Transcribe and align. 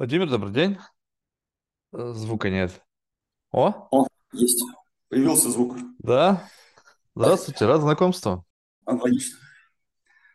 Владимир, 0.00 0.30
добрый 0.30 0.50
день. 0.50 0.78
Э, 1.92 2.12
Звука 2.14 2.48
нет. 2.48 2.80
О, 3.52 3.86
О, 3.90 4.06
есть. 4.32 4.64
Появился 5.10 5.50
звук. 5.50 5.76
да. 5.98 6.48
Здравствуйте, 7.14 7.66
рад 7.66 7.82
знакомству. 7.82 8.46
Аналогично. 8.86 9.36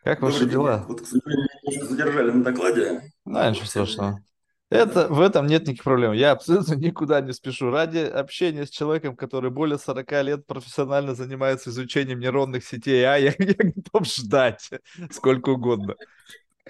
Как 0.04 0.22
ваши 0.22 0.46
Добрый 0.46 0.50
день. 0.50 0.52
дела? 0.52 0.84
Вот, 0.86 1.00
к 1.00 1.04
сожалению, 1.04 1.48
немножко 1.64 1.86
задержали 1.86 2.30
на 2.30 2.44
докладе. 2.44 3.12
Да, 3.24 3.50
ничего 3.50 3.66
страшного. 3.66 4.20
Это, 4.70 5.08
в 5.08 5.20
этом 5.20 5.48
нет 5.48 5.62
никаких 5.62 5.82
проблем. 5.82 6.12
Я 6.12 6.30
абсолютно 6.30 6.74
никуда 6.76 7.20
не 7.20 7.32
спешу. 7.32 7.68
Ради 7.68 7.98
общения 7.98 8.66
с 8.66 8.70
человеком, 8.70 9.16
который 9.16 9.50
более 9.50 9.80
40 9.80 10.12
лет 10.22 10.46
профессионально 10.46 11.16
занимается 11.16 11.70
изучением 11.70 12.20
нейронных 12.20 12.64
сетей, 12.64 13.02
а 13.02 13.16
я, 13.16 13.34
я 13.36 13.54
готов 13.58 14.06
ждать 14.06 14.70
сколько 15.10 15.48
угодно. 15.48 15.96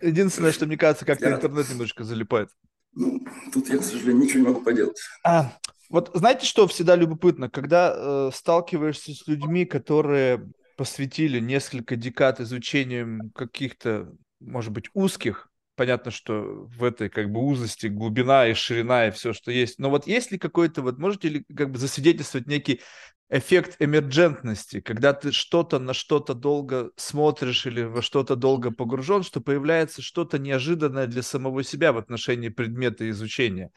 Единственное, 0.00 0.52
что 0.52 0.64
мне 0.64 0.78
кажется, 0.78 1.04
как-то 1.04 1.30
интернет 1.30 1.68
немножко 1.68 2.02
залипает. 2.02 2.48
Ну, 2.96 3.20
тут 3.52 3.68
я, 3.68 3.78
к 3.78 3.84
сожалению, 3.84 4.24
ничего 4.24 4.40
не 4.40 4.46
могу 4.48 4.62
поделать. 4.62 4.98
А, 5.22 5.52
вот 5.90 6.10
знаете, 6.14 6.46
что 6.46 6.66
всегда 6.66 6.96
любопытно, 6.96 7.50
когда 7.50 7.94
э, 7.94 8.30
сталкиваешься 8.34 9.12
с 9.12 9.26
людьми, 9.26 9.66
которые 9.66 10.50
посвятили 10.76 11.38
несколько 11.38 11.96
декад 11.96 12.40
изучению 12.40 13.30
каких-то, 13.34 14.12
может 14.40 14.72
быть, 14.72 14.86
узких, 14.94 15.48
понятно, 15.76 16.10
что 16.10 16.66
в 16.74 16.82
этой 16.82 17.10
как 17.10 17.30
бы 17.30 17.40
узости 17.40 17.86
глубина 17.86 18.48
и 18.48 18.54
ширина 18.54 19.08
и 19.08 19.10
все, 19.10 19.34
что 19.34 19.50
есть, 19.50 19.78
но 19.78 19.90
вот 19.90 20.06
есть 20.06 20.32
ли 20.32 20.38
какой-то, 20.38 20.80
вот 20.80 20.98
можете 20.98 21.28
ли 21.28 21.44
как 21.54 21.70
бы 21.70 21.78
засвидетельствовать 21.78 22.46
некий 22.46 22.80
эффект 23.28 23.76
эмерджентности, 23.80 24.80
когда 24.80 25.12
ты 25.12 25.32
что-то 25.32 25.78
на 25.78 25.94
что-то 25.94 26.34
долго 26.34 26.90
смотришь 26.96 27.66
или 27.66 27.82
во 27.82 28.02
что-то 28.02 28.36
долго 28.36 28.70
погружен, 28.70 29.22
что 29.22 29.40
появляется 29.40 30.02
что-то 30.02 30.38
неожиданное 30.38 31.06
для 31.06 31.22
самого 31.22 31.64
себя 31.64 31.92
в 31.92 31.98
отношении 31.98 32.48
предмета 32.48 33.08
изучения 33.10 33.70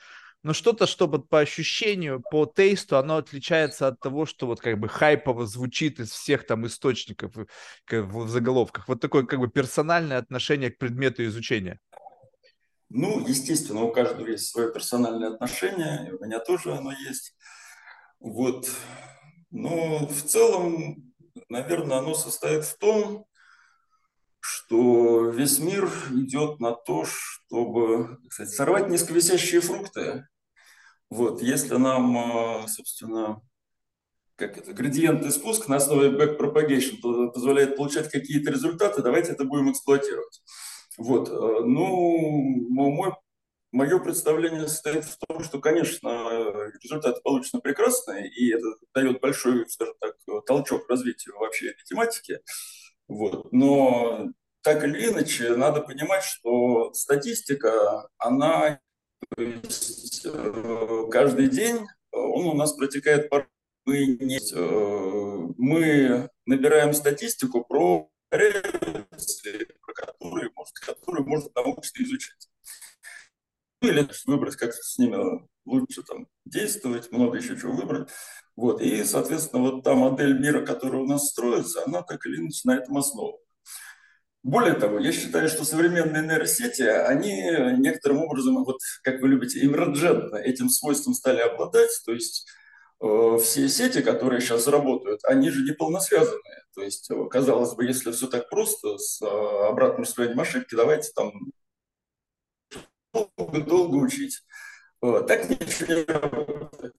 но 0.44 0.54
что-то, 0.54 0.88
что 0.88 1.08
вот 1.08 1.28
по 1.28 1.40
ощущению, 1.40 2.22
по 2.32 2.46
тейсту, 2.46 2.98
оно 2.98 3.18
отличается 3.18 3.88
от 3.88 4.00
того, 4.00 4.26
что 4.26 4.48
вот 4.48 4.62
как 4.62 4.80
бы 4.80 4.88
хайпово 4.88 5.46
звучит 5.46 6.00
из 6.00 6.12
всех 6.12 6.46
там 6.46 6.66
источников 6.66 7.34
э, 7.38 8.02
в 8.02 8.30
заголовках. 8.30 8.88
Вот 8.88 9.02
такое 9.02 9.26
как 9.26 9.40
бы 9.40 9.50
персональное 9.50 10.18
отношение 10.18 10.72
к 10.72 10.78
предмету 10.78 11.26
изучения. 11.26 11.80
Ну, 12.90 13.28
естественно, 13.28 13.82
у 13.82 13.92
каждого 13.92 14.28
есть 14.28 14.48
свое 14.48 14.72
персональное 14.72 15.34
отношение, 15.34 16.08
и 16.08 16.12
у 16.14 16.26
меня 16.26 16.40
тоже 16.40 16.74
оно 16.74 16.92
есть. 16.92 17.36
Вот. 18.20 18.70
Но 19.52 20.08
в 20.08 20.22
целом, 20.24 21.14
наверное, 21.50 21.98
оно 21.98 22.14
состоит 22.14 22.66
в 22.66 22.78
том, 22.78 23.26
что 24.40 25.30
весь 25.30 25.60
мир 25.60 25.92
идет 26.12 26.60
на 26.60 26.74
то, 26.74 27.06
чтобы, 27.06 28.20
сказать, 28.30 28.54
сорвать 28.54 28.90
низковисящие 28.90 29.62
фрукты. 29.62 30.28
Вот, 31.10 31.42
если 31.42 31.76
нам, 31.76 32.18
а, 32.18 32.68
собственно, 32.68 33.42
как 34.36 34.58
это, 34.58 34.74
градиентный 34.74 35.32
спуск 35.32 35.68
на 35.68 35.78
основе 35.78 36.10
backpropagation 36.10 37.02
по- 37.02 37.30
позволяет 37.30 37.76
получать 37.76 38.10
какие-то 38.10 38.52
результаты, 38.52 39.02
давайте 39.02 39.32
это 39.32 39.44
будем 39.44 39.72
эксплуатировать. 39.72 40.42
Вот, 40.98 41.30
э, 41.30 41.32
ну, 41.32 42.40
мо- 42.70 42.92
мой, 42.92 43.14
мое 43.72 44.00
представление 44.00 44.68
состоит 44.68 45.06
в 45.06 45.18
том, 45.18 45.44
что, 45.44 45.60
конечно, 45.60 46.72
результаты 46.82 47.22
получены 47.22 47.62
прекрасные, 47.62 48.30
и 48.30 48.54
это 48.54 48.66
дает 48.94 49.20
большой, 49.22 49.70
скажем 49.70 49.96
так, 50.00 50.16
толчок 50.46 50.90
развитию 50.90 51.38
вообще 51.38 51.70
этой 51.70 51.84
тематики. 51.84 52.40
Вот, 53.08 53.52
но 53.52 54.30
так 54.62 54.84
или 54.84 55.08
иначе, 55.08 55.56
надо 55.56 55.82
понимать, 55.82 56.24
что 56.24 56.94
статистика, 56.94 58.10
она 58.18 58.80
есть, 59.38 60.26
э, 60.26 61.06
каждый 61.12 61.50
день 61.50 61.88
он 62.12 62.46
у 62.46 62.54
нас 62.54 62.74
протекает 62.74 63.30
по 63.30 63.48
мы, 63.86 64.06
не, 64.20 64.38
э, 64.38 65.54
мы 65.58 66.30
набираем 66.46 66.94
статистику 66.94 67.64
про 67.64 68.10
реакции, 68.30 69.68
про 69.82 69.94
которые, 69.94 70.52
может, 70.56 70.76
которые 70.80 71.26
можно 71.26 71.50
научно 71.56 72.04
изучать. 72.04 72.49
Или 73.82 74.10
выбрать, 74.26 74.56
как 74.56 74.74
с 74.74 74.98
ними 74.98 75.48
лучше 75.66 76.04
там, 76.04 76.28
действовать, 76.46 77.12
много 77.12 77.38
еще 77.38 77.58
чего 77.58 77.74
выбрать. 77.74 78.10
Вот. 78.56 78.82
И, 78.82 79.04
соответственно, 79.06 79.64
вот 79.64 79.84
та 79.84 79.96
модель 79.96 80.38
мира, 80.38 80.66
которая 80.66 81.02
у 81.02 81.08
нас 81.08 81.30
строится, 81.30 81.84
она 81.86 82.02
так 82.02 82.26
или 82.26 82.38
иначе 82.38 82.62
на 82.66 82.76
этом 82.76 82.98
основана. 82.98 83.38
Более 84.44 84.74
того, 84.74 85.00
я 85.00 85.12
считаю, 85.12 85.50
что 85.50 85.66
современные 85.66 86.24
нейросети, 86.24 86.82
они 86.82 87.34
некоторым 87.78 88.20
образом, 88.24 88.64
вот 88.64 88.78
как 89.04 89.22
вы 89.22 89.30
любите, 89.30 89.64
эмерджентно 89.64 90.38
этим 90.38 90.70
свойством 90.70 91.14
стали 91.14 91.40
обладать. 91.40 91.92
То 92.06 92.14
есть 92.14 92.48
э, 93.02 93.38
все 93.42 93.68
сети, 93.68 94.02
которые 94.02 94.40
сейчас 94.40 94.68
работают, 94.68 95.24
они 95.26 95.50
же 95.50 95.64
не 95.64 95.74
полносвязанные. 95.74 96.64
То 96.74 96.82
есть, 96.82 97.12
э, 97.12 97.26
казалось 97.30 97.74
бы, 97.76 97.86
если 97.86 98.12
все 98.12 98.28
так 98.28 98.50
просто 98.50 98.98
с 98.98 99.22
э, 99.22 99.26
обратным 99.68 100.06
строением 100.06 100.40
ошибки, 100.40 100.74
давайте 100.74 101.12
там 101.14 101.34
долго-долго 103.14 103.96
учить. 103.96 104.44
Э, 105.02 105.24
Так 105.28 105.50
ничего 105.50 105.94
не 105.94 106.04
работает. 106.04 106.96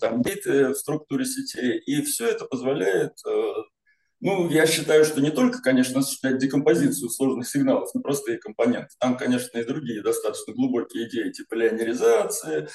Там 0.00 0.22
в 0.22 0.74
структуре 0.74 1.24
сетей, 1.24 1.78
и 1.78 2.02
все 2.02 2.28
это 2.28 2.44
позволяет 2.44 3.14
э, 3.26 3.52
ну, 4.20 4.50
я 4.50 4.66
считаю, 4.66 5.04
что 5.04 5.20
не 5.20 5.30
только, 5.30 5.62
конечно, 5.62 6.00
осуществлять 6.00 6.38
декомпозицию 6.38 7.08
сложных 7.08 7.48
сигналов 7.48 7.94
на 7.94 8.00
простые 8.00 8.38
компоненты. 8.38 8.88
Там, 8.98 9.16
конечно, 9.16 9.58
и 9.58 9.64
другие 9.64 10.02
достаточно 10.02 10.54
глубокие 10.54 11.08
идеи, 11.08 11.30
типа 11.30 11.54
лионеризации, 11.54 12.68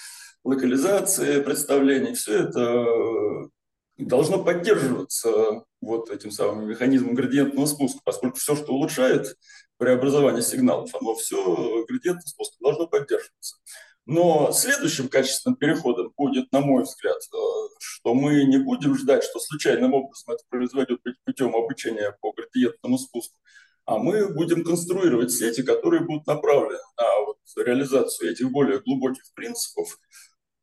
локализации 0.45 1.41
представлений. 1.41 2.13
Все 2.13 2.43
это 2.43 2.59
э, 2.61 3.49
должно 3.97 4.41
поддерживаться 4.41 5.65
вот 5.81 6.09
этим 6.11 6.31
самым 6.31 6.69
механизмом 6.69 7.13
градиентного 7.13 7.65
спуска, 7.65 7.99
поскольку 8.05 8.37
все, 8.37 8.55
что 8.55 8.71
улучшает 8.71 9.35
преобразование 9.83 10.41
сигналов, 10.41 10.89
оно 10.95 11.13
все 11.15 11.85
градиентным 11.85 12.25
спуском 12.25 12.57
должно 12.61 12.87
поддерживаться. 12.87 13.57
Но 14.05 14.51
следующим 14.51 15.09
качественным 15.09 15.57
переходом 15.57 16.13
будет, 16.17 16.51
на 16.51 16.61
мой 16.61 16.83
взгляд, 16.83 17.17
э, 17.17 17.37
что 17.79 18.13
мы 18.13 18.43
не 18.45 18.57
будем 18.57 18.97
ждать, 18.97 19.23
что 19.23 19.39
случайным 19.39 19.93
образом 19.93 20.33
это 20.33 20.43
произойдет 20.49 20.99
путем 21.25 21.55
обучения 21.55 22.15
по 22.21 22.31
градиентному 22.33 22.97
спуску, 22.97 23.37
а 23.85 23.97
мы 23.97 24.33
будем 24.33 24.63
конструировать 24.63 25.31
сети, 25.31 25.63
которые 25.63 26.01
будут 26.01 26.27
направлены 26.27 26.79
на 26.97 27.25
вот 27.25 27.37
реализацию 27.57 28.31
этих 28.31 28.51
более 28.51 28.79
глубоких 28.79 29.23
принципов 29.33 29.97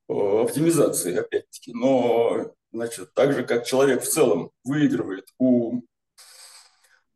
э, 0.08 0.12
оптимизации, 0.12 1.16
опять-таки. 1.16 1.72
Но, 1.74 2.54
значит, 2.72 3.12
так 3.14 3.32
же, 3.32 3.44
как 3.44 3.66
человек 3.66 4.02
в 4.02 4.08
целом 4.08 4.50
выигрывает 4.64 5.28
у 5.38 5.82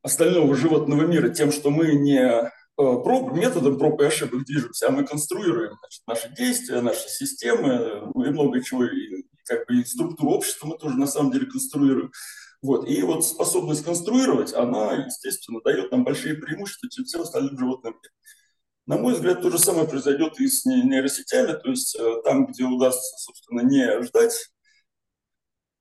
остального 0.04 0.54
животного 0.54 1.02
мира 1.02 1.30
тем, 1.30 1.50
что 1.50 1.70
мы 1.70 1.94
не 1.94 2.52
проб, 2.76 3.32
методом 3.32 3.78
проб 3.78 4.00
и 4.02 4.04
ошибок 4.04 4.44
движемся, 4.44 4.88
а 4.88 4.90
мы 4.90 5.04
конструируем 5.04 5.76
значит, 5.78 6.02
наши 6.06 6.34
действия, 6.36 6.80
наши 6.80 7.08
системы 7.08 8.12
ну, 8.14 8.24
и 8.24 8.30
много 8.30 8.62
чего, 8.62 8.84
и, 8.84 9.24
как 9.46 9.66
бы 9.66 9.80
и 9.80 9.84
структуру 9.84 10.30
общества 10.30 10.66
мы 10.66 10.78
тоже 10.78 10.96
на 10.96 11.06
самом 11.06 11.32
деле 11.32 11.46
конструируем. 11.46 12.12
Вот. 12.62 12.88
И 12.88 13.02
вот 13.02 13.24
способность 13.24 13.84
конструировать, 13.84 14.52
она, 14.54 14.92
естественно, 15.06 15.60
дает 15.64 15.90
нам 15.90 16.04
большие 16.04 16.34
преимущества, 16.34 16.88
чем 16.90 17.04
всем 17.04 17.22
остальным 17.22 17.58
животным. 17.58 17.98
На 18.86 18.98
мой 18.98 19.14
взгляд, 19.14 19.40
то 19.40 19.50
же 19.50 19.58
самое 19.58 19.88
произойдет 19.88 20.38
и 20.38 20.46
с 20.46 20.66
нейросетями, 20.66 21.52
то 21.52 21.70
есть 21.70 21.96
там, 22.24 22.46
где 22.46 22.64
удастся, 22.64 23.16
собственно, 23.18 23.60
не 23.60 24.02
ждать 24.02 24.50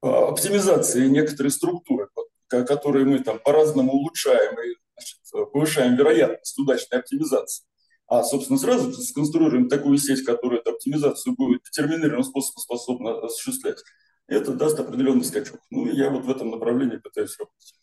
оптимизации 0.02 1.08
некоторой 1.08 1.52
структуры, 1.52 2.10
которые 2.48 3.06
мы 3.06 3.20
там 3.20 3.40
по-разному 3.40 3.94
улучшаем 3.94 4.54
и 4.60 4.76
значит, 4.96 5.20
повышаем 5.52 5.96
вероятность 5.96 6.58
удачной 6.58 7.00
оптимизации, 7.00 7.66
а, 8.08 8.24
собственно, 8.24 8.60
сразу 8.60 8.92
сконструируем 8.94 9.70
такую 9.70 9.98
сеть, 9.98 10.24
которая 10.24 10.60
эту 10.60 10.72
оптимизацию 10.72 11.36
будет 11.36 11.64
детерминированным 11.64 12.24
способом 12.24 12.62
способна 12.62 13.20
осуществлять, 13.20 13.80
это 14.28 14.54
даст 14.54 14.80
определенный 14.80 15.26
скачок. 15.26 15.60
Ну, 15.70 15.92
я 15.92 16.10
вот 16.10 16.26
в 16.26 16.30
этом 16.30 16.52
направлении 16.52 16.98
пытаюсь 16.98 17.38
работать. 17.38 17.74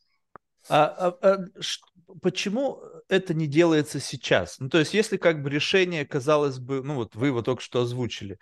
А, 0.68 0.86
а, 0.86 1.18
а 1.22 1.46
почему 2.22 2.80
это 3.08 3.34
не 3.34 3.46
делается 3.46 4.00
сейчас? 4.00 4.58
Ну, 4.58 4.68
то 4.68 4.78
есть, 4.78 4.94
если 4.94 5.16
как 5.16 5.42
бы 5.42 5.50
решение, 5.50 6.06
казалось 6.06 6.58
бы, 6.58 6.82
ну, 6.82 6.94
вот 6.94 7.14
вы 7.14 7.28
его 7.28 7.42
только 7.42 7.62
что 7.62 7.80
озвучили, 7.80 8.38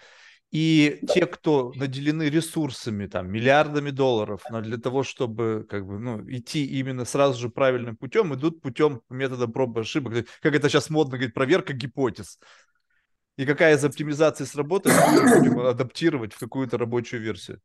и 0.50 0.98
да. 1.02 1.12
те, 1.12 1.26
кто 1.26 1.72
наделены 1.74 2.30
ресурсами, 2.30 3.06
там, 3.06 3.30
миллиардами 3.30 3.90
долларов, 3.90 4.42
но 4.50 4.62
для 4.62 4.78
того, 4.78 5.02
чтобы 5.02 5.66
как 5.68 5.86
бы, 5.86 5.98
ну, 5.98 6.22
идти 6.30 6.64
именно 6.64 7.04
сразу 7.04 7.38
же 7.38 7.48
правильным 7.50 7.96
путем, 7.96 8.34
идут 8.34 8.62
путем 8.62 9.02
метода 9.10 9.46
проб 9.46 9.76
и 9.76 9.80
ошибок. 9.80 10.26
Как 10.40 10.54
это 10.54 10.68
сейчас 10.68 10.88
модно 10.88 11.18
говорить, 11.18 11.34
проверка 11.34 11.74
гипотез. 11.74 12.38
И 13.36 13.44
какая 13.44 13.76
из 13.76 13.84
оптимизаций 13.84 14.46
сработает, 14.46 14.96
мы 15.12 15.38
будем 15.38 15.60
адаптировать 15.60 16.32
в 16.32 16.38
какую-то 16.38 16.78
рабочую 16.78 17.22
версию. 17.22 17.60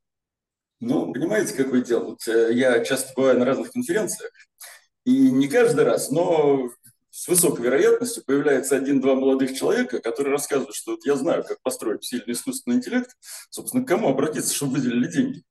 Ну, 0.79 1.13
понимаете, 1.13 1.55
какое 1.55 1.81
дело? 1.81 2.03
Вот, 2.09 2.27
э, 2.27 2.53
я 2.53 2.83
часто 2.83 3.13
бываю 3.15 3.39
на 3.39 3.45
разных 3.45 3.71
конференциях, 3.71 4.29
и 5.05 5.31
не 5.31 5.47
каждый 5.47 5.85
раз, 5.85 6.11
но 6.11 6.69
с 7.13 7.27
высокой 7.27 7.65
вероятностью 7.65 8.23
появляется 8.25 8.75
один-два 8.75 9.13
молодых 9.13 9.53
человека, 9.53 10.01
которые 10.01 10.31
рассказывают, 10.31 10.75
что 10.75 10.93
вот 10.93 11.05
я 11.05 11.15
знаю, 11.15 11.43
как 11.43 11.61
построить 11.61 12.03
сильный 12.03 12.33
искусственный 12.33 12.77
интеллект, 12.77 13.15
собственно, 13.51 13.85
к 13.85 13.87
кому 13.87 14.09
обратиться, 14.09 14.51
чтобы 14.51 14.73
выделили 14.73 15.07
деньги. 15.07 15.43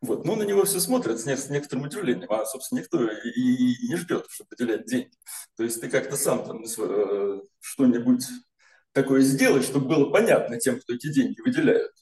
Вот. 0.00 0.24
Ну, 0.24 0.36
на 0.36 0.42
него 0.44 0.64
все 0.64 0.80
смотрят 0.80 1.20
с 1.20 1.50
некоторым 1.50 1.84
удивлением, 1.84 2.32
а, 2.32 2.46
собственно, 2.46 2.80
никто 2.80 2.98
и 3.04 3.88
не 3.88 3.96
ждет, 3.96 4.24
чтобы 4.30 4.48
выделять 4.52 4.86
деньги. 4.86 5.10
То 5.54 5.64
есть 5.64 5.82
ты 5.82 5.90
как-то 5.90 6.16
сам 6.16 6.46
там 6.46 6.64
э, 6.64 7.40
что-нибудь 7.60 8.24
такое 8.92 9.20
сделать, 9.20 9.64
чтобы 9.64 9.86
было 9.86 10.10
понятно 10.10 10.58
тем, 10.58 10.80
кто 10.80 10.94
эти 10.94 11.12
деньги 11.12 11.42
выделяют. 11.42 11.92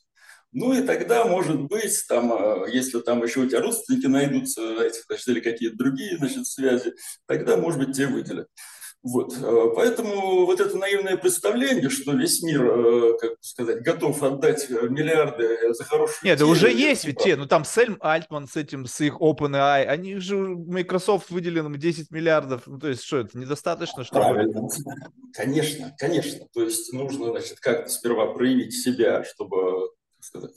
Ну 0.58 0.72
и 0.72 0.82
тогда, 0.82 1.24
может 1.24 1.62
быть, 1.62 2.04
там, 2.08 2.32
э, 2.32 2.70
если 2.72 2.98
там 3.00 3.22
еще 3.22 3.40
у 3.40 3.46
тебя 3.46 3.60
родственники 3.60 4.06
найдутся, 4.06 4.82
эти, 4.82 4.98
значит, 5.06 5.28
или 5.28 5.40
какие-то 5.40 5.76
другие 5.76 6.16
значит, 6.18 6.46
связи, 6.46 6.94
тогда, 7.26 7.56
может 7.56 7.78
быть, 7.78 7.96
тебе 7.96 8.08
выделят. 8.08 8.48
Вот. 9.04 9.32
Э, 9.40 9.66
поэтому 9.76 10.46
вот 10.46 10.58
это 10.58 10.76
наивное 10.76 11.16
представление, 11.16 11.88
что 11.90 12.12
весь 12.12 12.42
мир, 12.42 12.64
э, 12.64 13.18
как 13.20 13.34
сказать, 13.40 13.82
готов 13.82 14.20
отдать 14.24 14.68
миллиарды 14.68 15.72
за 15.72 15.84
хорошую 15.84 16.18
Нет, 16.24 16.40
да 16.40 16.46
уже 16.46 16.72
есть 16.72 17.04
ведь 17.04 17.18
те, 17.18 17.36
ну 17.36 17.46
там 17.46 17.64
Сельм 17.64 17.96
Альтман 18.00 18.48
с 18.48 18.56
этим, 18.56 18.86
с 18.86 19.00
их 19.00 19.20
OpenAI, 19.20 19.84
они 19.84 20.16
же, 20.16 20.36
Microsoft 20.36 21.30
выделил 21.30 21.66
им 21.66 21.78
10 21.78 22.10
миллиардов, 22.10 22.62
ну 22.66 22.80
то 22.80 22.88
есть 22.88 23.04
что, 23.04 23.18
это 23.18 23.38
недостаточно, 23.38 24.02
что 24.02 24.16
Правильно, 24.16 24.68
конечно, 25.32 25.94
конечно, 25.96 26.46
то 26.52 26.62
есть 26.62 26.92
нужно, 26.92 27.30
значит, 27.30 27.60
как-то 27.60 27.88
сперва 27.88 28.34
проявить 28.34 28.74
себя, 28.74 29.22
чтобы 29.22 29.90
сказать, 30.20 30.56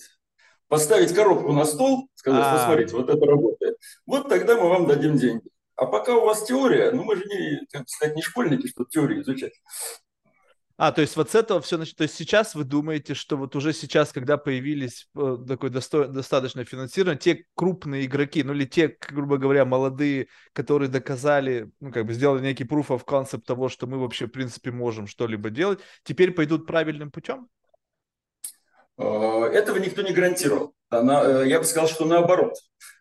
поставить 0.67 1.13
коробку 1.13 1.51
на 1.53 1.65
стол, 1.65 2.09
сказать, 2.15 2.43
а 2.43 2.65
смотрите, 2.65 2.95
вот 2.95 3.09
это 3.09 3.25
работает. 3.25 3.77
Вот 4.05 4.29
тогда 4.29 4.55
мы 4.55 4.69
вам 4.69 4.87
дадим 4.87 5.17
деньги. 5.17 5.49
А 5.75 5.85
пока 5.85 6.15
у 6.15 6.25
вас 6.25 6.43
теория, 6.43 6.91
ну 6.91 7.03
мы 7.03 7.15
же 7.15 7.25
не, 7.25 7.65
как 7.71 7.89
сказать, 7.89 8.15
не 8.15 8.21
школьники, 8.21 8.67
чтобы 8.67 8.89
теорию 8.89 9.21
изучать. 9.21 9.53
А, 10.77 10.91
то 10.91 11.01
есть 11.01 11.15
вот 11.15 11.29
с 11.29 11.35
этого 11.35 11.61
все 11.61 11.77
началось. 11.77 11.95
То 11.95 12.03
есть 12.03 12.15
сейчас 12.15 12.55
вы 12.55 12.63
думаете, 12.63 13.13
что 13.13 13.37
вот 13.37 13.55
уже 13.55 13.71
сейчас, 13.71 14.11
когда 14.11 14.37
появились 14.37 15.07
э, 15.15 15.37
такое 15.47 15.69
досто... 15.69 16.07
достаточное 16.07 16.65
финансирование, 16.65 17.19
те 17.19 17.45
крупные 17.53 18.05
игроки, 18.05 18.41
ну 18.41 18.53
или 18.53 18.65
те, 18.65 18.97
грубо 19.09 19.37
говоря, 19.37 19.63
молодые, 19.63 20.27
которые 20.53 20.89
доказали, 20.89 21.71
ну 21.79 21.91
как 21.91 22.07
бы 22.07 22.13
сделали 22.13 22.41
некий 22.41 22.63
proof 22.63 22.87
of 22.87 23.05
concept 23.05 23.41
того, 23.45 23.69
что 23.69 23.85
мы 23.85 23.99
вообще, 23.99 24.25
в 24.25 24.31
принципе, 24.31 24.71
можем 24.71 25.05
что-либо 25.05 25.51
делать, 25.51 25.81
теперь 26.03 26.31
пойдут 26.31 26.65
правильным 26.65 27.11
путем? 27.11 27.47
Э, 29.01 29.45
этого 29.53 29.77
никто 29.77 30.01
не 30.01 30.13
гарантировал. 30.13 30.73
Она, 30.89 31.23
э, 31.43 31.47
я 31.47 31.59
бы 31.59 31.65
сказал, 31.65 31.89
что 31.89 32.05
наоборот, 32.05 32.53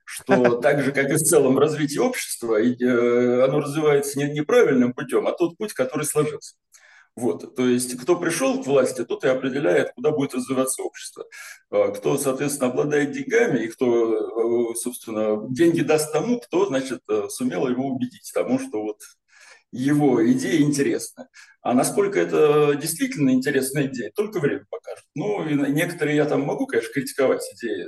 что 0.04 0.24
так 0.60 0.82
же, 0.82 0.92
как 0.92 1.10
и 1.10 1.14
в 1.14 1.18
целом 1.18 1.58
развитие 1.58 2.00
общества, 2.00 2.60
э, 2.60 3.44
оно 3.44 3.60
развивается 3.60 4.18
не 4.18 4.30
неправильным 4.32 4.92
путем, 4.94 5.26
а 5.26 5.32
тот 5.32 5.56
путь, 5.56 5.72
который 5.74 6.04
сложился. 6.04 6.56
Вот, 7.16 7.56
то 7.56 7.66
есть, 7.66 8.00
кто 8.00 8.16
пришел 8.16 8.62
к 8.62 8.66
власти, 8.66 9.04
тот 9.04 9.24
и 9.24 9.28
определяет, 9.28 9.92
куда 9.94 10.12
будет 10.12 10.32
развиваться 10.32 10.82
общество. 10.82 11.24
Кто, 11.68 12.16
соответственно, 12.16 12.70
обладает 12.70 13.10
деньгами, 13.10 13.64
и 13.64 13.68
кто, 13.68 14.74
собственно, 14.76 15.44
деньги 15.50 15.82
даст 15.82 16.12
тому, 16.12 16.40
кто, 16.40 16.66
значит, 16.66 17.00
сумел 17.28 17.66
его 17.66 17.88
убедить 17.88 18.30
тому, 18.32 18.60
что 18.60 18.82
вот 18.82 19.00
его 19.72 20.26
идея 20.32 20.60
интересна. 20.62 21.28
А 21.62 21.74
насколько 21.74 22.18
это 22.18 22.74
действительно 22.74 23.30
интересная 23.30 23.86
идея, 23.86 24.10
только 24.14 24.40
время 24.40 24.64
покажет. 24.70 25.04
Ну, 25.14 25.46
и 25.46 25.54
некоторые 25.72 26.16
я 26.16 26.24
там 26.24 26.42
могу, 26.42 26.66
конечно, 26.66 26.92
критиковать 26.92 27.42
идеи. 27.54 27.86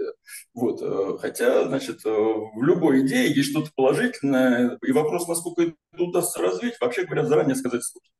Вот. 0.55 0.81
Э, 0.83 1.19
хотя, 1.19 1.67
значит, 1.67 2.05
э, 2.05 2.11
в 2.11 2.63
любой 2.63 3.07
идее 3.07 3.33
есть 3.33 3.51
что-то 3.51 3.71
положительное. 3.75 4.79
И 4.87 4.93
вопрос, 4.93 5.27
насколько 5.27 5.63
это 5.63 6.03
удастся 6.03 6.41
развить, 6.41 6.75
вообще 6.81 7.05
говоря, 7.05 7.25
заранее 7.25 7.57
сказать 7.57 7.83
сложно. 7.83 8.11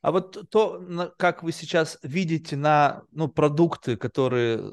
А 0.00 0.12
вот 0.12 0.48
то, 0.50 1.12
как 1.18 1.42
вы 1.42 1.52
сейчас 1.52 1.98
видите 2.02 2.56
на 2.56 3.02
ну, 3.10 3.28
продукты, 3.28 3.96
которые 3.96 4.70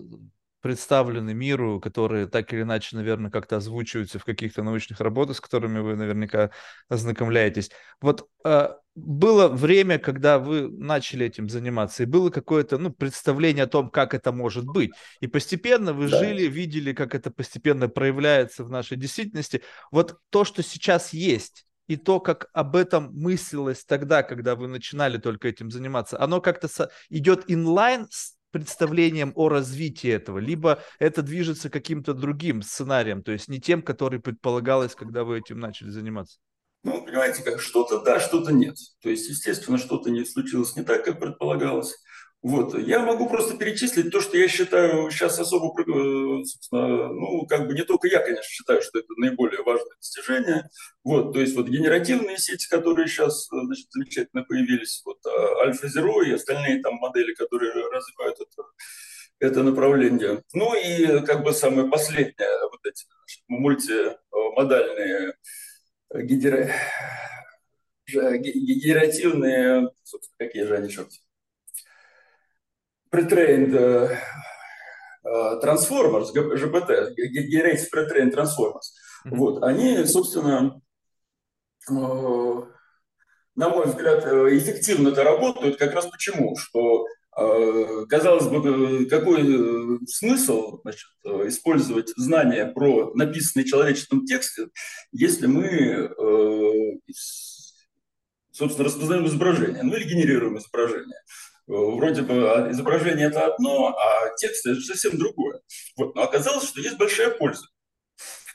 представлены 0.66 1.36
миру, 1.36 1.80
которые 1.80 2.26
так 2.26 2.52
или 2.52 2.64
иначе, 2.64 2.96
наверное, 2.96 3.30
как-то 3.30 3.58
озвучиваются 3.58 4.18
в 4.18 4.26
каких-то 4.26 4.64
научных 4.64 5.00
работах, 5.00 5.38
с 5.38 5.40
которыми 5.40 5.78
вы 5.78 5.96
наверняка 5.96 6.50
ознакомляетесь. 6.90 7.70
Вот 8.02 8.28
э, 8.44 8.70
было 8.96 9.48
время, 9.48 10.00
когда 10.00 10.40
вы 10.40 10.68
начали 10.68 11.28
этим 11.28 11.50
заниматься, 11.50 12.02
и 12.02 12.08
было 12.08 12.32
какое-то 12.32 12.80
ну, 12.80 12.90
представление 12.90 13.66
о 13.66 13.68
том, 13.68 13.92
как 13.92 14.16
это 14.16 14.32
может 14.32 14.66
быть. 14.66 14.90
И 15.20 15.28
постепенно 15.28 15.94
вы 15.94 16.10
да. 16.10 16.18
жили, 16.18 16.48
видели, 16.48 16.94
как 16.94 17.14
это 17.14 17.30
постепенно 17.30 17.88
проявляется 17.88 18.64
в 18.64 18.72
нашей 18.72 18.98
действительности. 18.98 19.62
Вот 19.92 20.18
то, 20.32 20.46
что 20.46 20.64
сейчас 20.64 21.14
есть, 21.14 21.68
и 21.88 21.96
то, 21.96 22.20
как 22.20 22.50
об 22.54 22.76
этом 22.76 23.12
мыслилось 23.14 23.86
тогда, 23.86 24.24
когда 24.24 24.56
вы 24.56 24.68
начинали 24.68 25.20
только 25.20 25.48
этим 25.48 25.70
заниматься, 25.70 26.20
оно 26.20 26.42
как-то 26.42 26.68
со- 26.68 26.90
идет 27.10 27.44
инлайн 27.48 28.08
с 28.10 28.35
представлением 28.56 29.34
о 29.36 29.50
развитии 29.50 30.10
этого, 30.10 30.38
либо 30.38 30.82
это 30.98 31.22
движется 31.22 31.70
каким-то 31.70 32.14
другим 32.14 32.62
сценарием, 32.62 33.22
то 33.22 33.34
есть 33.34 33.50
не 33.50 33.60
тем, 33.60 33.82
который 33.82 34.22
предполагалось, 34.22 34.96
когда 34.96 35.26
вы 35.26 35.40
этим 35.40 35.60
начали 35.60 35.90
заниматься? 35.90 36.38
Ну, 36.84 37.04
понимаете, 37.04 37.44
как 37.44 37.60
что-то 37.60 38.02
да, 38.02 38.22
что-то 38.22 38.54
нет. 38.54 38.78
То 39.02 39.10
есть, 39.10 39.28
естественно, 39.28 39.78
что-то 39.78 40.10
не 40.10 40.24
случилось 40.24 40.78
не 40.78 40.84
так, 40.84 41.04
как 41.04 41.20
предполагалось. 41.20 41.98
Вот. 42.46 42.78
Я 42.78 43.00
могу 43.00 43.28
просто 43.28 43.58
перечислить 43.58 44.12
то, 44.12 44.22
что 44.22 44.38
я 44.38 44.48
считаю 44.48 45.10
сейчас 45.10 45.40
особо, 45.40 45.74
э, 45.82 45.84
ну, 46.72 47.44
как 47.48 47.66
бы 47.66 47.74
не 47.74 47.84
только 47.84 48.08
я, 48.08 48.20
конечно, 48.20 48.44
считаю, 48.44 48.84
что 48.84 49.00
это 49.00 49.08
наиболее 49.18 49.64
важное 49.64 49.96
достижение. 49.98 50.70
Вот, 51.04 51.34
то 51.34 51.40
есть 51.40 51.56
вот 51.56 51.68
генеративные 51.68 52.38
сети, 52.38 52.70
которые 52.70 53.08
сейчас, 53.08 53.52
э, 53.52 53.56
значит, 53.66 53.88
замечательно 53.90 54.44
появились, 54.44 55.02
вот 55.06 55.18
Альфа-Зеро 55.26 56.22
и 56.22 56.34
остальные 56.34 56.84
там 56.84 56.94
модели, 56.98 57.34
которые 57.34 57.72
развивают 57.72 58.38
это, 58.40 58.64
это 59.40 59.64
направление. 59.64 60.44
Ну 60.54 60.76
и 60.76 61.26
как 61.26 61.44
бы 61.44 61.52
самое 61.52 61.90
последнее, 61.90 62.60
вот 62.70 62.86
эти 62.86 63.06
значит, 63.08 63.44
мультимодальные 63.48 65.34
генера... 66.14 66.70
генеративные, 68.08 69.90
собственно, 70.04 70.38
какие 70.38 70.66
же 70.66 70.76
они, 70.76 70.90
черт, 70.92 71.10
pre-trained 73.16 73.74
transformers, 75.62 76.32
GPT, 76.34 77.16
Generative 77.50 77.90
Pre-trained 77.90 78.34
Transformers, 78.34 78.94
mm-hmm. 79.26 79.36
вот, 79.36 79.64
они, 79.64 80.04
собственно, 80.06 80.82
uh, 81.90 82.68
на 83.56 83.70
мой 83.70 83.86
взгляд, 83.86 84.26
эффективно 84.26 85.10
это 85.10 85.24
работают. 85.24 85.78
Как 85.78 85.94
раз 85.94 86.08
почему, 86.08 86.58
что 86.58 87.06
казалось 88.10 88.48
бы, 88.48 89.06
какой 89.08 90.00
смысл 90.08 90.80
значит, 90.84 91.10
использовать 91.24 92.14
знания 92.16 92.66
про 92.66 93.14
написанный 93.14 93.66
человеческом 93.66 94.26
тексте, 94.26 94.68
если 95.12 95.48
мы, 95.48 96.12
собственно, 98.52 98.86
распознаем 98.86 99.26
изображение, 99.26 99.84
ну 99.84 99.96
или 99.96 100.08
генерируем 100.08 100.58
изображение 100.58 101.20
вроде 101.68 102.22
бы 102.22 102.52
а, 102.52 102.72
изображение 102.72 103.28
это 103.28 103.46
одно, 103.46 103.96
а 103.98 104.36
текст 104.38 104.66
это 104.66 104.80
совсем 104.82 105.18
другое. 105.18 105.62
Вот. 105.98 106.16
Но 106.16 106.24
оказалось, 106.24 106.68
что 106.68 106.82
есть 106.82 106.98
большая 106.98 107.32
польза. 107.32 107.68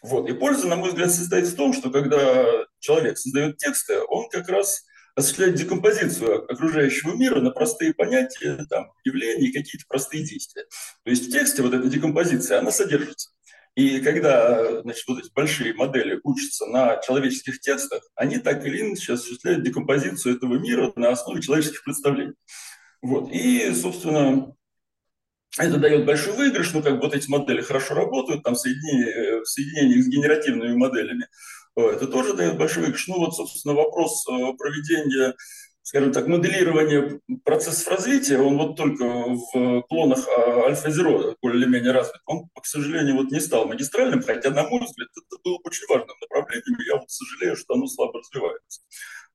Вот. 0.03 0.29
И 0.29 0.33
польза, 0.33 0.67
на 0.69 0.77
мой 0.77 0.91
взгляд, 0.91 1.11
состоит 1.11 1.47
в 1.47 1.57
том, 1.57 1.73
что 1.73 1.91
когда 1.91 2.65
человек 2.79 3.19
создает 3.19 3.59
тексты, 3.59 4.01
он 4.09 4.29
как 4.29 4.49
раз 4.49 4.85
осуществляет 5.15 5.57
декомпозицию 5.57 6.51
окружающего 6.51 7.15
мира 7.15 7.41
на 7.41 7.51
простые 7.51 7.93
понятия, 7.95 8.65
там, 8.71 8.93
явления, 9.05 9.53
какие-то 9.53 9.85
простые 9.89 10.25
действия. 10.25 10.65
То 11.05 11.11
есть 11.11 11.29
в 11.29 11.33
тексте 11.33 11.63
вот 11.63 11.75
эта 11.75 11.89
декомпозиция, 11.89 12.61
она 12.61 12.71
содержится. 12.71 13.31
И 13.77 14.01
когда 14.01 14.83
значит, 14.83 15.07
вот 15.07 15.21
эти 15.21 15.33
большие 15.33 15.75
модели 15.75 16.21
учатся 16.25 16.67
на 16.67 16.97
человеческих 16.99 17.61
текстах, 17.61 18.03
они 18.15 18.39
так 18.39 18.65
или 18.67 18.81
иначе 18.81 19.13
осуществляют 19.13 19.63
декомпозицию 19.63 20.37
этого 20.37 20.59
мира 20.59 20.93
на 20.97 21.11
основе 21.11 21.41
человеческих 21.41 21.85
представлений. 21.85 22.35
Вот. 23.03 23.31
И, 23.33 23.73
собственно, 23.75 24.55
это 25.59 25.79
дает 25.79 26.07
большой 26.07 26.37
выигрыш, 26.37 26.73
ну, 26.75 26.83
как 26.83 26.95
бы 26.95 27.03
вот 27.03 27.15
эти 27.15 27.29
модели 27.29 27.61
хорошо 27.61 27.95
работают, 27.95 28.43
там 28.43 28.55
соединение, 28.55 29.41
э, 29.41 29.45
соединение 29.45 30.03
с 30.03 30.09
генеративными 30.09 30.77
моделями, 30.77 31.27
э, 31.77 31.81
это 31.81 32.07
тоже 32.07 32.35
дает 32.35 32.57
большой 32.57 32.85
выигрыш. 32.85 33.09
Ну, 33.09 33.19
вот, 33.19 33.35
собственно, 33.35 33.75
вопрос 33.75 34.25
э, 34.29 34.33
проведения, 34.57 35.35
скажем 35.83 36.13
так, 36.13 36.29
моделирования 36.29 37.21
процессов 37.45 37.89
развития, 37.89 38.39
он 38.39 38.59
вот 38.59 38.77
только 38.77 39.05
в 39.05 39.83
клонах 39.89 40.29
Альфа-Зеро 40.29 41.35
более-менее 41.43 41.93
развит. 41.93 42.21
Он, 42.27 42.49
к 42.55 42.67
сожалению, 42.67 43.17
вот 43.17 43.33
не 43.33 43.41
стал 43.41 43.67
магистральным, 43.67 44.23
хотя, 44.23 44.51
на 44.51 44.69
мой 44.69 44.85
взгляд, 44.85 45.09
это 45.17 45.41
было 45.43 45.59
очень 45.65 45.87
важным 45.89 46.17
направлением, 46.21 46.79
я 46.87 46.97
вот 46.97 47.11
сожалею, 47.11 47.57
что 47.57 47.75
оно 47.75 47.87
слабо 47.89 48.21
развивается. 48.21 48.83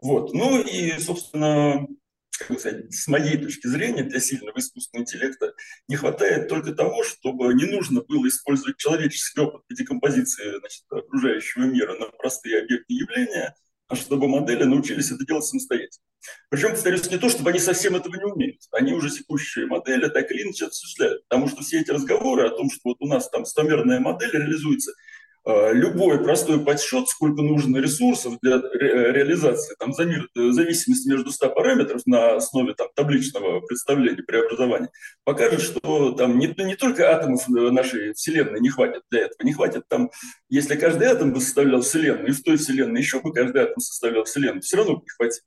Вот. 0.01 0.33
Ну 0.33 0.61
и, 0.61 0.97
собственно, 0.99 1.87
сказать, 2.35 2.93
с 2.93 3.07
моей 3.07 3.37
точки 3.37 3.67
зрения, 3.67 4.03
для 4.03 4.19
сильного 4.19 4.59
искусственного 4.59 5.03
интеллекта 5.03 5.53
не 5.87 5.95
хватает 5.95 6.47
только 6.49 6.73
того, 6.73 7.03
чтобы 7.03 7.53
не 7.53 7.65
нужно 7.65 8.01
было 8.01 8.27
использовать 8.27 8.77
человеческий 8.77 9.41
опыт 9.41 9.65
по 9.67 9.75
декомпозиции 9.75 10.57
значит, 10.59 10.83
окружающего 10.89 11.63
мира 11.63 11.97
на 11.97 12.07
простые 12.07 12.61
объекты 12.61 12.93
явления, 12.93 13.55
а 13.87 13.95
чтобы 13.95 14.27
модели 14.27 14.63
научились 14.63 15.11
это 15.11 15.25
делать 15.25 15.45
самостоятельно. 15.45 16.03
Причем, 16.49 16.71
повторюсь, 16.71 17.09
не 17.11 17.17
то, 17.17 17.29
чтобы 17.29 17.51
они 17.51 17.59
совсем 17.59 17.95
этого 17.95 18.15
не 18.15 18.23
умеют. 18.23 18.61
Они 18.71 18.93
уже 18.93 19.11
текущие 19.11 19.67
модели 19.67 20.09
так 20.09 20.31
или 20.31 20.41
иначе 20.41 20.65
осуществляют. 20.65 21.23
Потому 21.27 21.47
что 21.47 21.61
все 21.61 21.81
эти 21.81 21.91
разговоры 21.91 22.47
о 22.47 22.49
том, 22.49 22.71
что 22.71 22.81
вот 22.85 22.97
у 22.99 23.07
нас 23.07 23.29
там 23.29 23.45
стомерная 23.45 23.99
модель 23.99 24.31
реализуется– 24.31 24.91
любой 25.45 26.23
простой 26.23 26.59
подсчет, 26.59 27.07
сколько 27.07 27.43
нужно 27.43 27.77
ресурсов 27.77 28.37
для 28.41 28.59
ре 28.59 29.11
реализации, 29.11 29.75
там, 29.77 29.91
э, 29.91 30.51
зависимости 30.51 31.07
между 31.07 31.31
100 31.31 31.49
параметров 31.49 32.01
на 32.05 32.37
основе 32.37 32.73
там, 32.73 32.87
табличного 32.95 33.59
представления 33.61 34.23
преобразования, 34.23 34.89
покажет, 35.23 35.61
что 35.61 36.11
там 36.13 36.39
не, 36.39 36.47
не 36.47 36.75
только 36.75 37.11
атомов 37.15 37.47
э, 37.47 37.51
нашей 37.69 38.13
Вселенной 38.13 38.59
не 38.59 38.69
хватит 38.69 39.03
для 39.11 39.21
этого, 39.21 39.45
не 39.45 39.53
хватит 39.53 39.83
там, 39.87 40.09
если 40.49 40.75
каждый 40.75 41.07
атом 41.07 41.31
бы 41.31 41.39
составлял 41.39 41.81
Вселенную, 41.81 42.29
и 42.29 42.31
в 42.31 42.41
той 42.41 42.57
Вселенной 42.57 42.99
еще 42.99 43.21
бы 43.21 43.31
каждый 43.31 43.63
атом 43.63 43.79
составлял 43.79 44.23
Вселенную, 44.23 44.61
все 44.61 44.77
равно 44.77 44.95
бы 44.95 45.03
не 45.03 45.09
хватит. 45.09 45.41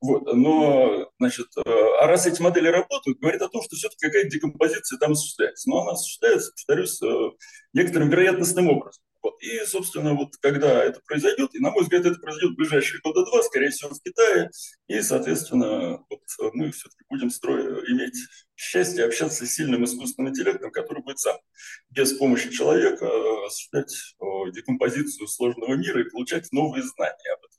Вот. 0.00 0.34
Но, 0.34 1.10
значит, 1.20 1.46
а 1.56 2.06
раз 2.06 2.26
эти 2.26 2.42
модели 2.42 2.68
работают, 2.68 3.20
говорит 3.20 3.42
о 3.42 3.48
том, 3.48 3.62
что 3.62 3.76
все-таки 3.76 4.06
какая-то 4.06 4.30
декомпозиция 4.30 4.98
там 4.98 5.12
осуществляется. 5.12 5.70
Но 5.70 5.82
она 5.82 5.92
осуществляется, 5.92 6.52
повторюсь, 6.52 7.00
некоторым 7.72 8.10
вероятностным 8.10 8.68
образом. 8.68 9.03
Вот. 9.24 9.42
И, 9.42 9.64
собственно, 9.64 10.12
вот 10.12 10.36
когда 10.42 10.84
это 10.84 11.00
произойдет, 11.06 11.54
и, 11.54 11.58
на 11.58 11.70
мой 11.70 11.82
взгляд, 11.82 12.04
это 12.04 12.20
произойдет 12.20 12.52
в 12.52 12.56
ближайшие 12.56 13.00
года 13.00 13.24
два, 13.24 13.42
скорее 13.42 13.70
всего, 13.70 13.88
в 13.88 14.02
Китае, 14.02 14.50
и, 14.86 15.00
соответственно, 15.00 16.04
вот 16.10 16.20
мы 16.52 16.70
все-таки 16.72 17.04
будем 17.08 17.30
строить, 17.30 17.88
иметь 17.88 18.18
счастье 18.54 19.02
общаться 19.02 19.46
с 19.46 19.50
сильным 19.50 19.82
искусственным 19.84 20.30
интеллектом, 20.30 20.70
который 20.70 21.02
будет 21.02 21.18
сам, 21.18 21.38
без 21.88 22.12
помощи 22.12 22.50
человека, 22.50 23.08
осуществлять 23.46 23.94
декомпозицию 24.52 25.26
сложного 25.26 25.72
мира 25.74 26.02
и 26.02 26.10
получать 26.10 26.52
новые 26.52 26.82
знания 26.82 27.32
об 27.32 27.44
этом. 27.44 27.50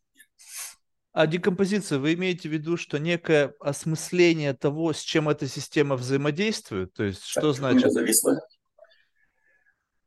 А 1.14 1.26
декомпозиция, 1.26 1.98
вы 1.98 2.14
имеете 2.14 2.48
в 2.48 2.52
виду, 2.52 2.78
что 2.78 3.00
некое 3.00 3.56
осмысление 3.60 4.54
того, 4.54 4.94
с 4.94 5.00
чем 5.00 5.30
эта 5.30 5.48
система 5.48 5.96
взаимодействует? 5.96 6.94
То 6.94 7.06
есть, 7.06 7.24
что 7.24 7.54
так, 7.54 7.56
значит? 7.56 7.92
Зависло. 7.92 8.40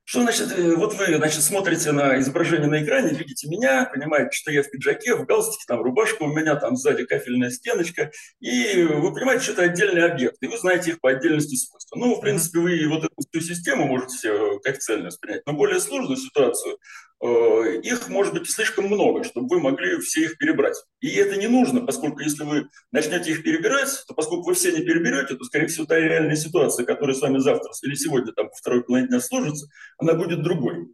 Что 0.09 0.23
значит, 0.23 0.51
э, 0.57 0.75
вот 0.75 0.95
вы, 0.95 1.17
значит, 1.17 1.43
смотрите 1.43 1.93
на 1.93 2.19
изображение 2.19 2.67
на 2.67 2.83
экране, 2.83 3.11
видите 3.11 3.47
меня, 3.47 3.85
понимаете, 3.93 4.31
что 4.33 4.51
я 4.51 4.63
в 4.63 4.71
пиджаке, 4.71 5.15
в 5.15 5.27
галстуке, 5.27 5.65
там 5.69 5.83
рубашка, 5.83 6.23
у 6.23 6.29
меня 6.29 6.57
там 6.57 6.77
сзади 6.77 7.05
кафельная 7.05 7.51
стеночка, 7.51 8.11
и 8.41 8.85
вы 8.85 9.13
понимаете, 9.13 9.43
что 9.43 9.53
это 9.53 9.65
отдельные 9.65 10.07
объекты, 10.07 10.47
и 10.47 10.49
вы 10.49 10.57
знаете 10.57 10.93
их 10.93 11.01
по 11.03 11.11
отдельности 11.11 11.57
свойств. 11.57 11.93
Ну, 11.95 12.15
в 12.15 12.23
принципе, 12.23 12.59
вы 12.59 12.89
вот 12.89 13.05
эту 13.05 13.13
всю 13.31 13.43
систему 13.43 13.85
можете 13.85 14.31
э, 14.31 14.59
как 14.65 14.79
цельно 14.79 15.09
воспринять, 15.09 15.43
но 15.45 15.53
более 15.53 15.79
сложную 15.79 16.17
ситуацию 16.17 16.79
их 17.21 18.09
может 18.09 18.35
быть 18.35 18.49
слишком 18.49 18.87
много, 18.87 19.25
чтобы 19.25 19.49
вы 19.49 19.61
могли 19.61 19.99
все 20.01 20.25
их 20.25 20.39
перебрать. 20.39 20.77
И 21.01 21.09
это 21.17 21.37
не 21.37 21.49
нужно, 21.49 21.85
поскольку 21.85 22.21
если 22.21 22.45
вы 22.45 22.69
начнете 22.93 23.33
их 23.33 23.43
перебирать, 23.43 24.05
то 24.07 24.15
поскольку 24.15 24.47
вы 24.47 24.55
все 24.55 24.71
не 24.71 24.83
переберете, 24.83 25.35
то, 25.35 25.45
скорее 25.45 25.67
всего, 25.67 25.85
та 25.87 25.99
реальная 25.99 26.37
ситуация, 26.37 26.87
которая 26.87 27.17
с 27.17 27.21
вами 27.21 27.39
завтра 27.39 27.71
или 27.83 27.95
сегодня 27.95 28.33
там, 28.33 28.49
второй 28.57 28.85
половине 28.85 29.09
дня 29.09 29.21
сложится, 29.21 29.67
она 29.99 30.15
будет 30.15 30.43
другой. 30.43 30.89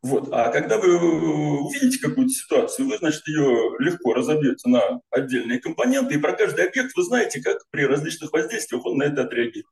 Вот. 0.00 0.28
А 0.30 0.50
когда 0.50 0.78
вы 0.78 0.96
увидите 0.96 1.98
какую-то 1.98 2.32
ситуацию, 2.32 2.86
вы, 2.86 2.98
значит, 2.98 3.26
ее 3.26 3.74
легко 3.80 4.14
разобьете 4.14 4.68
на 4.68 5.00
отдельные 5.10 5.58
компоненты, 5.58 6.14
и 6.14 6.18
про 6.18 6.34
каждый 6.34 6.68
объект 6.68 6.96
вы 6.96 7.02
знаете, 7.02 7.42
как 7.42 7.58
при 7.70 7.82
различных 7.82 8.32
воздействиях 8.32 8.84
он 8.86 8.98
на 8.98 9.04
это 9.04 9.22
отреагирует. 9.22 9.66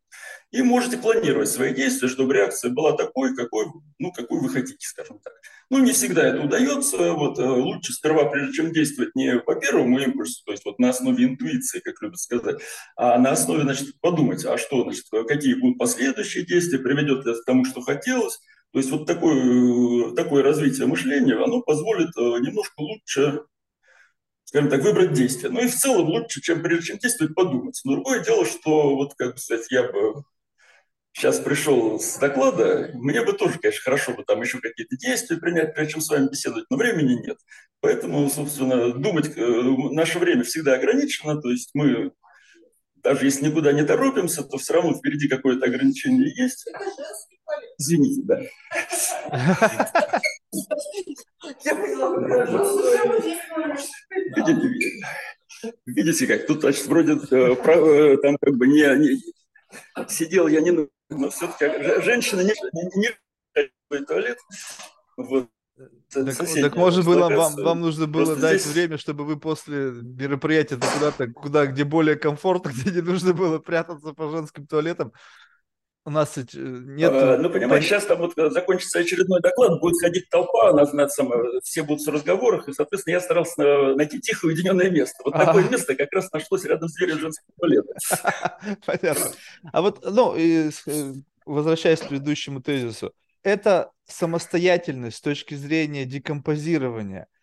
И 0.52 0.62
можете 0.62 0.96
планировать 0.96 1.48
свои 1.48 1.74
действия, 1.74 2.08
чтобы 2.08 2.32
реакция 2.32 2.70
была 2.70 2.92
такой, 2.92 3.34
какой, 3.34 3.66
ну, 3.98 4.12
какой 4.12 4.40
вы 4.40 4.48
хотите, 4.48 4.86
скажем 4.86 5.18
так. 5.18 5.32
Ну, 5.70 5.78
не 5.78 5.92
всегда 5.92 6.28
это 6.28 6.42
удается. 6.42 7.12
Вот, 7.14 7.38
э, 7.38 7.42
лучше 7.42 7.92
сперва, 7.92 8.26
прежде 8.26 8.52
чем 8.52 8.72
действовать 8.72 9.16
не 9.16 9.40
по 9.40 9.56
первому 9.56 9.98
импульсу, 9.98 10.42
то 10.44 10.52
есть 10.52 10.64
вот 10.64 10.78
на 10.78 10.90
основе 10.90 11.24
интуиции, 11.24 11.80
как 11.80 12.00
любят 12.00 12.20
сказать, 12.20 12.62
а 12.96 13.18
на 13.18 13.32
основе, 13.32 13.62
значит, 13.62 14.00
подумать, 14.00 14.44
а 14.44 14.56
что, 14.56 14.84
значит, 14.84 15.06
какие 15.26 15.54
будут 15.54 15.78
последующие 15.78 16.46
действия, 16.46 16.78
приведет 16.78 17.24
ли 17.24 17.32
это 17.32 17.42
к 17.42 17.44
тому, 17.44 17.64
что 17.64 17.80
хотелось, 17.80 18.38
то 18.72 18.78
есть 18.78 18.90
вот 18.90 19.06
такое, 19.06 20.14
такое 20.14 20.42
развитие 20.42 20.86
мышления, 20.86 21.42
оно 21.42 21.62
позволит 21.62 22.16
э, 22.16 22.20
немножко 22.20 22.74
лучше, 22.78 23.42
скажем 24.44 24.70
так, 24.70 24.82
выбрать 24.82 25.12
действие. 25.12 25.50
Ну 25.50 25.60
и 25.60 25.66
в 25.66 25.74
целом 25.74 26.08
лучше, 26.08 26.40
чем 26.40 26.62
прежде 26.62 26.88
чем 26.88 26.98
действовать, 26.98 27.34
подумать. 27.34 27.80
Но 27.84 27.94
другое 27.94 28.20
дело, 28.20 28.44
что 28.44 28.94
вот, 28.94 29.14
как 29.14 29.32
бы 29.32 29.38
сказать, 29.38 29.66
я 29.70 29.90
бы 29.90 30.22
сейчас 31.16 31.40
пришел 31.40 31.98
с 31.98 32.18
доклада, 32.18 32.90
мне 32.92 33.24
бы 33.24 33.32
тоже, 33.32 33.58
конечно, 33.58 33.82
хорошо 33.82 34.12
бы 34.12 34.22
там 34.22 34.42
еще 34.42 34.60
какие-то 34.60 34.96
действия 34.96 35.38
принять, 35.38 35.74
прежде 35.74 35.94
чем 35.94 36.02
с 36.02 36.10
вами 36.10 36.28
беседовать, 36.28 36.66
но 36.68 36.76
времени 36.76 37.14
нет. 37.26 37.38
Поэтому, 37.80 38.28
собственно, 38.28 38.92
думать, 38.92 39.32
э, 39.34 39.62
наше 39.92 40.18
время 40.18 40.44
всегда 40.44 40.74
ограничено, 40.74 41.40
то 41.40 41.50
есть 41.50 41.70
мы 41.72 42.12
даже 42.96 43.24
если 43.24 43.46
никуда 43.46 43.72
не 43.72 43.84
торопимся, 43.84 44.42
то 44.42 44.58
все 44.58 44.74
равно 44.74 44.92
впереди 44.94 45.28
какое-то 45.28 45.66
ограничение 45.66 46.28
есть. 46.36 46.68
Извините, 47.78 48.22
да. 48.24 48.42
Видите, 54.36 54.96
видите, 55.86 56.26
как 56.26 56.46
тут, 56.46 56.60
значит, 56.60 56.86
вроде 56.86 57.12
э, 57.12 57.54
э, 57.54 58.16
там 58.18 58.36
как 58.38 58.56
бы 58.56 58.66
не, 58.66 58.82
не 58.98 59.22
сидел 60.08 60.48
я 60.48 60.60
не, 60.60 60.88
но 61.08 61.30
все-таки 61.30 62.02
женщина 62.02 62.40
не, 62.40 62.52
не, 62.96 63.10
не 63.90 64.04
туалет. 64.04 64.38
Вот. 65.16 65.48
Так, 66.10 66.34
так 66.34 66.76
может 66.76 67.04
было, 67.04 67.28
вам, 67.28 67.54
вам 67.56 67.80
нужно 67.80 68.06
было 68.06 68.34
дать 68.34 68.62
здесь... 68.62 68.72
время, 68.72 68.96
чтобы 68.96 69.24
вы 69.24 69.38
после 69.38 69.90
мероприятия 69.90 70.76
куда-то, 70.76 71.30
куда, 71.30 71.66
где 71.66 71.84
более 71.84 72.16
комфортно, 72.16 72.70
где 72.74 72.90
не 72.90 73.02
нужно 73.02 73.34
было 73.34 73.58
прятаться 73.58 74.14
по 74.14 74.30
женским 74.30 74.66
туалетам, 74.66 75.12
у 76.06 76.10
нас 76.10 76.38
э, 76.38 76.44
нет... 76.54 77.10
А, 77.12 77.36
ну, 77.36 77.50
понимаешь, 77.50 77.84
сейчас 77.84 78.06
там 78.06 78.18
вот 78.18 78.38
э, 78.38 78.48
закончится 78.50 79.00
очередной 79.00 79.40
доклад, 79.40 79.80
будет 79.80 80.00
ходить 80.00 80.30
толпа, 80.30 80.72
нас, 80.72 80.92
нас, 80.92 81.18
все 81.64 81.82
будут 81.82 82.06
в 82.06 82.10
разговорах, 82.10 82.68
и, 82.68 82.72
соответственно, 82.72 83.14
я 83.14 83.20
старался 83.20 83.94
найти 83.96 84.20
тихое 84.20 84.54
уединенное 84.54 84.88
место. 84.88 85.20
Вот 85.24 85.34
такое 85.34 85.66
а. 85.66 85.68
место 85.68 85.96
как 85.96 86.12
раз 86.12 86.30
нашлось 86.32 86.64
рядом 86.64 86.88
с 86.88 86.94
дверью 86.94 87.18
женского 87.18 87.52
туалета. 87.58 87.92
Понятно. 88.86 89.32
А 89.72 89.82
вот, 89.82 90.04
ну, 90.04 90.36
и, 90.36 90.70
э, 90.86 91.12
возвращаясь 91.44 91.98
к 91.98 92.08
предыдущему 92.08 92.62
тезису, 92.62 93.12
это 93.42 93.90
самостоятельность 94.04 95.16
с 95.16 95.20
точки 95.20 95.54
зрения 95.54 96.04
декомпозирования– 96.04 97.26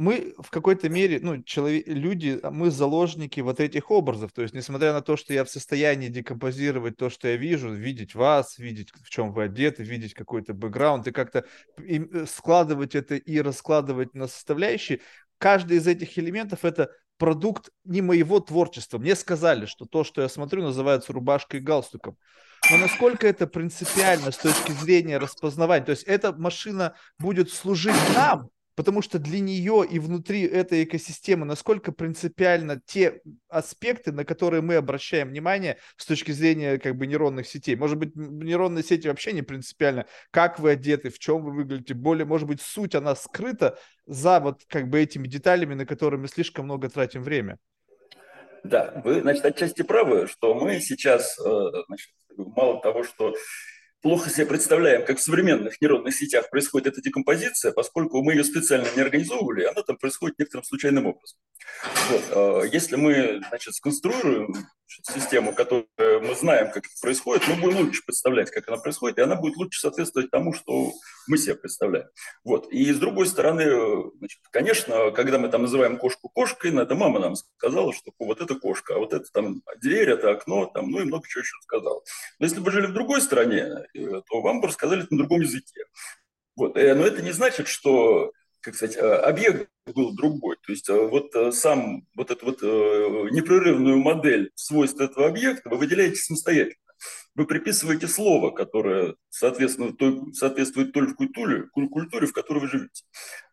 мы 0.00 0.32
в 0.38 0.48
какой-то 0.48 0.88
мере, 0.88 1.20
ну, 1.20 1.42
человек, 1.42 1.84
люди, 1.86 2.40
мы 2.50 2.70
заложники 2.70 3.40
вот 3.40 3.60
этих 3.60 3.90
образов. 3.90 4.32
То 4.32 4.40
есть, 4.40 4.54
несмотря 4.54 4.94
на 4.94 5.02
то, 5.02 5.14
что 5.18 5.34
я 5.34 5.44
в 5.44 5.50
состоянии 5.50 6.08
декомпозировать 6.08 6.96
то, 6.96 7.10
что 7.10 7.28
я 7.28 7.36
вижу, 7.36 7.70
видеть 7.70 8.14
вас, 8.14 8.56
видеть, 8.56 8.92
в 8.94 9.10
чем 9.10 9.30
вы 9.30 9.42
одеты, 9.42 9.82
видеть 9.82 10.14
какой-то 10.14 10.54
бэкграунд, 10.54 11.06
и 11.06 11.12
как-то 11.12 11.44
э, 11.76 12.24
складывать 12.24 12.94
это 12.94 13.16
и 13.16 13.42
раскладывать 13.42 14.14
на 14.14 14.26
составляющие, 14.26 15.00
каждый 15.36 15.76
из 15.76 15.86
этих 15.86 16.18
элементов 16.18 16.64
это 16.64 16.92
продукт 17.18 17.68
не 17.84 18.00
моего 18.00 18.40
творчества. 18.40 18.96
Мне 18.96 19.14
сказали, 19.14 19.66
что 19.66 19.84
то, 19.84 20.02
что 20.02 20.22
я 20.22 20.30
смотрю, 20.30 20.62
называется 20.62 21.12
рубашкой 21.12 21.60
и 21.60 21.62
галстуком. 21.62 22.16
Но 22.70 22.78
насколько 22.78 23.26
это 23.26 23.46
принципиально 23.46 24.30
с 24.30 24.38
точки 24.38 24.72
зрения 24.72 25.18
распознавания? 25.18 25.84
То 25.84 25.90
есть 25.90 26.04
эта 26.04 26.32
машина 26.32 26.94
будет 27.18 27.50
служить 27.50 27.94
нам, 28.14 28.48
потому 28.80 29.02
что 29.02 29.18
для 29.18 29.40
нее 29.40 29.84
и 29.86 29.98
внутри 29.98 30.40
этой 30.40 30.84
экосистемы 30.84 31.44
насколько 31.44 31.92
принципиально 31.92 32.80
те 32.86 33.20
аспекты, 33.50 34.10
на 34.10 34.24
которые 34.24 34.62
мы 34.62 34.76
обращаем 34.76 35.28
внимание 35.28 35.76
с 35.98 36.06
точки 36.06 36.32
зрения 36.32 36.78
как 36.78 36.96
бы 36.96 37.06
нейронных 37.06 37.46
сетей. 37.46 37.76
Может 37.76 37.98
быть, 37.98 38.16
нейронные 38.16 38.82
сети 38.82 39.06
вообще 39.06 39.34
не 39.34 39.42
принципиально, 39.42 40.06
как 40.30 40.58
вы 40.58 40.70
одеты, 40.70 41.10
в 41.10 41.18
чем 41.18 41.44
вы 41.44 41.52
выглядите, 41.52 41.92
более, 41.92 42.24
может 42.24 42.48
быть, 42.48 42.62
суть, 42.62 42.94
она 42.94 43.14
скрыта 43.16 43.78
за 44.06 44.40
вот 44.40 44.62
как 44.66 44.88
бы 44.88 44.98
этими 44.98 45.28
деталями, 45.28 45.74
на 45.74 45.84
которые 45.84 46.18
мы 46.18 46.28
слишком 46.28 46.64
много 46.64 46.88
тратим 46.88 47.22
время. 47.22 47.58
Да, 48.64 49.02
вы, 49.04 49.20
значит, 49.20 49.44
отчасти 49.44 49.82
правы, 49.82 50.26
что 50.26 50.54
мы 50.54 50.80
сейчас, 50.80 51.38
э, 51.38 51.82
значит, 51.86 52.08
мало 52.34 52.80
того, 52.80 53.04
что 53.04 53.34
плохо 54.02 54.30
себе 54.30 54.46
представляем, 54.46 55.04
как 55.04 55.18
в 55.18 55.22
современных 55.22 55.80
нейронных 55.80 56.14
сетях 56.14 56.50
происходит 56.50 56.88
эта 56.88 57.02
декомпозиция, 57.02 57.72
поскольку 57.72 58.22
мы 58.22 58.32
ее 58.32 58.44
специально 58.44 58.86
не 58.96 59.02
организовывали, 59.02 59.64
она 59.64 59.82
там 59.82 59.96
происходит 59.96 60.38
некоторым 60.38 60.64
случайным 60.64 61.06
образом. 61.06 61.38
Вот. 62.10 62.22
А 62.30 62.62
если 62.64 62.96
мы 62.96 63.40
значит, 63.48 63.74
сконструируем 63.74 64.54
систему, 65.02 65.54
которую 65.54 65.86
мы 65.98 66.34
знаем, 66.34 66.66
как 66.70 66.84
это 66.86 66.94
происходит, 67.00 67.46
мы 67.48 67.54
будем 67.56 67.78
лучше 67.78 68.02
представлять, 68.04 68.50
как 68.50 68.68
она 68.68 68.76
происходит, 68.76 69.18
и 69.18 69.22
она 69.22 69.36
будет 69.36 69.56
лучше 69.56 69.80
соответствовать 69.80 70.30
тому, 70.30 70.52
что 70.52 70.92
мы 71.26 71.38
себе 71.38 71.54
представляем. 71.54 72.08
Вот. 72.44 72.70
И 72.72 72.92
с 72.92 72.98
другой 72.98 73.26
стороны, 73.26 74.10
значит, 74.18 74.40
конечно, 74.50 75.10
когда 75.12 75.38
мы 75.38 75.48
там 75.48 75.62
называем 75.62 75.96
кошку 75.96 76.28
кошкой, 76.28 76.76
это 76.76 76.94
мама 76.94 77.20
нам 77.20 77.36
сказала, 77.36 77.92
что 77.92 78.12
вот 78.18 78.40
это 78.40 78.54
кошка, 78.54 78.94
а 78.96 78.98
вот 78.98 79.12
это 79.12 79.26
там 79.32 79.62
дверь, 79.80 80.10
это 80.10 80.32
окно, 80.32 80.66
там, 80.66 80.90
ну 80.90 81.00
и 81.00 81.04
много 81.04 81.26
чего 81.28 81.42
еще 81.42 81.56
сказала. 81.62 82.02
Но 82.38 82.46
если 82.46 82.60
бы 82.60 82.70
жили 82.70 82.86
в 82.86 82.92
другой 82.92 83.20
стране, 83.20 83.86
э, 83.94 84.22
то 84.28 84.40
вам 84.40 84.60
бы 84.60 84.68
рассказали 84.68 85.06
на 85.10 85.18
другом 85.18 85.40
языке. 85.40 85.84
Вот. 86.56 86.76
Э, 86.76 86.94
но 86.94 87.06
это 87.06 87.22
не 87.22 87.32
значит, 87.32 87.68
что 87.68 88.32
как 88.60 88.74
сказать, 88.74 88.96
объект 88.96 89.70
был 89.86 90.14
другой. 90.14 90.56
То 90.64 90.72
есть 90.72 90.88
вот 90.88 91.32
сам 91.54 92.06
вот 92.14 92.30
эту 92.30 92.46
вот 92.46 92.62
непрерывную 92.62 93.98
модель 93.98 94.50
свойств 94.54 95.00
этого 95.00 95.26
объекта 95.26 95.68
вы 95.70 95.78
выделяете 95.78 96.16
самостоятельно 96.16 96.76
вы 97.34 97.46
приписываете 97.46 98.08
слово, 98.08 98.50
которое 98.50 99.14
соответствует 99.28 99.96
той, 99.98 100.34
соответствует 100.34 100.92
той 100.92 101.14
культуре, 101.14 101.64
культуре, 101.72 102.26
в 102.26 102.32
которой 102.32 102.60
вы 102.60 102.68
живете. 102.68 103.04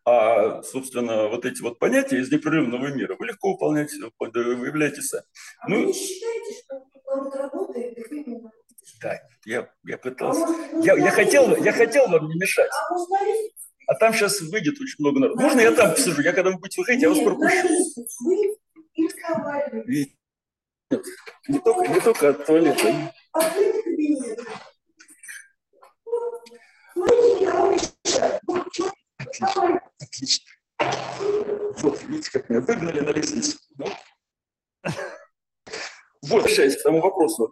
А, 0.04 0.62
собственно, 0.62 1.28
вот 1.28 1.44
эти 1.44 1.62
вот 1.62 1.78
понятия 1.78 2.18
из 2.18 2.30
непрерывного 2.30 2.88
мира 2.88 3.16
вы 3.18 3.26
легко 3.26 3.52
выполняете, 3.52 3.96
выявляете 4.18 5.02
сами. 5.02 5.24
А 5.60 5.68
ну, 5.68 5.80
вы 5.80 5.86
не 5.86 5.92
считаете, 5.92 6.62
что 6.64 6.86
он 7.06 7.32
работает, 7.32 7.96
и 7.98 8.24
вы 8.24 8.50
Да, 9.00 9.18
я, 9.44 9.70
я 9.84 9.98
пытался. 9.98 10.44
А 10.44 10.84
я, 10.84 10.94
я, 10.96 11.10
хотел, 11.10 11.56
я 11.56 11.72
хотел 11.72 12.08
вам 12.08 12.28
не 12.28 12.38
мешать. 12.38 12.70
А, 12.90 12.94
а 13.88 13.94
там 13.94 14.12
сейчас 14.12 14.40
выйдет 14.42 14.78
очень 14.80 14.96
много 14.98 15.18
народу. 15.18 15.40
Можно 15.40 15.60
я 15.62 15.72
там 15.72 15.92
посижу? 15.92 16.20
Я 16.20 16.32
когда 16.34 16.50
вы 16.50 16.58
будете 16.58 16.78
выходить, 16.80 17.02
я 17.02 17.08
вас 17.08 17.18
пропущу. 17.20 17.68
Видите? 19.86 20.14
Не 21.48 21.58
только, 21.58 21.86
не 21.88 22.00
только 22.00 22.28
от 22.28 22.44
туалета. 22.44 23.14
Отлично. 29.16 29.72
Отлично. 29.98 30.46
Вот, 31.78 32.02
видите, 32.04 32.30
как 32.30 32.50
меня 32.50 32.60
выгнали 32.60 33.00
на 33.00 33.10
лестницу. 33.10 33.58
Ну. 33.78 33.86
Вот, 36.22 36.42
возвращаясь 36.42 36.76
к 36.76 36.82
тому 36.82 37.00
вопросу, 37.00 37.50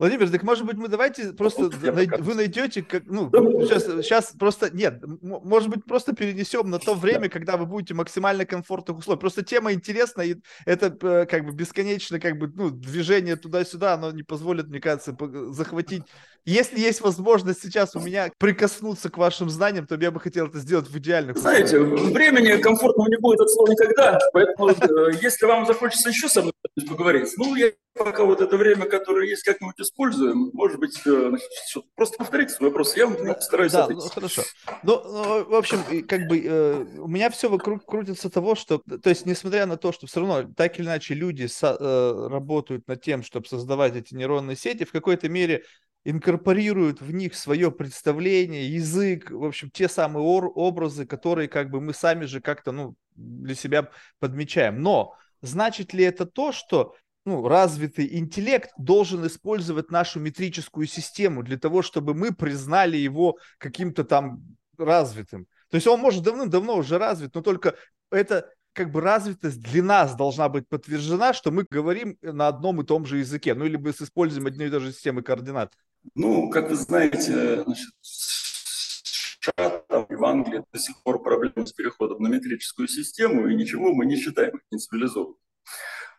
Владимир, 0.00 0.30
так 0.30 0.42
может 0.44 0.64
быть 0.64 0.78
мы 0.78 0.88
давайте 0.88 1.34
просто 1.34 1.68
най- 1.82 2.08
вы 2.08 2.34
найдете, 2.34 2.82
как, 2.82 3.02
ну, 3.04 3.30
сейчас, 3.66 3.84
сейчас 3.84 4.32
просто, 4.38 4.74
нет, 4.74 5.02
может 5.20 5.68
быть 5.68 5.84
просто 5.84 6.14
перенесем 6.14 6.70
на 6.70 6.78
то 6.78 6.94
время, 6.94 7.28
когда 7.28 7.58
вы 7.58 7.66
будете 7.66 7.92
максимально 7.92 8.46
комфортных 8.46 8.96
условиях. 8.96 9.20
Просто 9.20 9.44
тема 9.44 9.74
интересна, 9.74 10.22
и 10.22 10.36
это 10.64 10.90
как 11.26 11.44
бы 11.44 11.52
бесконечно, 11.52 12.18
как 12.18 12.38
бы, 12.38 12.50
ну, 12.54 12.70
движение 12.70 13.36
туда-сюда, 13.36 13.92
оно 13.92 14.10
не 14.10 14.22
позволит, 14.22 14.68
мне 14.68 14.80
кажется, 14.80 15.14
захватить. 15.50 16.04
Если 16.46 16.80
есть 16.80 17.02
возможность 17.02 17.60
сейчас 17.62 17.94
у 17.94 18.00
меня 18.00 18.30
прикоснуться 18.38 19.10
к 19.10 19.18
вашим 19.18 19.50
знаниям, 19.50 19.86
то 19.86 19.96
я 19.96 20.10
бы 20.10 20.18
хотел 20.18 20.46
это 20.46 20.58
сделать 20.60 20.88
в 20.88 20.96
идеальных 20.96 21.36
Знаете, 21.36 21.78
времени 21.78 22.58
комфортного 22.62 23.06
не 23.08 23.18
будет 23.18 23.40
от 23.40 23.50
слова 23.50 23.70
никогда, 23.70 24.18
поэтому 24.32 24.70
э, 24.70 25.18
если 25.20 25.44
вам 25.44 25.66
захочется 25.66 26.08
еще 26.08 26.30
со 26.30 26.40
мной 26.40 26.54
поговорить, 26.88 27.28
ну, 27.36 27.54
я 27.54 27.70
пока 28.04 28.24
вот 28.24 28.40
это 28.40 28.56
время, 28.56 28.86
которое 28.86 29.28
есть, 29.28 29.42
как-нибудь 29.42 29.78
используем. 29.78 30.50
Может 30.52 30.80
быть, 30.80 30.98
э, 31.06 31.28
значит, 31.28 31.84
просто 31.94 32.16
повторите 32.18 32.52
свой 32.52 32.70
вопрос, 32.70 32.96
я 32.96 33.06
вам 33.06 33.34
постараюсь 33.34 33.72
да, 33.72 33.84
ответить. 33.84 34.04
Ну, 34.04 34.10
хорошо. 34.10 34.42
Ну, 34.82 35.02
ну, 35.04 35.44
в 35.44 35.54
общем, 35.54 36.06
как 36.06 36.26
бы 36.26 36.40
э, 36.42 36.84
у 36.98 37.08
меня 37.08 37.30
все 37.30 37.48
вокруг 37.48 37.84
крутится 37.84 38.30
того, 38.30 38.54
что, 38.54 38.78
то 38.78 39.10
есть, 39.10 39.26
несмотря 39.26 39.66
на 39.66 39.76
то, 39.76 39.92
что 39.92 40.06
все 40.06 40.20
равно 40.20 40.50
так 40.56 40.78
или 40.78 40.86
иначе 40.86 41.14
люди 41.14 41.46
со, 41.46 41.76
э, 41.78 42.28
работают 42.28 42.88
над 42.88 43.02
тем, 43.02 43.22
чтобы 43.22 43.46
создавать 43.46 43.94
эти 43.96 44.14
нейронные 44.14 44.56
сети, 44.56 44.84
в 44.84 44.92
какой-то 44.92 45.28
мере 45.28 45.64
инкорпорируют 46.04 47.02
в 47.02 47.12
них 47.12 47.34
свое 47.34 47.70
представление, 47.70 48.72
язык, 48.72 49.30
в 49.30 49.44
общем, 49.44 49.70
те 49.70 49.88
самые 49.88 50.24
образы, 50.24 51.04
которые 51.04 51.48
как 51.48 51.70
бы 51.70 51.80
мы 51.80 51.92
сами 51.92 52.24
же 52.24 52.40
как-то, 52.40 52.72
ну, 52.72 52.94
для 53.14 53.54
себя 53.54 53.90
подмечаем. 54.18 54.80
Но 54.80 55.14
значит 55.42 55.92
ли 55.92 56.04
это 56.04 56.24
то, 56.24 56.52
что 56.52 56.94
ну, 57.24 57.46
развитый 57.46 58.18
интеллект 58.18 58.70
должен 58.78 59.26
использовать 59.26 59.90
нашу 59.90 60.20
метрическую 60.20 60.86
систему 60.86 61.42
для 61.42 61.58
того, 61.58 61.82
чтобы 61.82 62.14
мы 62.14 62.32
признали 62.32 62.96
его 62.96 63.38
каким-то 63.58 64.04
там 64.04 64.42
развитым. 64.78 65.46
То 65.70 65.76
есть 65.76 65.86
он 65.86 66.00
может 66.00 66.24
давным-давно 66.24 66.76
уже 66.76 66.98
развит, 66.98 67.34
но 67.34 67.42
только 67.42 67.76
это 68.10 68.50
как 68.72 68.90
бы 68.92 69.00
развитость 69.00 69.60
для 69.60 69.82
нас 69.82 70.14
должна 70.14 70.48
быть 70.48 70.68
подтверждена, 70.68 71.32
что 71.32 71.50
мы 71.50 71.66
говорим 71.68 72.16
на 72.22 72.48
одном 72.48 72.80
и 72.80 72.86
том 72.86 73.04
же 73.04 73.18
языке, 73.18 73.54
ну, 73.54 73.64
или 73.64 73.76
мы 73.76 73.90
используем 73.90 74.46
одну 74.46 74.64
и 74.64 74.70
ту 74.70 74.80
же 74.80 74.92
систему 74.92 75.22
координат. 75.22 75.72
Ну, 76.14 76.50
как 76.50 76.70
вы 76.70 76.76
знаете, 76.76 77.62
значит, 77.64 77.90
США, 78.00 79.82
там, 79.88 80.06
в 80.08 80.24
Англии 80.24 80.64
до 80.72 80.78
сих 80.78 81.02
пор 81.02 81.22
проблемы 81.22 81.66
с 81.66 81.72
переходом 81.72 82.22
на 82.22 82.28
метрическую 82.28 82.88
систему, 82.88 83.48
и 83.48 83.54
ничего 83.54 83.92
мы 83.92 84.06
не 84.06 84.16
считаем 84.16 84.56
их 84.56 84.62
нецивилизованным. 84.70 85.36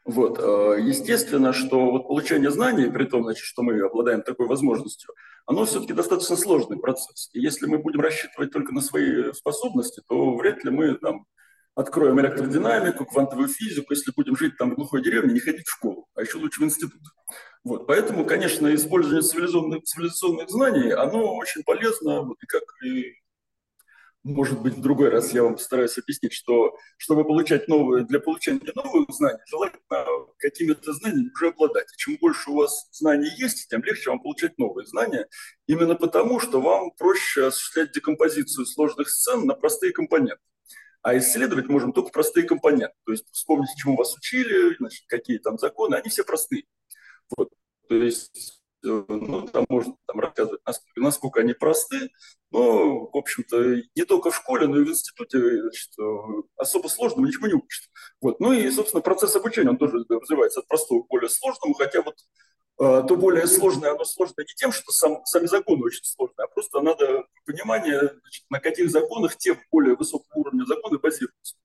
Вот. 0.06 0.40
Э, 0.40 0.78
естественно, 0.82 1.54
что 1.54 1.92
вот 1.92 2.08
получение 2.08 2.52
знаний, 2.52 2.90
при 2.90 3.06
том, 3.06 3.24
значит, 3.24 3.44
что 3.44 3.62
мы 3.62 3.80
обладаем 3.82 4.24
такой 4.24 4.48
возможностью, 4.48 5.14
оно 5.46 5.66
все-таки 5.66 5.94
достаточно 5.94 6.36
сложный 6.36 6.78
процесс. 6.78 7.30
И 7.34 7.40
если 7.40 7.68
мы 7.68 7.78
будем 7.78 8.02
рассчитывать 8.02 8.52
только 8.52 8.74
на 8.74 8.82
свои 8.82 9.32
способности, 9.34 10.02
то 10.08 10.36
вряд 10.36 10.64
ли 10.64 10.72
мы 10.72 10.96
там, 10.96 11.26
откроем 11.76 12.20
электродинамику, 12.20 13.06
квантовую 13.06 13.48
физику, 13.48 13.94
если 13.94 14.12
будем 14.16 14.36
жить 14.36 14.58
там 14.58 14.72
в 14.72 14.76
глухой 14.76 15.04
деревне, 15.04 15.34
не 15.34 15.40
ходить 15.40 15.68
в 15.68 15.72
школу, 15.72 16.08
а 16.16 16.22
еще 16.22 16.38
лучше 16.38 16.62
в 16.62 16.66
институт. 16.66 17.02
Вот. 17.64 17.86
Поэтому, 17.88 18.26
конечно, 18.26 18.74
использование 18.74 19.22
цивилизационных, 19.22 19.84
цивилизационных 19.84 20.50
знаний, 20.50 20.92
оно 20.92 21.36
очень 21.36 21.64
полезно, 21.64 22.24
вот, 22.24 22.38
и 22.42 22.46
как 22.48 22.64
и 22.84 23.20
может 24.23 24.62
быть, 24.62 24.75
в 24.75 24.81
другой 24.81 25.10
раз 25.10 25.34
я 25.34 25.43
вам 25.43 25.55
постараюсь 25.55 25.97
объяснить, 25.97 26.34
что 26.34 26.77
чтобы 26.97 27.25
получать 27.25 27.67
новые, 27.67 28.05
для 28.05 28.19
получения 28.19 28.71
новых 28.75 29.10
знаний, 29.10 29.39
желательно 29.47 30.05
какими-то 30.38 30.93
знаниями 30.93 31.31
уже 31.34 31.47
обладать. 31.47 31.88
И 31.91 31.97
чем 31.97 32.17
больше 32.21 32.51
у 32.51 32.55
вас 32.55 32.88
знаний 32.91 33.29
есть, 33.38 33.67
тем 33.69 33.84
легче 33.84 34.12
вам 34.12 34.21
получать 34.21 34.57
новые 34.60 34.86
знания. 34.86 35.27
Именно 35.67 35.95
потому, 35.95 36.39
что 36.39 36.62
вам 36.62 36.91
проще 36.91 37.47
осуществлять 37.47 37.93
декомпозицию 37.93 38.65
сложных 38.65 39.10
сцен 39.10 39.45
на 39.45 39.55
простые 39.55 39.91
компоненты. 39.91 40.41
А 41.01 41.17
исследовать 41.17 41.67
можем 41.67 41.91
только 41.91 42.12
простые 42.12 42.45
компоненты. 42.45 42.93
То 43.05 43.13
есть 43.13 43.25
вспомнить, 43.31 43.69
чему 43.75 43.95
вас 43.95 44.15
учили, 44.15 44.75
значит, 44.77 45.05
какие 45.07 45.39
там 45.39 45.57
законы, 45.57 45.95
они 45.95 46.10
все 46.10 46.23
простые. 46.23 46.65
Вот. 47.36 47.49
То 47.89 47.95
есть 47.95 48.61
ну, 48.84 49.48
там 49.48 49.65
можно 49.70 49.96
там, 50.08 50.20
рассказывать, 50.20 50.62
насколько, 50.65 51.00
насколько 51.02 51.39
они 51.41 51.54
просты, 51.54 52.10
но, 52.52 53.08
в 53.08 53.17
общем-то, 53.17 53.82
не 53.96 54.06
только 54.06 54.32
в 54.32 54.36
школе, 54.36 54.67
но 54.67 54.80
и 54.80 54.84
в 54.84 54.89
институте 54.89 55.62
значит, 55.62 55.91
особо 56.58 56.88
сложного 56.88 57.26
ничего 57.26 57.48
не 57.48 57.54
учат. 57.54 57.84
Вот. 58.22 58.39
Ну 58.39 58.54
и, 58.54 58.70
собственно, 58.72 59.02
процесс 59.02 59.36
обучения, 59.36 59.70
он 59.70 59.78
тоже 59.78 60.04
развивается 60.10 60.62
от 60.62 60.67
простого 60.67 61.04
к 61.04 61.08
более 61.08 61.30
сложному, 61.30 61.74
хотя 61.74 62.02
вот 62.02 62.15
э, 62.80 63.08
то 63.08 63.15
более 63.15 63.48
сложное, 63.48 63.91
оно 63.91 64.04
сложное 64.04 64.46
не 64.46 64.54
тем, 64.56 64.72
что 64.72 64.91
сам, 64.91 65.24
сами 65.26 65.46
законы 65.46 65.86
очень 65.86 66.04
сложные, 66.04 66.46
а 66.46 66.48
просто 66.48 66.82
надо 66.82 67.26
понимание, 67.46 68.00
значит, 68.22 68.46
на 68.50 68.60
каких 68.60 68.89
законах 68.89 69.38
те 69.38 69.58
более 69.72 69.96
высокого 69.96 70.39
уровня 70.39 70.65
законы 70.65 70.98
базируются. 70.98 71.56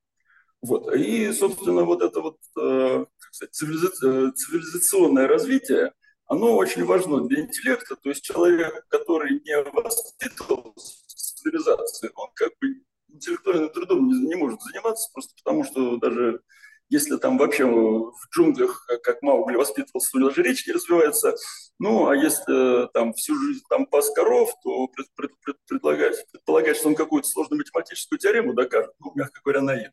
Вот. 0.62 0.94
И, 0.94 1.33
собственно, 1.33 1.85
вот 1.85 2.02
это 2.02 2.20
вот 2.20 2.38
э, 2.59 3.05
как 3.18 3.35
сказать, 3.35 3.55
цивилизационное 3.55 5.26
развитие– 5.26 5.92
оно 6.26 6.56
очень 6.56 6.84
важно 6.84 7.26
для 7.26 7.42
интеллекта, 7.42 7.96
то 7.96 8.08
есть 8.08 8.24
человек, 8.24 8.86
который 8.88 9.40
не 9.44 9.62
воспитывал 9.62 10.74
цивилизации, 10.76 12.10
он 12.14 12.28
как 12.34 12.52
бы 12.60 12.80
интеллектуальным 13.08 13.70
трудом 13.70 14.08
не, 14.08 14.26
не 14.26 14.34
может 14.34 14.60
заниматься, 14.62 15.08
просто 15.12 15.34
потому 15.42 15.64
что 15.64 15.96
даже 15.96 16.40
если 16.88 17.16
там 17.16 17.36
вообще 17.36 17.64
в 17.64 18.12
джунглях, 18.32 18.86
как 19.02 19.22
Маугли 19.22 19.56
воспитывался, 19.56 20.10
то 20.12 20.28
даже 20.28 20.42
речь 20.42 20.66
не 20.66 20.72
развивается. 20.72 21.34
Ну, 21.78 22.06
а 22.08 22.16
если 22.16 22.88
там 22.92 23.12
всю 23.12 23.34
жизнь 23.34 23.64
там 23.68 23.86
пас 23.86 24.10
коров, 24.10 24.50
то 24.62 24.86
пред, 24.88 25.08
пред, 25.16 25.32
пред, 25.40 25.56
предлагать, 25.66 26.30
предполагать, 26.30 26.76
что 26.76 26.88
он 26.88 26.94
какую-то 26.94 27.28
сложную 27.28 27.58
математическую 27.58 28.18
теорему 28.18 28.54
докажет, 28.54 28.92
ну, 29.00 29.12
мягко 29.14 29.40
говоря, 29.44 29.62
наивно. 29.62 29.92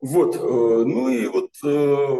Вот, 0.00 0.36
э, 0.36 0.38
ну 0.38 1.08
и 1.08 1.26
вот 1.26 1.50
э, 1.64 2.18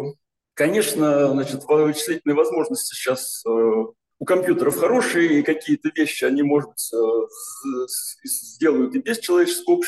Конечно, 0.54 1.28
значит, 1.30 1.64
вычислительные 1.64 2.36
возможности 2.36 2.94
сейчас 2.94 3.42
э, 3.44 3.50
у 3.50 4.24
компьютеров 4.24 4.76
хорошие, 4.76 5.40
и 5.40 5.42
какие-то 5.42 5.90
вещи 5.94 6.24
они, 6.24 6.42
может 6.42 6.70
быть, 6.70 6.90
э, 6.94 7.86
сделают 8.24 8.94
и 8.94 9.00
без 9.00 9.18
человеческого 9.18 9.82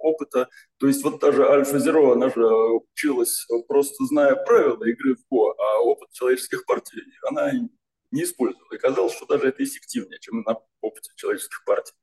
опыта. 0.00 0.48
То 0.78 0.88
есть 0.88 1.04
вот 1.04 1.20
даже 1.20 1.48
Альфа-Зеро, 1.48 2.12
она 2.12 2.30
же 2.30 2.44
училась 2.44 3.46
просто 3.68 4.04
зная 4.06 4.34
правила 4.34 4.82
игры 4.84 5.14
в 5.14 5.20
Го, 5.30 5.54
а 5.56 5.80
опыт 5.80 6.10
человеческих 6.12 6.66
партий 6.66 7.00
она 7.28 7.52
не 8.10 8.24
использовала. 8.24 8.74
И 8.74 8.78
казалось, 8.78 9.14
что 9.14 9.26
даже 9.26 9.48
это 9.48 9.62
эффективнее, 9.62 10.18
чем 10.20 10.42
на 10.42 10.58
опыте 10.80 11.10
человеческих 11.14 11.64
партий. 11.64 11.94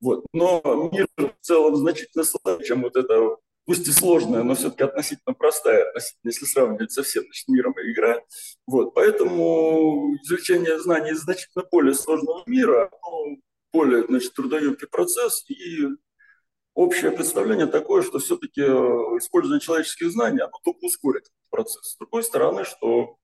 Вот. 0.00 0.24
Но 0.32 0.90
мир 0.92 1.08
в 1.16 1.34
целом 1.40 1.74
значительно 1.74 2.24
слабее, 2.24 2.64
чем 2.64 2.82
вот 2.82 2.94
это 2.96 3.36
пусть 3.68 3.86
и 3.86 3.92
сложная, 3.92 4.42
но 4.44 4.54
все-таки 4.54 4.84
относительно 4.84 5.34
простая, 5.34 5.88
относительно, 5.88 6.30
если 6.30 6.46
сравнивать 6.46 6.90
со 6.90 7.02
всем 7.02 7.24
значит, 7.24 7.48
миром 7.48 7.74
игра. 7.76 8.18
Вот, 8.66 8.94
поэтому 8.94 10.16
изучение 10.24 10.80
знаний 10.80 11.10
из 11.10 11.20
значительно 11.20 11.66
более 11.70 11.94
сложного 11.94 12.44
мира, 12.46 12.90
ну, 13.04 13.42
более 13.70 14.06
значит, 14.06 14.32
трудоемкий 14.32 14.88
процесс 14.88 15.44
и 15.50 15.86
общее 16.72 17.10
представление 17.10 17.66
такое, 17.66 18.00
что 18.00 18.20
все-таки 18.20 18.62
э, 18.62 19.18
использование 19.18 19.60
человеческих 19.60 20.12
знаний, 20.12 20.40
оно 20.40 20.58
только 20.64 20.86
ускорит 20.86 21.24
этот 21.24 21.50
процесс. 21.50 21.92
С 21.92 21.98
другой 21.98 22.22
стороны, 22.22 22.64
что 22.64 23.16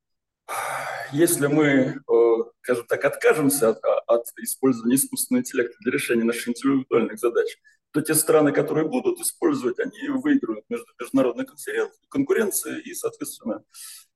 если 1.12 1.46
мы, 1.46 1.94
э, 1.96 2.50
скажем 2.60 2.84
так, 2.86 3.02
откажемся 3.06 3.70
от, 3.70 3.78
от 3.82 4.26
использования 4.42 4.96
искусственного 4.96 5.40
интеллекта 5.40 5.76
для 5.80 5.92
решения 5.92 6.24
наших 6.24 6.48
интеллектуальных 6.48 7.18
задач, 7.18 7.48
то 7.94 8.02
те 8.02 8.14
страны, 8.16 8.50
которые 8.50 8.88
будут 8.88 9.20
использовать, 9.20 9.78
они 9.78 10.08
выиграют 10.08 10.64
между 10.68 10.86
международной 11.00 11.46
конкуренцией 12.08 12.82
и, 12.82 12.92
соответственно, 12.92 13.62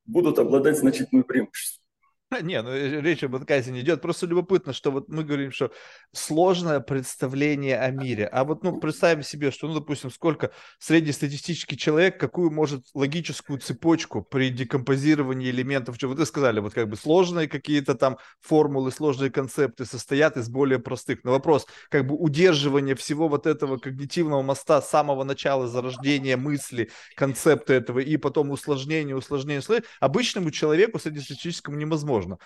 будут 0.05 0.41
обладать 0.41 0.77
значительным 0.77 1.23
преимуществом. 1.23 1.88
Не, 2.43 2.61
ну 2.61 2.71
э, 2.71 3.01
речь 3.01 3.25
об 3.25 3.35
отказе 3.37 3.71
не 3.71 3.81
идет. 3.81 4.03
Просто 4.03 4.27
любопытно, 4.27 4.73
что 4.73 4.91
вот 4.91 5.09
мы 5.09 5.25
говорим, 5.25 5.51
что 5.51 5.71
сложное 6.13 6.81
представление 6.81 7.79
о 7.79 7.91
мире. 7.91 8.27
А 8.27 8.45
вот, 8.45 8.63
ну, 8.63 8.79
представим 8.79 9.23
себе, 9.23 9.51
что, 9.51 9.67
ну, 9.67 9.75
допустим, 9.75 10.11
сколько 10.11 10.51
среднестатистический 10.79 11.77
человек, 11.79 12.21
какую 12.21 12.51
может 12.51 12.87
логическую 12.93 13.59
цепочку 13.61 14.23
при 14.23 14.51
декомпозировании 14.51 15.51
элементов, 15.51 15.97
что 15.97 16.09
вы 16.09 16.27
сказали, 16.27 16.61
вот 16.61 16.75
как 16.75 16.89
бы 16.89 16.97
сложные 16.97 17.49
какие-то 17.49 17.95
там 17.95 18.19
формулы, 18.41 18.93
сложные 18.93 19.31
концепты 19.31 19.87
состоят 19.87 20.37
из 20.37 20.51
более 20.51 20.79
простых. 20.79 21.25
Но 21.25 21.31
вопрос, 21.31 21.67
как 21.89 22.07
бы 22.07 22.15
удерживание 22.15 22.95
всего 22.95 23.29
вот 23.29 23.47
этого 23.47 23.79
когнитивного 23.79 24.43
моста 24.43 24.83
с 24.83 24.91
самого 24.91 25.25
начала 25.25 25.67
зарождения 25.67 26.37
мысли, 26.37 26.91
концепта 27.17 27.73
этого 27.73 28.01
и 28.01 28.19
потом 28.19 28.51
усложнение, 28.51 29.17
усложнение, 29.17 29.61
усложнение, 29.61 29.89
обычному 30.01 30.51
человеку 30.51 30.99
среднестатистическому 30.99 31.79
невозможно 31.79 32.18
невозможно. 32.19 32.39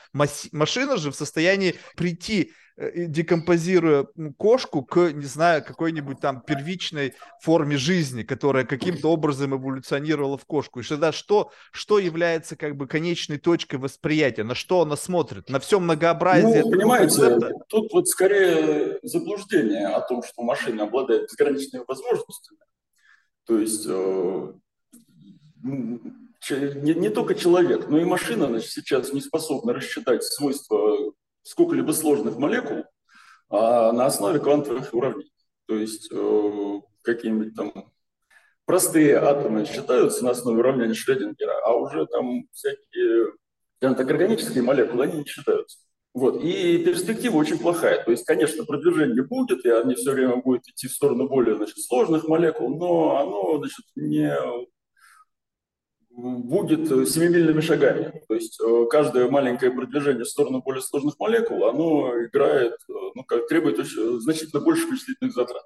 Машина 0.53 0.97
же 0.97 1.11
в 1.11 1.15
состоянии 1.15 1.75
прийти, 1.97 2.53
э, 2.77 3.07
декомпозируя 3.07 4.07
кошку 4.37 4.83
к, 4.83 5.13
не 5.13 5.25
знаю, 5.25 5.65
какой-нибудь 5.65 6.21
там 6.21 6.41
первичной 6.41 7.15
форме 7.41 7.77
жизни, 7.77 8.23
которая 8.23 8.65
каким-то 8.65 9.11
образом 9.11 9.55
эволюционировала 9.55 10.39
в 10.39 10.45
кошку. 10.45 10.81
И 10.81 10.83
тогда 10.83 11.13
что, 11.13 11.51
что 11.73 11.99
является 11.99 12.57
как 12.57 12.77
бы 12.77 12.87
конечной 12.87 13.39
точкой 13.39 13.77
восприятия? 13.77 14.45
На 14.45 14.55
что 14.55 14.83
она 14.83 14.97
смотрит? 14.97 15.49
На 15.49 15.61
все 15.61 15.81
многообразие? 15.81 16.63
Ну, 16.63 16.71
понимаете, 16.71 17.21
концепта? 17.21 17.53
тут 17.69 17.93
вот 17.93 18.09
скорее 18.09 18.99
заблуждение 19.03 19.89
о 19.89 20.01
том, 20.01 20.23
что 20.23 20.43
машина 20.43 20.85
обладает 20.85 21.25
безграничными 21.25 21.85
возможностями. 21.87 22.61
То 23.45 23.59
есть 23.59 23.87
э, 23.89 24.53
не, 26.51 26.95
не 26.95 27.09
только 27.11 27.35
человек, 27.35 27.89
но 27.89 27.99
и 27.99 28.05
машина 28.05 28.47
значит, 28.49 28.71
сейчас 28.71 29.13
не 29.13 29.21
способна 29.21 29.73
рассчитать 29.75 30.25
свойства 30.25 31.13
сколько-либо 31.43 31.93
сложных 31.93 32.37
молекул 32.37 32.85
а 33.49 33.93
на 33.93 34.07
основе 34.07 34.41
квантовых 34.41 34.95
уравнений. 34.95 35.33
То 35.67 35.77
есть 35.77 36.11
э, 36.11 36.81
какие-нибудь 37.03 37.55
там 37.55 37.73
простые 38.65 39.17
атомы 39.17 39.67
считаются 39.67 40.25
на 40.25 40.31
основе 40.31 40.61
уравнения 40.61 40.95
Шрёдингера, 40.95 41.55
а 41.65 41.77
уже 41.77 42.07
там 42.07 42.45
всякие 42.53 43.33
так, 43.79 44.01
органические 44.11 44.63
молекулы, 44.63 45.05
они 45.05 45.19
не 45.19 45.25
считаются. 45.27 45.79
Вот. 46.15 46.43
И 46.43 46.79
перспектива 46.85 47.37
очень 47.37 47.59
плохая. 47.59 48.03
То 48.05 48.11
есть, 48.11 48.25
конечно, 48.25 48.65
продвижение 48.65 49.23
будет, 49.23 49.65
и 49.65 49.71
они 49.71 49.95
все 49.95 50.13
время 50.13 50.37
будут 50.37 50.67
идти 50.69 50.89
в 50.89 50.93
сторону 50.93 51.29
более 51.29 51.57
значит, 51.57 51.79
сложных 51.79 52.29
молекул, 52.29 52.69
но 52.77 53.19
оно 53.19 53.59
значит, 53.59 53.85
не 53.97 54.35
будет 56.17 57.09
семимильными 57.09 57.61
шагами. 57.61 58.23
То 58.29 58.35
есть 58.35 58.61
э, 58.61 58.87
каждое 58.91 59.31
маленькое 59.31 59.73
продвижение 59.73 60.25
в 60.25 60.29
сторону 60.29 60.63
более 60.63 60.83
сложных 60.83 61.19
молекул, 61.19 61.65
оно 61.65 62.25
играет, 62.25 62.75
э, 62.89 62.93
ну, 63.15 63.25
как 63.25 63.49
требует 63.49 63.79
очень, 63.79 64.21
значительно 64.21 64.61
больше 64.61 64.87
вычислительных 64.87 65.35
затрат. 65.35 65.65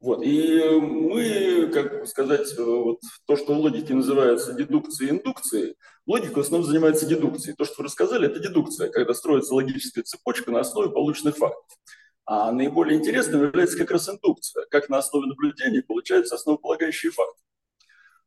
Вот. 0.00 0.22
И 0.22 0.62
мы, 0.80 1.70
как 1.72 2.06
сказать, 2.06 2.52
э, 2.58 2.62
вот 2.62 3.00
то, 3.26 3.36
что 3.36 3.54
в 3.54 3.58
логике 3.58 3.94
называется 3.94 4.54
дедукцией 4.54 5.10
и 5.10 5.12
индукцией, 5.12 5.76
логика 6.06 6.36
в 6.36 6.40
основном 6.40 6.68
занимается 6.68 7.06
дедукцией. 7.06 7.56
То, 7.56 7.64
что 7.64 7.76
вы 7.78 7.84
рассказали, 7.84 8.26
это 8.26 8.38
дедукция, 8.38 8.90
когда 8.90 9.14
строится 9.14 9.54
логическая 9.54 10.04
цепочка 10.04 10.50
на 10.50 10.60
основе 10.60 10.90
полученных 10.90 11.36
фактов. 11.36 11.78
А 12.26 12.52
наиболее 12.52 12.98
интересным 12.98 13.42
является 13.42 13.76
как 13.76 13.90
раз 13.90 14.08
индукция, 14.08 14.64
как 14.70 14.88
на 14.88 14.98
основе 14.98 15.26
наблюдений 15.26 15.82
получаются 15.82 16.36
основополагающие 16.36 17.12
факты. 17.12 17.42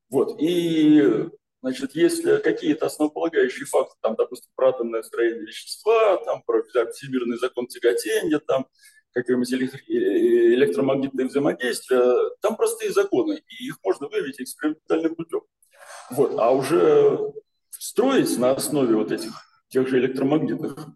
Вот. 0.10 0.38
И 0.40 1.30
Значит, 1.62 1.96
если 1.96 2.38
какие-то 2.38 2.86
основополагающие 2.86 3.66
факты, 3.66 3.96
там, 4.02 4.16
допустим, 4.16 4.52
про 4.56 4.70
атомное 4.70 5.02
строение 5.02 5.46
вещества, 5.46 6.18
там, 6.18 6.44
про 6.44 6.62
всемирный 6.62 7.38
закон 7.38 7.68
тяготения, 7.68 8.40
там, 8.40 8.68
какие-нибудь 9.12 9.52
электромагнитные 9.54 11.28
взаимодействия, 11.28 12.14
там 12.42 12.56
простые 12.56 12.92
законы, 12.92 13.42
и 13.48 13.68
их 13.68 13.78
можно 13.84 14.08
выявить 14.08 14.40
экспериментальным 14.40 15.16
путем. 15.16 15.42
Вот. 16.12 16.36
А 16.38 16.52
уже 16.52 17.34
строить 17.72 18.38
на 18.38 18.52
основе 18.52 18.96
вот 18.96 19.12
этих 19.12 19.32
тех 19.70 19.88
же 19.88 19.98
электромагнитных 19.98 20.88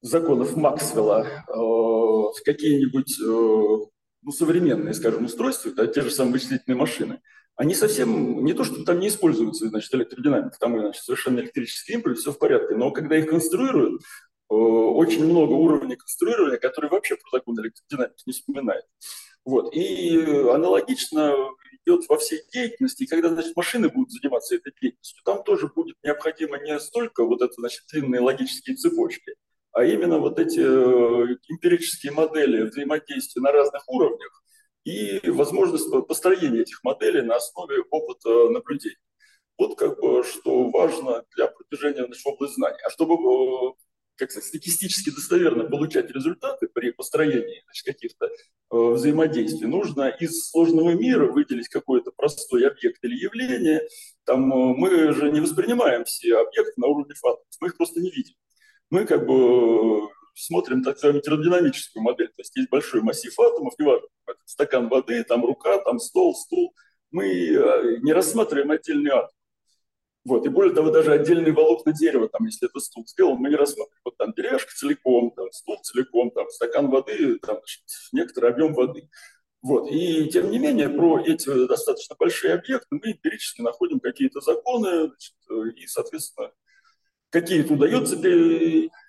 законов 0.00 0.56
Максвелла 0.56 1.26
э, 1.26 2.42
какие-нибудь 2.44 3.20
э, 3.20 3.86
ну, 4.22 4.32
современные, 4.32 4.94
скажем, 4.94 5.26
устройства, 5.26 5.70
да, 5.72 5.86
те 5.86 6.00
же 6.00 6.10
самые 6.10 6.32
вычислительные 6.34 6.78
машины– 6.78 7.20
они 7.56 7.74
совсем, 7.74 8.44
не 8.44 8.52
то, 8.52 8.64
что 8.64 8.84
там 8.84 9.00
не 9.00 9.08
используются, 9.08 9.68
значит, 9.68 9.92
электродинамика, 9.94 10.56
там, 10.58 10.78
значит, 10.78 11.02
совершенно 11.02 11.40
электрический 11.40 11.94
импульс, 11.94 12.20
все 12.20 12.32
в 12.32 12.38
порядке, 12.38 12.74
но 12.74 12.90
когда 12.90 13.16
их 13.16 13.28
конструируют, 13.28 14.02
э, 14.02 14.54
очень 14.54 15.24
много 15.24 15.52
уровней 15.52 15.96
конструирования, 15.96 16.58
которые 16.58 16.90
вообще 16.90 17.16
про 17.16 17.38
закон 17.38 17.58
электродинамики 17.58 18.22
не 18.26 18.32
вспоминают. 18.32 18.84
Вот. 19.44 19.74
И 19.74 20.18
аналогично 20.52 21.34
идет 21.84 22.08
во 22.08 22.18
всей 22.18 22.40
деятельности, 22.52 23.04
и 23.04 23.06
когда 23.06 23.30
значит, 23.30 23.56
машины 23.56 23.88
будут 23.88 24.10
заниматься 24.10 24.56
этой 24.56 24.72
деятельностью, 24.80 25.22
там 25.24 25.42
тоже 25.42 25.68
будет 25.68 25.96
необходимо 26.02 26.58
не 26.58 26.78
столько 26.80 27.24
вот 27.24 27.40
это, 27.40 27.54
значит, 27.54 27.84
длинные 27.90 28.20
логические 28.20 28.76
цепочки, 28.76 29.34
а 29.72 29.84
именно 29.84 30.18
вот 30.18 30.38
эти 30.38 30.60
э, 30.60 31.36
эмпирические 31.48 32.12
модели 32.12 32.62
взаимодействия 32.62 33.40
на 33.40 33.52
разных 33.52 33.88
уровнях, 33.88 34.42
и 34.86 35.30
возможность 35.30 35.90
построения 36.06 36.60
этих 36.60 36.82
моделей 36.84 37.22
на 37.22 37.36
основе 37.36 37.82
опыта 37.90 38.48
наблюдений. 38.50 38.96
Вот 39.58 39.76
как 39.76 40.00
бы 40.00 40.22
что 40.22 40.70
важно 40.70 41.24
для 41.34 41.48
продвижения 41.48 42.06
в 42.06 42.26
области 42.26 42.54
знаний. 42.54 42.78
А 42.86 42.90
чтобы 42.90 43.14
э, 43.14 43.72
как 44.16 44.30
сказать, 44.30 44.48
статистически 44.48 45.10
достоверно 45.10 45.64
получать 45.64 46.10
результаты 46.10 46.68
при 46.72 46.92
построении 46.92 47.64
каких-то 47.84 48.26
э, 48.26 48.30
взаимодействий, 48.70 49.66
нужно 49.66 50.08
из 50.08 50.50
сложного 50.50 50.90
мира 50.90 51.30
выделить 51.32 51.68
какой-то 51.68 52.12
простой 52.16 52.68
объект 52.68 53.02
или 53.02 53.14
явление. 53.16 53.82
Там, 54.24 54.52
э, 54.52 54.74
мы 54.76 55.12
же 55.12 55.32
не 55.32 55.40
воспринимаем 55.40 56.04
все 56.04 56.38
объекты 56.38 56.74
на 56.76 56.86
уровне 56.86 57.14
фактов, 57.14 57.46
мы 57.60 57.68
их 57.68 57.76
просто 57.76 58.00
не 58.00 58.10
видим. 58.10 58.34
Мы 58.90 59.04
как 59.04 59.26
бы 59.26 60.08
смотрим 60.36 60.82
так 60.82 60.96
называемую 60.96 61.22
термодинамическую 61.22 62.02
модель. 62.02 62.28
То 62.28 62.40
есть 62.40 62.56
есть 62.56 62.70
большой 62.70 63.02
массив 63.02 63.38
атомов, 63.38 63.74
неважно, 63.78 64.06
стакан 64.44 64.88
воды, 64.88 65.24
там 65.24 65.44
рука, 65.44 65.78
там 65.78 65.98
стол, 65.98 66.34
стул. 66.34 66.74
Мы 67.10 67.26
э, 67.26 67.98
не 68.02 68.12
рассматриваем 68.12 68.70
отдельный 68.70 69.10
атом. 69.12 69.30
Вот. 70.24 70.44
И 70.44 70.48
более 70.48 70.74
того, 70.74 70.90
даже 70.90 71.12
отдельные 71.12 71.52
волокна 71.52 71.92
дерева, 71.92 72.28
там, 72.28 72.44
если 72.46 72.68
это 72.68 72.80
стул 72.80 73.06
сделан, 73.06 73.38
мы 73.38 73.48
не 73.48 73.56
рассматриваем. 73.56 74.00
Вот 74.04 74.16
там 74.16 74.32
деревяшка 74.36 74.72
целиком, 74.74 75.30
там, 75.30 75.50
стул 75.52 75.78
целиком, 75.82 76.30
там, 76.32 76.50
стакан 76.50 76.90
воды, 76.90 77.38
там, 77.38 77.58
некоторый 78.12 78.50
объем 78.50 78.74
воды. 78.74 79.08
Вот. 79.62 79.88
И 79.90 80.28
тем 80.28 80.50
не 80.50 80.58
менее, 80.58 80.88
про 80.88 81.20
эти 81.20 81.66
достаточно 81.66 82.16
большие 82.18 82.54
объекты 82.54 82.88
мы 82.90 83.12
эмпирически 83.12 83.62
находим 83.62 84.00
какие-то 84.00 84.40
законы, 84.40 85.08
значит, 85.08 85.34
э, 85.48 85.70
и, 85.76 85.86
соответственно, 85.86 86.50
какие-то 87.30 87.74
удается 87.74 88.16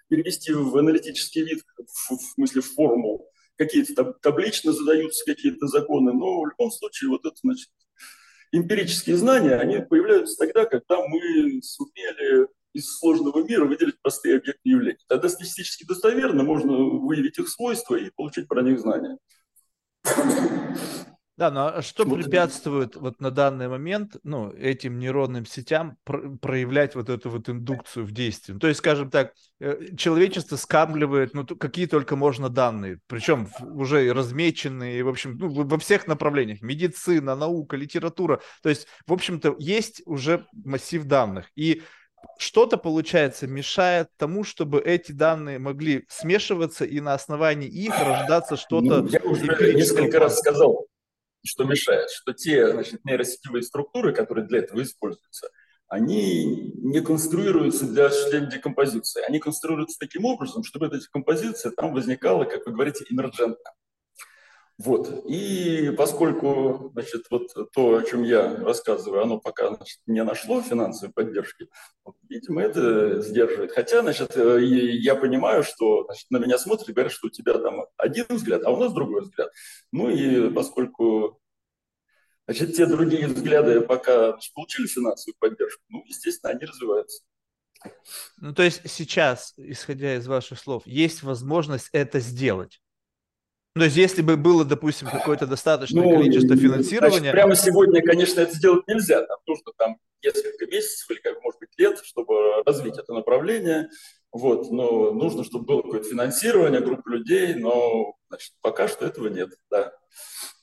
перевести 0.08 0.54
в 0.54 0.76
аналитический 0.78 1.44
вид, 1.44 1.64
в, 1.78 2.16
в 2.16 2.22
смысле 2.34 2.62
в 2.62 2.74
форму, 2.74 3.28
какие-то 3.58 4.14
таблично 4.22 4.72
задаются 4.72 5.26
какие-то 5.26 5.68
законы, 5.68 6.14
но 6.14 6.42
в 6.42 6.48
любом 6.48 6.72
случае 6.72 7.10
вот 7.10 7.26
это, 7.26 7.36
значит, 7.44 7.70
эмпирические 8.52 9.18
знания, 9.18 9.56
они 9.56 9.80
появляются 9.80 10.38
тогда, 10.38 10.66
когда 10.66 10.98
мы 11.08 11.62
сумели 11.62 12.48
из 12.74 12.98
сложного 12.98 13.44
мира 13.44 13.66
выделить 13.66 14.00
простые 14.02 14.38
объекты 14.38 14.70
явления. 14.70 15.00
Тогда 15.08 15.30
статистически 15.30 15.84
достоверно 15.84 16.44
можно 16.44 16.74
выявить 16.78 17.40
их 17.40 17.50
свойства 17.50 17.96
и 17.96 18.12
получить 18.12 18.48
про 18.48 18.62
них 18.62 18.80
знания. 18.80 19.18
Да, 21.38 21.52
но 21.52 21.68
а 21.68 21.82
что 21.84 22.04
вот 22.04 22.24
препятствует 22.24 22.92
это. 22.92 23.00
вот 23.00 23.22
на 23.22 23.30
данный 23.30 23.68
момент 23.68 24.16
ну, 24.24 24.52
этим 24.52 24.98
нейронным 24.98 25.46
сетям 25.46 25.98
про- 26.04 26.36
проявлять 26.38 26.96
вот 26.96 27.10
эту 27.10 27.30
вот 27.30 27.48
индукцию 27.48 28.06
в 28.06 28.12
действии? 28.12 28.54
Ну, 28.54 28.60
то 28.60 28.68
есть, 28.68 28.80
скажем 28.80 29.12
так, 29.12 29.34
э, 29.60 29.96
человечество 29.96 30.56
скамливает 30.56 31.36
ну, 31.36 31.46
какие 31.46 31.86
только 31.86 32.16
можно 32.16 32.50
данные, 32.50 33.00
причем 33.06 33.50
уже 33.62 34.12
размеченные, 34.12 35.04
в 35.04 35.10
общем, 35.10 35.38
ну, 35.38 35.50
во 35.50 35.78
всех 35.78 36.08
направлениях, 36.08 36.62
медицина, 36.62 37.36
наука, 37.36 37.78
литература. 37.78 38.42
То 38.64 38.70
есть, 38.70 38.88
в 39.06 39.14
общем-то, 39.14 39.58
есть 39.60 40.02
уже 40.08 40.48
массив 40.52 41.06
данных. 41.06 41.52
И 41.56 41.84
что-то, 42.40 42.78
получается, 42.78 43.46
мешает 43.46 44.10
тому, 44.18 44.44
чтобы 44.44 44.80
эти 44.80 45.12
данные 45.12 45.60
могли 45.60 46.06
смешиваться 46.10 46.84
и 46.84 47.00
на 47.00 47.14
основании 47.14 47.68
их 47.68 47.94
рождаться 48.00 48.58
что-то. 48.58 49.04
Ну, 49.04 49.08
я 49.08 49.20
уже 49.20 49.46
несколько 49.76 50.20
раз 50.20 50.40
сказал, 50.40 50.88
что 51.46 51.64
мешает, 51.64 52.10
что 52.10 52.34
те 52.34 52.72
значит, 52.72 53.04
нейросетевые 53.06 53.64
структуры, 53.64 54.14
которые 54.14 54.48
для 54.48 54.60
этого 54.60 54.82
используются, 54.82 55.50
они 55.88 56.74
не 56.76 57.02
конструируются 57.02 57.86
для 57.86 58.08
осуществления 58.08 58.50
декомпозиции. 58.50 59.24
Они 59.28 59.40
конструируются 59.40 59.98
таким 60.00 60.26
образом, 60.26 60.64
чтобы 60.64 60.88
эта 60.88 61.00
декомпозиция 61.00 61.72
там 61.72 61.94
возникала, 61.94 62.44
как 62.44 62.66
вы 62.66 62.74
говорите, 62.74 63.06
эмерджентно. 63.10 63.72
Вот. 64.78 65.26
И 65.26 65.92
поскольку, 65.98 66.92
значит, 66.94 67.26
вот 67.32 67.52
то, 67.74 67.98
о 67.98 68.04
чем 68.04 68.24
я 68.24 68.58
рассказываю, 68.58 69.24
оно 69.24 69.40
пока 69.40 69.74
значит, 69.76 70.00
не 70.06 70.24
нашло 70.24 70.62
финансовой 70.62 71.12
поддержки, 71.12 71.68
видимо, 72.30 72.62
это 72.62 73.22
сдерживает. 73.22 73.72
Хотя, 73.72 74.02
значит, 74.02 74.38
э, 74.38 74.60
я 74.62 75.16
понимаю, 75.16 75.64
что 75.64 76.04
значит, 76.06 76.30
на 76.30 76.38
меня 76.38 76.60
смотрят 76.60 76.88
и 76.90 76.94
говорят, 76.94 77.12
что 77.12 77.28
у 77.28 77.32
тебя 77.32 77.58
там 77.58 77.86
один 77.98 78.26
взгляд, 78.30 78.64
а 78.66 78.70
у 78.70 78.78
нас 78.78 78.94
другой 78.94 79.22
взгляд. 79.22 79.50
Ну 79.92 80.12
и 80.12 80.52
поскольку 80.52 81.42
значит, 82.46 82.76
те 82.76 82.86
другие 82.86 83.28
взгляды 83.28 83.82
пока 83.82 84.34
значит, 84.34 84.54
получили 84.54 84.86
финансовую 84.86 85.36
поддержку, 85.40 85.82
ну, 85.90 86.04
естественно, 86.06 86.54
они 86.54 86.66
развиваются. 86.66 87.24
Ну, 88.38 88.54
то 88.54 88.62
есть 88.62 88.82
сейчас, 88.86 89.56
исходя 89.58 90.16
из 90.16 90.28
ваших 90.28 90.60
слов, 90.60 90.84
есть 90.86 91.24
возможность 91.24 91.90
это 91.94 92.20
сделать? 92.20 92.80
Ну, 93.78 93.82
то 93.82 93.86
есть, 93.86 93.98
если 93.98 94.24
бы 94.24 94.38
было, 94.38 94.66
допустим, 94.66 95.08
какое-то 95.08 95.46
достаточное 95.46 96.04
ну, 96.04 96.18
количество 96.18 96.56
финансирования... 96.56 97.20
Значит, 97.20 97.32
прямо 97.32 97.56
сегодня, 97.56 98.02
конечно, 98.02 98.42
это 98.42 98.56
сделать 98.56 98.88
нельзя. 98.88 99.24
Там 99.24 99.38
нужно 99.46 99.72
там 99.78 99.98
несколько 100.24 100.66
месяцев 100.66 101.12
или, 101.12 101.20
как 101.20 101.44
может 101.44 101.60
быть, 101.60 101.70
лет, 101.78 102.00
чтобы 102.04 102.64
развить 102.66 102.98
это 102.98 103.14
направление. 103.14 103.90
Вот, 104.32 104.72
но 104.72 105.12
нужно, 105.12 105.44
чтобы 105.44 105.66
было 105.66 105.84
какое-то 105.84 106.10
финансирование, 106.10 106.82
группа 106.82 107.08
людей, 107.08 107.54
но 107.54 108.16
значит, 108.30 108.54
пока 108.62 108.88
что 108.88 109.06
этого 109.06 109.28
нет, 109.28 109.50
да. 109.70 109.94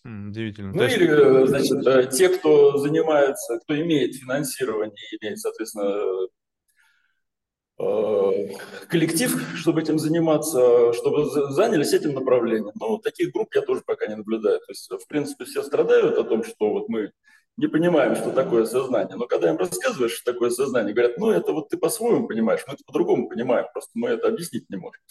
Удивительно. 0.05 0.72
Ну 0.74 0.83
есть... 0.83 0.96
или, 0.96 1.46
значит, 1.46 1.87
э, 1.87 2.11
те, 2.11 2.29
кто 2.29 2.79
занимается, 2.79 3.61
кто 3.61 3.81
имеет 3.81 4.16
финансирование, 4.16 4.96
имеет, 5.20 5.38
соответственно, 5.38 5.85
Э, 5.85 6.27
коллектив, 7.77 9.57
чтобы 9.57 9.81
этим 9.81 9.99
заниматься, 9.99 10.93
чтобы 10.93 11.25
занялись 11.53 11.93
этим 11.93 12.15
направлением. 12.15 12.73
Но 12.79 12.99
таких 12.99 13.33
групп 13.33 13.55
я 13.55 13.63
тоже 13.63 13.83
пока 13.85 14.07
не 14.07 14.17
наблюдаю. 14.17 14.61
То 14.61 14.71
есть, 14.71 14.91
в 14.91 15.07
принципе, 15.09 15.45
все 15.45 15.63
страдают 15.63 16.17
о 16.19 16.25
том, 16.25 16.45
что 16.45 16.71
вот 16.71 16.89
мы 16.89 17.13
не 17.57 17.67
понимаем, 17.69 18.17
что 18.17 18.31
такое 18.31 18.65
сознание. 18.65 19.17
Но 19.17 19.27
когда 19.27 19.51
им 19.51 19.57
рассказываешь, 19.57 20.13
что 20.13 20.33
такое 20.33 20.51
сознание, 20.51 20.95
говорят, 20.95 21.19
ну 21.19 21.31
это 21.31 21.53
вот 21.53 21.69
ты 21.69 21.77
по-своему 21.77 22.27
понимаешь, 22.27 22.63
мы 22.67 22.75
это 22.75 22.85
по-другому 22.85 23.29
понимаем, 23.29 23.67
просто 23.73 23.91
мы 23.95 24.11
это 24.11 24.29
объяснить 24.29 24.69
не 24.71 24.77
можем. 24.77 25.03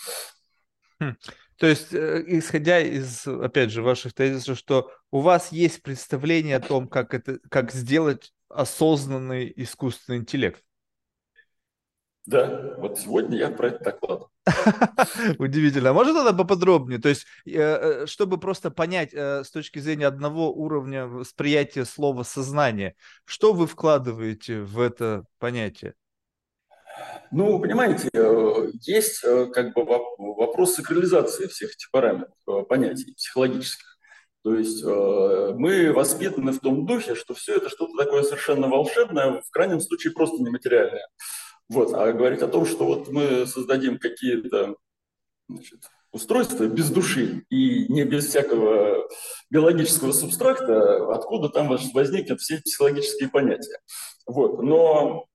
Хм. 0.99 1.15
То 1.58 1.67
есть, 1.67 1.93
э, 1.93 2.23
исходя 2.28 2.80
из, 2.80 3.26
опять 3.28 3.71
же, 3.71 3.82
ваших 3.82 4.13
тезисов, 4.13 4.58
что 4.58 4.91
у 5.12 5.19
вас 5.19 5.52
есть 5.52 5.82
представление 5.82 6.58
о 6.58 6.62
том, 6.62 6.88
как, 6.88 7.13
это, 7.13 7.39
как 7.49 7.71
сделать 7.71 8.34
осознанный 8.49 9.52
искусственный 9.56 10.19
интеллект. 10.19 10.62
Да, 12.25 12.75
вот 12.77 12.99
сегодня 12.99 13.38
я 13.38 13.49
про 13.49 13.67
это 13.67 13.83
доклад. 13.83 14.27
Удивительно. 15.39 15.89
А 15.89 15.93
можно 15.93 16.13
тогда 16.13 16.31
поподробнее? 16.31 16.99
То 16.99 17.09
есть, 17.09 17.25
э, 17.45 17.51
э, 17.51 18.05
чтобы 18.05 18.38
просто 18.38 18.71
понять 18.71 19.13
э, 19.13 19.43
с 19.43 19.51
точки 19.51 19.79
зрения 19.79 20.07
одного 20.07 20.53
уровня 20.53 21.05
восприятия 21.05 21.83
слова 21.83 22.23
сознание, 22.23 22.95
что 23.25 23.51
вы 23.51 23.67
вкладываете 23.67 24.62
в 24.62 24.79
это 24.79 25.25
понятие? 25.38 25.95
Ну, 27.31 27.59
понимаете, 27.59 28.09
есть 28.83 29.21
как 29.21 29.73
бы 29.73 29.83
вопрос 30.17 30.75
сакрализации 30.75 31.47
всех 31.47 31.71
этих 31.71 31.89
параметров, 31.89 32.36
понятий 32.69 33.13
психологических. 33.15 33.97
То 34.43 34.55
есть 34.55 34.83
мы 34.83 35.91
воспитаны 35.91 36.51
в 36.51 36.59
том 36.59 36.86
духе, 36.86 37.15
что 37.15 37.33
все 37.33 37.55
это 37.55 37.69
что-то 37.69 37.97
такое 37.97 38.21
совершенно 38.21 38.67
волшебное, 38.67 39.41
в 39.41 39.49
крайнем 39.49 39.79
случае 39.79 40.13
просто 40.13 40.43
нематериальное. 40.43 41.07
Вот, 41.69 41.93
а 41.93 42.12
говорить 42.12 42.41
о 42.41 42.47
том, 42.47 42.65
что 42.65 42.86
вот 42.86 43.10
мы 43.10 43.45
создадим 43.47 43.97
какие-то 43.97 44.76
устройства 46.12 46.65
без 46.65 46.89
души 46.91 47.45
и 47.49 47.91
не 47.91 48.04
без 48.06 48.28
всякого 48.28 49.10
биологического 49.49 50.12
субстракта, 50.12 51.13
откуда 51.13 51.49
там 51.49 51.67
возникнут 51.67 52.39
все 52.39 52.62
психологические 52.62 53.30
понятия. 53.30 53.80
Вот. 54.28 54.62
Но 54.62 55.26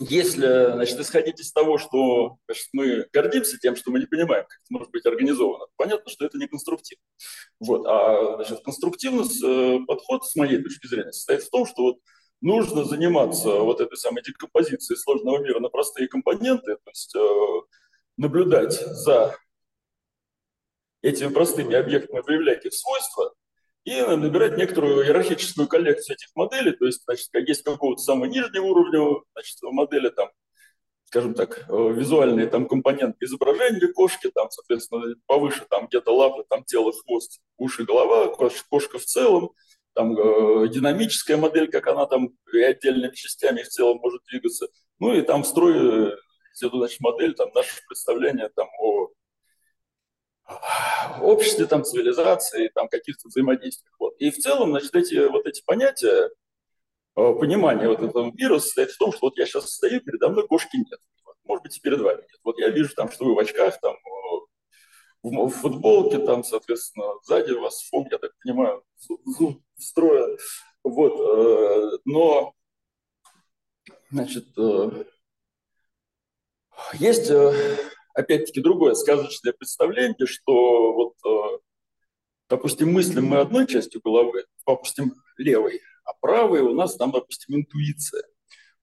если 0.00 0.72
значит, 0.72 0.98
исходить 0.98 1.40
из 1.40 1.52
того, 1.52 1.78
что 1.78 2.36
значит, 2.46 2.66
мы 2.72 3.06
гордимся 3.12 3.58
тем, 3.58 3.76
что 3.76 3.90
мы 3.90 4.00
не 4.00 4.06
понимаем, 4.06 4.44
как 4.44 4.58
это 4.58 4.66
может 4.70 4.90
быть 4.90 5.06
организовано, 5.06 5.66
понятно, 5.76 6.10
что 6.10 6.24
это 6.24 6.38
не 6.38 6.48
конструктивно. 6.48 7.04
Вот. 7.60 7.86
А 7.86 8.36
значит, 8.36 8.64
конструктивный 8.64 9.24
э, 9.24 9.84
подход, 9.86 10.24
с 10.24 10.34
моей 10.34 10.60
точки 10.60 10.86
зрения, 10.88 11.12
состоит 11.12 11.42
в 11.42 11.50
том, 11.50 11.66
что 11.66 11.82
вот 11.82 11.96
нужно 12.42 12.84
заниматься 12.84 13.48
вот 13.60 13.80
этой 13.80 13.96
самой 13.96 14.22
декомпозицией 14.22 14.98
сложного 14.98 15.38
мира 15.38 15.60
на 15.60 15.68
простые 15.68 16.08
компоненты, 16.08 16.74
то 16.74 16.90
есть 16.90 17.14
э, 17.14 17.60
наблюдать 18.16 18.74
за 18.74 19.36
этими 21.02 21.32
простыми 21.32 21.74
объектами, 21.74 22.22
выявлять 22.26 22.64
их 22.66 22.74
свойства 22.74 23.32
и 23.84 24.00
набирать 24.00 24.56
некоторую 24.56 25.04
иерархическую 25.04 25.66
коллекцию 25.66 26.16
этих 26.16 26.28
моделей, 26.34 26.72
то 26.72 26.84
есть, 26.84 27.02
значит, 27.04 27.28
есть 27.32 27.62
какого-то 27.62 28.02
самого 28.02 28.26
нижнего 28.26 28.64
уровня 28.66 29.22
значит, 29.32 29.56
модели, 29.62 30.08
там, 30.10 30.30
скажем 31.04 31.34
так, 31.34 31.66
э, 31.68 31.92
визуальные 31.92 32.48
там 32.48 32.66
компоненты 32.66 33.24
изображения 33.24 33.86
кошки, 33.92 34.30
там, 34.30 34.50
соответственно, 34.50 35.14
повыше 35.26 35.64
там 35.70 35.86
где-то 35.86 36.14
лапы, 36.14 36.44
там 36.48 36.64
тело, 36.64 36.92
хвост, 36.92 37.40
уши, 37.56 37.84
голова, 37.84 38.34
кошка 38.34 38.98
в 38.98 39.04
целом, 39.04 39.52
там 39.94 40.16
э, 40.16 40.68
динамическая 40.68 41.36
модель, 41.36 41.70
как 41.70 41.86
она 41.86 42.06
там 42.06 42.30
и 42.52 42.58
отдельными 42.58 43.14
частями 43.14 43.62
в 43.62 43.68
целом 43.68 43.98
может 43.98 44.22
двигаться. 44.24 44.68
Ну 44.98 45.14
и 45.14 45.22
там 45.22 45.44
строю 45.44 46.18
эту 46.60 46.78
значит, 46.78 47.00
модель, 47.00 47.34
там 47.34 47.50
наше 47.54 47.74
представление 47.86 48.50
там, 48.54 48.68
о 48.78 49.08
обществе, 51.20 51.66
там, 51.66 51.84
цивилизации, 51.84 52.70
там, 52.74 52.88
каких-то 52.88 53.28
взаимодействиях. 53.28 53.94
Вот. 53.98 54.14
И 54.18 54.30
в 54.30 54.36
целом, 54.36 54.70
значит, 54.70 54.94
эти, 54.94 55.26
вот 55.28 55.46
эти 55.46 55.62
понятия, 55.64 56.30
э, 57.16 57.34
понимание 57.34 57.88
вот 57.88 58.02
этого 58.02 58.30
мира 58.32 58.58
состоит 58.58 58.90
в 58.90 58.98
том, 58.98 59.12
что 59.12 59.26
вот 59.26 59.38
я 59.38 59.46
сейчас 59.46 59.70
стою, 59.70 60.00
передо 60.00 60.28
мной 60.28 60.46
кошки 60.46 60.76
нет. 60.76 61.00
Может 61.44 61.62
быть, 61.64 61.76
и 61.76 61.80
перед 61.80 62.00
вами 62.00 62.20
нет. 62.20 62.40
Вот 62.44 62.58
я 62.58 62.68
вижу 62.68 62.94
там, 62.94 63.10
что 63.10 63.24
вы 63.24 63.34
в 63.34 63.38
очках, 63.38 63.80
там, 63.80 63.96
в 65.22 65.50
футболке, 65.50 66.18
там, 66.18 66.42
соответственно, 66.42 67.14
сзади 67.22 67.52
у 67.52 67.60
вас 67.60 67.82
фон, 67.82 68.08
я 68.10 68.18
так 68.18 68.32
понимаю, 68.42 68.82
зум 69.24 69.62
строя. 69.82 70.36
Вот, 70.84 71.20
э, 71.20 71.98
но, 72.04 72.54
значит, 74.10 74.46
э, 74.58 75.04
есть, 76.94 77.30
э, 77.30 77.76
опять-таки, 78.14 78.60
другое 78.60 78.94
сказочное 78.94 79.52
представление, 79.52 80.26
что 80.26 80.92
вот, 80.92 81.62
допустим, 82.48 82.92
мыслим 82.92 83.26
мы 83.26 83.38
одной 83.38 83.66
частью 83.66 84.00
головы, 84.02 84.44
допустим, 84.66 85.14
левой, 85.36 85.80
а 86.04 86.14
правой 86.14 86.60
у 86.60 86.74
нас 86.74 86.96
там, 86.96 87.12
допустим, 87.12 87.56
интуиция. 87.56 88.24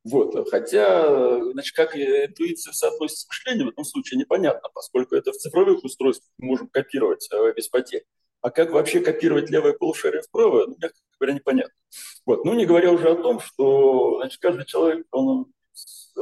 Вот. 0.06 0.50
Хотя, 0.50 1.52
значит, 1.52 1.76
как 1.76 1.96
интуиция 1.96 2.72
соотносится 2.72 3.28
к 3.28 3.32
мышлению, 3.32 3.66
в 3.68 3.70
этом 3.72 3.84
случае 3.84 4.20
непонятно, 4.20 4.70
поскольку 4.74 5.16
это 5.16 5.34
в 5.34 5.36
цифровых 5.36 5.84
устройствах 5.84 6.32
мы 6.38 6.48
можем 6.48 6.70
копировать 6.70 7.30
без 7.56 7.68
потерь. 7.68 8.06
А 8.41 8.52
как 8.52 8.71
вообще 8.71 9.02
копировать 9.02 9.49
левое 9.49 9.73
полушарие 9.73 10.21
в 10.21 10.30
правое, 10.32 10.67
ну, 10.67 10.75
мягко 10.80 10.97
говоря, 11.19 11.36
непонятно. 11.36 11.73
Вот. 12.25 12.45
Ну, 12.45 12.54
не 12.54 12.65
говоря 12.65 12.91
уже 12.91 13.10
о 13.10 13.15
том, 13.15 13.39
что 13.39 14.19
значит, 14.19 14.39
каждый 14.39 14.65
человек, 14.65 15.06
он, 15.12 15.52
э, 16.17 16.21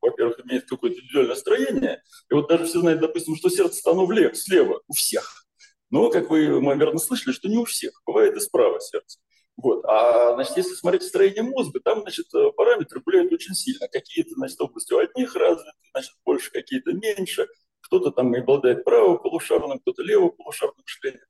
во-первых, 0.00 0.40
имеет 0.44 0.68
какое-то 0.68 1.00
индивидуальное 1.00 1.34
строение, 1.34 2.02
и 2.30 2.34
вот 2.34 2.48
даже 2.48 2.64
все 2.64 2.80
знают, 2.80 3.00
допустим, 3.00 3.34
что 3.36 3.48
сердце 3.48 3.90
оно 3.90 4.06
влево, 4.06 4.34
слева, 4.34 4.80
у 4.86 4.92
всех. 4.92 5.46
Но, 5.90 6.10
как 6.10 6.30
вы, 6.30 6.60
наверное, 6.60 6.98
слышали, 6.98 7.34
что 7.34 7.48
не 7.48 7.58
у 7.58 7.64
всех, 7.64 8.00
бывает 8.06 8.36
и 8.36 8.40
справа 8.40 8.80
сердце. 8.80 9.18
Вот. 9.56 9.84
А 9.84 10.34
значит, 10.34 10.56
если 10.56 10.74
смотреть 10.74 11.02
строение 11.02 11.42
мозга, 11.42 11.80
там 11.80 12.02
значит, 12.02 12.26
э, 12.34 12.50
параметры 12.56 13.00
гуляют 13.00 13.32
очень 13.32 13.54
сильно. 13.54 13.86
Какие-то 13.88 14.34
значит, 14.34 14.60
области 14.60 14.92
у 14.94 14.98
одних 14.98 15.34
развиты, 15.36 15.70
значит, 15.92 16.12
больше, 16.24 16.50
какие-то 16.50 16.92
меньше. 16.92 17.48
Кто-то 17.82 18.10
там 18.10 18.32
обладает 18.34 18.84
правополушарным, 18.84 19.78
кто-то 19.80 20.02
левополушарным 20.02 20.82
мышлением. 20.82 21.26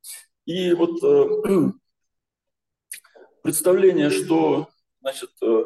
И 0.46 0.72
вот 0.72 1.02
э, 1.02 1.72
представление, 3.42 4.10
что 4.10 4.68
значит, 5.00 5.30
э, 5.42 5.64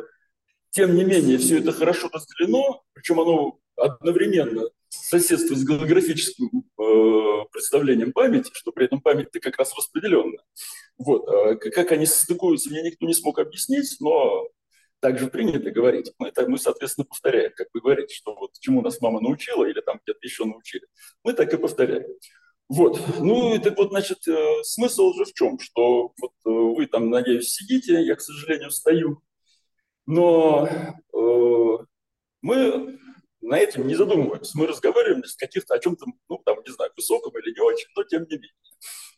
тем 0.70 0.94
не 0.94 1.04
менее 1.04 1.38
все 1.38 1.58
это 1.58 1.72
хорошо 1.72 2.08
разделено, 2.12 2.82
причем 2.92 3.20
оно 3.20 3.58
одновременно 3.76 4.62
соседствует 4.88 5.60
с 5.60 5.64
голографическим 5.64 6.64
э, 6.78 7.44
представлением 7.52 8.12
памяти, 8.12 8.50
что 8.54 8.72
при 8.72 8.86
этом 8.86 9.00
память-то 9.00 9.40
как 9.40 9.58
раз 9.58 9.74
распределенная. 9.76 10.44
Вот. 10.98 11.26
Как 11.60 11.92
они 11.92 12.06
состыкуются, 12.06 12.70
мне 12.70 12.82
никто 12.82 13.06
не 13.06 13.14
смог 13.14 13.38
объяснить, 13.38 13.96
но 14.00 14.48
также 15.06 15.28
принято 15.28 15.70
говорить. 15.70 16.12
Мы, 16.18 16.28
это, 16.28 16.48
мы, 16.48 16.58
соответственно, 16.58 17.04
повторяем, 17.04 17.52
как 17.54 17.68
вы 17.72 17.80
говорите, 17.80 18.12
что 18.12 18.34
вот 18.34 18.50
чему 18.58 18.82
нас 18.82 19.00
мама 19.00 19.20
научила 19.20 19.64
или 19.64 19.80
там 19.80 20.00
где-то 20.02 20.18
еще 20.22 20.44
научили. 20.46 20.84
Мы 21.22 21.32
так 21.32 21.54
и 21.54 21.56
повторяем. 21.56 22.06
Вот. 22.68 23.00
Ну, 23.20 23.54
и 23.54 23.60
так 23.60 23.76
вот, 23.76 23.90
значит, 23.90 24.26
э, 24.26 24.64
смысл 24.64 25.12
же 25.12 25.24
в 25.24 25.32
чем? 25.32 25.60
Что 25.60 26.12
вот 26.20 26.32
э, 26.44 26.50
вы 26.50 26.86
там, 26.86 27.08
надеюсь, 27.08 27.52
сидите, 27.52 28.02
я, 28.02 28.16
к 28.16 28.20
сожалению, 28.20 28.72
стою, 28.72 29.22
но 30.06 30.68
э, 31.14 31.84
мы 32.42 32.98
на 33.42 33.58
этом 33.58 33.86
не 33.86 33.94
задумываемся. 33.94 34.58
Мы 34.58 34.66
разговариваем 34.66 35.22
с 35.22 35.36
каких-то 35.36 35.74
о 35.74 35.78
чем-то, 35.78 36.06
ну, 36.28 36.42
там, 36.44 36.56
не 36.66 36.72
знаю, 36.72 36.90
высоком 36.96 37.32
или 37.38 37.54
не 37.54 37.60
очень, 37.60 37.86
но 37.94 38.02
тем 38.02 38.22
не 38.22 38.38
менее. 38.38 38.54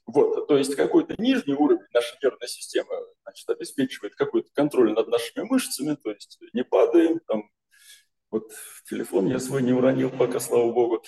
Вот, 0.08 0.48
то 0.48 0.56
есть 0.56 0.74
какой-то 0.74 1.14
нижний 1.18 1.52
уровень 1.52 1.84
нашей 1.92 2.16
нервной 2.22 2.48
системы 2.48 2.94
значит, 3.24 3.46
обеспечивает 3.50 4.14
какой-то 4.14 4.48
контроль 4.54 4.94
над 4.94 5.06
нашими 5.08 5.44
мышцами, 5.44 5.96
то 6.02 6.10
есть 6.10 6.38
не 6.54 6.64
падаем, 6.64 7.20
там, 7.26 7.50
вот 8.30 8.50
телефон 8.88 9.26
я 9.26 9.38
свой 9.38 9.62
не 9.62 9.74
уронил 9.74 10.10
пока, 10.10 10.40
слава 10.40 10.72
богу. 10.72 11.04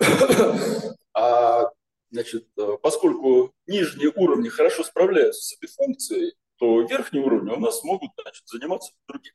А, 1.12 1.68
значит, 2.10 2.48
поскольку 2.82 3.52
нижние 3.66 4.12
уровни 4.14 4.48
хорошо 4.48 4.84
справляются 4.84 5.42
с 5.42 5.56
этой 5.56 5.68
функцией, 5.68 6.34
то 6.56 6.80
верхние 6.82 7.24
уровни 7.24 7.50
у 7.50 7.58
нас 7.58 7.82
могут 7.82 8.10
значит, 8.22 8.46
заниматься 8.46 8.92
другим. 9.08 9.34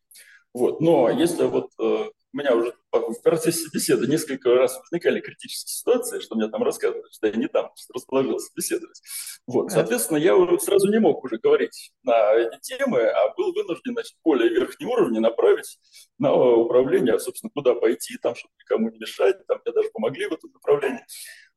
Вот. 0.54 0.80
Но 0.80 1.10
если 1.10 1.44
вот 1.44 1.72
э, 1.80 2.10
у 2.36 2.38
меня 2.38 2.54
уже 2.54 2.74
в 2.92 3.22
процессе 3.24 3.70
беседы 3.74 4.08
несколько 4.08 4.54
раз 4.54 4.78
возникали 4.78 5.22
критические 5.22 5.72
ситуации, 5.72 6.20
что 6.20 6.36
мне 6.36 6.50
там 6.50 6.64
рассказывали, 6.64 7.06
что 7.10 7.28
я 7.28 7.34
не 7.34 7.48
там 7.48 7.72
расположился 7.94 8.52
беседовать. 8.54 9.02
Вот. 9.48 9.72
Соответственно, 9.72 10.18
я 10.18 10.36
уже 10.36 10.60
сразу 10.60 10.92
не 10.92 11.00
мог 11.00 11.24
уже 11.24 11.38
говорить 11.38 11.94
на 12.04 12.34
эти 12.34 12.60
темы, 12.78 13.04
а 13.04 13.34
был 13.36 13.54
вынужден 13.54 13.94
значит, 13.94 14.18
более 14.22 14.50
верхние 14.50 14.90
уровни 14.90 15.20
направить 15.20 15.80
на 16.20 16.34
управление, 16.34 17.18
собственно, 17.20 17.52
куда 17.56 17.74
пойти, 17.74 18.18
там, 18.18 18.36
чтобы 18.36 18.54
никому 18.60 18.90
не 18.90 19.00
мешать, 19.00 19.38
там 19.48 19.62
мне 19.64 19.74
даже 19.74 19.90
помогли 19.94 20.28
в 20.28 20.34
этом 20.34 20.52
направлении. 20.52 21.06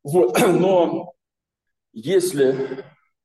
Вот. 0.04 0.38
Но 0.46 1.14
если 1.92 2.84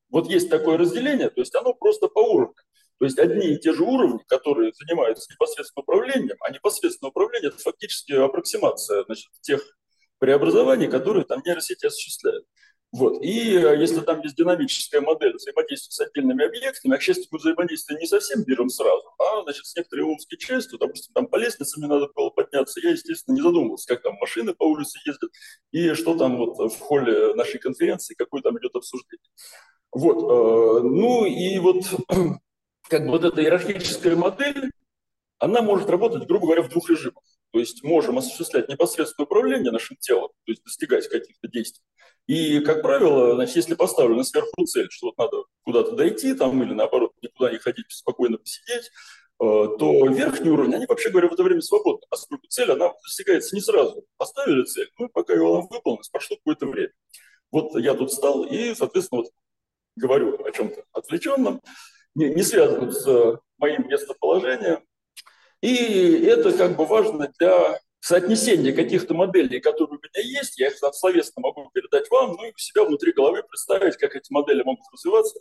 вот 0.09 0.27
есть 0.27 0.49
такое 0.49 0.79
разделение, 0.79 1.29
то 1.29 1.41
есть 1.41 1.53
оно 1.53 1.75
просто 1.75 2.07
по 2.07 2.19
уровню. 2.19 2.55
То 3.03 3.05
есть 3.05 3.19
одни 3.19 3.47
и 3.55 3.59
те 3.59 3.73
же 3.73 3.83
уровни, 3.83 4.23
которые 4.29 4.71
занимаются 4.71 5.29
непосредственно 5.29 5.81
управлением, 5.81 6.37
а 6.39 6.49
непосредственное 6.51 7.09
управление– 7.09 7.49
это 7.53 7.57
фактически 7.57 8.13
аппроксимация 8.13 9.03
значит, 9.03 9.29
тех 9.41 9.61
преобразований, 10.19 10.87
которые 10.87 11.25
там 11.25 11.41
нейросети 11.45 11.85
осуществляют. 11.85 12.45
Вот. 12.93 13.21
И 13.21 13.57
э, 13.57 13.77
если 13.77 13.99
там 13.99 14.21
есть 14.21 14.37
динамическая 14.37 15.01
модель 15.01 15.33
взаимодействия 15.35 15.91
с 15.91 15.99
отдельными 15.99 16.45
объектами, 16.45 16.95
а, 16.95 16.97
к 16.97 17.37
взаимодействие 17.37 17.99
не 17.99 18.07
совсем 18.07 18.43
берем 18.43 18.69
сразу, 18.69 19.03
а 19.19 19.43
значит, 19.43 19.65
с 19.65 19.75
некоторой 19.75 20.05
умской 20.05 20.37
частью, 20.37 20.79
допустим, 20.79 21.13
там 21.13 21.27
по 21.27 21.35
лестнице 21.35 21.81
мне 21.81 21.89
надо 21.89 22.07
было 22.15 22.29
подняться, 22.29 22.79
я, 22.81 22.91
естественно, 22.91 23.35
не 23.35 23.41
задумывался, 23.41 23.85
как 23.85 24.01
там 24.01 24.13
машины 24.13 24.53
по 24.53 24.63
улице 24.63 24.97
ездят 25.05 25.29
и 25.73 25.93
что 25.93 26.17
там 26.17 26.37
вот 26.37 26.71
в 26.71 26.79
холле 26.79 27.33
нашей 27.33 27.59
конференции, 27.59 28.15
какое 28.17 28.41
там 28.41 28.57
идет 28.59 28.73
обсуждение. 28.73 29.27
Вот. 29.91 30.23
Э, 30.23 30.83
ну 30.87 31.25
и 31.25 31.59
вот 31.59 31.83
как 32.89 33.05
бы 33.05 33.11
вот 33.11 33.23
эта 33.23 33.41
иерархическая 33.41 34.15
модель, 34.15 34.71
она 35.39 35.61
может 35.61 35.89
работать, 35.89 36.27
грубо 36.27 36.45
говоря, 36.47 36.61
в 36.63 36.69
двух 36.69 36.89
режимах. 36.89 37.23
То 37.51 37.59
есть 37.59 37.83
можем 37.83 38.17
осуществлять 38.17 38.67
непосредственное 38.69 39.25
управление 39.25 39.71
нашим 39.71 39.95
телом, 39.97 40.29
то 40.45 40.51
есть 40.51 40.63
достигать 40.63 41.07
каких-то 41.07 41.47
действий. 41.47 41.83
И, 42.25 42.61
как 42.61 42.81
правило, 42.81 43.35
значит, 43.35 43.57
если 43.57 43.75
поставлена 43.75 44.23
сверху 44.23 44.65
цель, 44.65 44.87
что 44.89 45.07
вот 45.07 45.17
надо 45.17 45.43
куда-то 45.63 45.91
дойти 45.91 46.33
там, 46.33 46.63
или 46.63 46.73
наоборот 46.73 47.11
никуда 47.21 47.51
не 47.51 47.59
ходить, 47.59 47.85
спокойно 47.89 48.37
посидеть, 48.37 48.85
э, 48.85 48.89
то 49.39 50.07
верхний 50.07 50.49
уровень, 50.49 50.75
они 50.75 50.85
вообще 50.85 51.09
говоря 51.09 51.27
в 51.27 51.33
это 51.33 51.43
время 51.43 51.61
свободны, 51.61 52.07
поскольку 52.09 52.47
цель, 52.47 52.71
она 52.71 52.93
достигается 53.03 53.55
не 53.55 53.61
сразу. 53.61 54.05
Поставили 54.17 54.63
цель, 54.63 54.89
ну, 54.97 55.09
пока 55.09 55.33
ее 55.33 55.45
она 55.45 55.67
выполнилась, 55.69 56.09
прошло 56.09 56.37
какое-то 56.37 56.65
время. 56.65 56.93
Вот 57.51 57.77
я 57.77 57.93
тут 57.93 58.09
встал 58.09 58.45
и, 58.45 58.73
соответственно, 58.73 59.21
вот 59.21 59.31
говорю 59.95 60.43
о 60.43 60.51
чем-то 60.51 60.85
отвлеченном, 60.93 61.61
не, 62.15 62.29
не 62.29 62.43
связанном 62.43 62.91
с 62.91 63.39
моим 63.57 63.87
местоположением. 63.87 64.83
И 65.61 66.25
это 66.25 66.51
как 66.51 66.75
бы 66.75 66.85
важно 66.85 67.31
для 67.39 67.79
соотнесения 68.03 68.73
каких-то 68.73 69.13
моделей, 69.13 69.61
которые 69.61 69.97
у 69.97 70.01
меня 70.01 70.39
есть, 70.39 70.59
я 70.59 70.67
их 70.67 70.75
словесно 70.93 71.41
могу 71.41 71.69
передать 71.73 72.09
вам, 72.11 72.33
ну 72.33 72.45
и 72.45 72.51
у 72.51 72.57
себя 72.57 72.83
внутри 72.83 73.13
головы 73.13 73.43
представить, 73.43 73.95
как 73.95 74.15
эти 74.15 74.31
модели 74.31 74.61
могут 74.63 74.83
развиваться 74.91 75.39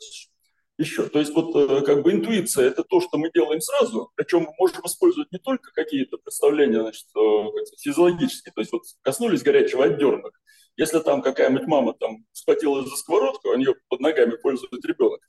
еще. 0.79 1.09
То 1.09 1.19
есть 1.19 1.35
вот 1.35 1.55
э, 1.57 1.85
как 1.85 2.03
бы 2.03 2.13
интуиция– 2.13 2.67
это 2.69 2.85
то, 2.85 3.01
что 3.01 3.19
мы 3.19 3.33
делаем 3.33 3.61
сразу, 3.61 4.13
причем 4.15 4.43
мы 4.43 4.55
можем 4.59 4.81
использовать 4.87 5.33
не 5.33 5.39
только 5.39 5.73
какие-то 5.73 6.19
представления 6.19 6.83
значит, 6.83 7.07
э, 7.17 7.45
физиологические, 7.81 8.53
то 8.55 8.61
есть 8.61 8.73
вот 8.73 8.83
коснулись 9.03 9.43
горячего, 9.43 9.85
отдернуть, 9.85 10.35
если 10.77 11.01
там 11.01 11.21
какая-нибудь 11.21 11.67
мама 11.67 11.95
там 11.95 12.25
схватилась 12.31 12.89
за 12.89 12.97
сковородку, 12.97 13.49
у 13.49 13.57
нее 13.57 13.75
под 13.89 14.01
ногами 14.01 14.37
пользуется 14.37 14.87
ребенок, 14.87 15.21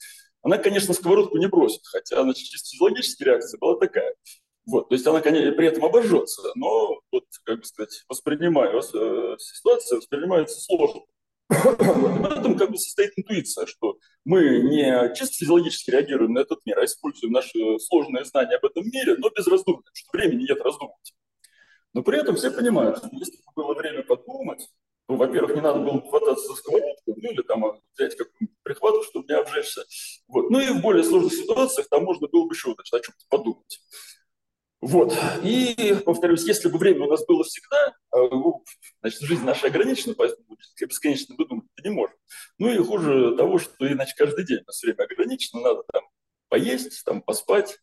она, 0.44 0.58
конечно, 0.58 0.94
сковородку 0.94 1.38
не 1.38 1.48
бросит, 1.48 1.82
хотя, 1.86 2.22
значит, 2.22 2.48
чисто 2.48 2.70
физиологическая 2.70 3.26
реакция 3.26 3.58
была 3.58 3.78
такая. 3.78 4.14
Вот, 4.66 4.90
то 4.90 4.96
есть 4.96 5.06
она, 5.08 5.22
конечно, 5.22 5.52
при 5.54 5.68
этом 5.68 5.84
обожжется, 5.84 6.42
но, 6.56 7.00
вот, 7.12 7.26
как 7.44 7.60
бы 7.60 7.66
сказать, 7.66 8.04
воспринимаю, 8.08 8.80
э, 8.80 9.36
ситуация 9.40 9.98
воспринимается 9.98 10.62
сложно. 10.62 11.02
Вот, 11.50 11.78
в 11.80 12.32
этом 12.32 12.58
как 12.58 12.72
бы 12.72 12.78
состоит 12.78 13.12
интуиция, 13.18 13.66
что 13.66 13.98
мы 14.24 14.62
не 14.62 15.14
чисто 15.16 15.36
физиологически 15.36 15.92
реагируем 15.92 16.34
на 16.34 16.40
этот 16.40 16.60
мир, 16.66 16.80
а 16.80 16.86
используем 16.86 17.34
наши 17.34 17.80
сложные 17.80 18.24
знания 18.26 18.56
об 18.56 18.66
этом 18.66 18.86
мире, 18.86 19.16
но 19.18 19.30
без 19.30 19.48
раздумий, 19.48 19.84
что 19.94 20.18
времени 20.18 20.44
нет 20.44 20.62
раздумывать. 20.62 21.14
Но 21.94 22.02
при 22.02 22.20
этом 22.20 22.36
все 22.36 22.50
понимают, 22.50 22.98
что 22.98 23.10
если 23.12 23.38
бы 23.38 23.64
было 23.64 23.74
время 23.76 24.04
подумать, 24.04 24.68
ну, 25.10 25.18
во-первых, 25.18 25.56
не 25.56 25.62
надо 25.62 25.80
было 25.80 26.02
хвататься 26.02 26.48
за 26.48 26.56
сковородку, 26.56 27.02
ну, 27.08 27.32
или 27.32 27.42
там 27.42 27.66
а, 27.66 27.80
взять 27.98 28.16
какую-нибудь 28.16 28.58
прихватку, 28.64 29.04
чтобы 29.04 29.26
не 29.28 29.36
обжечься. 29.36 29.84
Вот. 30.28 30.50
Ну, 30.50 30.60
и 30.60 30.70
в 30.70 30.82
более 30.82 31.04
сложных 31.04 31.34
ситуациях 31.34 31.88
там 31.90 32.04
можно 32.04 32.28
было 32.28 32.46
бы 32.46 32.54
еще 32.54 32.74
значит, 32.74 32.94
о 32.94 33.00
чем-то 33.00 33.26
подумать. 33.30 33.82
Вот. 34.80 35.18
И, 35.44 35.96
повторюсь, 36.06 36.46
если 36.46 36.68
бы 36.68 36.78
время 36.78 37.06
у 37.06 37.10
нас 37.10 37.26
было 37.26 37.44
всегда, 37.44 37.96
а, 38.12 38.18
ну, 38.18 38.64
значит, 39.02 39.22
жизнь 39.22 39.44
наша 39.46 39.68
ограничена, 39.68 40.14
поэтому 40.14 40.58
бесконечно 40.80 41.36
выдумать 41.38 41.66
не 41.84 41.90
можем. 41.90 42.16
Ну 42.60 42.70
и 42.70 42.78
хуже 42.78 43.36
того, 43.36 43.60
что 43.60 43.92
иначе 43.92 44.14
каждый 44.18 44.46
день 44.46 44.60
у 44.60 44.68
нас 44.68 44.82
время 44.82 45.04
ограничено, 45.04 45.62
надо 45.62 45.84
там 45.92 46.04
поесть, 46.50 47.04
там 47.06 47.22
поспать, 47.22 47.80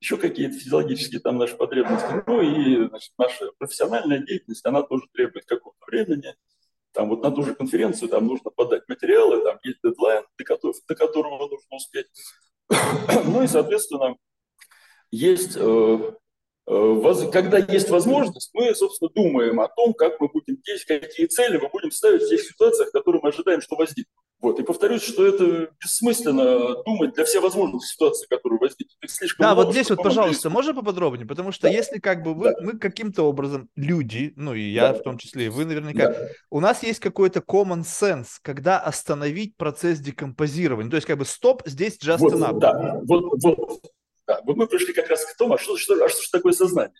еще 0.00 0.16
какие-то 0.16 0.58
физиологические 0.58 1.20
там 1.20 1.38
наши 1.38 1.56
потребности. 1.56 2.22
Ну 2.26 2.40
и 2.42 2.88
значит, 2.88 3.12
наша 3.18 3.52
профессиональная 3.58 4.18
деятельность, 4.18 4.64
она 4.66 4.82
тоже 4.82 5.04
требует 5.12 5.44
какого-то 5.46 5.84
времени. 5.86 6.34
Там 6.92 7.08
вот 7.08 7.22
на 7.22 7.30
ту 7.30 7.42
же 7.42 7.54
конференцию 7.54 8.08
там 8.08 8.26
нужно 8.26 8.50
подать 8.50 8.82
материалы, 8.88 9.42
там 9.44 9.58
есть 9.62 9.78
дедлайн, 9.82 10.24
до 10.36 10.44
которого, 10.44 10.74
до 10.88 10.94
которого 10.94 11.38
нужно 11.38 11.76
успеть. 11.76 12.06
ну 13.26 13.42
и, 13.42 13.46
соответственно, 13.46 14.16
есть, 15.12 15.56
э, 15.56 16.12
э, 16.66 17.30
когда 17.32 17.58
есть 17.58 17.90
возможность, 17.90 18.50
мы, 18.54 18.74
собственно, 18.74 19.10
думаем 19.14 19.60
о 19.60 19.68
том, 19.68 19.94
как 19.94 20.20
мы 20.20 20.28
будем 20.28 20.60
действовать, 20.62 21.02
какие 21.02 21.26
цели 21.26 21.58
мы 21.58 21.68
будем 21.68 21.90
ставить 21.90 22.22
в 22.22 22.28
тех 22.28 22.40
ситуациях, 22.40 22.90
которые 22.90 23.20
мы 23.22 23.28
ожидаем, 23.28 23.60
что 23.60 23.76
возникнут. 23.76 24.24
Вот. 24.40 24.58
И 24.58 24.62
повторюсь, 24.62 25.02
что 25.02 25.26
это 25.26 25.70
бессмысленно 25.80 26.82
думать 26.84 27.14
для 27.14 27.24
всех 27.24 27.42
возможных 27.42 27.84
ситуаций, 27.84 28.26
которые 28.28 28.58
возникнут. 28.58 28.96
Их 29.02 29.10
слишком 29.10 29.44
да, 29.44 29.54
много, 29.54 29.66
вот 29.66 29.74
здесь 29.74 29.90
вот, 29.90 30.02
пожалуйста, 30.02 30.48
есть... 30.48 30.54
можно 30.54 30.74
поподробнее? 30.74 31.26
Потому 31.26 31.52
что 31.52 31.62
да. 31.62 31.70
если 31.70 31.98
как 31.98 32.22
бы 32.22 32.34
вы, 32.34 32.52
да. 32.52 32.56
мы 32.62 32.78
каким-то 32.78 33.24
образом, 33.24 33.68
люди, 33.76 34.32
ну 34.36 34.54
и 34.54 34.62
я 34.62 34.92
да. 34.92 34.98
в 34.98 35.02
том 35.02 35.18
числе, 35.18 35.46
и 35.46 35.48
вы 35.48 35.66
наверняка, 35.66 36.08
да. 36.08 36.28
у 36.50 36.60
нас 36.60 36.82
есть 36.82 37.00
какой-то 37.00 37.40
common 37.40 37.82
sense, 37.82 38.38
когда 38.42 38.78
остановить 38.78 39.56
процесс 39.56 39.98
декомпозирования. 39.98 40.90
То 40.90 40.96
есть 40.96 41.06
как 41.06 41.18
бы 41.18 41.24
стоп, 41.24 41.62
здесь 41.66 41.98
just 42.02 42.18
вот, 42.18 42.32
enough. 42.32 42.58
Да, 42.58 43.00
вот, 43.04 43.24
вот, 43.42 43.82
да. 44.30 44.40
вот 44.44 44.56
мы 44.56 44.68
пришли 44.68 44.92
как 44.92 45.08
раз 45.08 45.24
к 45.24 45.36
тому, 45.36 45.54
а 45.54 45.58
что, 45.58 45.76
что, 45.76 46.04
а 46.04 46.08
что 46.08 46.22
же 46.22 46.30
такое 46.30 46.52
сознание? 46.52 46.94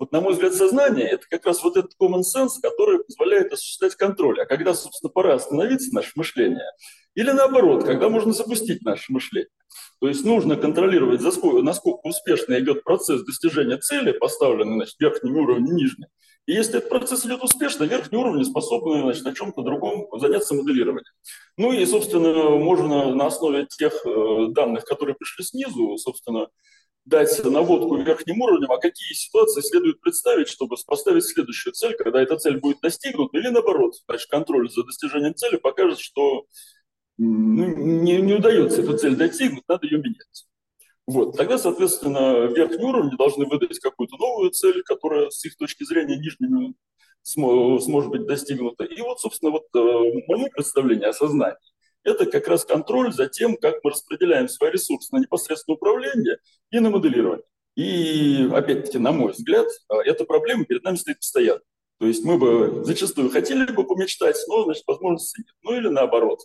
Вот, 0.00 0.10
на 0.10 0.20
мой 0.20 0.32
взгляд, 0.32 0.52
сознание– 0.52 1.08
это 1.10 1.26
как 1.30 1.46
раз 1.46 1.62
вот 1.62 1.76
этот 1.76 1.92
common 2.00 2.22
sense, 2.22 2.60
который 2.60 3.04
позволяет 3.04 3.52
осуществлять 3.52 3.94
контроль. 3.94 4.40
А 4.40 4.46
когда, 4.46 4.74
собственно, 4.74 5.10
пора 5.10 5.34
остановиться 5.34 5.94
наше 5.94 6.10
мышление, 6.16 6.66
или 7.14 7.30
наоборот, 7.30 7.84
когда 7.84 8.08
можно 8.08 8.32
запустить 8.32 8.82
наше 8.82 9.12
мышление. 9.12 9.50
То 10.00 10.08
есть 10.08 10.24
нужно 10.24 10.56
контролировать, 10.56 11.20
насколько 11.20 12.00
успешно 12.08 12.58
идет 12.58 12.82
процесс 12.82 13.22
достижения 13.22 13.76
цели, 13.76 14.10
поставленный 14.10 14.74
значит, 14.74 14.96
верхним 14.98 15.36
уровнем 15.36 15.76
нижним. 15.76 16.08
И 16.46 16.52
если 16.52 16.78
этот 16.78 16.88
процесс 16.88 17.24
идет 17.24 17.42
успешно, 17.42 17.84
верхние 17.84 18.20
уровни 18.20 18.42
способны 18.42 19.02
значит, 19.02 19.24
на 19.24 19.34
чем-то 19.34 19.62
другом 19.62 20.08
заняться 20.18 20.54
моделированием. 20.54 21.12
Ну 21.56 21.72
и, 21.72 21.86
собственно, 21.86 22.50
можно 22.50 23.14
на 23.14 23.26
основе 23.26 23.66
тех 23.66 23.94
э, 24.04 24.46
данных, 24.48 24.84
которые 24.84 25.14
пришли 25.14 25.44
снизу, 25.44 25.96
собственно, 25.98 26.48
дать 27.04 27.44
наводку 27.44 27.96
верхним 27.96 28.40
уровнем, 28.40 28.70
а 28.72 28.78
какие 28.78 29.12
ситуации 29.14 29.60
следует 29.60 30.00
представить, 30.00 30.48
чтобы 30.48 30.76
поставить 30.86 31.24
следующую 31.24 31.72
цель, 31.74 31.94
когда 31.94 32.20
эта 32.20 32.36
цель 32.36 32.58
будет 32.58 32.80
достигнута, 32.80 33.38
или 33.38 33.48
наоборот, 33.48 33.94
значит, 34.06 34.28
контроль 34.28 34.70
за 34.70 34.84
достижением 34.84 35.34
цели 35.34 35.56
покажет, 35.56 35.98
что 35.98 36.46
ну, 37.18 37.66
не, 37.76 38.20
не 38.20 38.34
удается 38.34 38.82
эту 38.82 38.96
цель 38.96 39.16
достигнуть, 39.16 39.64
надо 39.68 39.86
ее 39.86 39.98
менять. 39.98 40.46
Вот. 41.06 41.36
Тогда, 41.36 41.58
соответственно, 41.58 42.46
верхние 42.46 42.86
уровни 42.86 43.16
должны 43.16 43.46
выдать 43.46 43.78
какую-то 43.80 44.16
новую 44.16 44.50
цель, 44.50 44.82
которая 44.82 45.30
с 45.30 45.44
их 45.44 45.56
точки 45.56 45.84
зрения 45.84 46.16
нижними 46.16 46.74
сможет 47.24 48.10
быть 48.10 48.26
достигнута. 48.26 48.84
И 48.84 49.00
вот, 49.00 49.20
собственно, 49.20 49.52
вот 49.52 49.64
э, 49.74 50.22
мое 50.28 50.48
представление 50.50 51.08
о 51.08 51.12
сознании 51.12 51.56
это 52.04 52.26
как 52.26 52.48
раз 52.48 52.64
контроль 52.64 53.12
за 53.12 53.28
тем, 53.28 53.56
как 53.56 53.82
мы 53.82 53.90
распределяем 53.90 54.48
свои 54.48 54.70
ресурсы 54.70 55.14
на 55.14 55.20
непосредственное 55.20 55.76
управление 55.76 56.38
и 56.70 56.80
на 56.80 56.90
моделирование. 56.90 57.44
И, 57.74 58.48
опять-таки, 58.52 58.98
на 58.98 59.12
мой 59.12 59.32
взгляд, 59.32 59.66
э, 59.66 59.94
эта 60.04 60.24
проблема 60.24 60.64
перед 60.64 60.82
нами 60.82 60.96
стоит 60.96 61.18
постоянно. 61.18 61.60
То 61.98 62.06
есть 62.06 62.24
мы 62.24 62.36
бы 62.36 62.84
зачастую 62.84 63.30
хотели 63.30 63.70
бы 63.70 63.84
помечтать, 63.84 64.36
но, 64.48 64.64
значит, 64.64 64.82
возможности 64.86 65.40
нет. 65.40 65.54
Ну 65.62 65.76
или 65.76 65.88
наоборот, 65.88 66.40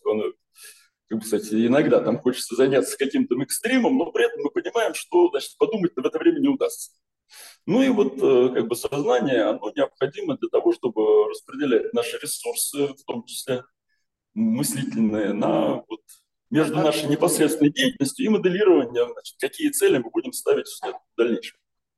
как 1.10 1.20
бы, 1.20 1.24
кстати, 1.24 1.68
иногда 1.68 2.02
там 2.02 2.20
хочется 2.20 2.56
заняться 2.56 2.98
каким-то 2.98 3.42
экстримом, 3.42 3.98
но 3.98 4.12
при 4.12 4.26
этом 4.26 4.44
мы 4.44 4.50
понимаем, 4.50 4.94
что 4.94 5.30
значит, 5.30 5.58
подумать 5.58 5.94
в 5.96 6.06
это 6.06 6.18
время 6.20 6.40
не 6.40 6.50
удастся. 6.50 6.92
Ну 7.66 7.82
и 7.82 7.90
вот 7.90 8.18
э, 8.22 8.54
как 8.54 8.68
бы 8.68 8.76
сознание, 8.76 9.44
оно 9.44 9.72
необходимо 9.76 10.38
для 10.38 10.50
того, 10.50 10.74
чтобы 10.74 11.30
распределять 11.30 11.94
наши 11.94 12.18
ресурсы, 12.18 12.88
в 12.88 13.04
том 13.06 13.26
числе 13.26 13.64
мыслительные, 14.34 15.34
на 15.34 15.84
вот 15.88 16.02
между 16.50 16.76
нашей 16.76 17.10
непосредственной 17.10 17.72
деятельностью 17.72 18.26
и 18.26 18.30
моделированием, 18.30 19.12
значит, 19.12 19.36
какие 19.40 19.70
цели 19.70 19.98
мы 19.98 20.10
будем 20.10 20.32
ставить 20.32 20.68
в 20.68 21.18
дальнейшем. 21.18 21.58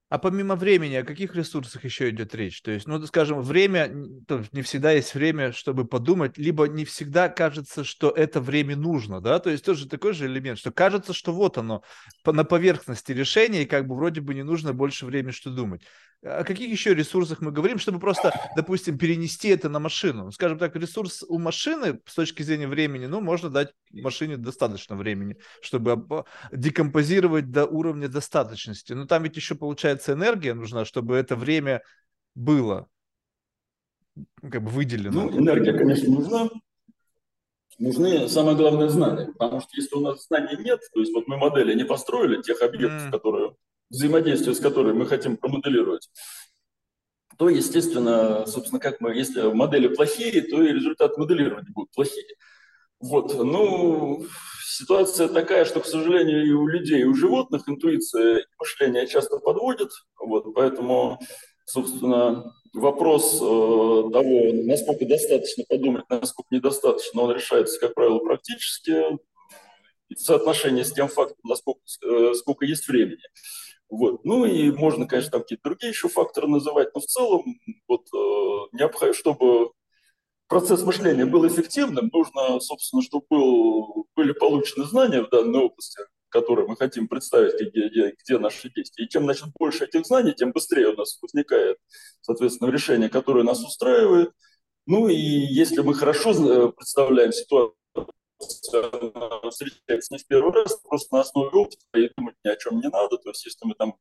А 0.09 0.17
помимо 0.17 0.55
времени, 0.55 0.95
о 0.95 1.03
каких 1.03 1.35
ресурсах 1.35 1.83
еще 1.85 2.09
идет 2.09 2.33
речь? 2.33 2.63
То 2.63 2.71
есть, 2.71 2.87
ну, 2.87 2.99
скажем, 3.05 3.41
время, 3.41 3.93
то 4.27 4.43
не 4.51 4.63
всегда 4.63 4.91
есть 4.91 5.13
время, 5.13 5.51
чтобы 5.51 5.85
подумать, 5.85 6.35
либо 6.39 6.67
не 6.67 6.83
всегда 6.83 7.29
кажется, 7.29 7.83
что 7.83 8.09
это 8.09 8.41
время 8.41 8.75
нужно, 8.75 9.21
да? 9.21 9.37
То 9.37 9.51
есть 9.51 9.63
тоже 9.63 9.87
такой 9.87 10.13
же 10.13 10.25
элемент, 10.25 10.57
что 10.57 10.71
кажется, 10.71 11.13
что 11.13 11.31
вот 11.31 11.59
оно 11.59 11.83
на 12.25 12.43
поверхности 12.43 13.11
решения, 13.11 13.63
и 13.63 13.67
как 13.67 13.87
бы 13.87 13.95
вроде 13.95 14.21
бы 14.21 14.33
не 14.33 14.43
нужно 14.43 14.73
больше 14.73 15.05
времени, 15.05 15.31
что 15.31 15.51
думать 15.51 15.83
о 16.21 16.43
каких 16.43 16.69
еще 16.69 16.93
ресурсах 16.93 17.39
мы 17.39 17.51
говорим, 17.51 17.79
чтобы 17.79 17.99
просто, 17.99 18.33
допустим, 18.55 18.97
перенести 18.97 19.49
это 19.49 19.69
на 19.69 19.79
машину? 19.79 20.31
Скажем 20.31 20.57
так, 20.57 20.75
ресурс 20.75 21.23
у 21.27 21.39
машины 21.39 22.01
с 22.05 22.15
точки 22.15 22.43
зрения 22.43 22.67
времени, 22.67 23.05
ну, 23.05 23.21
можно 23.21 23.49
дать 23.49 23.73
машине 23.91 24.37
достаточно 24.37 24.95
времени, 24.95 25.37
чтобы 25.61 26.25
декомпозировать 26.51 27.51
до 27.51 27.65
уровня 27.65 28.09
достаточности. 28.09 28.93
Но 28.93 29.05
там 29.05 29.23
ведь 29.23 29.37
еще, 29.37 29.55
получается, 29.55 30.13
энергия 30.13 30.53
нужна, 30.53 30.83
чтобы 30.83 31.15
это 31.15 31.35
время 31.35 31.81
было 32.35 32.87
как 34.41 34.63
бы 34.63 34.69
выделено. 34.69 35.23
Ну, 35.23 35.39
энергия, 35.39 35.73
конечно, 35.73 36.09
нужна. 36.09 36.49
Нужны, 37.77 38.27
самое 38.27 38.57
главное, 38.57 38.89
знания. 38.89 39.31
Потому 39.37 39.61
что 39.61 39.69
если 39.77 39.95
у 39.95 40.01
нас 40.01 40.25
знаний 40.27 40.61
нет, 40.61 40.81
то 40.93 40.99
есть 40.99 41.13
вот 41.13 41.27
мы 41.27 41.37
модели 41.37 41.73
не 41.73 41.85
построили 41.85 42.41
тех 42.41 42.61
объектов, 42.61 43.07
mm. 43.07 43.11
которые 43.11 43.55
взаимодействие 43.89 44.55
с 44.55 44.59
которой 44.59 44.93
мы 44.93 45.05
хотим 45.05 45.37
промоделировать, 45.37 46.09
то, 47.37 47.49
естественно, 47.49 48.45
собственно, 48.45 48.79
как 48.79 48.99
мы, 48.99 49.15
если 49.15 49.41
модели 49.53 49.87
плохие, 49.87 50.41
то 50.41 50.61
и 50.61 50.73
результат 50.73 51.17
моделирования 51.17 51.71
будут 51.73 51.91
плохие. 51.91 52.27
Вот, 52.99 53.33
ну, 53.33 54.25
ситуация 54.65 55.29
такая, 55.29 55.63
что, 55.63 55.79
к 55.79 55.85
сожалению, 55.85 56.45
и 56.45 56.51
у 56.51 56.67
людей, 56.67 57.01
и 57.01 57.05
у 57.05 57.13
животных 57.13 57.63
интуиция 57.67 58.39
и 58.39 58.45
мышление 58.59 59.07
часто 59.07 59.37
подводит, 59.39 59.89
вот, 60.19 60.53
поэтому, 60.53 61.17
собственно, 61.65 62.53
вопрос 62.73 63.35
э, 63.35 63.37
того, 63.39 64.51
насколько 64.65 65.05
достаточно 65.05 65.63
подумать, 65.67 66.03
насколько 66.09 66.53
недостаточно, 66.53 67.21
он 67.21 67.35
решается, 67.35 67.79
как 67.79 67.93
правило, 67.93 68.19
практически 68.19 69.17
в 70.09 70.19
соотношении 70.19 70.83
с 70.83 70.91
тем 70.91 71.07
фактом, 71.07 71.37
насколько 71.43 71.81
э, 72.03 72.33
сколько 72.35 72.65
есть 72.65 72.87
времени. 72.87 73.21
Вот. 73.89 74.23
Ну 74.23 74.45
и 74.45 74.71
можно, 74.71 75.07
конечно, 75.07 75.31
там 75.31 75.41
какие-то 75.41 75.69
другие 75.69 75.89
еще 75.89 76.09
факторы 76.09 76.47
называть, 76.47 76.89
но 76.93 77.01
в 77.01 77.05
целом, 77.05 77.43
вот, 77.87 78.01
э, 78.13 78.77
необходимо, 78.77 79.15
чтобы 79.15 79.71
процесс 80.47 80.83
мышления 80.83 81.25
был 81.25 81.47
эффективным, 81.47 82.09
нужно, 82.13 82.59
собственно, 82.59 83.01
чтобы 83.01 83.25
был, 83.29 84.07
были 84.15 84.33
получены 84.33 84.85
знания 84.85 85.23
в 85.23 85.29
данной 85.29 85.65
области, 85.65 86.01
которые 86.29 86.67
мы 86.67 86.75
хотим 86.75 87.07
представить, 87.07 87.55
где, 87.59 87.87
где, 87.89 88.15
где 88.23 88.37
наши 88.37 88.69
действия. 88.69 89.05
И 89.05 89.09
чем 89.09 89.23
значит, 89.23 89.47
больше 89.57 89.85
этих 89.85 90.05
знаний, 90.05 90.33
тем 90.33 90.51
быстрее 90.51 90.89
у 90.89 90.95
нас 90.95 91.17
возникает, 91.21 91.77
соответственно, 92.21 92.69
решение, 92.69 93.09
которое 93.09 93.43
нас 93.43 93.63
устраивает. 93.63 94.31
Ну 94.85 95.07
и 95.07 95.15
если 95.15 95.81
мы 95.81 95.95
хорошо 95.95 96.31
э, 96.31 96.71
представляем 96.71 97.31
ситуацию, 97.31 97.75
встречается 98.39 100.13
не 100.13 100.19
в 100.19 100.27
первый 100.27 100.53
раз, 100.53 100.79
просто 100.87 101.15
на 101.15 101.21
основе 101.21 101.49
опыта 101.49 101.83
и 101.95 102.09
думать 102.15 102.35
ни 102.43 102.49
о 102.49 102.55
чем 102.55 102.79
не 102.79 102.89
надо. 102.89 103.17
То 103.17 103.29
есть 103.29 103.45
если 103.45 103.65
мы 103.65 103.75
там, 103.75 103.95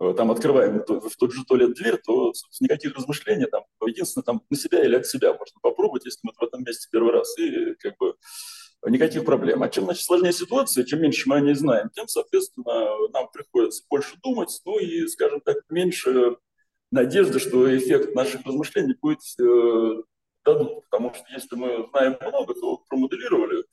э, 0.00 0.14
там 0.16 0.30
открываем 0.30 0.84
в 0.86 1.16
тот 1.16 1.32
же 1.32 1.44
туалет 1.44 1.74
дверь, 1.74 1.98
то 1.98 2.32
никаких 2.60 2.94
размышлений 2.94 3.46
там, 3.46 3.64
единственное, 3.86 4.24
там 4.24 4.42
на 4.50 4.56
себя 4.56 4.84
или 4.84 4.96
от 4.96 5.06
себя 5.06 5.32
можно 5.32 5.60
попробовать, 5.62 6.04
если 6.04 6.20
мы 6.22 6.32
в 6.36 6.42
этом 6.42 6.62
месте 6.64 6.88
первый 6.90 7.12
раз, 7.12 7.36
и 7.38 7.74
как 7.74 7.96
бы 7.98 8.14
никаких 8.86 9.24
проблем. 9.24 9.62
А 9.62 9.68
чем 9.68 9.84
значит, 9.84 10.04
сложнее 10.04 10.32
ситуация, 10.32 10.84
чем 10.84 11.02
меньше 11.02 11.28
мы 11.28 11.36
о 11.36 11.40
ней 11.40 11.54
знаем, 11.54 11.90
тем, 11.90 12.08
соответственно, 12.08 13.08
нам 13.12 13.28
приходится 13.30 13.84
больше 13.90 14.16
думать, 14.22 14.60
ну 14.64 14.78
и, 14.78 15.06
скажем 15.06 15.40
так, 15.40 15.58
меньше 15.68 16.36
надежды, 16.90 17.38
что 17.38 17.76
эффект 17.76 18.14
наших 18.14 18.44
размышлений 18.44 18.94
будет 19.00 19.20
э, 19.40 20.02
дадут. 20.44 20.84
Потому 20.88 21.14
что 21.14 21.24
если 21.32 21.56
мы 21.56 21.88
знаем 21.90 22.16
много, 22.20 22.54
то 22.54 22.78
промоделировали. 22.88 23.60
Э, 23.60 23.64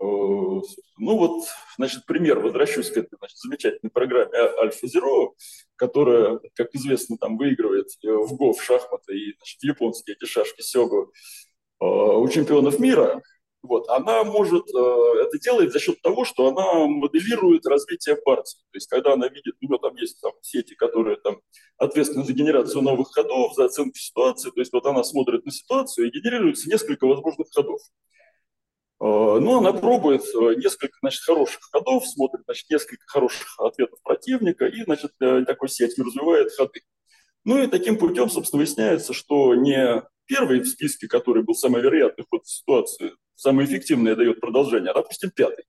ну 0.00 1.16
вот, 1.16 1.44
значит, 1.76 2.06
пример, 2.06 2.38
возвращусь 2.40 2.90
к 2.90 2.96
этой 2.96 3.16
значит, 3.18 3.38
замечательной 3.38 3.90
программе 3.90 4.36
Альфа-Зеро, 4.62 5.34
которая, 5.76 6.40
как 6.54 6.74
известно, 6.74 7.16
там 7.18 7.36
выигрывает 7.36 7.88
э, 8.02 8.08
в 8.08 8.34
ГО, 8.36 8.52
в 8.52 8.62
шахматы 8.62 9.14
и 9.14 9.36
значит, 9.36 9.62
японские 9.62 10.16
эти 10.16 10.28
шашки 10.28 10.62
Сёгу 10.62 11.12
э, 11.80 11.84
у 11.84 12.28
чемпионов 12.28 12.78
мира. 12.78 13.22
Вот, 13.62 13.88
она 13.90 14.24
может 14.24 14.64
э, 14.74 15.22
это 15.22 15.38
делает 15.38 15.72
за 15.72 15.80
счет 15.80 16.00
того, 16.00 16.24
что 16.24 16.48
она 16.48 16.86
моделирует 16.86 17.66
развитие 17.66 18.16
партии. 18.16 18.56
То 18.70 18.76
есть, 18.76 18.88
когда 18.88 19.12
она 19.12 19.28
видит, 19.28 19.54
у 19.60 19.66
нее 19.66 19.78
там 19.78 19.94
есть 19.96 20.18
там, 20.20 20.32
сети, 20.40 20.74
которые 20.74 21.18
там 21.18 21.40
ответственны 21.76 22.24
за 22.24 22.32
генерацию 22.32 22.80
новых 22.80 23.08
ходов, 23.12 23.54
за 23.54 23.66
оценку 23.66 23.96
ситуации. 23.98 24.50
То 24.50 24.60
есть, 24.60 24.72
вот 24.72 24.86
она 24.86 25.04
смотрит 25.04 25.44
на 25.44 25.52
ситуацию 25.52 26.06
и 26.06 26.10
генерируется 26.10 26.70
несколько 26.70 27.06
возможных 27.06 27.48
ходов. 27.54 27.80
Э, 28.98 29.04
ну, 29.40 29.58
она 29.58 29.74
пробует 29.74 30.22
э, 30.22 30.54
несколько, 30.56 30.96
значит, 31.02 31.22
хороших 31.22 31.60
ходов, 31.70 32.06
смотрит, 32.06 32.44
значит, 32.46 32.70
несколько 32.70 33.04
хороших 33.08 33.60
ответов 33.60 34.00
противника 34.02 34.64
и, 34.66 34.84
значит, 34.84 35.12
такой 35.18 35.68
сетью 35.68 36.06
развивает 36.06 36.50
ходы. 36.52 36.80
Ну 37.44 37.62
и 37.62 37.66
таким 37.66 37.98
путем, 37.98 38.30
собственно, 38.30 38.60
выясняется, 38.60 39.12
что 39.12 39.54
не 39.54 40.02
первый 40.26 40.60
в 40.60 40.66
списке, 40.66 41.08
который 41.08 41.42
был 41.42 41.54
самый 41.54 41.82
вероятный 41.82 42.24
ход 42.30 42.46
ситуации, 42.46 43.12
самый 43.40 43.64
эффективный 43.64 44.14
дает 44.14 44.40
продолжение, 44.40 44.90
а, 44.90 44.94
допустим, 44.94 45.30
пятый. 45.30 45.64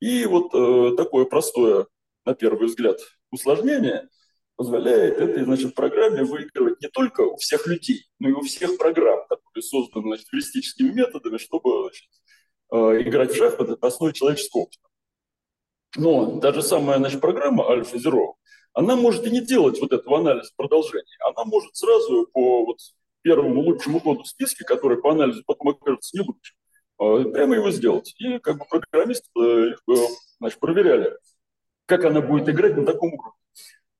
И 0.00 0.24
вот 0.24 0.54
э, 0.54 0.96
такое 0.96 1.26
простое, 1.26 1.86
на 2.24 2.34
первый 2.34 2.66
взгляд, 2.66 2.98
усложнение 3.30 4.08
позволяет 4.56 5.18
этой 5.18 5.44
значит, 5.44 5.74
программе 5.74 6.24
выигрывать 6.24 6.80
не 6.80 6.88
только 6.88 7.20
у 7.20 7.36
всех 7.36 7.66
людей, 7.66 8.06
но 8.18 8.30
и 8.30 8.32
у 8.32 8.40
всех 8.40 8.78
программ, 8.78 9.26
которые 9.28 9.62
созданы 9.62 10.08
значит, 10.08 10.28
хeuристическими 10.28 10.90
методами, 10.90 11.36
чтобы 11.36 11.82
значит, 11.82 12.08
э, 12.72 13.08
играть 13.08 13.32
в 13.32 13.36
шахматы 13.36 13.76
на 13.80 13.88
основе 13.88 14.14
человеческого 14.14 14.62
опыта. 14.62 14.88
Но 15.96 16.40
даже 16.40 16.62
самая 16.62 16.96
значит, 16.96 17.20
программа 17.20 17.68
Альфа-Зеро, 17.68 18.36
она 18.72 18.96
может 18.96 19.26
и 19.26 19.30
не 19.30 19.42
делать 19.42 19.78
вот 19.80 19.92
этого 19.92 20.18
анализа 20.18 20.50
продолжения. 20.56 21.18
Она 21.28 21.44
может 21.44 21.76
сразу 21.76 22.26
по 22.32 22.64
вот 22.64 22.78
первому 23.20 23.60
лучшему 23.60 24.00
ходу 24.00 24.22
в 24.22 24.28
списке, 24.28 24.64
который 24.64 24.96
по 25.00 25.12
анализу 25.12 25.42
потом 25.46 25.68
окажется 25.68 26.16
не 26.16 26.22
лучшим, 26.22 26.56
прямо 27.32 27.56
его 27.56 27.70
сделать. 27.70 28.14
И 28.18 28.38
как 28.38 28.58
бы 28.58 28.64
программисты 28.64 29.28
э, 29.38 29.74
э, 29.90 29.94
значит, 30.38 30.60
проверяли, 30.60 31.16
как 31.86 32.04
она 32.04 32.20
будет 32.20 32.48
играть 32.48 32.76
на 32.76 32.84
таком 32.84 33.14
уровне. 33.14 33.38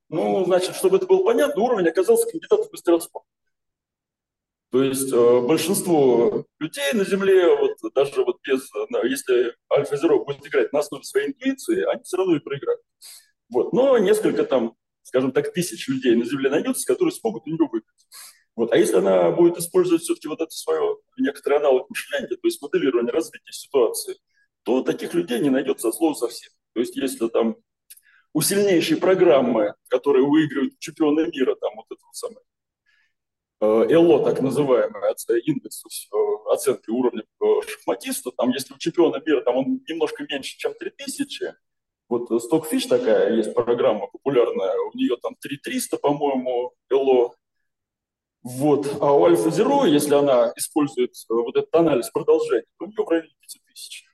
Ну, 0.09 0.45
значит, 0.45 0.77
чтобы 0.77 0.99
это 0.99 1.07
было 1.07 1.25
понятно, 1.25 1.63
уровень 1.63 1.89
оказался 1.89 2.31
кандидатом 2.31 2.67
в 2.69 2.73
мастера 2.73 3.01
спорта. 3.01 3.29
То 4.71 4.83
есть 4.83 5.13
э, 5.13 5.41
большинство 5.41 6.47
людей 6.59 6.93
на 6.95 7.05
Земле, 7.05 7.57
вот 7.57 7.77
даже 7.95 8.25
вот 8.25 8.39
без, 8.43 8.71
если 9.05 9.55
Альфа-Зеро 9.71 10.25
будет 10.25 10.47
играть 10.47 10.73
на 10.73 10.79
основе 10.79 11.05
своей 11.05 11.29
интуиции, 11.29 11.83
они 11.83 12.03
все 12.05 12.17
равно 12.17 12.37
и 12.37 12.41
проиграют. 12.41 12.81
Вот. 13.51 13.73
Но 13.73 13.99
несколько 13.99 14.45
там, 14.45 14.75
скажем 15.03 15.33
так, 15.33 15.53
тысяч 15.53 15.89
людей 15.89 16.15
на 16.15 16.25
Земле 16.25 16.49
найдется, 16.51 16.87
которые 16.87 17.13
смогут 17.13 17.47
у 17.47 17.51
него 17.51 17.69
выиграть. 17.69 18.07
Вот. 18.55 18.73
А 18.73 18.77
если 18.77 18.97
она 18.97 19.31
будет 19.31 19.57
использовать 19.59 20.03
все-таки 20.03 20.29
вот 20.29 20.41
это 20.41 20.51
свое 20.51 20.99
некоторый 21.19 21.59
аналог 21.59 21.89
мышления, 21.89 22.29
то 22.29 22.47
есть 22.47 22.61
моделирование 22.61 23.13
развития 23.13 23.53
ситуации, 23.53 24.17
то 24.63 24.83
таких 24.83 25.15
людей 25.15 25.41
не 25.41 25.51
найдется 25.51 25.91
слова 25.93 26.15
совсем. 26.15 26.53
То 26.75 26.81
есть 26.81 26.97
если 26.97 27.29
там 27.29 27.57
у 28.35 28.41
сильнейшей 28.41 28.97
программы, 28.97 29.75
которые 29.89 30.27
выигрывают 30.27 30.79
чемпионы 30.79 31.31
мира, 31.33 31.55
там 31.55 31.73
вот 31.77 31.87
это 31.91 32.01
вот 33.61 33.89
э, 33.89 33.95
ЭЛО, 33.95 34.25
так 34.25 34.41
называемый, 34.41 35.01
индекс 35.45 35.85
э, 35.85 36.17
оценки 36.51 36.91
уровня 36.91 37.23
э, 37.23 37.47
шахматиста, 37.67 38.31
там 38.33 38.51
если 38.51 38.75
у 38.75 38.79
чемпиона 38.79 39.21
мира 39.25 39.43
там 39.43 39.57
он 39.57 39.81
немножко 39.89 40.25
меньше, 40.29 40.57
чем 40.59 40.75
3000, 40.75 41.55
вот 42.09 42.31
Stockfish 42.31 42.89
такая 42.89 43.35
есть 43.35 43.55
программа 43.55 44.07
популярная, 44.07 44.75
у 44.93 44.97
нее 44.97 45.17
там 45.23 45.35
3300, 45.41 45.97
по-моему, 45.99 46.73
ЭЛО, 46.91 47.35
вот. 48.43 48.99
А 49.01 49.13
у 49.13 49.25
Альфа 49.25 49.49
Zero, 49.51 49.89
если 49.89 50.15
она 50.15 50.53
использует 50.57 51.11
э, 51.11 51.35
вот 51.35 51.57
этот 51.57 51.73
анализ 51.75 52.11
продолжения, 52.11 52.67
то 52.79 52.87
у 52.87 52.89
нее 52.89 53.05
в 53.05 53.09
районе 53.09 53.31
5000. 53.41 54.05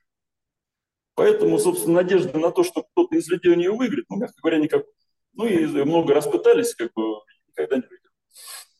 Поэтому, 1.15 1.57
собственно, 1.57 1.95
надежда 1.95 2.37
на 2.37 2.51
то, 2.51 2.63
что 2.63 2.83
кто-то 2.83 3.15
из 3.15 3.27
людей 3.27 3.51
у 3.51 3.55
нее 3.55 3.71
выиграет, 3.71 4.05
ну, 4.09 4.17
мягко 4.17 4.35
говоря, 4.41 4.59
никакой. 4.59 4.91
Ну 5.33 5.45
и 5.45 5.65
много 5.83 6.13
раз 6.13 6.27
пытались, 6.27 6.75
как 6.75 6.93
бы 6.93 7.21
никогда 7.47 7.77
не 7.77 7.81
выиграли. 7.81 8.13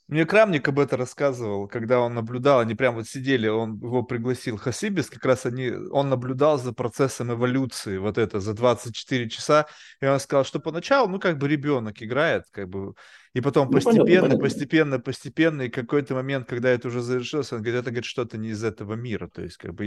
Мне 0.09 0.25
Крамник 0.25 0.67
об 0.67 0.79
этом 0.79 0.97
рассказывал, 0.97 1.67
когда 1.67 1.99
он 1.99 2.15
наблюдал, 2.15 2.61
они 2.61 2.73
прям 2.73 2.95
вот 2.95 3.07
сидели, 3.07 3.47
он 3.47 3.75
его 3.75 4.01
пригласил, 4.01 4.57
Хасибис, 4.57 5.07
как 5.07 5.23
раз 5.23 5.45
они, 5.45 5.69
он 5.69 6.09
наблюдал 6.09 6.57
за 6.57 6.73
процессом 6.73 7.31
эволюции, 7.31 7.99
вот 7.99 8.17
это, 8.17 8.39
за 8.39 8.55
24 8.55 9.29
часа, 9.29 9.67
и 10.01 10.07
он 10.07 10.19
сказал, 10.19 10.45
что 10.45 10.59
поначалу, 10.59 11.07
ну, 11.07 11.19
как 11.19 11.37
бы 11.37 11.47
ребенок 11.47 12.01
играет, 12.01 12.45
как 12.49 12.69
бы, 12.69 12.95
и 13.35 13.41
потом 13.41 13.67
ну, 13.67 13.73
постепенно, 13.73 14.03
понятно, 14.03 14.21
понятно. 14.29 14.43
постепенно, 14.43 14.99
постепенно, 14.99 15.61
и 15.61 15.69
какой-то 15.69 16.15
момент, 16.15 16.49
когда 16.49 16.71
это 16.71 16.87
уже 16.87 17.01
завершилось, 17.01 17.53
он 17.53 17.61
говорит, 17.61 17.81
это, 17.81 17.91
говорит, 17.91 18.05
что-то 18.05 18.39
не 18.39 18.49
из 18.49 18.63
этого 18.63 18.95
мира, 18.95 19.29
то 19.31 19.43
есть, 19.43 19.57
как 19.57 19.75
бы, 19.75 19.85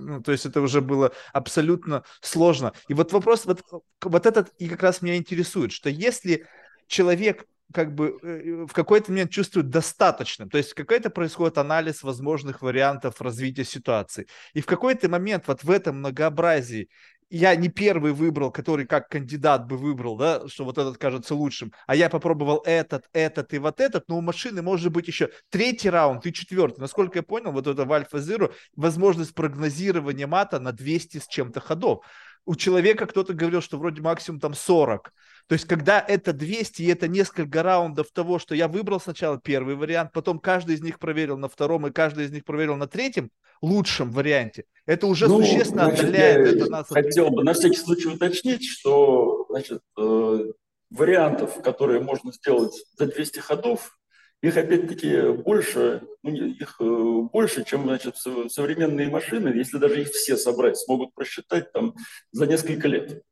ну, 0.00 0.22
то 0.22 0.30
есть 0.30 0.46
это 0.46 0.60
уже 0.60 0.82
было 0.82 1.10
абсолютно 1.32 2.04
сложно. 2.20 2.74
И 2.86 2.94
вот 2.94 3.12
вопрос, 3.12 3.44
вот, 3.44 3.62
вот 4.04 4.26
этот 4.26 4.50
и 4.58 4.68
как 4.68 4.84
раз 4.84 5.02
меня 5.02 5.16
интересует, 5.16 5.72
что 5.72 5.90
если 5.90 6.46
человек 6.86 7.44
как 7.72 7.94
бы 7.94 8.18
э, 8.22 8.66
в 8.66 8.72
какой-то 8.72 9.10
момент 9.10 9.30
чувствуют 9.30 9.68
достаточным. 9.68 10.48
То 10.48 10.58
есть 10.58 10.74
какой-то 10.74 11.10
происходит 11.10 11.58
анализ 11.58 12.02
возможных 12.02 12.62
вариантов 12.62 13.20
развития 13.20 13.64
ситуации. 13.64 14.26
И 14.54 14.60
в 14.60 14.66
какой-то 14.66 15.08
момент 15.08 15.44
вот 15.46 15.64
в 15.64 15.70
этом 15.70 15.98
многообразии 15.98 16.88
я 17.30 17.54
не 17.56 17.68
первый 17.68 18.12
выбрал, 18.12 18.50
который 18.50 18.86
как 18.86 19.08
кандидат 19.08 19.66
бы 19.66 19.76
выбрал, 19.76 20.16
да, 20.16 20.48
что 20.48 20.64
вот 20.64 20.78
этот 20.78 20.96
кажется 20.96 21.34
лучшим, 21.34 21.72
а 21.86 21.94
я 21.94 22.08
попробовал 22.08 22.62
этот, 22.64 23.04
этот 23.12 23.52
и 23.52 23.58
вот 23.58 23.80
этот, 23.80 24.08
но 24.08 24.16
у 24.16 24.22
машины 24.22 24.62
может 24.62 24.90
быть 24.92 25.08
еще 25.08 25.28
третий 25.50 25.90
раунд 25.90 26.24
и 26.26 26.32
четвертый. 26.32 26.80
Насколько 26.80 27.18
я 27.18 27.22
понял, 27.22 27.52
вот 27.52 27.66
это 27.66 27.84
в 27.84 27.92
Alpha 27.92 28.18
Zero 28.18 28.52
возможность 28.76 29.34
прогнозирования 29.34 30.26
мата 30.26 30.58
на 30.58 30.72
200 30.72 31.18
с 31.18 31.26
чем-то 31.26 31.60
ходов. 31.60 32.02
У 32.48 32.54
человека 32.56 33.04
кто-то 33.04 33.34
говорил, 33.34 33.60
что 33.60 33.76
вроде 33.76 34.00
максимум 34.00 34.40
там 34.40 34.54
40. 34.54 35.12
То 35.48 35.52
есть, 35.52 35.66
когда 35.66 36.00
это 36.00 36.32
200, 36.32 36.80
и 36.80 36.86
это 36.86 37.06
несколько 37.06 37.62
раундов 37.62 38.10
того, 38.10 38.38
что 38.38 38.54
я 38.54 38.68
выбрал 38.68 39.00
сначала 39.00 39.38
первый 39.38 39.74
вариант, 39.74 40.12
потом 40.14 40.38
каждый 40.38 40.76
из 40.76 40.80
них 40.80 40.98
проверил 40.98 41.36
на 41.36 41.50
втором, 41.50 41.86
и 41.86 41.90
каждый 41.90 42.24
из 42.24 42.30
них 42.30 42.46
проверил 42.46 42.76
на 42.76 42.86
третьем, 42.86 43.30
лучшем 43.60 44.10
варианте, 44.12 44.64
это 44.86 45.06
уже 45.08 45.28
ну, 45.28 45.42
существенно 45.42 45.88
значит, 45.90 46.04
отдаляет 46.04 46.56
это 46.56 46.70
нас. 46.70 46.86
Хотел 46.88 47.28
бы 47.28 47.44
на 47.44 47.52
всякий 47.52 47.76
случай 47.76 48.08
уточнить, 48.08 48.66
что 48.66 49.44
значит, 49.50 49.82
э, 49.98 50.52
вариантов, 50.88 51.60
которые 51.62 52.00
можно 52.00 52.32
сделать 52.32 52.72
за 52.96 53.08
200 53.08 53.40
ходов, 53.40 53.97
их 54.40 54.56
опять-таки 54.56 55.32
больше, 55.32 56.02
ну, 56.22 56.30
их 56.30 56.76
э, 56.80 56.84
больше, 57.32 57.64
чем 57.64 57.84
значит, 57.84 58.16
современные 58.16 59.08
машины, 59.08 59.48
если 59.48 59.78
даже 59.78 60.02
их 60.02 60.08
все 60.10 60.36
собрать, 60.36 60.78
смогут 60.78 61.12
просчитать 61.14 61.72
там 61.72 61.94
за 62.30 62.46
несколько 62.46 62.86
лет. 62.86 63.22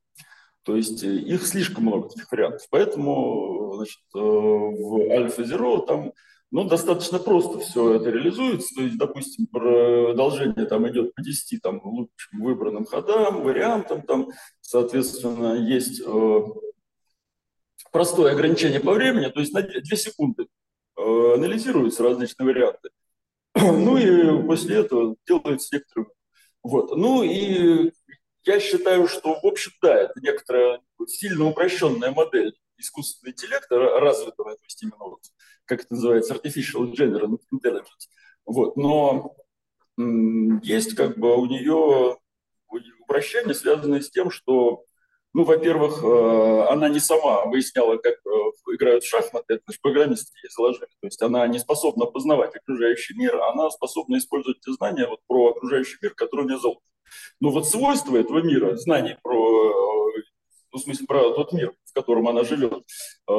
То 0.65 0.75
есть 0.75 1.05
э, 1.05 1.09
их 1.09 1.47
слишком 1.47 1.85
много 1.85 2.09
таких 2.09 2.31
вариантов. 2.33 2.67
Поэтому 2.71 3.75
значит, 3.77 4.01
э, 4.15 4.19
в 4.19 5.11
Альфа 5.13 5.43
Zero 5.43 5.87
там 5.87 6.13
ну, 6.51 6.65
достаточно 6.65 7.21
просто 7.21 7.61
все 7.61 7.95
это 7.95 8.11
реализуется. 8.11 8.75
То 8.75 8.83
есть, 8.83 8.99
допустим, 8.99 9.47
продолжение 9.47 10.67
там 10.67 10.89
идет 10.89 11.15
по 11.15 11.23
10 11.23 11.61
там, 11.63 11.81
лучшим 11.85 12.43
выбранным 12.43 12.85
ходам, 12.85 13.43
вариантам. 13.43 14.03
Там, 14.03 14.29
соответственно, 14.61 15.55
есть 15.55 16.03
простое 17.91 18.33
ограничение 18.33 18.79
по 18.79 18.93
времени, 18.93 19.27
то 19.27 19.41
есть 19.41 19.53
на 19.53 19.63
2 19.63 19.81
секунды 19.97 20.47
анализируются 20.97 22.03
различные 22.03 22.47
варианты. 22.47 22.91
Ну 23.57 23.97
и 23.97 24.47
после 24.47 24.77
этого 24.81 25.17
делается 25.27 25.77
некоторые 25.77 26.07
вот. 26.67 26.97
Ну 26.97 27.23
и 27.23 27.93
я 28.45 28.59
считаю, 28.59 29.07
что, 29.07 29.39
в 29.41 29.47
общем, 29.47 29.71
да, 29.81 29.95
это 29.95 30.21
некоторая 30.21 30.81
сильно 31.07 31.47
упрощенная 31.47 32.11
модель 32.11 32.59
искусственного 32.77 33.33
интеллекта, 33.33 33.79
развитого, 33.79 34.57
то 34.57 34.65
есть 34.65 34.83
именно, 34.83 34.97
вот, 34.99 35.21
как 35.65 35.83
это 35.83 35.95
называется, 35.95 36.35
artificial 36.35 36.93
general 36.93 37.39
intelligence. 37.55 38.09
Вот. 38.45 38.77
Но 38.77 39.37
есть 39.97 40.97
как 40.97 41.17
бы 41.17 41.37
у 41.37 41.47
нее 41.47 42.17
упрощение, 43.01 43.55
связанное 43.55 44.01
с 44.01 44.11
тем, 44.11 44.33
что, 44.33 44.87
ну, 45.37 45.45
во-первых, 45.45 46.03
э, 46.03 46.73
она 46.73 46.89
не 46.89 46.99
сама 46.99 47.45
выясняла, 47.45 47.99
как 47.99 48.15
э, 48.15 48.75
играют 48.75 49.05
в 49.05 49.07
шахматы, 49.07 49.57
это 49.57 49.71
же 49.71 49.79
программисты 49.83 50.33
ей 50.43 50.49
заложили. 50.49 50.87
То 50.87 51.07
есть 51.09 51.21
она 51.21 51.47
не 51.47 51.59
способна 51.59 52.07
познавать 52.07 52.57
окружающий 52.57 53.15
мир, 53.19 53.39
она 53.43 53.69
способна 53.69 54.17
использовать 54.17 54.61
те 54.61 54.73
знания 54.73 55.07
вот, 55.07 55.21
про 55.27 55.51
окружающий 55.51 55.99
мир, 56.01 56.15
который 56.15 56.47
у 56.47 56.49
нее 56.49 56.59
заложен. 56.59 56.81
Но 57.39 57.51
вот 57.51 57.69
свойства 57.69 58.17
этого 58.17 58.39
мира, 58.39 58.77
знаний 58.77 59.17
про, 59.23 59.35
ну, 60.77 60.81
в 60.81 60.83
смысле, 60.83 61.07
про 61.07 61.31
тот 61.33 61.53
мир, 61.55 61.73
в 61.85 61.93
котором 61.95 62.29
она 62.29 62.45
живет, 62.45 62.75
э, 62.75 63.33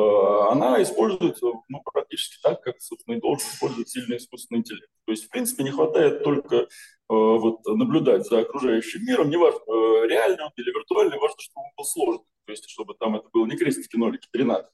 она 0.50 0.82
использует 0.82 1.38
ну, 1.42 1.82
практически 1.94 2.42
так, 2.42 2.64
как, 2.64 2.82
собственно, 2.82 3.16
и 3.16 3.22
должен 3.22 3.48
использовать 3.48 3.90
сильный 3.90 4.18
искусственный 4.18 4.62
интеллект. 4.62 4.90
То 5.06 5.12
есть, 5.12 5.26
в 5.26 5.30
принципе, 5.30 5.64
не 5.64 5.70
хватает 5.70 6.24
только 6.24 6.56
э, 6.56 6.66
вот, 7.08 7.64
наблюдать 7.68 8.26
за 8.26 8.40
окружающим 8.40 9.06
миром, 9.06 9.30
неважно, 9.30 9.60
э, 9.60 10.08
реальный 10.08 10.46
он 10.46 10.52
или 10.58 10.72
виртуальный, 10.72 11.20
важно, 11.20 11.38
чтобы 11.38 11.66
он 11.66 11.72
был 11.78 11.86
сложный, 11.86 12.26
то 12.46 12.52
есть, 12.52 12.68
чтобы 12.70 12.96
там 12.96 13.16
это 13.16 13.30
было 13.32 13.46
не 13.46 13.56
крестики, 13.56 13.98
нолики, 13.98 14.28
перенаты. 14.32 14.70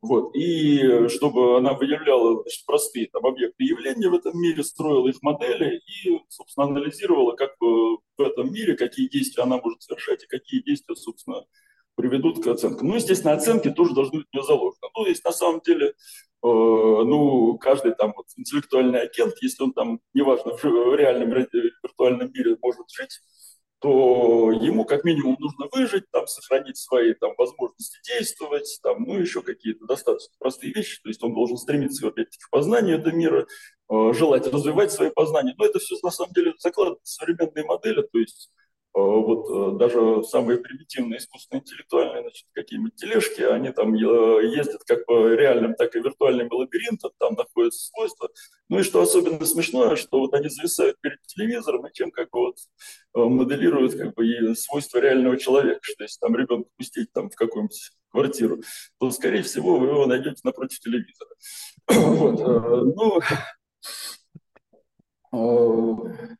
Вот. 0.00 0.34
И 0.34 1.08
чтобы 1.08 1.58
она 1.58 1.74
выявляла 1.74 2.40
значит, 2.40 2.64
простые 2.64 3.08
там, 3.12 3.26
объекты 3.26 3.64
явления 3.64 4.08
в 4.08 4.14
этом 4.14 4.40
мире, 4.40 4.62
строила 4.62 5.08
их 5.08 5.20
модели 5.20 5.82
и, 5.86 6.20
собственно, 6.28 6.68
анализировала, 6.68 7.36
как 7.36 7.54
в 7.60 7.98
этом 8.18 8.50
мире, 8.50 8.76
какие 8.76 9.08
действия 9.08 9.42
она 9.42 9.58
может 9.58 9.82
совершать 9.82 10.24
и 10.24 10.26
какие 10.28 10.62
действия, 10.62 10.96
собственно, 10.96 11.44
приведут 11.98 12.42
к 12.42 12.46
оценкам. 12.46 12.88
Ну, 12.88 12.94
естественно, 12.94 13.34
оценки 13.34 13.70
тоже 13.70 13.92
должны 13.92 14.20
быть 14.20 14.28
у 14.32 14.36
нее 14.36 14.46
заложены. 14.46 14.88
Ну, 14.96 15.06
есть 15.06 15.24
на 15.24 15.32
самом 15.32 15.60
деле, 15.60 15.88
э, 15.88 15.92
ну, 16.42 17.58
каждый 17.58 17.92
там 17.92 18.14
вот 18.16 18.26
интеллектуальный 18.36 19.02
агент, 19.02 19.34
если 19.42 19.64
он 19.64 19.72
там, 19.72 20.00
неважно, 20.14 20.56
в 20.56 20.94
реальном 20.94 21.30
виртуальном 21.30 22.30
мире 22.32 22.56
может 22.62 22.88
жить, 22.88 23.18
то 23.80 24.52
ему 24.52 24.84
как 24.84 25.02
минимум 25.02 25.36
нужно 25.40 25.66
выжить, 25.72 26.04
там, 26.12 26.28
сохранить 26.28 26.76
свои 26.76 27.14
там, 27.14 27.32
возможности 27.36 27.98
действовать, 28.08 28.78
там, 28.84 29.02
ну, 29.02 29.18
еще 29.18 29.42
какие-то 29.42 29.84
достаточно 29.86 30.32
простые 30.38 30.72
вещи. 30.72 31.02
То 31.02 31.08
есть 31.08 31.22
он 31.24 31.34
должен 31.34 31.56
стремиться 31.56 32.06
опять-таки 32.06 32.44
к 32.44 32.50
познанию 32.50 32.98
этого 32.98 33.12
мира, 33.12 33.46
э, 33.90 34.12
желать 34.12 34.46
развивать 34.46 34.92
свои 34.92 35.10
познания. 35.10 35.54
Но 35.58 35.64
это 35.64 35.80
все 35.80 35.96
на 36.04 36.10
самом 36.10 36.32
деле 36.32 36.54
закладывает 36.58 37.00
современные 37.02 37.64
модели, 37.64 38.02
то 38.02 38.18
есть 38.20 38.52
вот 38.98 39.74
э, 39.74 39.78
даже 39.78 40.22
самые 40.24 40.58
примитивные 40.58 41.18
искусственно 41.18 41.60
интеллектуальные 41.60 42.22
значит, 42.22 42.46
какие-нибудь 42.52 42.94
тележки, 42.96 43.42
они 43.42 43.70
там 43.70 43.94
э, 43.94 44.46
ездят 44.46 44.82
как 44.84 45.06
по 45.06 45.28
реальным, 45.34 45.74
так 45.74 45.94
и 45.94 46.00
виртуальным 46.00 46.48
лабиринтам, 46.50 47.10
там 47.18 47.34
находятся 47.34 47.88
свойства. 47.88 48.28
Ну 48.68 48.80
и 48.80 48.82
что 48.82 49.02
особенно 49.02 49.44
смешное, 49.44 49.96
что 49.96 50.20
вот 50.20 50.34
они 50.34 50.48
зависают 50.48 50.96
перед 51.00 51.20
телевизором 51.22 51.86
и 51.86 51.92
чем 51.92 52.10
как 52.10 52.30
бы 52.30 52.40
вот 52.40 52.56
моделируют 53.14 53.94
как 53.94 54.14
бы 54.14 54.26
и 54.26 54.54
свойства 54.54 54.98
реального 54.98 55.36
человека, 55.36 55.80
что 55.82 56.04
если 56.04 56.18
там 56.20 56.36
ребенка 56.36 56.68
пустить 56.76 57.12
там 57.12 57.30
в 57.30 57.36
какую-нибудь 57.36 57.90
квартиру, 58.10 58.62
то, 58.98 59.10
скорее 59.10 59.42
всего, 59.42 59.78
вы 59.78 59.88
его 59.88 60.06
найдете 60.06 60.40
напротив 60.44 60.80
телевизора. 60.80 61.30
Вот. 61.88 62.40
Ну, 65.30 66.37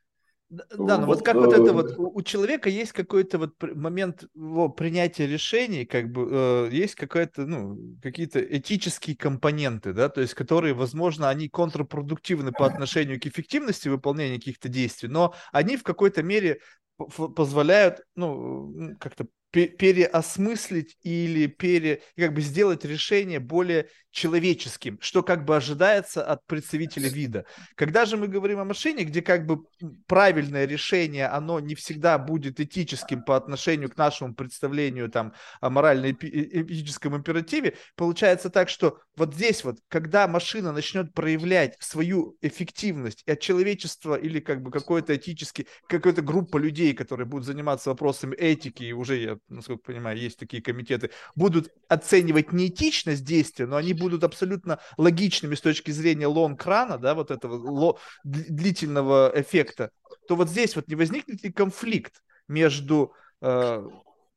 да, 0.49 0.97
ну 0.97 1.05
вот 1.05 1.23
как 1.23 1.35
вот 1.35 1.53
это 1.53 1.73
вот, 1.73 1.93
у 1.97 2.21
человека 2.23 2.69
есть 2.69 2.91
какой-то 2.91 3.37
вот 3.37 3.55
момент 3.61 4.23
его 4.33 4.69
принятия 4.69 5.27
решений, 5.27 5.85
как 5.85 6.11
бы 6.11 6.27
э, 6.31 6.69
есть 6.71 6.95
какая-то, 6.95 7.45
ну, 7.45 7.77
какие-то 8.01 8.39
этические 8.39 9.15
компоненты, 9.15 9.93
да, 9.93 10.09
то 10.09 10.21
есть 10.21 10.33
которые, 10.33 10.73
возможно, 10.73 11.29
они 11.29 11.49
контрпродуктивны 11.49 12.51
по 12.51 12.65
отношению 12.65 13.19
к 13.19 13.27
эффективности 13.27 13.89
выполнения 13.89 14.37
каких-то 14.37 14.69
действий, 14.69 15.07
но 15.07 15.35
они 15.51 15.77
в 15.77 15.83
какой-то 15.83 16.23
мере 16.23 16.61
позволяют, 16.97 18.01
ну, 18.15 18.95
как-то 18.99 19.27
переосмыслить 19.51 20.97
или 21.01 21.47
пере, 21.47 22.01
как 22.15 22.33
бы 22.33 22.41
сделать 22.41 22.85
решение 22.85 23.39
более 23.39 23.87
человеческим, 24.11 24.97
что 25.01 25.23
как 25.23 25.45
бы 25.45 25.55
ожидается 25.55 26.23
от 26.23 26.45
представителя 26.45 27.09
вида. 27.09 27.45
Когда 27.75 28.05
же 28.05 28.17
мы 28.17 28.27
говорим 28.27 28.59
о 28.59 28.65
машине, 28.65 29.03
где 29.03 29.21
как 29.21 29.45
бы 29.45 29.63
правильное 30.07 30.65
решение, 30.65 31.27
оно 31.27 31.59
не 31.59 31.75
всегда 31.75 32.17
будет 32.17 32.59
этическим 32.59 33.23
по 33.23 33.35
отношению 33.35 33.89
к 33.89 33.97
нашему 33.97 34.33
представлению 34.33 35.09
там 35.09 35.33
о 35.61 35.69
морально-этическом 35.69 37.15
императиве, 37.15 37.77
получается 37.95 38.49
так, 38.49 38.69
что 38.69 38.99
вот 39.15 39.35
здесь 39.35 39.63
вот, 39.63 39.77
когда 39.89 40.27
машина 40.27 40.71
начнет 40.71 41.13
проявлять 41.13 41.75
свою 41.79 42.37
эффективность 42.41 43.23
от 43.27 43.39
человечества 43.39 44.15
или 44.15 44.39
как 44.39 44.63
бы 44.63 44.71
какой-то 44.71 45.15
этический, 45.15 45.67
какая-то 45.87 46.21
группа 46.21 46.57
людей, 46.57 46.93
которые 46.93 47.27
будут 47.27 47.45
заниматься 47.45 47.89
вопросами 47.89 48.35
этики, 48.35 48.83
и 48.83 48.93
уже, 48.93 49.17
я 49.17 49.37
насколько 49.49 49.83
понимаю, 49.83 50.17
есть 50.17 50.39
такие 50.39 50.63
комитеты, 50.63 51.11
будут 51.35 51.69
оценивать 51.87 52.53
неэтичность 52.53 53.23
действия, 53.23 53.65
но 53.65 53.75
они 53.75 53.93
будут 53.99 54.23
абсолютно 54.23 54.79
логичными 54.97 55.55
с 55.55 55.61
точки 55.61 55.91
зрения 55.91 56.27
лонг-рана, 56.27 56.97
да, 56.97 57.13
вот 57.13 57.31
этого 57.31 57.55
ло- 57.55 57.99
длительного 58.23 59.31
эффекта, 59.35 59.91
то 60.27 60.35
вот 60.35 60.49
здесь 60.49 60.75
вот 60.75 60.87
не 60.87 60.95
возникнет 60.95 61.43
ли 61.43 61.51
конфликт 61.51 62.21
между 62.47 63.13
э, 63.41 63.83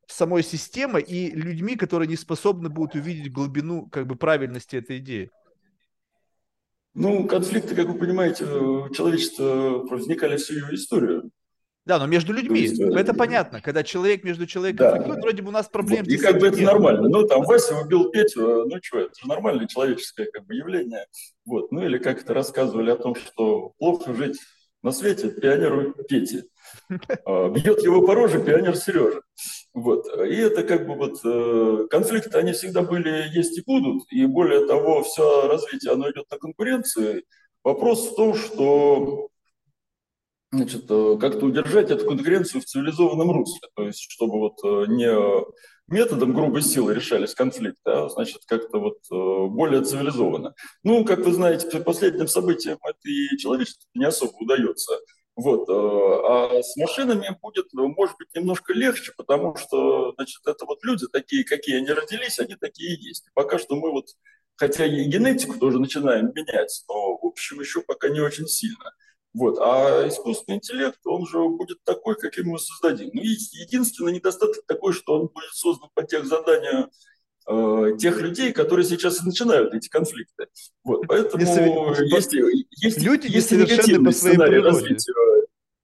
самой 0.07 0.43
системой 0.43 1.01
и 1.01 1.31
людьми, 1.31 1.75
которые 1.75 2.07
не 2.07 2.17
способны 2.17 2.69
будут 2.69 2.95
увидеть 2.95 3.31
глубину 3.31 3.87
как 3.89 4.07
бы 4.07 4.15
правильности 4.15 4.75
этой 4.75 4.97
идеи? 4.99 5.31
Ну, 6.95 7.27
конфликты, 7.27 7.73
как 7.73 7.87
вы 7.87 7.97
понимаете, 7.97 8.45
человечество 8.93 9.83
возникали 9.89 10.37
всю 10.37 10.55
его 10.55 10.73
историю. 10.75 11.31
Да, 11.85 11.99
но 11.99 12.05
между 12.05 12.31
людьми. 12.31 12.61
Есть, 12.61 12.79
э, 12.79 12.85
это 12.97 13.13
понятно. 13.13 13.61
Когда 13.61 13.83
человек 13.83 14.23
между 14.23 14.45
человеком 14.47 14.85
да. 14.85 14.91
конфликтует, 14.91 15.23
вроде 15.23 15.41
бы 15.41 15.49
у 15.49 15.51
нас 15.51 15.67
проблем 15.67 16.05
вот. 16.05 16.07
И 16.07 16.17
как 16.17 16.39
бы 16.39 16.47
это 16.47 16.57
нет. 16.57 16.65
нормально. 16.65 17.09
Ну, 17.09 17.27
там 17.27 17.43
Вася 17.43 17.75
убил 17.75 18.09
Петю, 18.09 18.65
ну 18.65 18.77
что, 18.81 18.99
это 18.99 19.11
же 19.19 19.27
нормальное 19.27 19.67
человеческое 19.67 20.27
как 20.31 20.45
бы 20.45 20.55
явление. 20.55 21.05
Вот. 21.45 21.71
Ну, 21.71 21.83
или 21.85 21.97
как 21.97 22.21
это 22.21 22.33
рассказывали 22.33 22.91
о 22.91 22.95
том, 22.95 23.15
что 23.15 23.73
плохо 23.77 24.13
жить 24.13 24.39
на 24.81 24.91
свете 24.91 25.29
пионеру 25.29 25.93
Пети. 26.07 26.43
А, 27.25 27.49
бьет 27.49 27.83
его 27.83 28.05
по 28.05 28.15
роже 28.15 28.41
пионер 28.41 28.75
Сережа. 28.75 29.21
Вот. 29.73 30.07
И 30.07 30.35
это 30.35 30.63
как 30.63 30.87
бы 30.87 30.95
вот 30.95 31.19
э, 31.23 31.87
конфликты, 31.89 32.37
они 32.37 32.53
всегда 32.53 32.81
были, 32.81 33.29
есть 33.33 33.57
и 33.57 33.63
будут. 33.65 34.03
И 34.11 34.25
более 34.25 34.65
того, 34.65 35.03
все 35.03 35.47
развитие, 35.47 35.91
оно 35.91 36.09
идет 36.09 36.31
на 36.31 36.37
конкуренции. 36.37 37.25
Вопрос 37.63 38.09
в 38.09 38.15
том, 38.15 38.33
что 38.35 39.29
значит, 40.53 40.85
э, 40.89 41.17
как-то 41.19 41.45
удержать 41.45 41.91
эту 41.91 42.05
конкуренцию 42.05 42.61
в 42.61 42.65
цивилизованном 42.65 43.31
русле. 43.31 43.67
То 43.75 43.83
есть, 43.83 43.99
чтобы 44.09 44.39
вот 44.39 44.59
э, 44.63 44.85
не 44.87 45.11
методом 45.87 46.33
грубой 46.33 46.61
силы 46.61 46.93
решались 46.93 47.33
конфликты, 47.33 47.89
а 47.89 48.09
значит, 48.09 48.43
как-то 48.45 48.79
вот 48.79 48.99
э, 49.11 49.47
более 49.49 49.83
цивилизованно. 49.83 50.53
Ну, 50.83 51.05
как 51.05 51.19
вы 51.19 51.33
знаете, 51.33 51.67
по 51.69 51.79
последним 51.83 52.27
событиям 52.27 52.77
это 52.83 52.99
и 53.03 53.37
человечеству 53.37 53.89
не 53.95 54.05
особо 54.05 54.35
удается. 54.39 54.99
Вот. 55.35 55.67
А 55.67 56.61
с 56.61 56.77
машинами 56.77 57.35
будет, 57.41 57.73
может 57.73 58.15
быть, 58.19 58.27
немножко 58.35 58.71
легче, 58.71 59.13
потому 59.17 59.55
что, 59.55 60.13
значит, 60.13 60.45
это 60.45 60.65
вот 60.65 60.83
люди 60.83 61.07
такие, 61.11 61.43
какие 61.43 61.77
они 61.77 61.89
родились, 61.89 62.37
они 62.37 62.55
такие 62.55 62.95
и 62.95 63.07
есть. 63.07 63.25
Пока 63.33 63.57
что 63.57 63.75
мы 63.75 63.91
вот, 63.91 64.09
хотя 64.55 64.85
и 64.85 65.05
генетику 65.05 65.57
тоже 65.57 65.79
начинаем 65.79 66.31
менять, 66.35 66.83
но, 66.87 67.17
в 67.17 67.25
общем, 67.25 67.59
еще 67.59 67.81
пока 67.81 68.09
не 68.09 68.19
очень 68.19 68.45
сильно. 68.47 68.93
Вот. 69.33 69.57
А 69.59 70.07
искусственный 70.07 70.57
интеллект, 70.57 70.99
он 71.05 71.25
же 71.25 71.39
будет 71.39 71.83
такой, 71.83 72.15
каким 72.15 72.49
мы 72.49 72.59
создадим. 72.59 73.09
Ну, 73.13 73.21
единственный 73.21 74.13
недостаток 74.13 74.63
такой, 74.67 74.93
что 74.93 75.19
он 75.19 75.27
будет 75.27 75.53
создан 75.53 75.89
по 75.95 76.03
тех 76.03 76.25
заданиям 76.25 76.91
э, 77.47 77.97
тех 77.97 78.21
людей, 78.21 78.53
которые 78.53 78.85
сейчас 78.85 79.21
и 79.21 79.25
начинают 79.25 79.73
эти 79.73 79.89
конфликты. 79.89 80.47
Вот. 80.83 81.07
Поэтому 81.07 81.41
есть, 81.41 82.33
есть, 82.71 83.01
люди 83.01 83.27
есть 83.27 83.51
негативный 83.51 84.11
по 84.11 84.17
своей 84.17 84.37
природе. 84.37 84.61
развития. 84.61 85.13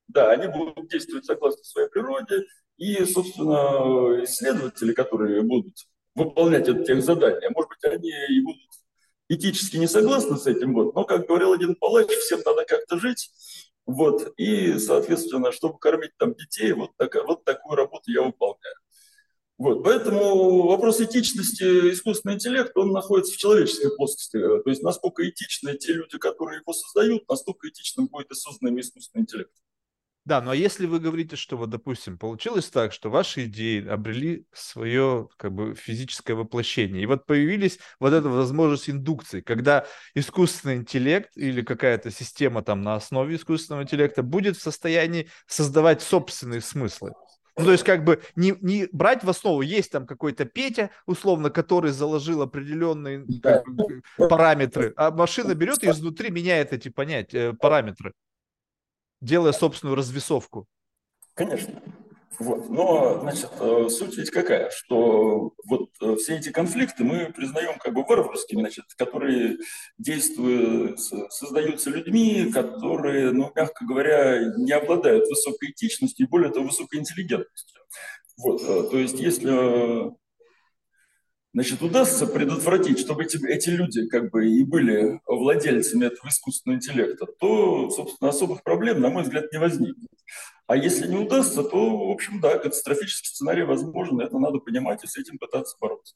Да, 0.07 0.31
они 0.31 0.47
будут 0.47 0.89
действовать 0.89 1.25
согласно 1.25 1.63
своей 1.63 1.89
природе. 1.89 2.45
И, 2.77 3.03
собственно, 3.05 4.23
исследователи, 4.23 4.93
которые 4.93 5.41
будут 5.41 5.75
выполнять 6.15 6.67
это 6.67 6.83
тех 6.83 7.03
задания, 7.03 7.49
может 7.53 7.69
быть, 7.69 7.83
они 7.83 8.09
и 8.09 8.41
будут 8.41 8.61
этически 9.29 9.77
не 9.77 9.87
согласны 9.87 10.37
с 10.37 10.47
этим, 10.47 10.73
вот, 10.73 10.93
но, 10.95 11.05
как 11.05 11.27
говорил 11.27 11.53
один 11.53 11.75
палач, 11.75 12.09
всем 12.09 12.41
надо 12.45 12.65
как-то 12.65 12.99
жить, 12.99 13.29
вот, 13.85 14.33
и, 14.37 14.77
соответственно, 14.77 15.51
чтобы 15.51 15.79
кормить 15.79 16.11
там 16.17 16.35
детей, 16.35 16.73
вот, 16.73 16.91
так, 16.97 17.15
вот 17.25 17.45
такую 17.45 17.75
работу 17.75 18.11
я 18.11 18.23
выполняю. 18.23 18.75
Вот, 19.57 19.83
поэтому 19.83 20.67
вопрос 20.67 21.01
этичности 21.01 21.91
искусственного 21.91 22.37
интеллекта, 22.37 22.79
он 22.79 22.91
находится 22.91 23.33
в 23.33 23.37
человеческой 23.37 23.93
плоскости. 23.93 24.39
То 24.39 24.69
есть 24.69 24.81
насколько 24.81 25.27
этичны 25.27 25.77
те 25.77 25.91
люди, 25.91 26.17
которые 26.17 26.61
его 26.61 26.71
создают, 26.71 27.27
настолько 27.27 27.67
этичным 27.67 28.07
будет 28.07 28.31
и 28.31 28.35
созданный 28.35 28.79
искусственный 28.79 29.23
интеллект. 29.23 29.51
Да, 30.29 30.41
но 30.41 30.53
если 30.53 30.85
вы 30.85 30.99
говорите, 30.99 31.35
что 31.35 31.57
вот, 31.57 31.71
допустим, 31.71 32.19
получилось 32.19 32.69
так, 32.69 32.93
что 32.93 33.09
ваши 33.09 33.45
идеи 33.45 33.83
обрели 33.83 34.45
свое 34.53 35.27
как 35.37 35.51
бы 35.51 35.73
физическое 35.73 36.35
воплощение, 36.35 37.01
и 37.01 37.07
вот 37.07 37.25
появились 37.25 37.79
вот 37.99 38.13
эта 38.13 38.29
возможность 38.29 38.91
индукции, 38.91 39.41
когда 39.41 39.87
искусственный 40.13 40.75
интеллект 40.75 41.31
или 41.35 41.63
какая-то 41.63 42.11
система 42.11 42.61
там 42.61 42.83
на 42.83 42.93
основе 42.93 43.37
искусственного 43.37 43.81
интеллекта 43.81 44.21
будет 44.21 44.55
в 44.55 44.61
состоянии 44.61 45.31
создавать 45.47 46.03
собственные 46.03 46.61
смыслы. 46.61 47.13
Ну, 47.57 47.65
то 47.65 47.71
есть, 47.71 47.83
как 47.83 48.03
бы 48.03 48.21
не, 48.35 48.53
не 48.61 48.87
брать 48.91 49.23
в 49.23 49.29
основу, 49.31 49.63
есть 49.63 49.91
там 49.91 50.05
какой-то 50.05 50.45
Петя, 50.45 50.91
условно, 51.07 51.49
который 51.49 51.89
заложил 51.89 52.43
определенные 52.43 53.25
как 53.41 53.67
бы, 53.67 54.03
параметры, 54.15 54.93
а 54.95 55.09
машина 55.09 55.55
берет 55.55 55.83
и 55.83 55.89
изнутри 55.89 56.29
меняет 56.29 56.71
эти 56.71 56.89
понятия, 56.89 57.49
э, 57.49 57.53
параметры 57.53 58.13
делая 59.21 59.51
собственную 59.51 59.95
развесовку. 59.95 60.67
Конечно. 61.33 61.81
Вот. 62.39 62.69
Но, 62.69 63.19
значит, 63.19 63.49
э, 63.59 63.87
суть 63.89 64.17
ведь 64.17 64.29
какая, 64.29 64.69
что 64.69 65.51
вот 65.65 65.89
э, 66.01 66.15
все 66.15 66.37
эти 66.37 66.51
конфликты 66.51 67.03
мы 67.03 67.33
признаем 67.35 67.77
как 67.79 67.93
бы 67.93 68.05
варварскими, 68.05 68.61
значит, 68.61 68.85
которые 68.97 69.57
действуют, 69.97 71.01
создаются 71.01 71.89
людьми, 71.89 72.49
которые, 72.49 73.31
ну, 73.31 73.51
мягко 73.53 73.85
говоря, 73.85 74.39
не 74.57 74.71
обладают 74.71 75.27
высокой 75.27 75.71
этичностью 75.71 76.27
и, 76.27 76.29
более 76.29 76.51
того, 76.51 76.67
высокой 76.67 76.99
интеллигентностью. 76.99 77.81
Вот. 78.37 78.61
Э, 78.61 78.89
то 78.89 78.97
есть, 78.97 79.19
если 79.19 80.17
значит, 81.53 81.81
удастся 81.81 82.27
предотвратить, 82.27 82.99
чтобы 82.99 83.23
эти, 83.23 83.43
эти 83.47 83.69
люди 83.69 84.07
как 84.07 84.31
бы 84.31 84.49
и 84.49 84.63
были 84.63 85.19
владельцами 85.25 86.05
этого 86.05 86.29
искусственного 86.29 86.77
интеллекта, 86.77 87.25
то, 87.25 87.89
собственно, 87.89 88.29
особых 88.29 88.63
проблем, 88.63 89.01
на 89.01 89.09
мой 89.09 89.23
взгляд, 89.23 89.51
не 89.51 89.59
возникнет. 89.59 90.09
А 90.67 90.75
если 90.75 91.07
не 91.07 91.17
удастся, 91.17 91.63
то, 91.63 92.07
в 92.07 92.11
общем, 92.11 92.39
да, 92.39 92.57
катастрофический 92.57 93.29
сценарий 93.29 93.63
возможен, 93.63 94.19
это 94.21 94.37
надо 94.37 94.59
понимать 94.59 95.03
и 95.03 95.07
с 95.07 95.17
этим 95.17 95.37
пытаться 95.39 95.75
бороться. 95.79 96.15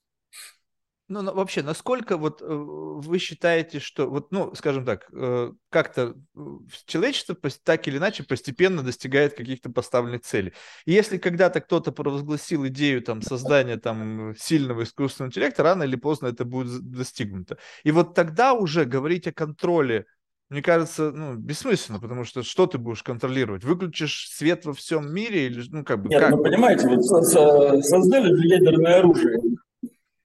Ну, 1.10 1.34
вообще, 1.34 1.64
насколько 1.64 2.16
вот 2.16 2.42
э, 2.42 2.46
вы 2.48 3.20
считаете, 3.20 3.80
что 3.80 4.10
вот, 4.10 4.32
ну, 4.32 4.56
скажем 4.56 4.86
так, 4.86 5.10
э, 5.12 5.52
как-то 5.70 6.16
э, 6.36 6.40
человечество 6.86 7.36
так 7.64 7.88
или 7.90 7.98
иначе 7.98 8.24
постепенно 8.24 8.82
достигает 8.84 9.34
каких-то 9.36 9.70
поставленных 9.70 10.22
целей. 10.22 10.54
И 10.86 10.94
если 10.94 11.18
когда-то 11.18 11.60
кто-то 11.60 11.92
провозгласил 11.92 12.66
идею 12.68 13.02
там 13.02 13.22
создания 13.22 13.78
там 13.78 14.34
сильного 14.38 14.84
искусственного 14.84 15.30
интеллекта, 15.30 15.64
рано 15.64 15.84
или 15.84 15.98
поздно 15.98 16.28
это 16.28 16.46
будет 16.46 16.80
достигнуто. 16.90 17.58
И 17.84 17.92
вот 17.92 18.16
тогда 18.16 18.54
уже 18.54 18.86
говорить 18.86 19.28
о 19.28 19.34
контроле 19.34 20.06
мне 20.50 20.62
кажется, 20.62 21.12
ну, 21.12 21.34
бессмысленно, 21.36 22.00
потому 22.00 22.26
что 22.26 22.44
что 22.44 22.68
ты 22.68 22.78
будешь 22.78 23.02
контролировать? 23.02 23.64
Выключишь 23.64 24.30
свет 24.30 24.66
во 24.66 24.74
всем 24.74 25.12
мире 25.12 25.48
или, 25.48 25.64
ну, 25.72 25.84
как 25.84 26.04
бы, 26.04 26.10
Нет, 26.10 26.22
как? 26.22 26.32
ну, 26.32 26.44
понимаете, 26.44 26.88
вот 26.88 27.04
создали 27.04 28.36
же 28.36 28.48
ядерное 28.48 29.00
оружие. 29.00 29.40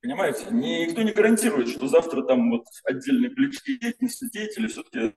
Понимаете, 0.08 0.46
никто 0.52 1.02
не 1.02 1.12
гарантирует, 1.12 1.68
что 1.68 1.86
завтра 1.86 2.22
там 2.22 2.50
вот 2.50 2.64
отдельные 2.84 3.30
политические 3.30 3.76
деятельности, 3.76 4.30
деятели 4.32 4.66
все-таки 4.66 5.12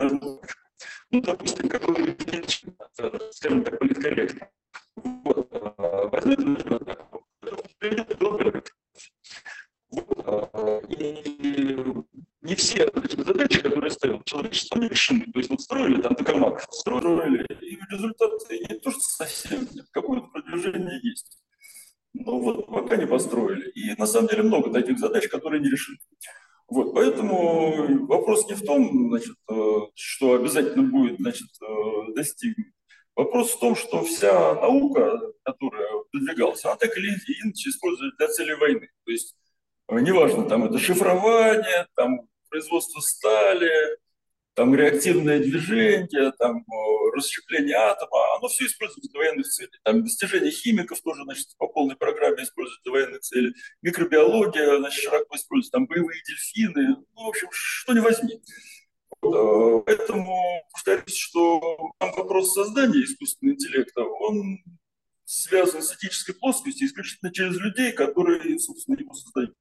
ну, 1.12 1.22
допустим, 1.22 1.70
какой-нибудь, 1.70 2.66
скажем 3.32 3.64
так, 3.64 3.80
политкорректно. 3.80 4.50
Вот, 4.98 5.50
вот, 9.90 10.86
и 10.90 11.24
не 12.42 12.56
все 12.56 12.92
задачи, 12.94 13.62
которые 13.62 13.92
ставил 13.92 14.22
человечество, 14.24 14.78
они 14.78 14.90
решены. 14.90 15.24
То 15.32 15.40
есть 15.40 15.50
вот 15.50 15.62
строили 15.62 16.02
там 16.02 16.16
токамак, 16.16 16.66
строили, 16.70 17.46
и 17.62 17.80
результат 17.90 18.32
не 18.50 18.78
то, 18.80 18.92
что 18.92 19.00
совсем 19.00 19.70
нет, 19.72 19.86
какое-то 19.94 20.28
продвижение 20.28 21.00
есть. 21.02 21.41
Ну 22.14 22.40
вот 22.40 22.68
пока 22.68 22.98
не 22.98 23.08
построили. 23.08 23.70
И 23.72 23.96
на 23.98 24.06
самом 24.06 24.28
деле 24.28 24.44
много 24.44 24.72
таких 24.72 25.00
задач, 25.00 25.28
которые 25.28 25.62
не 25.62 25.70
решены. 25.70 25.98
Вот, 26.68 26.94
поэтому 26.94 28.06
вопрос 28.08 28.48
не 28.48 28.56
в 28.56 28.62
том, 28.62 29.10
значит, 29.10 29.36
э, 29.50 29.80
что 29.94 30.36
обязательно 30.36 30.84
будет 30.84 31.18
значит, 31.18 31.50
э, 31.62 32.14
достигнуть. 32.16 32.72
Вопрос 33.16 33.52
в 33.52 33.60
том, 33.60 33.76
что 33.76 34.04
вся 34.04 34.56
наука, 34.56 35.20
которая 35.44 35.88
продвигалась, 36.12 36.64
она 36.64 36.78
так 36.78 36.98
или 36.98 37.10
иначе 37.10 37.70
используется 37.70 38.18
для 38.18 38.28
целей 38.30 38.56
войны. 38.56 38.90
То 39.06 39.12
есть 39.12 39.36
э, 39.90 40.00
неважно, 40.00 40.46
там 40.46 40.64
это 40.64 40.80
шифрование, 40.80 41.88
там 41.96 42.22
производство 42.50 43.02
стали, 43.02 43.98
там 44.62 44.76
реактивное 44.76 45.40
движение, 45.40 46.32
там 46.38 46.64
расщепление 47.16 47.76
атома, 47.76 48.36
оно 48.38 48.48
все 48.48 48.68
используется 48.68 49.10
для 49.10 49.20
военных 49.20 49.48
целей. 49.48 49.72
Там 49.84 50.04
достижения 50.04 50.52
химиков 50.52 51.02
тоже, 51.02 51.24
значит, 51.24 51.48
по 51.58 51.68
полной 51.68 51.96
программе 51.96 52.44
используют 52.44 52.80
для 52.84 52.92
военных 52.92 53.22
целей. 53.22 53.56
Микробиология, 53.82 54.78
значит, 54.78 55.04
широко 55.04 55.36
используется, 55.36 55.72
там 55.72 55.88
боевые 55.88 56.22
дельфины, 56.22 56.90
ну, 57.16 57.26
в 57.26 57.30
общем, 57.30 57.48
что 57.52 57.94
не 57.94 58.02
возьми. 58.02 58.40
Э, 59.24 59.82
поэтому 59.84 60.40
повторюсь, 60.74 61.16
что 61.16 61.92
вопрос 62.00 62.54
создания 62.54 63.02
искусственного 63.02 63.56
интеллекта, 63.56 64.04
он 64.04 64.60
связан 65.26 65.82
с 65.82 65.96
этической 65.96 66.36
плоскостью 66.36 66.88
исключительно 66.88 67.34
через 67.34 67.58
людей, 67.58 67.94
которые, 67.94 68.60
собственно, 68.60 68.96
его 68.96 69.16
создают. 69.16 69.56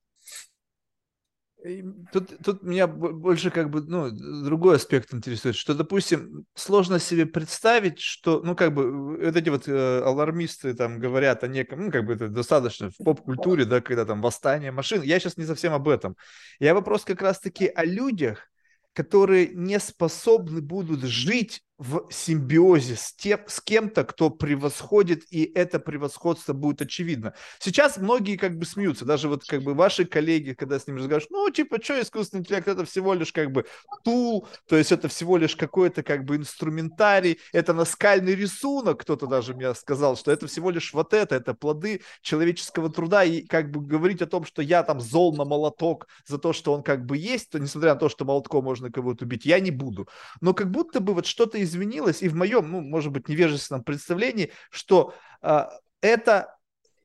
Тут, 2.13 2.39
тут 2.43 2.63
меня 2.63 2.87
больше 2.87 3.51
как 3.51 3.71
бы, 3.71 3.83
ну, 3.83 4.11
другой 4.11 4.77
аспект 4.77 5.13
интересует, 5.13 5.57
что, 5.57 5.75
допустим, 5.75 6.47
сложно 6.55 6.99
себе 6.99 7.27
представить, 7.27 8.01
что, 8.01 8.41
ну, 8.43 8.57
как 8.57 8.73
бы, 8.73 9.19
вот 9.19 9.37
эти 9.37 9.49
вот 9.51 9.69
э, 9.69 10.03
алармисты 10.03 10.73
там 10.75 10.99
говорят 10.99 11.45
о 11.45 11.49
неком, 11.49 11.85
ну, 11.85 11.91
как 11.91 12.07
бы 12.07 12.15
это 12.15 12.29
достаточно 12.29 12.91
в 12.91 12.97
поп-культуре, 13.05 13.67
да, 13.67 13.81
когда 13.81 14.07
там 14.07 14.23
восстание 14.23 14.73
машин, 14.73 15.03
я 15.03 15.21
сейчас 15.21 15.37
не 15.37 15.45
совсем 15.45 15.75
об 15.75 15.89
этом. 15.89 16.17
Я 16.61 16.73
вопрос 16.73 17.05
как 17.05 17.21
раз-таки 17.21 17.67
о 17.67 17.85
людях, 17.85 18.49
которые 18.95 19.49
не 19.49 19.79
способны 19.79 20.63
будут 20.63 21.03
жить 21.03 21.63
в 21.81 22.07
симбиозе 22.11 22.95
с, 22.95 23.15
тем, 23.15 23.41
с 23.47 23.59
кем-то, 23.63 24.05
кто 24.05 24.29
превосходит, 24.29 25.25
и 25.31 25.51
это 25.55 25.81
превосходство 25.81 26.53
будет 26.53 26.83
очевидно. 26.83 27.33
Сейчас 27.59 27.97
многие 27.97 28.37
как 28.37 28.59
бы 28.59 28.67
смеются, 28.67 29.07
даже 29.07 29.31
вот 29.31 29.45
как 29.47 29.63
бы 29.63 29.73
ваши 29.73 30.05
коллеги, 30.05 30.53
когда 30.53 30.79
с 30.79 30.87
ними 30.87 30.99
разговариваешь, 30.99 31.31
ну, 31.31 31.49
типа, 31.49 31.83
что 31.83 31.99
искусственный 31.99 32.41
интеллект, 32.41 32.69
это 32.69 32.85
всего 32.85 33.15
лишь 33.15 33.33
как 33.33 33.51
бы 33.51 33.65
тул, 34.05 34.47
то 34.69 34.77
есть 34.77 34.93
это 34.93 35.09
всего 35.09 35.39
лишь 35.39 35.57
какой-то 35.57 36.03
как 36.03 36.27
бы 36.27 36.37
инструментарий, 36.37 37.39
это 37.51 37.73
наскальный 37.73 38.35
рисунок, 38.35 39.01
кто-то 39.01 39.27
даже 39.27 39.55
мне 39.55 39.75
сказал, 39.75 40.19
что 40.19 40.31
это 40.31 40.49
всего 40.49 40.69
лишь 40.69 40.93
вот 40.93 41.15
это, 41.15 41.37
это 41.37 41.55
плоды 41.55 42.03
человеческого 42.21 42.91
труда, 42.91 43.25
и 43.25 43.41
как 43.41 43.71
бы 43.71 43.81
говорить 43.81 44.21
о 44.21 44.27
том, 44.27 44.45
что 44.45 44.61
я 44.61 44.83
там 44.83 45.01
зол 45.01 45.35
на 45.35 45.47
молоток 45.47 46.09
за 46.27 46.37
то, 46.37 46.53
что 46.53 46.75
он 46.75 46.83
как 46.83 47.07
бы 47.07 47.17
есть, 47.17 47.49
то 47.49 47.59
несмотря 47.59 47.95
на 47.95 48.01
то, 48.01 48.11
что 48.11 48.27
молотком 48.27 48.65
можно 48.65 48.93
кого-то 48.93 49.25
убить, 49.25 49.47
я 49.47 49.61
не 49.61 49.71
буду. 49.71 50.09
Но 50.43 50.53
как 50.53 50.71
будто 50.71 51.01
бы 51.01 51.15
вот 51.15 51.25
что-то 51.25 51.57
из 51.57 51.70
изменилось, 51.71 52.23
и 52.23 52.29
в 52.29 52.35
моем, 52.35 52.71
ну, 52.71 52.81
может 52.81 53.13
быть, 53.13 53.29
невежественном 53.29 53.85
представлении, 53.85 54.53
что 54.71 55.15
э, 55.43 55.65
это 56.01 56.57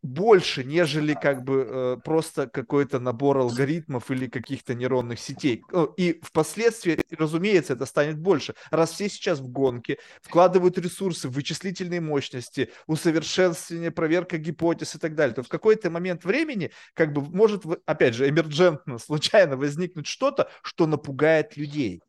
больше, 0.05 0.63
нежели 0.63 1.13
как 1.13 1.43
бы 1.43 1.67
э, 1.67 1.97
просто 2.03 2.47
какой-то 2.47 2.99
набор 2.99 3.39
алгоритмов 3.39 4.11
или 4.11 4.27
каких-то 4.27 4.73
нейронных 4.73 5.19
сетей. 5.19 5.63
И 5.97 6.19
впоследствии, 6.23 6.99
разумеется, 7.11 7.73
это 7.73 7.85
станет 7.85 8.19
больше. 8.19 8.55
Раз 8.71 8.91
все 8.91 9.09
сейчас 9.09 9.39
в 9.39 9.47
гонке, 9.47 9.97
вкладывают 10.21 10.77
ресурсы 10.77 11.27
вычислительные 11.27 12.01
мощности, 12.01 12.69
усовершенствование, 12.87 13.91
проверка 13.91 14.37
гипотез 14.37 14.95
и 14.95 14.99
так 14.99 15.15
далее, 15.15 15.35
то 15.35 15.43
в 15.43 15.49
какой-то 15.49 15.89
момент 15.89 16.23
времени 16.23 16.71
как 16.93 17.11
бы 17.11 17.21
может, 17.21 17.63
опять 17.85 18.13
же, 18.13 18.29
эмерджентно, 18.29 18.99
случайно 18.99 19.57
возникнуть 19.57 20.07
что-то, 20.07 20.49
что 20.61 20.85
напугает 20.85 21.57
людей. 21.57 22.01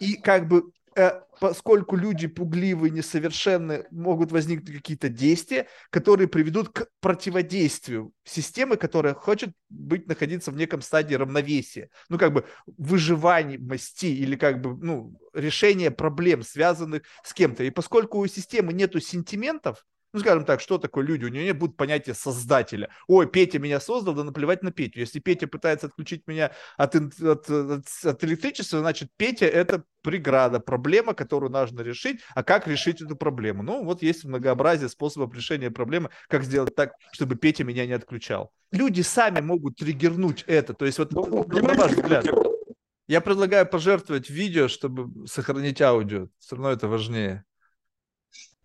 И 0.00 0.14
как 0.14 0.48
бы 0.48 0.70
поскольку 1.40 1.96
люди 1.96 2.26
пугливые, 2.26 2.90
несовершенны, 2.90 3.86
могут 3.90 4.32
возникнуть 4.32 4.76
какие-то 4.76 5.08
действия, 5.08 5.68
которые 5.90 6.28
приведут 6.28 6.68
к 6.68 6.88
противодействию 7.00 8.12
системы, 8.24 8.76
которая 8.76 9.14
хочет 9.14 9.52
быть, 9.68 10.06
находиться 10.06 10.50
в 10.50 10.56
неком 10.56 10.82
стадии 10.82 11.14
равновесия. 11.14 11.88
Ну, 12.08 12.18
как 12.18 12.32
бы 12.32 12.44
выживаемости 12.66 14.06
или 14.06 14.36
как 14.36 14.60
бы, 14.60 14.76
ну, 14.76 15.18
решения 15.32 15.90
проблем, 15.90 16.42
связанных 16.42 17.02
с 17.24 17.32
кем-то. 17.32 17.64
И 17.64 17.70
поскольку 17.70 18.18
у 18.18 18.26
системы 18.26 18.72
нету 18.72 19.00
сентиментов, 19.00 19.86
ну, 20.12 20.20
скажем 20.20 20.44
так, 20.44 20.60
что 20.60 20.78
такое 20.78 21.04
люди? 21.04 21.24
У 21.24 21.28
него 21.28 21.44
нет 21.44 21.58
будет 21.58 21.76
понятия 21.76 22.14
создателя. 22.14 22.90
Ой, 23.06 23.28
Петя 23.28 23.58
меня 23.58 23.80
создал, 23.80 24.14
да 24.14 24.24
наплевать 24.24 24.62
на 24.62 24.72
Петю. 24.72 25.00
Если 25.00 25.20
Петя 25.20 25.46
пытается 25.46 25.86
отключить 25.86 26.26
меня 26.26 26.50
от, 26.76 26.96
от, 26.96 27.20
от, 27.20 27.86
от 28.04 28.24
электричества, 28.24 28.80
значит, 28.80 29.10
Петя– 29.16 29.46
это 29.46 29.84
преграда, 30.02 30.58
проблема, 30.60 31.14
которую 31.14 31.52
нужно 31.52 31.82
решить. 31.82 32.20
А 32.34 32.42
как 32.42 32.66
решить 32.66 33.00
эту 33.00 33.14
проблему? 33.14 33.62
Ну, 33.62 33.84
вот 33.84 34.02
есть 34.02 34.24
многообразие 34.24 34.88
способов 34.88 35.34
решения 35.34 35.70
проблемы, 35.70 36.10
как 36.28 36.42
сделать 36.42 36.74
так, 36.74 36.94
чтобы 37.12 37.36
Петя 37.36 37.64
меня 37.64 37.86
не 37.86 37.92
отключал. 37.92 38.50
Люди 38.72 39.02
сами 39.02 39.40
могут 39.40 39.76
триггернуть 39.76 40.44
это. 40.46 40.74
То 40.74 40.86
есть 40.86 40.98
вот, 40.98 41.12
ну, 41.12 41.44
на 41.44 41.74
ваш 41.74 41.92
взгляд, 41.92 42.26
я 43.06 43.20
предлагаю 43.20 43.66
пожертвовать 43.66 44.30
видео, 44.30 44.68
чтобы 44.68 45.26
сохранить 45.26 45.80
аудио. 45.80 46.28
Все 46.38 46.56
равно 46.56 46.70
это 46.70 46.88
важнее. 46.88 47.44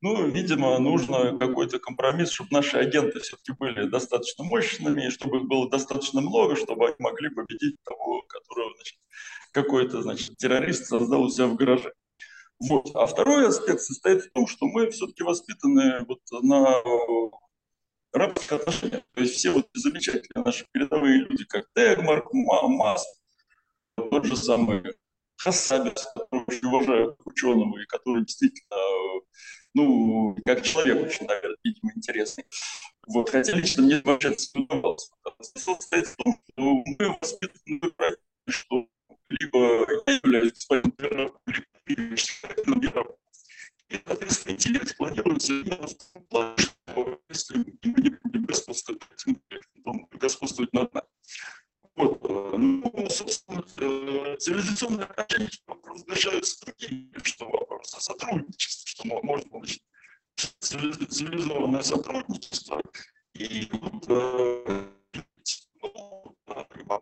Ну, 0.05 0.27
видимо, 0.27 0.77
нужно 0.77 1.35
какой-то 1.35 1.79
компромисс, 1.79 2.29
чтобы 2.29 2.49
наши 2.51 2.77
агенты 2.77 3.21
все-таки 3.21 3.53
были 3.53 3.87
достаточно 3.87 4.43
мощными, 4.43 5.09
чтобы 5.09 5.37
их 5.37 5.45
было 5.45 5.67
достаточно 5.67 6.21
много, 6.21 6.55
чтобы 6.55 6.85
они 6.85 6.95
могли 6.99 7.31
победить 7.31 7.75
того, 7.83 8.21
которого, 8.21 8.71
какой-то, 9.51 10.03
значит, 10.03 10.37
террорист 10.37 10.85
создал 10.85 11.23
у 11.23 11.29
себя 11.29 11.47
в 11.47 11.55
гараже. 11.55 11.91
Вот. 12.59 12.91
А 12.93 13.07
второй 13.07 13.47
аспект 13.47 13.81
состоит 13.81 14.25
в 14.25 14.31
том, 14.31 14.45
что 14.45 14.67
мы 14.67 14.91
все-таки 14.91 15.23
воспитаны 15.23 16.05
вот 16.07 16.19
на 16.43 16.83
рабских 18.13 18.51
отношениях. 18.51 19.01
То 19.15 19.21
есть 19.21 19.33
все 19.33 19.49
вот 19.53 19.67
замечательные 19.73 20.45
наши 20.45 20.67
передовые 20.71 21.21
люди, 21.21 21.45
как 21.45 21.65
Тегмарк, 21.73 22.31
Маск, 22.31 23.07
тот 23.95 24.23
же 24.25 24.37
самый 24.37 24.83
Хасабис, 25.37 26.07
которого 26.13 26.45
очень 26.47 26.67
уважаю 26.67 27.17
ученого, 27.25 27.77
и 27.79 27.85
который 27.85 28.25
действительно 28.25 28.77
ну, 29.73 30.37
как 30.45 30.63
человек 30.63 31.05
очень, 31.05 31.27
наверное, 31.27 31.57
видимо, 31.63 31.91
интересный. 31.95 32.45
Вот, 33.07 33.29
хотя 33.29 33.51
лично 33.53 33.83
мне 33.83 33.97
общаться 33.97 34.57
не 34.57 34.63
удавалось. 34.63 35.11
Смысл 35.41 35.75
состоит 35.75 36.07
в 36.07 36.15
том, 36.15 36.41
что 36.47 36.83
мы 36.85 37.17
воспитаны 37.19 37.79
правильно, 37.97 38.21
что 38.47 38.87
либо 39.29 39.85
я 40.07 40.19
являюсь 40.23 40.65
первым, 40.65 41.37
либо 41.45 42.79
первым 42.79 43.15
и, 43.89 44.01
соответственно, 44.05 44.53
интеллект 44.53 44.97
планируется 44.97 45.53
в 45.53 46.13
том 46.13 46.23
плане, 46.29 46.57
что 46.57 47.21
если 47.29 47.57
мы 47.57 48.01
не 48.01 48.09
будем 48.23 48.45
господствовать, 48.45 49.01
то 49.83 49.91
господствовать 50.11 50.73
над 50.73 50.93
нами. 50.93 51.14
Вот. 51.95 52.21
Ну, 52.57 53.07
собственно, 53.09 53.63
э, 53.77 54.37
цивилизационные 54.37 55.05
отношения 55.05 55.49
разрешаются 55.83 56.65
такие, 56.65 57.09
что 57.23 57.49
вопрос 57.49 57.93
о 57.93 58.01
сотрудничестве, 58.01 58.85
что 58.85 59.21
можно 59.23 59.49
получить 59.49 59.83
цивилизованное 60.59 61.83
сотрудничество. 61.83 62.81
И 63.33 63.69
э, 64.07 64.85
ну, 65.81 66.35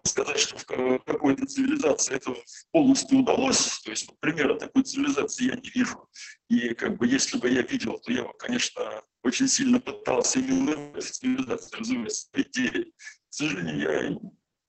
сказать, 0.04 0.40
что 0.40 0.58
в 0.58 0.66
какой-то 0.66 1.46
цивилизации 1.46 2.16
это 2.16 2.36
полностью 2.72 3.20
удалось. 3.20 3.80
То 3.84 3.92
есть, 3.92 4.10
примера 4.20 4.56
такой 4.60 4.84
цивилизации 4.84 5.46
я 5.46 5.56
не 5.56 5.70
вижу. 5.70 6.08
И 6.50 6.74
как 6.74 6.98
бы 6.98 7.08
если 7.08 7.38
бы 7.38 7.50
я 7.50 7.62
видел, 7.62 8.00
то 8.00 8.12
я 8.12 8.24
бы, 8.24 8.34
конечно, 8.38 9.04
очень 9.24 9.48
сильно 9.48 9.80
пытался 9.80 10.40
именно 10.40 10.76
в 10.94 11.02
цивилизации 11.02 11.78
развивать 11.78 12.14
свои 12.14 12.44
идеи. 12.44 12.94
К 13.30 13.34
сожалению, 13.34 13.80
я 13.80 14.20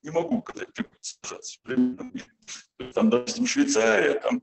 не 0.04 0.10
могу 0.10 0.42
какую 0.42 0.68
цивилизацию 1.00 2.12
в 2.78 2.92
Там, 2.92 3.10
допустим, 3.10 3.46
Швейцария, 3.46 4.20
там, 4.20 4.42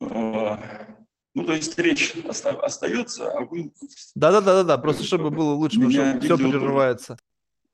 э, 0.00 0.96
ну, 1.34 1.44
то 1.44 1.52
есть 1.52 1.76
речь 1.78 2.14
оста 2.24 2.50
остается, 2.60 3.30
а 3.30 3.44
вы... 3.44 3.72
Да-да-да-да, 4.14 4.78
просто 4.78 5.02
чтобы 5.02 5.30
было 5.30 5.52
лучше, 5.54 5.76
потому 5.76 5.92
что 5.92 6.20
все 6.20 6.36
прерывается. 6.38 7.18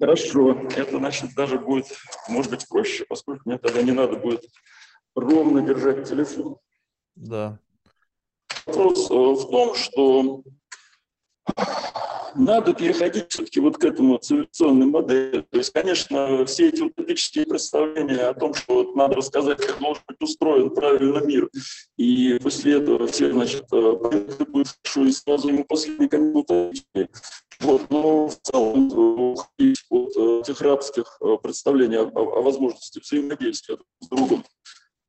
Хорошо, 0.00 0.54
это 0.74 0.98
значит 0.98 1.34
даже 1.36 1.58
будет, 1.58 1.86
может 2.28 2.50
быть, 2.50 2.66
проще, 2.66 3.04
поскольку 3.04 3.42
мне 3.44 3.58
тогда 3.58 3.82
не 3.82 3.92
надо 3.92 4.16
будет 4.16 4.44
ровно 5.14 5.60
держать 5.60 6.08
телефон. 6.08 6.56
Да. 7.14 7.58
Вопрос 8.66 9.10
э, 9.10 9.14
в 9.14 9.50
том, 9.50 9.74
что 9.74 10.42
надо 12.34 12.74
переходить 12.74 13.26
все-таки 13.30 13.60
вот 13.60 13.78
к 13.78 13.84
этому 13.84 14.18
цивилизационной 14.18 14.86
модели. 14.86 15.44
То 15.50 15.58
есть, 15.58 15.72
конечно, 15.72 16.44
все 16.46 16.68
эти 16.68 16.82
утопические 16.82 17.46
представления 17.46 18.28
о 18.28 18.34
том, 18.34 18.54
что 18.54 18.74
вот 18.74 18.96
надо 18.96 19.16
рассказать, 19.16 19.58
как 19.58 19.78
должен 19.80 20.02
быть 20.06 20.20
устроен 20.20 20.70
правильно 20.70 21.18
мир, 21.18 21.48
и 21.96 22.38
после 22.42 22.74
этого 22.74 23.06
все, 23.06 23.32
значит, 23.32 23.64
э, 23.72 23.92
будут 24.50 24.68
хорошо 24.82 25.08
и 25.08 25.12
сразу 25.12 25.48
ему 25.48 25.64
последние 25.64 26.32
утопические. 26.32 27.08
Вот, 27.60 27.90
но 27.90 28.28
в 28.28 28.36
целом 28.42 29.32
уходить 29.32 29.84
э, 29.90 29.94
от 29.94 30.16
э, 30.16 30.40
этих 30.40 30.60
рабских 30.60 31.18
представлений 31.42 31.98
о, 31.98 32.08
о 32.08 32.42
возможности 32.42 33.00
взаимодействия 33.00 33.78
с 34.00 34.08
другом 34.08 34.44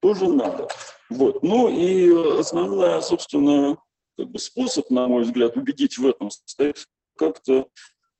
тоже 0.01 0.27
надо. 0.27 0.67
Вот. 1.09 1.43
Ну 1.43 1.69
и 1.69 2.39
основная, 2.39 2.99
собственно, 3.01 3.77
как 4.17 4.29
бы 4.29 4.37
способ, 4.37 4.89
на 4.89 5.07
мой 5.07 5.23
взгляд, 5.23 5.55
убедить 5.55 5.97
в 5.97 6.05
этом 6.05 6.29
состоит 6.29 6.85
как-то 7.15 7.53
э, 7.53 7.65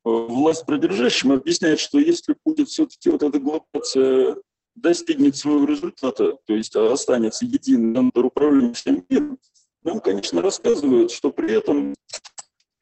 власть 0.04 0.66
продержащим 0.66 1.32
объясняет, 1.32 1.80
что 1.80 2.00
если 2.00 2.36
будет 2.46 2.70
все-таки 2.70 3.10
вот 3.10 3.24
эта 3.24 3.40
глобация 3.40 4.38
достигнет 4.76 5.36
своего 5.36 5.66
результата, 5.66 6.38
то 6.46 6.54
есть 6.54 6.76
останется 6.76 7.46
единый 7.46 7.96
центр 7.96 8.26
управления 8.26 8.74
всем 8.74 9.06
миром, 9.10 9.38
нам, 9.84 10.00
конечно, 10.00 10.42
рассказывают, 10.42 11.12
что 11.12 11.32
при 11.32 11.52
этом, 11.52 11.94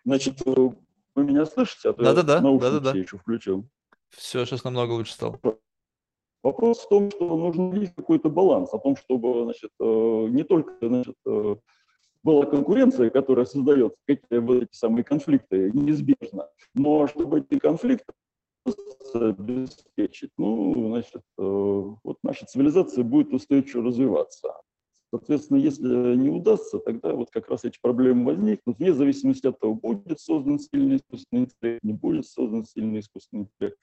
значит, 0.06 0.42
э, 0.46 0.70
вы 1.16 1.24
меня 1.24 1.46
слышите? 1.46 1.90
А 1.90 1.94
Да-да-да, 1.94 2.40
да-да-да. 2.40 2.92
еще 2.98 3.18
включил. 3.18 3.68
Все, 4.10 4.46
сейчас 4.46 4.64
намного 4.64 4.92
лучше 4.92 5.14
стало. 5.14 5.40
Вопрос 6.44 6.80
в 6.80 6.90
том, 6.90 7.12
что 7.12 7.38
нужно 7.38 7.76
есть 7.76 7.94
какой-то 7.96 8.30
баланс, 8.30 8.74
о 8.74 8.80
том, 8.80 8.96
чтобы, 8.96 9.44
значит, 9.44 9.72
э, 9.80 9.84
не 10.30 10.44
только, 10.44 10.74
значит, 10.82 11.16
была 12.24 12.46
конкуренция, 12.46 13.10
которая 13.10 13.46
создает 13.46 13.96
какие 14.08 14.40
вот 14.40 14.64
эти 14.64 14.74
самые 14.76 15.04
конфликты, 15.04 15.72
неизбежно. 15.74 16.48
Но 16.74 17.08
чтобы 17.08 17.40
эти 17.40 17.60
конфликты 17.60 18.14
обеспечить, 19.14 20.32
ну, 20.38 20.90
значит, 20.90 21.22
э, 21.38 21.42
вот 21.42 22.18
наша 22.24 22.46
цивилизация 22.46 23.04
будет 23.04 23.34
устойчиво 23.34 23.84
развиваться. 23.84 24.54
Соответственно, 25.10 25.58
если 25.58 26.16
не 26.16 26.30
удастся, 26.30 26.80
тогда 26.80 27.14
вот 27.14 27.32
как 27.32 27.50
раз 27.50 27.66
эти 27.66 27.78
проблемы 27.82 28.26
возникнут, 28.26 28.78
вне 28.78 28.94
зависимости 28.94 29.46
от 29.48 29.60
того, 29.60 29.76
будет 29.76 30.20
создан 30.22 30.58
сильный 30.58 30.98
искусственный 30.98 31.44
интеллект, 31.44 31.84
не 31.84 31.94
будет 31.94 32.26
создан 32.28 32.66
сильный 32.66 33.02
искусственный 33.02 33.44
интеллект. 33.44 33.78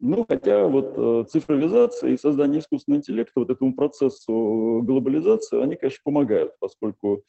Ну, 0.00 0.26
хотя 0.28 0.66
вот 0.66 0.94
э, 0.96 1.24
цифровизация 1.30 2.10
и 2.10 2.18
создание 2.18 2.60
искусственного 2.60 2.98
интеллекта 3.00 3.40
вот 3.40 3.50
этому 3.50 3.74
процессу 3.74 4.80
глобализации, 4.82 5.62
они, 5.62 5.76
конечно, 5.76 6.00
помогают, 6.04 6.52
поскольку 6.58 7.22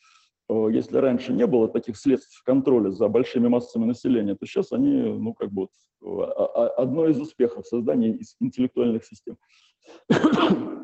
э, 0.49 0.67
если 0.71 0.97
раньше 0.97 1.31
не 1.31 1.45
было 1.47 1.67
таких 1.67 1.97
средств 1.97 2.41
контроля 2.43 2.91
за 2.91 3.07
большими 3.07 3.47
массами 3.47 3.85
населения, 3.85 4.35
то 4.35 4.45
сейчас 4.45 4.71
они, 4.71 4.91
ну, 4.91 5.33
как 5.33 5.51
бы 5.51 5.67
вот, 6.01 6.31
одно 6.77 7.07
из 7.07 7.19
успехов 7.19 7.65
создания 7.65 8.19
интеллектуальных 8.39 9.05
систем. 9.05 9.37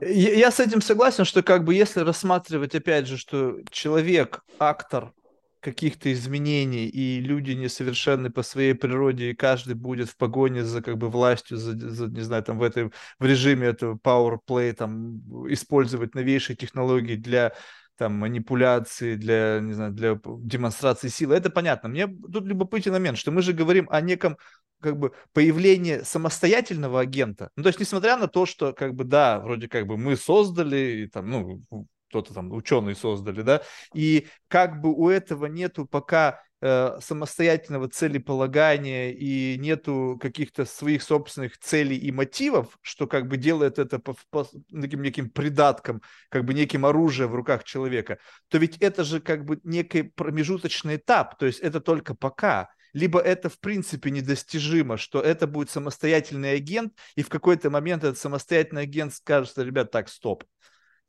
Я 0.02 0.52
с 0.52 0.60
этим 0.60 0.82
согласен, 0.82 1.26
что 1.26 1.44
как 1.44 1.64
бы 1.64 1.74
если 1.74 2.02
рассматривать, 2.02 2.76
опять 2.76 3.08
же, 3.08 3.18
что 3.18 3.58
человек, 3.70 4.44
актор 4.60 5.14
каких-то 5.62 6.12
изменений, 6.12 6.88
и 6.88 7.22
люди 7.22 7.52
несовершенны 7.52 8.30
по 8.30 8.44
своей 8.44 8.74
природе, 8.74 9.32
и 9.32 9.36
каждый 9.36 9.76
будет 9.76 10.10
в 10.10 10.18
погоне 10.18 10.64
за 10.64 10.82
как 10.82 10.98
бы 10.98 11.10
властью, 11.10 11.58
за, 11.58 11.74
за 11.78 12.08
не 12.08 12.22
знаю, 12.22 12.44
там 12.44 12.58
в 12.60 12.64
этом 12.64 12.92
в 13.20 13.26
режиме 13.26 13.68
этого 13.68 13.96
power 13.96 14.40
play, 14.46 14.74
там 14.74 15.20
использовать 15.52 16.16
новейшие 16.16 16.56
технологии 16.56 17.16
для 17.16 17.54
там 17.98 18.16
манипуляции, 18.16 19.16
для, 19.16 19.60
не 19.62 19.74
знаю, 19.74 19.92
для 19.92 20.20
демонстрации 20.26 21.08
силы. 21.08 21.36
Это 21.36 21.52
понятно. 21.52 21.88
Мне 21.90 22.08
тут 22.08 22.46
любопытный 22.48 22.92
момент, 22.92 23.18
что 23.20 23.32
мы 23.32 23.44
же 23.44 23.54
говорим 23.54 23.88
о 23.92 24.02
неком 24.02 24.38
как 24.82 24.98
бы 24.98 25.14
появлении 25.34 26.02
самостоятельного 26.04 27.00
агента. 27.00 27.52
Ну, 27.56 27.64
то 27.64 27.70
есть, 27.70 27.80
несмотря 27.80 28.18
на 28.18 28.28
то, 28.28 28.48
что, 28.48 28.74
как 28.74 28.96
бы, 28.96 29.04
да, 29.04 29.40
вроде 29.40 29.68
как 29.68 29.86
бы 29.86 29.98
мы 29.98 30.18
создали, 30.18 31.10
там, 31.14 31.30
ну, 31.30 31.86
кто-то 32.12 32.34
там, 32.34 32.52
ученые 32.52 32.96
создали, 32.96 33.42
да, 33.42 33.62
и 33.94 34.28
как 34.50 34.82
бы 34.82 34.94
у 34.94 35.08
этого 35.08 35.46
нету 35.46 35.86
пока 35.86 36.44
э, 36.60 36.98
самостоятельного 37.00 37.88
целеполагания 37.88 39.12
и 39.12 39.58
нету 39.58 40.20
каких-то 40.22 40.66
своих 40.66 41.04
собственных 41.04 41.58
целей 41.58 41.96
и 41.96 42.12
мотивов, 42.12 42.78
что 42.82 43.08
как 43.08 43.30
бы 43.30 43.38
делает 43.38 43.80
это 43.80 43.98
по, 44.00 44.16
по 44.30 44.46
таким 44.70 45.02
неким 45.02 45.30
придатком, 45.30 46.02
как 46.28 46.44
бы 46.44 46.54
неким 46.54 46.86
оружием 46.86 47.32
в 47.32 47.36
руках 47.36 47.64
человека, 47.64 48.20
то 48.50 48.58
ведь 48.58 48.76
это 48.80 49.06
же 49.06 49.22
как 49.22 49.46
бы 49.46 49.62
некий 49.64 50.04
промежуточный 50.04 50.98
этап, 50.98 51.38
то 51.38 51.46
есть 51.46 51.62
это 51.62 51.80
только 51.80 52.14
пока. 52.14 52.70
Либо 52.94 53.22
это 53.22 53.48
в 53.48 53.58
принципе 53.62 54.12
недостижимо, 54.12 54.98
что 54.98 55.22
это 55.22 55.48
будет 55.48 55.70
самостоятельный 55.70 56.52
агент, 56.52 56.92
и 57.16 57.24
в 57.24 57.30
какой-то 57.30 57.70
момент 57.70 58.04
этот 58.04 58.18
самостоятельный 58.18 58.82
агент 58.82 59.14
скажет, 59.14 59.58
ребят, 59.58 59.92
так, 59.92 60.10
стоп, 60.10 60.44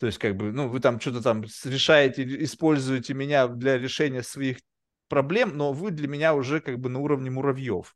то 0.03 0.07
есть, 0.07 0.18
как 0.18 0.34
бы, 0.34 0.50
ну, 0.50 0.66
вы 0.66 0.80
там 0.80 0.98
что-то 0.98 1.22
там 1.22 1.44
решаете, 1.64 2.24
используете 2.42 3.14
меня 3.14 3.46
для 3.46 3.78
решения 3.78 4.24
своих 4.24 4.57
проблем, 5.07 5.57
но 5.57 5.72
вы 5.72 5.92
для 5.92 6.09
меня 6.09 6.34
уже 6.34 6.61
как 6.61 6.80
бы 6.80 6.88
на 6.88 6.98
уровне 6.98 7.30
муравьев. 7.30 7.94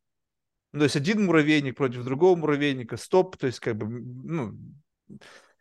Ну, 0.70 0.78
то 0.78 0.84
есть 0.84 0.94
один 0.94 1.24
муравейник 1.24 1.76
против 1.76 2.04
другого 2.04 2.36
муравейника, 2.36 2.96
стоп, 2.96 3.36
то 3.36 3.48
есть 3.48 3.58
как 3.58 3.76
бы, 3.76 3.88
ну, 3.88 4.56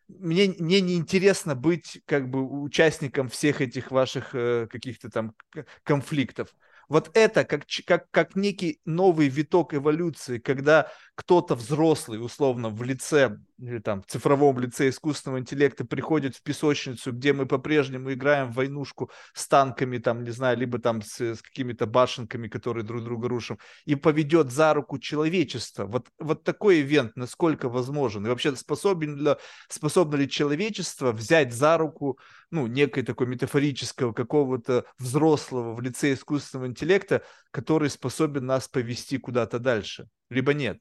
мне, 0.07 0.53
мне 0.59 0.81
не 0.81 0.97
интересно 0.97 1.55
быть 1.55 2.03
как 2.05 2.29
бы 2.29 2.43
участником 2.43 3.27
всех 3.27 3.61
этих 3.61 3.89
ваших 3.89 4.35
э, 4.35 4.67
каких-то 4.69 5.09
там 5.09 5.33
конфликтов. 5.81 6.53
Вот 6.87 7.09
это 7.15 7.43
как, 7.43 7.63
как, 7.87 8.11
как 8.11 8.35
некий 8.35 8.79
новый 8.85 9.29
виток 9.29 9.73
эволюции, 9.73 10.37
когда 10.37 10.91
кто-то 11.15 11.55
взрослый, 11.55 12.23
условно, 12.23 12.69
в 12.69 12.83
лице 12.83 13.39
или 13.57 13.79
там 13.79 14.01
в 14.01 14.07
цифровом 14.07 14.59
лице 14.59 14.89
искусственного 14.89 15.39
интеллекта 15.39 15.85
приходит 15.85 16.35
в 16.35 16.41
песочницу, 16.43 17.11
где 17.11 17.33
мы 17.33 17.45
по-прежнему 17.45 18.11
играем 18.11 18.51
в 18.51 18.55
войнушку 18.55 19.11
с 19.33 19.47
танками, 19.47 19.97
там, 19.97 20.23
не 20.23 20.31
знаю, 20.31 20.57
либо 20.57 20.79
там 20.79 21.01
с, 21.01 21.19
с 21.19 21.41
какими-то 21.41 21.85
башенками, 21.85 22.47
которые 22.47 22.83
друг 22.83 23.03
друга 23.03 23.29
рушим, 23.29 23.57
и 23.85 23.95
поведет 23.95 24.51
за 24.51 24.73
руку 24.73 24.99
человечество. 24.99 25.85
Вот, 25.85 26.07
вот 26.19 26.43
такой 26.43 26.81
ивент, 26.81 27.15
насколько 27.15 27.69
возможен? 27.69 28.25
И 28.25 28.29
вообще 28.29 28.55
способен 28.55 29.17
ли, 29.17 29.35
способно 29.69 30.17
ли 30.17 30.29
человечество 30.29 31.11
взять 31.11 31.53
за 31.53 31.77
руку, 31.77 32.19
ну, 32.51 32.67
некой 32.67 33.03
такой 33.03 33.27
метафорического 33.27 34.13
какого-то 34.13 34.85
взрослого 34.99 35.73
в 35.73 35.81
лице 35.81 36.13
искусственного 36.13 36.67
интеллекта, 36.67 37.23
который 37.51 37.89
способен 37.89 38.45
нас 38.45 38.67
повести 38.67 39.17
куда-то 39.17 39.59
дальше? 39.59 40.07
Либо 40.29 40.53
нет? 40.53 40.79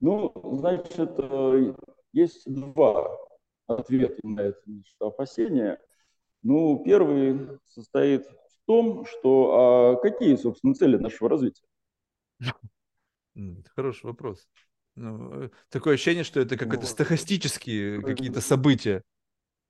Ну, 0.00 0.32
значит, 0.60 1.14
э, 1.18 1.74
есть 2.12 2.42
два 2.46 3.16
ответа 3.66 4.16
на 4.22 4.40
это 4.40 4.60
опасение. 5.00 5.78
Ну, 6.42 6.82
первый 6.84 7.58
состоит 7.66 8.26
в 8.26 8.66
том, 8.66 9.04
что 9.06 9.96
а 9.96 9.96
какие, 9.96 10.36
собственно, 10.36 10.74
цели 10.74 10.96
нашего 10.96 11.28
развития? 11.28 11.64
Хороший 13.74 14.06
вопрос. 14.06 14.48
Ну, 14.94 15.44
э, 15.44 15.50
такое 15.68 15.94
ощущение, 15.94 16.24
что 16.24 16.40
это 16.40 16.56
как-то 16.56 16.86
стахастические 16.86 18.02
какие-то 18.02 18.40
события. 18.40 19.02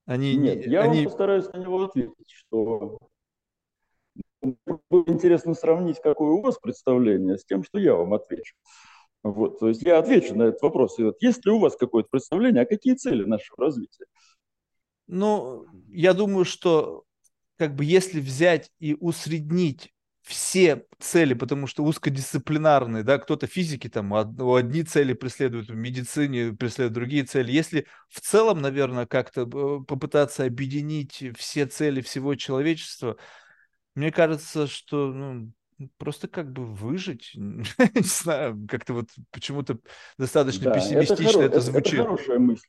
Они, 0.06 0.36
Нет, 0.36 0.66
я 0.66 0.82
они... 0.82 1.00
вам 1.00 1.04
постараюсь 1.04 1.48
на 1.52 1.58
него 1.58 1.84
ответить, 1.84 2.30
что 2.30 2.98
будет 4.40 5.08
интересно 5.08 5.52
сравнить, 5.54 6.00
какое 6.02 6.30
у 6.30 6.40
вас 6.40 6.58
представление, 6.58 7.36
с 7.36 7.44
тем, 7.44 7.62
что 7.62 7.78
я 7.78 7.94
вам 7.94 8.14
отвечу. 8.14 8.54
Вот, 9.22 9.58
то 9.58 9.68
есть 9.68 9.82
я 9.82 9.98
отвечу 9.98 10.34
на 10.34 10.44
этот 10.44 10.62
вопрос. 10.62 10.98
И 10.98 11.02
вот, 11.02 11.16
есть 11.20 11.44
ли 11.44 11.52
у 11.52 11.58
вас 11.58 11.76
какое-то 11.76 12.08
представление, 12.10 12.62
а 12.62 12.66
какие 12.66 12.94
цели 12.94 13.24
нашего 13.24 13.64
развития? 13.64 14.06
Ну, 15.06 15.66
я 15.88 16.14
думаю, 16.14 16.44
что 16.44 17.04
как 17.56 17.74
бы 17.74 17.84
если 17.84 18.20
взять 18.20 18.70
и 18.78 18.94
усреднить 18.94 19.92
все 20.28 20.84
цели, 20.98 21.32
потому 21.32 21.66
что 21.66 21.82
узкодисциплинарные, 21.84 23.02
да, 23.02 23.18
кто-то 23.18 23.46
физики 23.46 23.88
там 23.88 24.14
одни 24.14 24.82
цели 24.82 25.14
преследуют, 25.14 25.70
в 25.70 25.74
медицине 25.74 26.52
преследуют 26.52 26.92
другие 26.92 27.24
цели. 27.24 27.50
Если 27.50 27.86
в 28.08 28.20
целом, 28.20 28.60
наверное, 28.60 29.06
как-то 29.06 29.42
э, 29.42 29.84
попытаться 29.86 30.44
объединить 30.44 31.24
все 31.36 31.66
цели 31.66 32.02
всего 32.02 32.34
человечества, 32.34 33.16
мне 33.94 34.12
кажется, 34.12 34.66
что 34.66 35.12
ну, 35.12 35.52
просто 35.96 36.28
как 36.28 36.52
бы 36.52 36.64
выжить, 36.64 37.32
не 37.34 38.02
знаю, 38.02 38.66
как-то 38.68 38.94
вот 38.94 39.08
почему-то 39.30 39.78
достаточно 40.18 40.64
да, 40.64 40.74
пессимистично 40.74 41.40
это, 41.40 41.56
это 41.56 41.60
звучит. 41.60 41.94
Это 41.94 42.02
хорошая 42.04 42.38
мысль. 42.38 42.66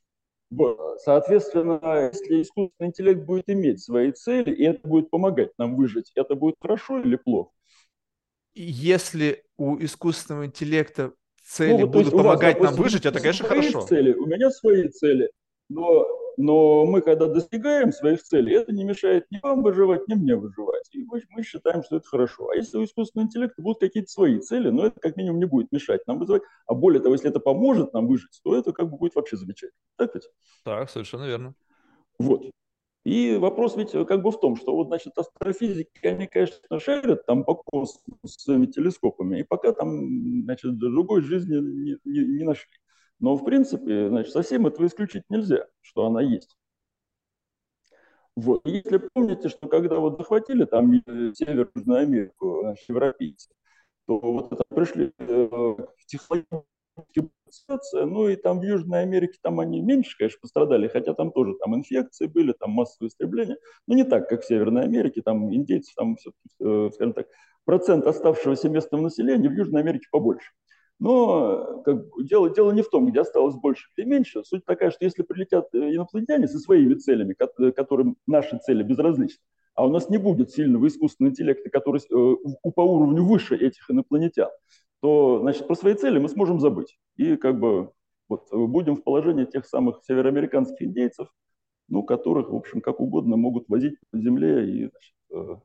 Соответственно, 0.98 2.10
если 2.12 2.42
искусственный 2.42 2.88
интеллект 2.88 3.22
будет 3.22 3.48
иметь 3.48 3.82
свои 3.82 4.10
цели, 4.12 4.52
и 4.52 4.64
это 4.64 4.86
будет 4.86 5.10
помогать 5.10 5.50
нам 5.58 5.76
выжить, 5.76 6.10
это 6.14 6.34
будет 6.34 6.56
хорошо 6.60 7.00
или 7.00 7.16
плохо? 7.16 7.52
Если 8.54 9.44
у 9.56 9.78
искусственного 9.78 10.46
интеллекта 10.46 11.12
цели 11.44 11.72
ну, 11.72 11.86
вот, 11.86 11.90
будут 11.90 12.12
помогать 12.12 12.58
вас, 12.58 12.70
нам 12.70 12.82
выжить, 12.82 13.06
это, 13.06 13.20
конечно, 13.20 13.46
хорошо. 13.46 13.82
Цели, 13.82 14.12
у 14.12 14.26
меня 14.26 14.50
свои 14.50 14.88
цели, 14.88 15.30
но 15.68 16.04
но 16.40 16.86
мы, 16.86 17.02
когда 17.02 17.26
достигаем 17.26 17.92
своих 17.92 18.22
целей, 18.22 18.54
это 18.54 18.72
не 18.72 18.84
мешает 18.84 19.30
ни 19.30 19.38
вам 19.42 19.62
выживать, 19.62 20.08
ни 20.08 20.14
мне 20.14 20.36
выживать. 20.36 20.88
И 20.92 21.04
мы, 21.04 21.22
мы 21.30 21.42
считаем, 21.42 21.82
что 21.82 21.96
это 21.96 22.06
хорошо. 22.06 22.48
А 22.48 22.56
если 22.56 22.78
у 22.78 22.84
искусственного 22.84 23.26
интеллекта 23.26 23.60
будут 23.60 23.80
какие-то 23.80 24.10
свои 24.10 24.38
цели, 24.38 24.70
но 24.70 24.86
это 24.86 24.98
как 25.00 25.16
минимум 25.16 25.38
не 25.38 25.44
будет 25.44 25.70
мешать 25.70 26.06
нам 26.06 26.18
выживать. 26.18 26.42
А 26.66 26.74
более 26.74 27.02
того, 27.02 27.14
если 27.14 27.28
это 27.28 27.40
поможет 27.40 27.92
нам 27.92 28.06
выжить, 28.06 28.40
то 28.42 28.56
это 28.56 28.72
как 28.72 28.90
бы 28.90 28.96
будет 28.96 29.14
вообще 29.14 29.36
замечательно. 29.36 29.78
Так 29.96 30.14
ведь? 30.14 30.30
Так, 30.64 30.88
совершенно 30.88 31.24
верно. 31.24 31.54
Вот. 32.18 32.42
И 33.04 33.36
вопрос 33.36 33.76
ведь 33.76 33.92
как 33.92 34.22
бы 34.22 34.30
в 34.30 34.40
том, 34.40 34.56
что 34.56 34.74
вот, 34.74 34.88
значит, 34.88 35.16
астрофизики, 35.16 36.06
они, 36.06 36.26
конечно, 36.26 36.80
шарят 36.80 37.26
там 37.26 37.44
по 37.44 37.54
космосу 37.54 38.00
своими 38.24 38.66
телескопами, 38.66 39.40
и 39.40 39.42
пока 39.42 39.72
там, 39.72 40.42
значит, 40.44 40.78
другой 40.78 41.22
жизни 41.22 41.56
не, 41.56 41.96
не, 42.04 42.38
не 42.38 42.44
нашли. 42.44 42.70
Но, 43.20 43.36
в 43.36 43.44
принципе, 43.44 44.08
значит, 44.08 44.32
совсем 44.32 44.66
этого 44.66 44.86
исключить 44.86 45.24
нельзя, 45.28 45.66
что 45.82 46.06
она 46.06 46.22
есть. 46.22 46.56
Вот. 48.36 48.62
Если 48.64 48.98
помните, 49.12 49.48
что 49.48 49.68
когда 49.68 49.96
вот 49.96 50.16
захватили 50.18 50.64
там 50.64 50.92
Север, 51.34 51.70
Южную 51.74 52.00
Америку, 52.00 52.60
значит, 52.62 52.88
европейцы, 52.88 53.50
то 54.06 54.18
вот 54.18 54.52
это 54.52 54.64
пришли 54.70 55.12
э, 55.18 55.46
в 55.46 56.06
технологическую 56.06 56.66
ну 57.94 58.28
и 58.28 58.36
там 58.36 58.60
в 58.60 58.62
Южной 58.62 59.02
Америке 59.02 59.38
там 59.42 59.60
они 59.60 59.80
меньше, 59.80 60.16
конечно, 60.16 60.38
пострадали, 60.40 60.88
хотя 60.88 61.14
там 61.14 61.32
тоже 61.32 61.54
там 61.58 61.74
инфекции 61.74 62.26
были, 62.26 62.52
там 62.52 62.70
массовые 62.70 63.08
истребления, 63.08 63.56
но 63.86 63.94
не 63.94 64.04
так, 64.04 64.28
как 64.28 64.42
в 64.42 64.46
Северной 64.46 64.84
Америке, 64.84 65.22
там 65.22 65.52
индейцев, 65.52 65.94
там 65.94 66.16
все-таки, 66.16 66.48
э, 66.60 66.90
скажем 66.94 67.14
так, 67.14 67.26
процент 67.64 68.06
оставшегося 68.06 68.68
местного 68.68 69.02
населения 69.02 69.48
в 69.48 69.52
Южной 69.52 69.82
Америке 69.82 70.06
побольше. 70.10 70.50
Но 71.00 71.82
как, 71.82 72.04
дело, 72.22 72.50
дело 72.50 72.72
не 72.72 72.82
в 72.82 72.90
том, 72.90 73.06
где 73.06 73.20
осталось 73.20 73.56
больше 73.56 73.88
или 73.96 74.04
меньше. 74.04 74.44
Суть 74.44 74.66
такая, 74.66 74.90
что 74.90 75.02
если 75.06 75.22
прилетят 75.22 75.74
э, 75.74 75.94
инопланетяне 75.94 76.46
со 76.46 76.58
своими 76.58 76.94
целями, 76.94 77.34
э, 77.38 77.72
которым 77.72 78.18
наши 78.26 78.58
цели 78.58 78.82
безразличны, 78.82 79.42
а 79.74 79.86
у 79.86 79.90
нас 79.90 80.10
не 80.10 80.18
будет 80.18 80.50
сильного 80.50 80.86
искусственного 80.86 81.32
интеллекта, 81.32 81.70
который 81.70 82.00
э, 82.00 82.70
по 82.74 82.82
уровню 82.82 83.24
выше 83.24 83.56
этих 83.56 83.90
инопланетян, 83.90 84.50
то 85.00 85.38
значит, 85.40 85.66
про 85.66 85.74
свои 85.74 85.94
цели 85.94 86.18
мы 86.18 86.28
сможем 86.28 86.60
забыть. 86.60 86.98
И 87.16 87.36
как 87.36 87.58
бы 87.58 87.92
вот, 88.28 88.48
будем 88.52 88.96
в 88.96 89.02
положении 89.02 89.46
тех 89.46 89.64
самых 89.64 90.02
североамериканских 90.06 90.82
индейцев, 90.82 91.28
ну, 91.88 92.02
которых, 92.02 92.50
в 92.50 92.54
общем, 92.54 92.82
как 92.82 93.00
угодно 93.00 93.38
могут 93.38 93.70
возить 93.70 93.96
по 94.10 94.18
земле 94.18 94.70
и 94.70 94.90
значит, 94.90 95.62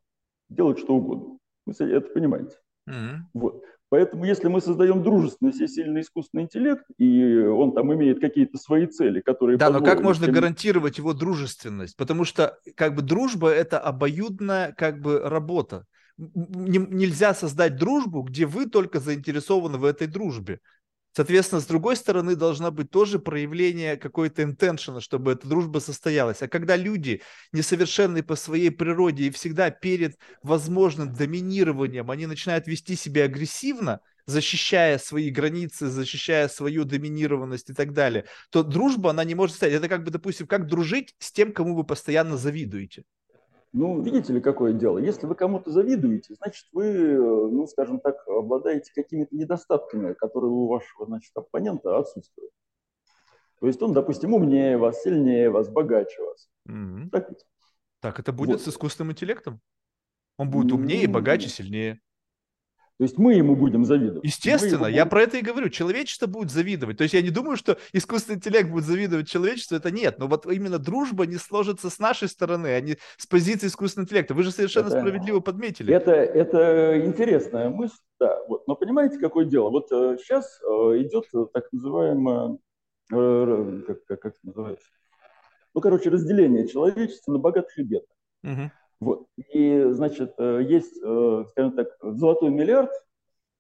делать 0.48 0.80
что 0.80 0.96
угодно. 0.96 1.38
Вы 1.66 1.74
это 1.74 2.10
понимаете. 2.14 2.56
Mm-hmm. 2.90 3.18
Вот. 3.34 3.64
Поэтому 3.96 4.26
если 4.26 4.50
мы 4.50 4.60
создаем 4.60 5.04
дружественный, 5.04 5.54
всесильный 5.54 6.02
искусственный 6.02 6.44
интеллект, 6.44 6.84
и 6.98 7.38
он 7.38 7.72
там 7.72 7.94
имеет 7.94 8.20
какие-то 8.20 8.58
свои 8.58 8.88
цели, 8.88 9.22
которые... 9.22 9.58
Да, 9.58 9.70
но 9.70 9.80
как 9.80 10.02
можно 10.02 10.26
тем... 10.26 10.36
гарантировать 10.36 10.98
его 10.98 11.14
дружественность? 11.14 11.96
Потому 11.96 12.26
что 12.26 12.58
как 12.76 12.94
бы 12.94 13.02
дружба– 13.02 13.50
это 13.52 13.80
обоюдная 13.80 14.74
как 14.74 15.00
бы 15.00 15.22
работа. 15.24 15.86
Нельзя 16.18 17.34
создать 17.34 17.78
дружбу, 17.78 18.24
где 18.24 18.46
вы 18.46 18.66
только 18.66 19.00
заинтересованы 19.00 19.78
в 19.78 19.86
этой 19.86 20.08
дружбе. 20.08 20.60
Соответственно, 21.16 21.62
с 21.62 21.66
другой 21.66 21.96
стороны, 21.96 22.36
должна 22.36 22.72
быть 22.72 22.92
тоже 22.92 23.20
проявление 23.20 23.96
какой-то 23.96 24.44
интеншена, 24.44 25.00
чтобы 25.00 25.32
эта 25.32 25.48
дружба 25.48 25.80
состоялась. 25.80 26.42
А 26.42 26.50
когда 26.50 26.76
люди 26.76 27.22
несовершенны 27.54 28.22
по 28.22 28.36
своей 28.36 28.70
природе 28.70 29.28
и 29.28 29.30
всегда 29.30 29.70
перед 29.70 30.18
возможным 30.44 31.14
доминированием, 31.14 32.12
они 32.12 32.26
начинают 32.26 32.68
вести 32.68 32.98
себя 32.98 33.24
агрессивно, 33.24 34.02
защищая 34.26 34.98
свои 34.98 35.30
границы, 35.30 35.88
защищая 35.88 36.50
свою 36.50 36.84
доминированность 36.84 37.70
и 37.70 37.74
так 37.74 37.94
далее, 37.94 38.26
то 38.50 38.62
дружба, 38.62 39.12
она 39.12 39.24
не 39.24 39.36
может 39.36 39.56
стоять. 39.56 39.76
Это 39.76 39.88
как 39.88 40.04
бы, 40.04 40.12
допустим, 40.12 40.48
как 40.48 40.68
дружить 40.68 41.16
с 41.20 41.32
тем, 41.32 41.54
кому 41.54 41.76
вы 41.76 41.86
постоянно 41.86 42.36
завидуете. 42.36 43.04
Ну, 43.78 44.02
видите 44.02 44.32
ли, 44.32 44.40
какое 44.40 44.72
дело? 44.72 45.00
Если 45.00 45.26
вы 45.26 45.36
кому-то 45.36 45.70
завидуете, 45.70 46.34
значит, 46.36 46.66
вы, 46.72 47.18
ну, 47.18 47.68
скажем 47.68 48.00
так, 48.00 48.26
обладаете 48.26 48.94
какими-то 48.96 49.36
недостатками, 49.36 50.14
которые 50.14 50.50
у 50.50 50.68
вашего, 50.68 51.06
значит, 51.06 51.36
оппонента 51.36 51.98
отсутствуют. 51.98 52.52
То 53.60 53.68
есть 53.68 53.82
он, 53.82 53.92
допустим, 53.92 54.34
умнее 54.34 54.78
вас, 54.78 55.04
сильнее 55.04 55.50
вас, 55.50 55.68
богаче 55.68 56.22
вас. 56.24 56.50
Mm-hmm. 56.70 57.10
Так 57.10 57.30
ведь? 57.30 57.46
Так 58.00 58.18
это 58.18 58.32
будет 58.32 58.60
вот. 58.60 58.62
с 58.62 58.68
искусственным 58.70 59.12
интеллектом? 59.12 59.60
Он 60.38 60.50
будет 60.50 60.72
умнее, 60.72 61.10
богаче, 61.10 61.50
сильнее. 61.50 62.00
То 62.98 63.04
есть 63.04 63.18
мы 63.18 63.34
ему 63.34 63.58
будем 63.58 63.84
завидовать. 63.84 64.24
Естественно, 64.24 64.86
будем... 64.86 64.96
я 64.96 65.06
про 65.06 65.24
это 65.24 65.38
и 65.38 65.42
говорю. 65.42 65.68
Человечество 65.70 66.28
будет 66.28 66.50
завидовать. 66.50 66.98
То 66.98 67.04
есть 67.04 67.14
я 67.14 67.22
не 67.22 67.30
думаю, 67.30 67.58
что 67.58 67.78
искусственный 67.92 68.38
интеллект 68.38 68.70
будет 68.70 68.86
завидовать 68.86 69.28
человечеству, 69.28 69.76
это 69.76 69.92
нет. 69.92 70.18
Но 70.18 70.28
вот 70.28 70.46
именно 70.46 70.80
дружба 70.80 71.26
не 71.26 71.36
сложится 71.36 71.90
с 71.90 72.00
нашей 72.00 72.30
стороны, 72.30 72.68
а 72.68 72.80
не 72.80 72.98
с 73.18 73.28
позиции 73.28 73.68
искусственного 73.68 74.06
интеллекта. 74.06 74.34
Вы 74.34 74.44
же 74.44 74.52
совершенно 74.52 74.88
это, 74.88 75.00
справедливо 75.00 75.42
подметили. 75.42 75.94
Это, 75.94 76.12
это 76.12 77.06
интересная 77.06 77.70
мысль, 77.70 78.00
да. 78.18 78.40
Вот. 78.48 78.66
Но 78.66 78.76
понимаете, 78.76 79.20
какое 79.20 79.44
дело? 79.44 79.70
Вот 79.70 79.92
э, 79.92 80.18
сейчас 80.22 80.62
э, 80.62 81.02
идет 81.02 81.26
так 81.54 81.66
называемое, 81.74 82.58
э, 83.12 83.82
как, 83.88 84.06
как, 84.06 84.20
как 84.22 84.34
это 84.36 84.40
называется? 84.44 84.88
Ну, 85.74 85.82
короче, 85.82 86.10
разделение 86.10 86.66
человечества 86.66 87.34
на 87.34 87.40
богатых 87.40 87.78
и 87.78 87.84
бедных. 87.84 88.18
Угу. 88.44 88.72
Вот. 89.00 89.28
И, 89.54 89.86
значит, 89.90 90.34
э, 90.38 90.62
есть, 90.64 91.00
э, 91.04 91.44
скажем 91.50 91.74
так, 91.74 91.90
золотой 92.02 92.50
миллиард, 92.50 92.92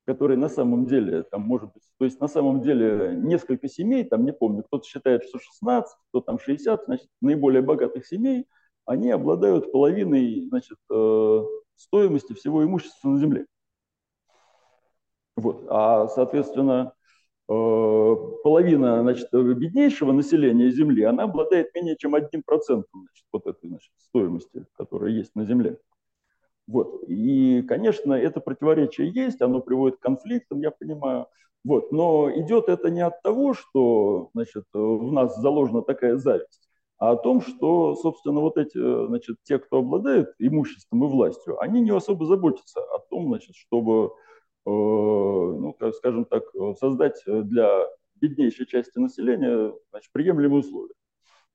который 0.05 0.37
на 0.37 0.49
самом 0.49 0.85
деле, 0.85 1.23
там, 1.23 1.41
может 1.41 1.73
быть, 1.73 1.83
то 1.97 2.05
есть 2.05 2.19
на 2.21 2.27
самом 2.27 2.61
деле 2.61 3.15
несколько 3.15 3.67
семей, 3.67 4.03
там, 4.03 4.23
не 4.25 4.33
помню, 4.33 4.63
кто-то 4.63 4.85
считает, 4.87 5.23
что 5.23 5.39
16, 5.39 5.97
кто 6.09 6.21
там 6.21 6.39
60, 6.39 6.85
значит, 6.85 7.07
наиболее 7.21 7.61
богатых 7.61 8.05
семей, 8.05 8.47
они 8.85 9.09
обладают 9.11 9.71
половиной, 9.71 10.47
значит, 10.47 10.77
э, 10.91 11.43
стоимости 11.75 12.33
всего 12.33 12.63
имущества 12.63 13.09
на 13.09 13.19
земле. 13.19 13.45
Вот. 15.35 15.65
А, 15.69 16.07
соответственно, 16.07 16.93
половина 17.47 19.01
значит, 19.01 19.29
беднейшего 19.31 20.11
населения 20.11 20.71
Земли, 20.71 21.03
она 21.03 21.23
обладает 21.23 21.73
менее 21.75 21.95
чем 21.97 22.15
одним 22.15 22.41
процентом 22.43 23.07
вот 23.31 23.45
этой 23.45 23.69
значит, 23.69 23.91
стоимости, 23.97 24.65
которая 24.73 25.11
есть 25.11 25.35
на 25.35 25.45
Земле. 25.45 25.77
Вот. 26.67 27.03
И, 27.07 27.61
конечно, 27.67 28.13
это 28.13 28.39
противоречие 28.39 29.11
есть, 29.11 29.41
оно 29.41 29.61
приводит 29.61 29.99
к 29.99 30.01
конфликтам, 30.01 30.61
я 30.61 30.71
понимаю. 30.71 31.27
Вот. 31.63 31.91
Но 31.91 32.31
идет 32.31 32.69
это 32.69 32.89
не 32.89 33.01
от 33.01 33.21
того, 33.21 33.53
что 33.53 34.29
значит, 34.33 34.63
в 34.73 35.11
нас 35.11 35.37
заложена 35.37 35.83
такая 35.83 36.17
зависть, 36.17 36.67
а 36.97 37.11
о 37.11 37.15
том, 37.15 37.41
что, 37.41 37.95
собственно, 37.95 38.39
вот 38.39 38.57
эти, 38.57 39.05
значит, 39.07 39.37
те, 39.43 39.59
кто 39.59 39.79
обладает 39.79 40.33
имуществом 40.39 41.03
и 41.03 41.07
властью, 41.07 41.61
они 41.61 41.81
не 41.81 41.91
особо 41.91 42.25
заботятся 42.25 42.81
о 42.81 42.99
том, 43.09 43.27
значит, 43.27 43.55
чтобы 43.55 44.09
Э, 44.09 44.34
ну, 44.65 45.75
скажем 45.93 46.25
так, 46.25 46.43
создать 46.79 47.21
для 47.25 47.87
беднейшей 48.15 48.65
части 48.65 48.97
населения 48.97 49.73
значит, 49.91 50.11
приемлемые 50.11 50.59
условия. 50.59 50.93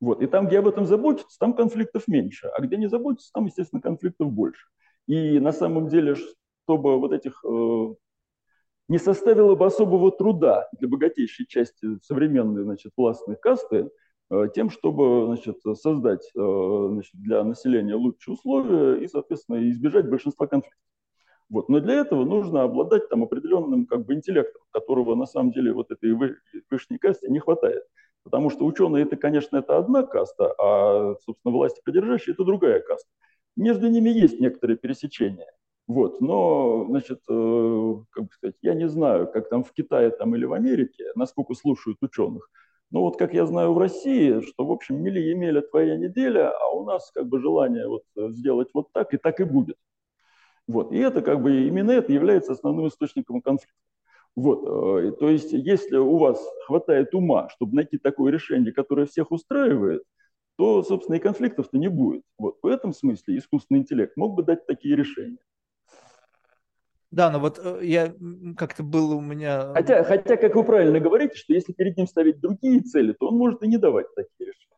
Вот. 0.00 0.22
И 0.22 0.26
там, 0.26 0.46
где 0.46 0.58
об 0.58 0.68
этом 0.68 0.86
заботятся, 0.86 1.38
там 1.38 1.52
конфликтов 1.54 2.08
меньше, 2.08 2.48
а 2.48 2.60
где 2.62 2.76
не 2.76 2.88
заботятся, 2.88 3.30
там, 3.32 3.46
естественно, 3.46 3.82
конфликтов 3.82 4.32
больше. 4.32 4.66
И 5.06 5.38
на 5.38 5.52
самом 5.52 5.88
деле, 5.88 6.14
чтобы 6.64 6.98
вот 6.98 7.12
этих 7.12 7.44
э, 7.44 7.94
не 8.88 8.98
составило 8.98 9.54
бы 9.54 9.66
особого 9.66 10.10
труда 10.10 10.68
для 10.78 10.88
богатейшей 10.88 11.46
части 11.46 11.98
современной 12.02 12.62
значит, 12.62 12.92
властной 12.96 13.36
касты 13.36 13.90
э, 14.30 14.46
тем, 14.54 14.70
чтобы 14.70 15.26
значит, 15.26 15.60
создать 15.74 16.30
э, 16.34 16.86
значит, 16.90 17.14
для 17.14 17.44
населения 17.44 17.94
лучшие 17.94 18.34
условия 18.34 19.02
и, 19.02 19.06
соответственно, 19.06 19.68
избежать 19.70 20.08
большинства 20.08 20.46
конфликтов. 20.46 20.80
Вот. 21.50 21.68
Но 21.68 21.80
для 21.80 21.94
этого 21.94 22.24
нужно 22.24 22.62
обладать 22.62 23.08
там, 23.08 23.22
определенным 23.24 23.86
как 23.86 24.06
бы, 24.06 24.14
интеллектом, 24.14 24.62
которого 24.70 25.14
на 25.14 25.26
самом 25.26 25.52
деле 25.52 25.72
вот 25.72 25.90
этой 25.90 26.12
высшей 26.12 26.98
касте 26.98 27.28
не 27.28 27.40
хватает. 27.40 27.84
Потому 28.22 28.50
что 28.50 28.66
ученые 28.66 29.04
это, 29.04 29.16
конечно, 29.16 29.56
это 29.56 29.78
одна 29.78 30.02
каста, 30.04 30.54
а, 30.58 31.16
собственно, 31.24 31.52
власти 31.54 31.80
придержащие 31.84 32.34
это 32.34 32.44
другая 32.44 32.80
каста. 32.80 33.08
Между 33.56 33.88
ними 33.88 34.10
есть 34.10 34.40
некоторые 34.40 34.76
пересечения. 34.76 35.50
Вот, 35.88 36.20
но, 36.20 36.86
значит, 36.88 37.18
э, 37.28 37.94
как 38.10 38.24
бы 38.24 38.30
сказать, 38.32 38.54
я 38.62 38.74
не 38.74 38.88
знаю, 38.88 39.26
как 39.26 39.48
там 39.48 39.64
в 39.64 39.72
Китае 39.72 40.10
там, 40.10 40.36
или 40.36 40.44
в 40.44 40.52
Америке, 40.52 41.04
насколько 41.16 41.54
слушают 41.54 41.98
ученых. 42.00 42.48
Но 42.92 43.00
вот 43.02 43.16
как 43.18 43.34
я 43.34 43.44
знаю 43.46 43.72
в 43.72 43.78
России, 43.78 44.40
что, 44.40 44.66
в 44.66 44.70
общем, 44.70 45.02
мили 45.02 45.18
емеля 45.20 45.62
твоя 45.62 45.96
неделя, 45.96 46.50
а 46.50 46.68
у 46.70 46.84
нас 46.84 47.10
как 47.10 47.26
бы 47.26 47.40
желание 47.40 47.88
вот 47.88 48.04
сделать 48.16 48.68
вот 48.72 48.92
так, 48.92 49.14
и 49.14 49.16
так 49.16 49.40
и 49.40 49.44
будет. 49.44 49.76
Вот. 50.70 50.92
И 50.92 50.98
это 50.98 51.20
как 51.22 51.42
бы 51.42 51.66
именно 51.66 51.90
это 51.90 52.12
является 52.12 52.52
основным 52.52 52.86
источником 52.86 53.42
конфликта. 53.42 53.74
Вот. 54.36 54.62
Э, 54.64 55.12
то 55.12 55.28
есть, 55.28 55.52
если 55.52 55.96
у 55.96 56.16
вас 56.16 56.40
хватает 56.66 57.14
ума, 57.14 57.48
чтобы 57.50 57.74
найти 57.74 57.98
такое 57.98 58.32
решение, 58.32 58.72
которое 58.72 59.06
всех 59.06 59.32
устраивает, 59.32 60.02
то, 60.56 60.82
собственно, 60.82 61.16
и 61.16 61.20
конфликтов-то 61.20 61.76
не 61.78 61.88
будет. 61.88 62.22
Вот. 62.38 62.58
В 62.62 62.66
этом 62.66 62.92
смысле 62.92 63.38
искусственный 63.38 63.80
интеллект 63.80 64.16
мог 64.16 64.34
бы 64.34 64.42
дать 64.42 64.66
такие 64.66 64.94
решения. 64.94 65.38
Да, 67.10 67.30
но 67.30 67.40
вот 67.40 67.58
э, 67.62 67.80
я 67.82 68.14
как-то 68.56 68.84
был 68.84 69.10
у 69.16 69.20
меня... 69.20 69.72
Хотя, 69.74 70.04
хотя, 70.04 70.36
как 70.36 70.54
вы 70.54 70.62
правильно 70.62 71.00
говорите, 71.00 71.34
что 71.34 71.52
если 71.52 71.72
перед 71.72 71.96
ним 71.96 72.06
ставить 72.06 72.38
другие 72.38 72.82
цели, 72.82 73.12
то 73.12 73.26
он 73.28 73.36
может 73.36 73.64
и 73.64 73.68
не 73.68 73.78
давать 73.78 74.06
такие 74.14 74.50
решения. 74.50 74.69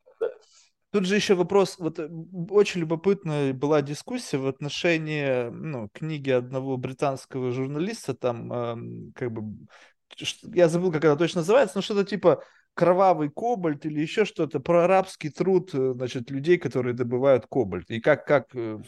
Тут 0.93 1.07
же 1.07 1.17
еще 1.17 1.35
вопрос, 1.35 1.79
вот 1.79 1.99
э, 1.99 2.09
очень 2.51 2.83
любопытная 2.83 3.55
была 3.55 3.81
дискуссия 3.81 4.37
в 4.37 4.47
отношении 4.47 5.49
ну, 5.49 5.89
книги 5.89 6.29
одного 6.29 6.77
британского 6.77 7.51
журналиста, 7.51 8.13
там 8.15 8.53
э, 8.53 9.13
как 9.15 9.33
бы, 9.33 9.67
я 10.55 10.69
забыл, 10.69 10.93
как 10.93 11.07
она 11.07 11.17
точно 11.17 11.41
называется, 11.41 11.79
но 11.79 11.83
что-то 11.83 12.05
типа 12.05 12.45
кровавый 12.75 13.29
кобальт 13.29 13.85
или 13.87 14.01
еще 14.01 14.25
что-то, 14.25 14.61
про 14.61 14.85
арабский 14.85 15.31
труд, 15.31 15.71
э, 15.75 15.93
значит, 15.95 16.31
людей, 16.31 16.59
которые 16.59 16.95
добывают 16.95 17.47
кобальт. 17.47 17.91
И 17.91 18.01
как, 18.01 18.27
как 18.27 18.47
э, 18.55 18.79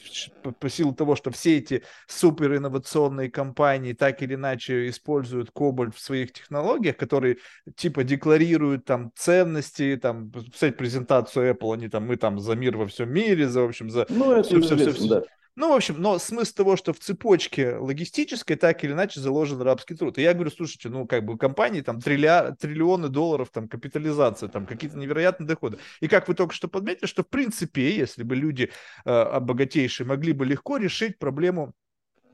по, 0.42 0.52
по 0.52 0.68
силу 0.68 0.94
того, 0.94 1.16
что 1.16 1.30
все 1.30 1.58
эти 1.58 1.82
суперинновационные 2.06 3.30
компании 3.30 3.92
так 3.92 4.22
или 4.22 4.34
иначе 4.34 4.88
используют 4.88 5.50
кобальт 5.50 5.94
в 5.94 6.00
своих 6.00 6.32
технологиях, 6.32 6.96
которые 6.96 7.38
типа 7.76 8.04
декларируют 8.04 8.84
там 8.84 9.10
ценности, 9.14 9.98
там, 10.00 10.30
посмотреть 10.30 10.76
презентацию 10.76 11.54
Apple, 11.54 11.74
они 11.74 11.88
там, 11.88 12.06
мы 12.06 12.16
там 12.16 12.38
за 12.38 12.54
мир 12.54 12.76
во 12.76 12.86
всем 12.86 13.12
мире, 13.12 13.48
за, 13.48 13.62
в 13.62 13.66
общем, 13.66 13.90
за... 13.90 14.06
Ну, 14.08 14.32
это 14.32 14.60
все, 14.60 14.76
все, 14.76 14.92
все. 14.92 15.08
Да. 15.08 15.22
Ну, 15.56 15.70
в 15.70 15.76
общем, 15.76 16.00
но 16.00 16.18
смысл 16.18 16.52
того, 16.54 16.76
что 16.76 16.92
в 16.92 16.98
цепочке 16.98 17.76
логистической 17.76 18.56
так 18.56 18.82
или 18.82 18.90
иначе 18.90 19.20
заложен 19.20 19.62
рабский 19.62 19.96
труд. 19.96 20.18
И 20.18 20.22
я 20.22 20.34
говорю, 20.34 20.50
слушайте, 20.50 20.88
ну, 20.88 21.06
как 21.06 21.24
бы 21.24 21.34
у 21.34 21.38
компании 21.38 21.80
там 21.80 22.00
триллионы 22.00 23.08
долларов 23.08 23.50
там 23.50 23.68
капитализация, 23.68 24.48
там 24.48 24.66
какие-то 24.66 24.98
невероятные 24.98 25.46
доходы. 25.46 25.78
И 26.00 26.08
как 26.08 26.26
вы 26.26 26.34
только 26.34 26.54
что 26.54 26.66
подметили, 26.66 27.06
что 27.06 27.22
в 27.22 27.28
принципе, 27.28 27.96
если 27.96 28.24
бы 28.24 28.34
люди 28.34 28.72
э, 29.04 29.40
богатейшие 29.40 30.08
могли 30.08 30.32
бы 30.32 30.44
легко 30.44 30.76
решить 30.76 31.20
проблему, 31.20 31.72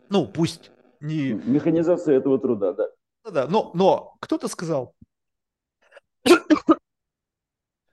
ну, 0.08 0.26
пусть 0.26 0.70
не... 1.00 1.32
Механизация 1.32 2.16
этого 2.16 2.38
труда, 2.38 2.72
да. 2.72 2.88
Ну 3.24 3.30
да, 3.30 3.46
но, 3.46 3.70
но 3.74 4.16
кто-то 4.20 4.48
сказал, 4.48 4.94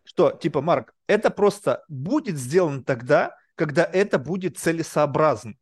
что, 0.05 0.31
типа, 0.31 0.61
Марк, 0.61 0.93
это 1.05 1.29
просто 1.29 1.83
будет 1.89 2.37
сделано 2.37 2.81
тогда, 2.81 3.35
когда 3.57 3.83
это 3.83 4.19
будет 4.19 4.57
целесообразно. 4.57 5.55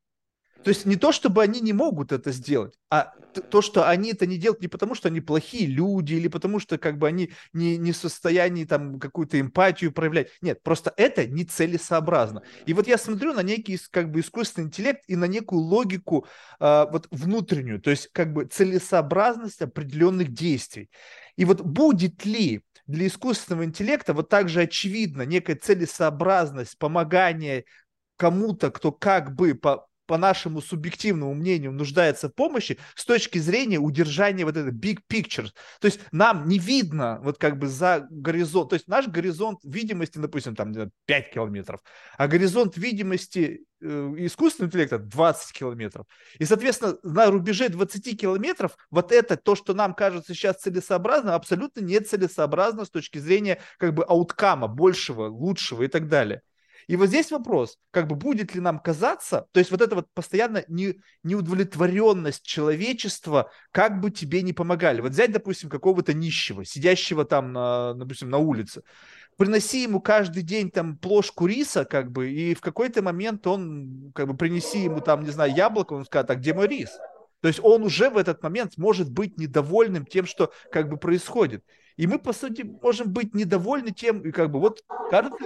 То 0.63 0.69
есть 0.69 0.87
не 0.87 0.95
то, 0.95 1.11
чтобы 1.11 1.43
они 1.43 1.61
не 1.61 1.73
могут 1.73 2.11
это 2.11 2.31
сделать, 2.31 2.73
а 2.89 3.13
то, 3.51 3.61
что 3.61 3.87
они 3.87 4.13
это 4.13 4.25
не 4.25 4.37
делают 4.37 4.61
не 4.63 4.67
потому, 4.67 4.95
что 4.95 5.09
они 5.09 5.21
плохие 5.21 5.67
люди 5.67 6.15
или 6.15 6.27
потому, 6.27 6.59
что 6.59 6.79
как 6.79 6.97
бы 6.97 7.07
они 7.07 7.31
не, 7.53 7.77
не 7.77 7.91
в 7.91 7.95
состоянии 7.95 8.65
там 8.65 8.99
какую-то 8.99 9.39
эмпатию 9.39 9.91
проявлять. 9.91 10.29
Нет, 10.41 10.63
просто 10.63 10.91
это 10.97 11.27
нецелесообразно. 11.27 12.41
И 12.65 12.73
вот 12.73 12.87
я 12.87 12.97
смотрю 12.97 13.33
на 13.33 13.43
некий 13.43 13.79
как 13.91 14.09
бы 14.09 14.21
искусственный 14.21 14.67
интеллект 14.67 15.03
и 15.07 15.15
на 15.15 15.25
некую 15.25 15.61
логику 15.61 16.25
э, 16.59 16.85
вот 16.91 17.07
внутреннюю, 17.11 17.79
то 17.79 17.91
есть 17.91 18.09
как 18.11 18.33
бы 18.33 18.45
целесообразность 18.45 19.61
определенных 19.61 20.33
действий. 20.33 20.89
И 21.35 21.45
вот 21.45 21.61
будет 21.61 22.25
ли 22.25 22.63
для 22.87 23.07
искусственного 23.07 23.65
интеллекта 23.65 24.13
вот 24.13 24.29
так 24.29 24.49
же 24.49 24.61
очевидно 24.61 25.23
некая 25.23 25.55
целесообразность 25.55 26.77
помогания 26.77 27.65
кому-то, 28.17 28.71
кто 28.71 28.91
как 28.91 29.35
бы 29.35 29.55
по, 29.55 29.87
по 30.05 30.17
нашему 30.17 30.61
субъективному 30.61 31.33
мнению, 31.33 31.71
нуждается 31.71 32.29
в 32.29 32.35
помощи 32.35 32.77
с 32.95 33.05
точки 33.05 33.37
зрения 33.39 33.79
удержания 33.79 34.45
вот 34.45 34.57
этого 34.57 34.71
big 34.71 34.99
picture. 35.11 35.47
То 35.79 35.85
есть 35.85 35.99
нам 36.11 36.47
не 36.47 36.59
видно 36.59 37.19
вот 37.23 37.37
как 37.37 37.57
бы 37.57 37.67
за 37.67 38.07
горизонт, 38.09 38.69
то 38.69 38.75
есть 38.75 38.87
наш 38.87 39.07
горизонт 39.07 39.59
видимости, 39.63 40.17
допустим, 40.17 40.55
там 40.55 40.73
5 41.05 41.33
километров, 41.33 41.81
а 42.17 42.27
горизонт 42.27 42.77
видимости 42.77 43.65
э, 43.81 44.13
искусственного 44.17 44.69
интеллекта 44.69 44.99
20 44.99 45.51
километров. 45.53 46.05
И, 46.39 46.45
соответственно, 46.45 46.97
на 47.03 47.31
рубеже 47.31 47.69
20 47.69 48.19
километров 48.19 48.77
вот 48.91 49.11
это, 49.11 49.37
то, 49.37 49.55
что 49.55 49.73
нам 49.73 49.93
кажется 49.93 50.33
сейчас 50.33 50.57
целесообразно, 50.57 51.35
абсолютно 51.35 51.81
не 51.81 51.99
целесообразно 51.99 52.85
с 52.85 52.89
точки 52.89 53.17
зрения 53.17 53.59
как 53.77 53.93
бы 53.93 54.03
ауткама, 54.03 54.67
большего, 54.67 55.27
лучшего 55.27 55.83
и 55.83 55.87
так 55.87 56.07
далее. 56.07 56.41
И 56.87 56.95
вот 56.95 57.07
здесь 57.07 57.31
вопрос, 57.31 57.77
как 57.91 58.07
бы 58.07 58.15
будет 58.15 58.53
ли 58.53 58.61
нам 58.61 58.79
казаться, 58.79 59.47
то 59.51 59.59
есть 59.59 59.71
вот 59.71 59.81
эта 59.81 59.95
вот 59.95 60.07
постоянно 60.13 60.63
не, 60.67 60.99
неудовлетворенность 61.23 62.43
человечества, 62.43 63.49
как 63.71 63.99
бы 63.99 64.11
тебе 64.11 64.41
не 64.43 64.53
помогали. 64.53 65.01
Вот 65.01 65.11
взять, 65.11 65.31
допустим, 65.31 65.69
какого-то 65.69 66.13
нищего, 66.13 66.63
сидящего 66.63 67.25
там, 67.25 67.53
на, 67.53 67.93
допустим, 67.95 68.29
на 68.29 68.37
улице, 68.37 68.83
приноси 69.37 69.83
ему 69.83 69.99
каждый 69.99 70.43
день 70.43 70.69
там 70.69 70.97
плошку 70.97 71.47
риса, 71.47 71.85
как 71.85 72.11
бы, 72.11 72.31
и 72.31 72.53
в 72.53 72.61
какой-то 72.61 73.01
момент 73.01 73.47
он, 73.47 74.11
как 74.13 74.27
бы, 74.27 74.37
принеси 74.37 74.83
ему 74.83 75.01
там, 75.01 75.23
не 75.23 75.31
знаю, 75.31 75.53
яблоко, 75.53 75.93
он 75.93 76.05
скажет, 76.05 76.27
так, 76.27 76.39
где 76.39 76.53
мой 76.53 76.67
рис? 76.67 76.91
То 77.41 77.47
есть 77.47 77.59
он 77.61 77.83
уже 77.83 78.09
в 78.09 78.17
этот 78.17 78.41
момент 78.41 78.73
может 78.77 79.11
быть 79.11 79.37
недовольным 79.37 80.05
тем, 80.05 80.25
что 80.25 80.51
как 80.71 80.89
бы 80.89 80.97
происходит. 80.97 81.63
И 81.97 82.07
мы, 82.07 82.19
по 82.19 82.33
сути, 82.33 82.63
можем 82.81 83.11
быть 83.11 83.33
недовольны 83.33 83.91
тем, 83.91 84.21
и 84.21 84.31
как 84.31 84.51
бы 84.51 84.59
вот 84.59 84.83
кажется, 85.09 85.45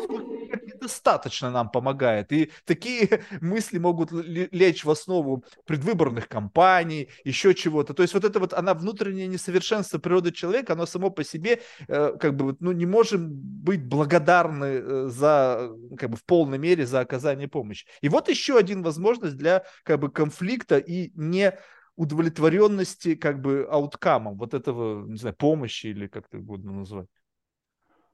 недостаточно 0.80 1.52
нам 1.52 1.70
помогает. 1.70 2.32
И 2.32 2.52
такие 2.66 3.24
мысли 3.41 3.78
могут 3.78 4.12
лечь 4.12 4.84
в 4.84 4.89
основу 4.89 5.43
предвыборных 5.66 6.28
кампаний, 6.28 7.10
еще 7.24 7.54
чего-то. 7.54 7.93
То 7.93 8.04
есть 8.04 8.14
вот 8.14 8.24
это 8.24 8.39
вот, 8.39 8.54
она 8.54 8.74
внутреннее 8.74 9.28
несовершенство 9.28 10.00
природы 10.00 10.32
человека, 10.32 10.74
оно 10.74 10.86
само 10.86 11.10
по 11.10 11.24
себе 11.24 11.62
э, 11.88 12.14
как 12.20 12.36
бы, 12.36 12.56
ну, 12.60 12.72
не 12.72 12.86
можем 12.86 13.30
быть 13.30 13.84
благодарны 13.84 14.66
э, 14.66 15.08
за, 15.08 15.72
как 15.97 16.12
бы 16.12 16.18
в 16.18 16.24
полной 16.24 16.58
мере 16.58 16.86
за 16.86 17.00
оказание 17.02 17.47
помощи. 17.47 17.86
И 18.02 18.10
вот 18.10 18.30
еще 18.30 18.58
один 18.58 18.84
возможность 18.84 19.38
для 19.38 19.64
как 19.84 20.00
бы 20.00 20.10
конфликта 20.10 20.78
и 20.78 21.12
не 21.16 21.58
удовлетворенности 22.00 23.16
как 23.16 23.41
бы 23.41 23.68
ауткамом 23.70 24.38
вот 24.38 24.54
этого, 24.54 25.06
не 25.06 25.18
знаю, 25.18 25.36
помощи 25.38 25.88
или 25.88 26.08
как 26.08 26.28
это 26.28 26.38
угодно 26.38 26.72
назвать? 26.72 27.10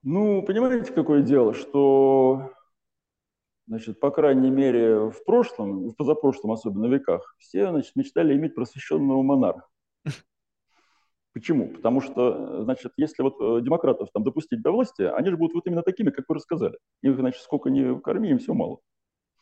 Ну, 0.01 0.41
понимаете, 0.41 0.91
какое 0.91 1.21
дело, 1.21 1.53
что, 1.53 2.51
значит, 3.67 3.99
по 3.99 4.09
крайней 4.09 4.49
мере, 4.49 5.11
в 5.11 5.23
прошлом, 5.23 5.89
в 5.89 5.95
позапрошлом 5.95 6.51
особенно 6.51 6.87
веках, 6.87 7.35
все, 7.37 7.69
значит, 7.69 7.95
мечтали 7.95 8.33
иметь 8.35 8.55
просвещенного 8.55 9.21
монарха. 9.21 9.67
Почему? 11.33 11.67
Потому 11.67 12.01
что, 12.01 12.63
значит, 12.63 12.93
если 12.97 13.21
вот 13.21 13.35
э, 13.39 13.61
демократов 13.61 14.09
там 14.11 14.23
допустить 14.23 14.63
до 14.63 14.71
власти, 14.71 15.03
они 15.03 15.29
же 15.29 15.37
будут 15.37 15.53
вот 15.53 15.67
именно 15.67 15.83
такими, 15.83 16.09
как 16.09 16.25
вы 16.27 16.35
рассказали. 16.35 16.79
Их, 17.03 17.15
значит, 17.17 17.41
сколько 17.41 17.69
ни 17.69 17.99
корми, 17.99 18.29
им 18.29 18.39
все 18.39 18.53
мало. 18.55 18.79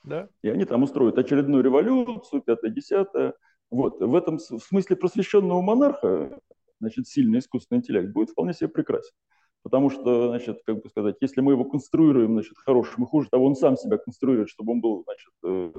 Да? 0.03 0.27
И 0.41 0.49
они 0.49 0.65
там 0.65 0.83
устроят 0.83 1.17
очередную 1.17 1.63
революцию, 1.63 2.41
пятое-десятое. 2.41 3.35
Вот. 3.73 3.99
В 3.99 4.15
этом 4.15 4.37
в 4.37 4.59
смысле 4.59 4.95
просвещенного 4.95 5.63
монарха, 5.63 6.39
значит, 6.79 7.07
сильный 7.07 7.39
искусственный 7.39 7.79
интеллект 7.79 8.13
будет 8.13 8.29
вполне 8.29 8.53
себе 8.53 8.69
прекрасен. 8.69 9.15
Потому 9.63 9.89
что, 9.89 10.27
значит, 10.27 10.61
как 10.63 10.83
бы 10.83 10.89
сказать, 10.89 11.15
если 11.21 11.41
мы 11.41 11.53
его 11.53 11.65
конструируем, 11.65 12.33
значит, 12.33 12.55
хорошим, 12.55 13.03
и 13.03 13.07
хуже 13.07 13.29
того, 13.31 13.47
он 13.47 13.55
сам 13.55 13.75
себя 13.75 13.97
конструирует, 13.97 14.49
чтобы 14.49 14.73
он 14.73 14.81
был, 14.81 15.03
значит, 15.05 15.31
э, 15.43 15.71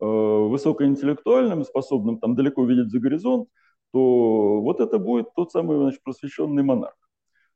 э, 0.00 0.06
высокоинтеллектуальным, 0.06 1.64
способным 1.64 2.18
там 2.18 2.34
далеко 2.34 2.64
видеть 2.64 2.90
за 2.90 2.98
горизонт, 2.98 3.50
то 3.92 4.62
вот 4.62 4.80
это 4.80 4.98
будет 4.98 5.34
тот 5.34 5.52
самый, 5.52 5.76
значит, 5.76 6.02
просвещенный 6.02 6.62
монарх. 6.62 6.96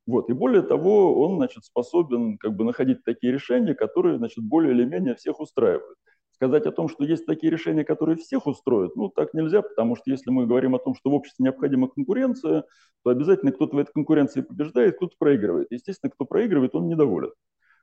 Вот. 0.06 0.28
И 0.28 0.34
более 0.34 0.62
того, 0.62 1.18
он, 1.18 1.36
значит, 1.38 1.64
способен 1.64 2.36
как 2.36 2.54
бы 2.54 2.64
находить 2.64 3.04
такие 3.04 3.32
решения, 3.32 3.74
которые, 3.74 4.18
значит, 4.18 4.44
более 4.44 4.74
или 4.74 4.84
менее 4.84 5.14
всех 5.14 5.40
устраивают. 5.40 5.96
Сказать 6.38 6.66
о 6.66 6.72
том, 6.72 6.88
что 6.88 7.02
есть 7.02 7.26
такие 7.26 7.50
решения, 7.50 7.82
которые 7.82 8.16
всех 8.16 8.46
устроят, 8.46 8.94
ну, 8.94 9.08
так 9.08 9.34
нельзя, 9.34 9.60
потому 9.60 9.96
что 9.96 10.08
если 10.08 10.30
мы 10.30 10.46
говорим 10.46 10.76
о 10.76 10.78
том, 10.78 10.94
что 10.94 11.10
в 11.10 11.14
обществе 11.14 11.42
необходима 11.42 11.88
конкуренция, 11.88 12.62
то 13.02 13.10
обязательно 13.10 13.50
кто-то 13.50 13.74
в 13.74 13.78
этой 13.80 13.90
конкуренции 13.92 14.42
побеждает, 14.42 14.96
кто-то 14.96 15.16
проигрывает. 15.18 15.66
Естественно, 15.70 16.10
кто 16.10 16.24
проигрывает, 16.24 16.76
он 16.76 16.86
недоволен. 16.86 17.32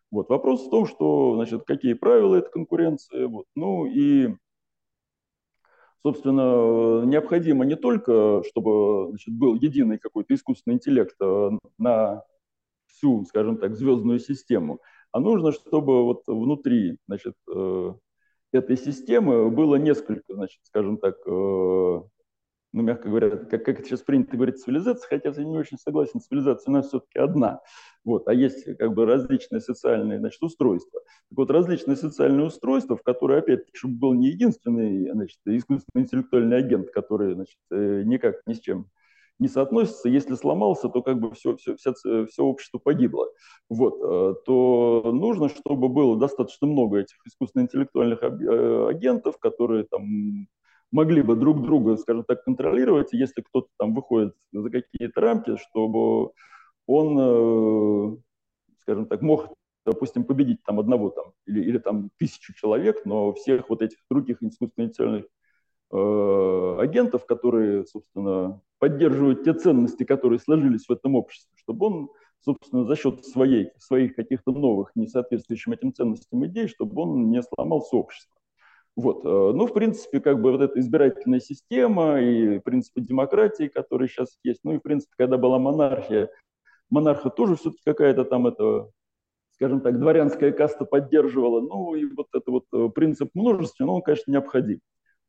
Вот. 0.09 0.29
Вопрос 0.29 0.65
в 0.65 0.69
том, 0.69 0.85
что, 0.85 1.35
значит, 1.35 1.63
какие 1.65 1.95
правила 1.95 2.35
этой 2.35 2.49
конкуренции, 2.49 3.25
вот. 3.25 3.45
ну 3.57 3.87
и, 3.87 4.29
собственно, 6.01 7.03
необходимо 7.03 7.65
не 7.65 7.75
только, 7.75 8.41
чтобы 8.47 9.09
значит, 9.09 9.33
был 9.33 9.55
единый 9.55 9.97
какой-то 9.97 10.33
искусственный 10.33 10.75
интеллект 10.75 11.17
э, 11.21 11.49
на 11.77 12.23
всю, 12.87 13.25
скажем 13.25 13.57
так, 13.57 13.75
звездную 13.75 14.19
систему, 14.19 14.79
а 15.11 15.19
нужно, 15.19 15.51
чтобы 15.51 16.05
вот 16.05 16.23
внутри, 16.27 16.97
значит, 17.07 17.35
э, 17.53 17.93
этой 18.55 18.77
системы 18.77 19.49
было 19.49 19.75
несколько, 19.75 20.33
значит, 20.33 20.59
скажем 20.63 20.97
так, 20.97 21.15
э, 21.27 21.29
ну, 22.75 22.81
мягко 22.81 23.07
говоря, 23.07 23.29
как, 23.29 23.49
как 23.49 23.79
это 23.79 23.85
сейчас 23.85 24.01
принято 24.01 24.35
говорить, 24.35 24.61
цивилизация, 24.61 25.07
хотя 25.07 25.29
я 25.29 25.43
не 25.45 25.57
очень 25.57 25.77
согласен, 25.77 26.19
цивилизация 26.19 26.71
у 26.71 26.73
нас 26.73 26.87
все-таки 26.87 27.19
одна. 27.19 27.61
Вот, 28.03 28.27
а 28.27 28.33
есть 28.33 28.65
как 28.77 28.93
бы 28.93 29.05
различные 29.05 29.61
социальные 29.61 30.19
значит, 30.19 30.43
устройства. 30.43 30.99
Так 31.29 31.37
вот, 31.37 31.51
различные 31.51 31.95
социальные 31.95 32.47
устройства, 32.47 32.97
в 32.97 33.03
которые, 33.03 33.39
опять-таки, 33.39 33.77
чтобы 33.77 33.95
был 33.95 34.13
не 34.13 34.27
единственный 34.27 35.09
значит, 35.09 35.39
искусственный 35.45 36.03
интеллектуальный 36.03 36.57
агент, 36.57 36.91
который 36.91 37.33
значит, 37.33 37.57
э, 37.71 38.03
никак 38.03 38.41
ни 38.45 38.53
с 38.53 38.59
чем 38.59 38.89
не 39.39 39.47
соотносится. 39.47 40.09
Если 40.09 40.35
сломался, 40.35 40.89
то 40.89 41.01
как 41.01 41.19
бы 41.19 41.31
все, 41.33 41.55
все, 41.57 41.75
все, 41.75 41.93
все 42.25 42.43
общество 42.43 42.79
погибло. 42.79 43.27
Вот, 43.69 43.95
э, 44.01 44.35
то 44.45 45.11
нужно, 45.13 45.49
чтобы 45.49 45.89
было 45.89 46.17
достаточно 46.17 46.67
много 46.67 46.99
этих 46.99 47.17
искусственно-интеллектуальных 47.25 48.23
э, 48.23 48.87
агентов, 48.89 49.37
которые 49.39 49.83
там 49.85 50.47
могли 50.91 51.21
бы 51.21 51.35
друг 51.35 51.61
друга, 51.61 51.97
скажем 51.97 52.23
так, 52.23 52.43
контролировать, 52.43 53.13
если 53.13 53.41
кто-то 53.41 53.67
там 53.77 53.93
выходит 53.93 54.35
за 54.51 54.69
какие-то 54.69 55.19
рамки, 55.19 55.57
чтобы 55.57 56.31
он, 56.87 57.17
э, 57.19 58.17
скажем 58.81 59.07
так, 59.07 59.21
мог 59.21 59.49
допустим, 59.85 60.23
победить 60.23 60.63
там 60.63 60.79
одного 60.79 61.11
там 61.11 61.33
или, 61.45 61.61
или 61.61 61.77
там 61.77 62.09
тысячу 62.17 62.53
человек, 62.53 63.05
но 63.05 63.33
всех 63.33 63.69
вот 63.69 63.81
этих 63.81 63.99
других 64.09 64.41
искусственно-интеллектуальных 64.41 65.27
э, 65.91 66.77
агентов, 66.79 67.25
которые, 67.25 67.85
собственно, 67.85 68.61
поддерживать 68.79 69.43
те 69.43 69.53
ценности, 69.53 70.03
которые 70.03 70.39
сложились 70.39 70.87
в 70.87 70.91
этом 70.91 71.15
обществе, 71.15 71.51
чтобы 71.57 71.85
он, 71.87 72.09
собственно, 72.39 72.85
за 72.85 72.95
счет 72.95 73.25
своей, 73.25 73.71
своих 73.77 74.15
каких-то 74.15 74.51
новых, 74.51 74.91
не 74.95 75.07
соответствующим 75.07 75.73
этим 75.73 75.93
ценностям 75.93 76.45
идей, 76.45 76.67
чтобы 76.67 77.01
он 77.01 77.29
не 77.29 77.41
сломал 77.41 77.81
сообщество. 77.81 78.35
Вот. 78.95 79.25
Э, 79.25 79.51
ну, 79.53 79.67
в 79.67 79.73
принципе, 79.73 80.19
как 80.19 80.41
бы 80.41 80.51
вот 80.51 80.61
эта 80.61 80.79
избирательная 80.79 81.39
система 81.39 82.21
и 82.21 82.59
принципы 82.59 83.01
демократии, 83.01 83.67
которые 83.67 84.07
сейчас 84.07 84.37
есть, 84.43 84.61
ну 84.63 84.73
и, 84.73 84.77
в 84.77 84.81
принципе, 84.81 85.13
когда 85.17 85.37
была 85.37 85.59
монархия, 85.59 86.29
монарха 86.89 87.29
тоже 87.29 87.55
все-таки 87.55 87.81
какая-то 87.85 88.23
там 88.23 88.47
это, 88.47 88.89
скажем 89.51 89.81
так, 89.81 89.99
дворянская 89.99 90.51
каста 90.51 90.85
поддерживала, 90.85 91.59
ну 91.61 91.95
и 91.95 92.05
вот 92.05 92.27
этот 92.33 92.47
вот 92.47 92.65
э, 92.73 92.89
принцип 92.89 93.31
множества, 93.33 93.85
ну, 93.85 93.95
он, 93.95 94.01
конечно, 94.01 94.31
необходим. 94.31 94.79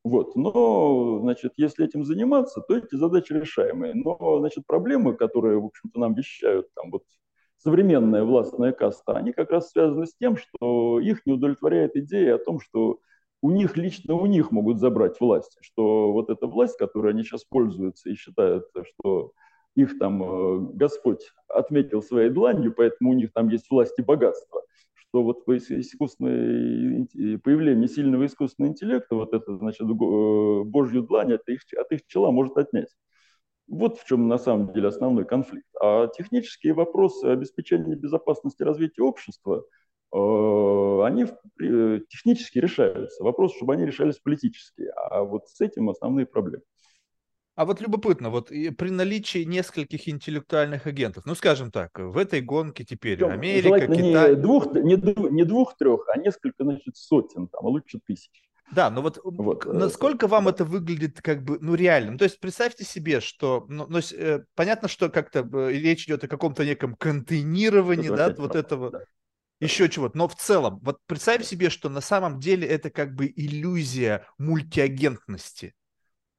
Вот. 0.06 0.36
Но, 0.36 1.18
значит, 1.18 1.54
если 1.56 1.84
этим 1.84 2.04
заниматься, 2.04 2.60
то 2.60 2.76
эти 2.76 2.94
задачи 2.94 3.32
решаемые. 3.32 3.92
Но, 3.92 4.38
значит, 4.38 4.64
проблемы, 4.64 5.16
которые, 5.16 5.58
в 5.58 5.64
общем-то, 5.64 5.98
нам 5.98 6.14
вещают 6.14 6.72
там 6.74 6.92
вот 6.92 7.02
современная 7.58 8.22
властная 8.22 8.70
каста, 8.70 9.14
они 9.14 9.32
как 9.32 9.50
раз 9.50 9.70
связаны 9.70 10.06
с 10.06 10.14
тем, 10.14 10.36
что 10.36 11.00
их 11.00 11.26
не 11.26 11.32
удовлетворяет 11.32 11.96
идея 11.96 12.36
о 12.36 12.38
том, 12.38 12.60
что 12.60 13.00
у 13.42 13.50
них 13.50 13.76
лично 13.76 14.14
у 14.14 14.26
них 14.26 14.52
могут 14.52 14.78
забрать 14.78 15.18
власть, 15.18 15.58
что 15.60 16.12
вот 16.12 16.30
эта 16.30 16.46
власть, 16.46 16.78
которой 16.78 17.12
они 17.12 17.24
сейчас 17.24 17.42
пользуются 17.42 18.08
и 18.08 18.14
считают, 18.14 18.66
что 18.84 19.32
их 19.74 19.98
там 19.98 20.22
э, 20.22 20.58
Господь 20.74 21.32
отметил 21.48 22.00
своей 22.00 22.30
дланью, 22.30 22.72
поэтому 22.72 23.10
у 23.10 23.14
них 23.14 23.32
там 23.32 23.48
есть 23.48 23.68
власть 23.70 23.98
и 23.98 24.02
богатство, 24.02 24.62
что 25.16 25.22
вот 25.22 25.48
искусственное 25.48 27.38
появление 27.38 27.88
сильного 27.88 28.26
искусственного 28.26 28.72
интеллекта, 28.72 29.14
вот 29.14 29.32
это, 29.32 29.56
значит, 29.56 29.86
божью 29.86 31.02
длань 31.04 31.32
от 31.32 31.48
их, 31.48 31.62
от 31.78 31.90
их 31.90 32.06
чела 32.06 32.30
может 32.30 32.58
отнять. 32.58 32.94
Вот 33.66 33.98
в 33.98 34.04
чем 34.04 34.28
на 34.28 34.36
самом 34.36 34.74
деле 34.74 34.88
основной 34.88 35.24
конфликт. 35.24 35.66
А 35.80 36.08
технические 36.08 36.74
вопросы 36.74 37.24
обеспечения 37.24 37.96
безопасности 37.96 38.62
развития 38.62 39.02
общества, 39.02 39.64
э, 40.12 41.00
они 41.04 41.24
э, 41.24 42.00
технически 42.10 42.58
решаются. 42.58 43.24
Вопрос, 43.24 43.56
чтобы 43.56 43.72
они 43.72 43.86
решались 43.86 44.18
политически. 44.18 44.84
А 45.10 45.22
вот 45.22 45.48
с 45.48 45.60
этим 45.62 45.88
основные 45.88 46.26
проблемы. 46.26 46.62
А 47.56 47.64
вот 47.64 47.80
любопытно, 47.80 48.28
вот 48.28 48.48
при 48.48 48.90
наличии 48.90 49.44
нескольких 49.44 50.08
интеллектуальных 50.10 50.86
агентов, 50.86 51.24
ну 51.24 51.34
скажем 51.34 51.70
так, 51.70 51.98
в 51.98 52.18
этой 52.18 52.42
гонке 52.42 52.84
теперь 52.84 53.16
Причем, 53.16 53.32
Америка, 53.32 53.86
Китай... 53.86 54.34
Не 54.34 54.36
двух, 54.36 54.66
не, 54.74 55.30
не 55.32 55.44
двух-трех, 55.44 56.06
а 56.08 56.18
несколько, 56.18 56.64
значит, 56.64 56.98
сотен, 56.98 57.48
там, 57.48 57.64
а 57.64 57.68
лучше 57.68 57.98
тысяч. 58.06 58.30
Да, 58.72 58.90
но 58.90 59.00
вот, 59.00 59.18
вот 59.24 59.64
э, 59.64 59.72
насколько 59.72 60.26
вам 60.26 60.44
да. 60.44 60.50
это 60.50 60.64
выглядит 60.66 61.22
как 61.22 61.44
бы, 61.44 61.58
ну, 61.60 61.74
реальным? 61.74 62.18
То 62.18 62.24
есть 62.24 62.40
представьте 62.40 62.84
себе, 62.84 63.20
что, 63.20 63.64
ну, 63.70 63.86
ну 63.88 64.00
э, 64.12 64.40
понятно, 64.54 64.88
что 64.88 65.08
как-то 65.08 65.48
э, 65.50 65.72
речь 65.72 66.04
идет 66.06 66.24
о 66.24 66.28
каком-то 66.28 66.62
неком 66.62 66.94
контейнировании, 66.94 68.08
да, 68.08 68.28
вот 68.28 68.36
правда, 68.36 68.58
этого, 68.58 68.90
да. 68.90 69.00
еще 69.60 69.88
чего-то. 69.88 70.18
Но 70.18 70.28
в 70.28 70.34
целом, 70.34 70.80
вот 70.82 70.98
представь 71.06 71.44
себе, 71.44 71.70
что 71.70 71.88
на 71.88 72.02
самом 72.02 72.38
деле 72.40 72.66
это 72.66 72.90
как 72.90 73.14
бы 73.14 73.32
иллюзия 73.34 74.26
мультиагентности. 74.36 75.74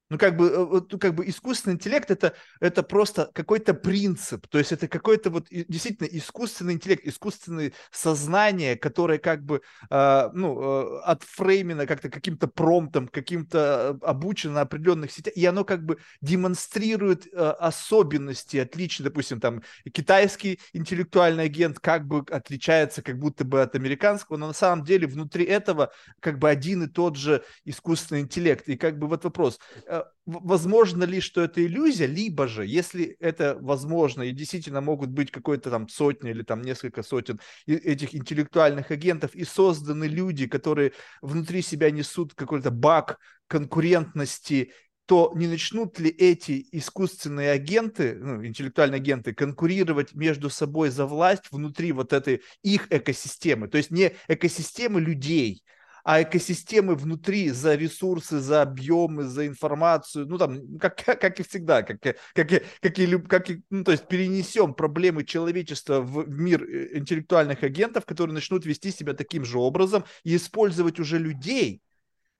Ну, 0.09 0.17
как 0.17 0.37
бы, 0.37 0.81
э, 0.91 0.97
как 0.97 1.15
бы 1.15 1.27
искусственный 1.27 1.75
интеллект 1.75 2.09
это, 2.09 2.33
это 2.59 2.83
просто 2.83 3.29
какой-то 3.33 3.73
принцип, 3.73 4.47
то 4.47 4.57
есть 4.57 4.71
это 4.71 4.87
какой-то 4.87 5.29
вот 5.29 5.47
действительно 5.49 6.07
искусственный 6.07 6.73
интеллект, 6.73 7.05
искусственное 7.05 7.73
сознание, 7.91 8.77
которое 8.77 9.19
как 9.19 9.43
бы, 9.43 9.61
э, 9.89 10.29
ну, 10.33 10.61
э, 10.61 10.99
отфреймено 11.03 11.85
как-то 11.85 12.09
каким-то 12.09 12.47
промптом, 12.47 13.07
каким-то 13.09 13.99
э, 14.01 14.05
обучено 14.05 14.53
на 14.53 14.61
определенных 14.61 15.11
сетях, 15.11 15.33
и 15.35 15.45
оно 15.45 15.65
как 15.65 15.83
бы 15.83 15.97
демонстрирует 16.21 17.27
э, 17.27 17.37
особенности, 17.37 18.57
отличия, 18.57 19.03
допустим, 19.03 19.41
там, 19.41 19.61
китайский 19.91 20.59
интеллектуальный 20.71 21.45
агент 21.45 21.79
как 21.79 22.07
бы 22.07 22.23
отличается 22.31 23.01
как 23.01 23.19
будто 23.19 23.43
бы 23.43 23.61
от 23.61 23.75
американского, 23.75 24.37
но 24.37 24.47
на 24.47 24.53
самом 24.53 24.85
деле 24.85 25.07
внутри 25.07 25.43
этого 25.43 25.91
как 26.21 26.39
бы 26.39 26.49
один 26.49 26.83
и 26.83 26.87
тот 26.87 27.17
же 27.17 27.43
искусственный 27.65 28.21
интеллект, 28.21 28.69
и 28.69 28.77
как 28.77 28.97
бы 28.97 29.07
вот 29.07 29.25
вопрос, 29.25 29.59
Э, 29.96 29.96
возможно 30.25 31.03
ли, 31.03 31.21
что 31.21 31.41
это 31.41 31.65
иллюзия, 31.65 32.05
либо 32.05 32.47
же, 32.47 32.65
если 32.65 33.15
это 33.19 33.57
возможно, 33.61 34.23
и 34.23 34.31
действительно 34.31 34.81
могут 34.81 35.09
быть 35.09 35.31
какой-то 35.31 35.69
там 35.69 35.87
сотни 35.87 36.31
или 36.31 36.43
там 36.43 36.61
несколько 36.61 37.03
сотен 37.03 37.39
этих 37.65 38.15
интеллектуальных 38.15 38.91
агентов, 38.91 39.35
и 39.35 39.43
созданы 39.43 40.05
люди, 40.05 40.47
которые 40.47 40.93
внутри 41.21 41.61
себя 41.61 41.91
несут 41.91 42.33
какой-то 42.33 42.71
баг 42.71 43.19
конкурентности, 43.47 44.71
то 45.07 45.31
не 45.35 45.47
начнут 45.47 45.97
ли 45.99 46.09
эти 46.09 46.67
искусственные 46.73 47.51
агенты, 47.51 48.15
ну, 48.15 48.45
интеллектуальные 48.45 48.97
агенты, 48.97 49.33
конкурировать 49.33 50.13
между 50.13 50.49
собой 50.49 50.89
за 50.89 51.05
власть 51.05 51.43
внутри 51.49 51.93
вот 51.93 52.11
этой 52.11 52.41
их 52.61 52.87
экосистемы? 52.91 53.69
То 53.69 53.77
есть 53.77 53.89
не 53.89 54.13
экосистемы 54.27 54.99
людей, 54.99 55.63
а 56.07 56.21
экосистемы 56.21 56.95
внутри 56.95 57.49
за 57.49 57.75
ресурсы, 57.75 58.39
за 58.39 58.61
объемы, 58.61 59.25
за 59.25 59.45
информацию, 59.45 60.25
ну 60.25 60.37
там, 60.37 60.77
как, 60.77 60.95
как 61.19 61.39
и 61.41 61.43
всегда, 61.43 61.83
как, 61.83 61.99
как, 61.99 62.15
как, 62.33 62.97
и, 62.97 63.17
как 63.17 63.49
и, 63.49 63.61
ну, 63.69 63.83
то 63.83 63.91
есть 63.91 64.07
перенесем 64.07 64.73
проблемы 64.73 65.25
человечества 65.25 65.99
в 65.99 66.29
мир 66.29 66.63
э, 66.63 66.97
интеллектуальных 66.97 67.61
агентов, 67.61 68.05
которые 68.05 68.33
начнут 68.33 68.65
вести 68.65 68.91
себя 68.91 69.13
таким 69.13 69.43
же 69.43 69.59
образом 69.59 70.05
и 70.23 70.37
использовать 70.37 70.97
уже 70.97 71.19
людей 71.19 71.81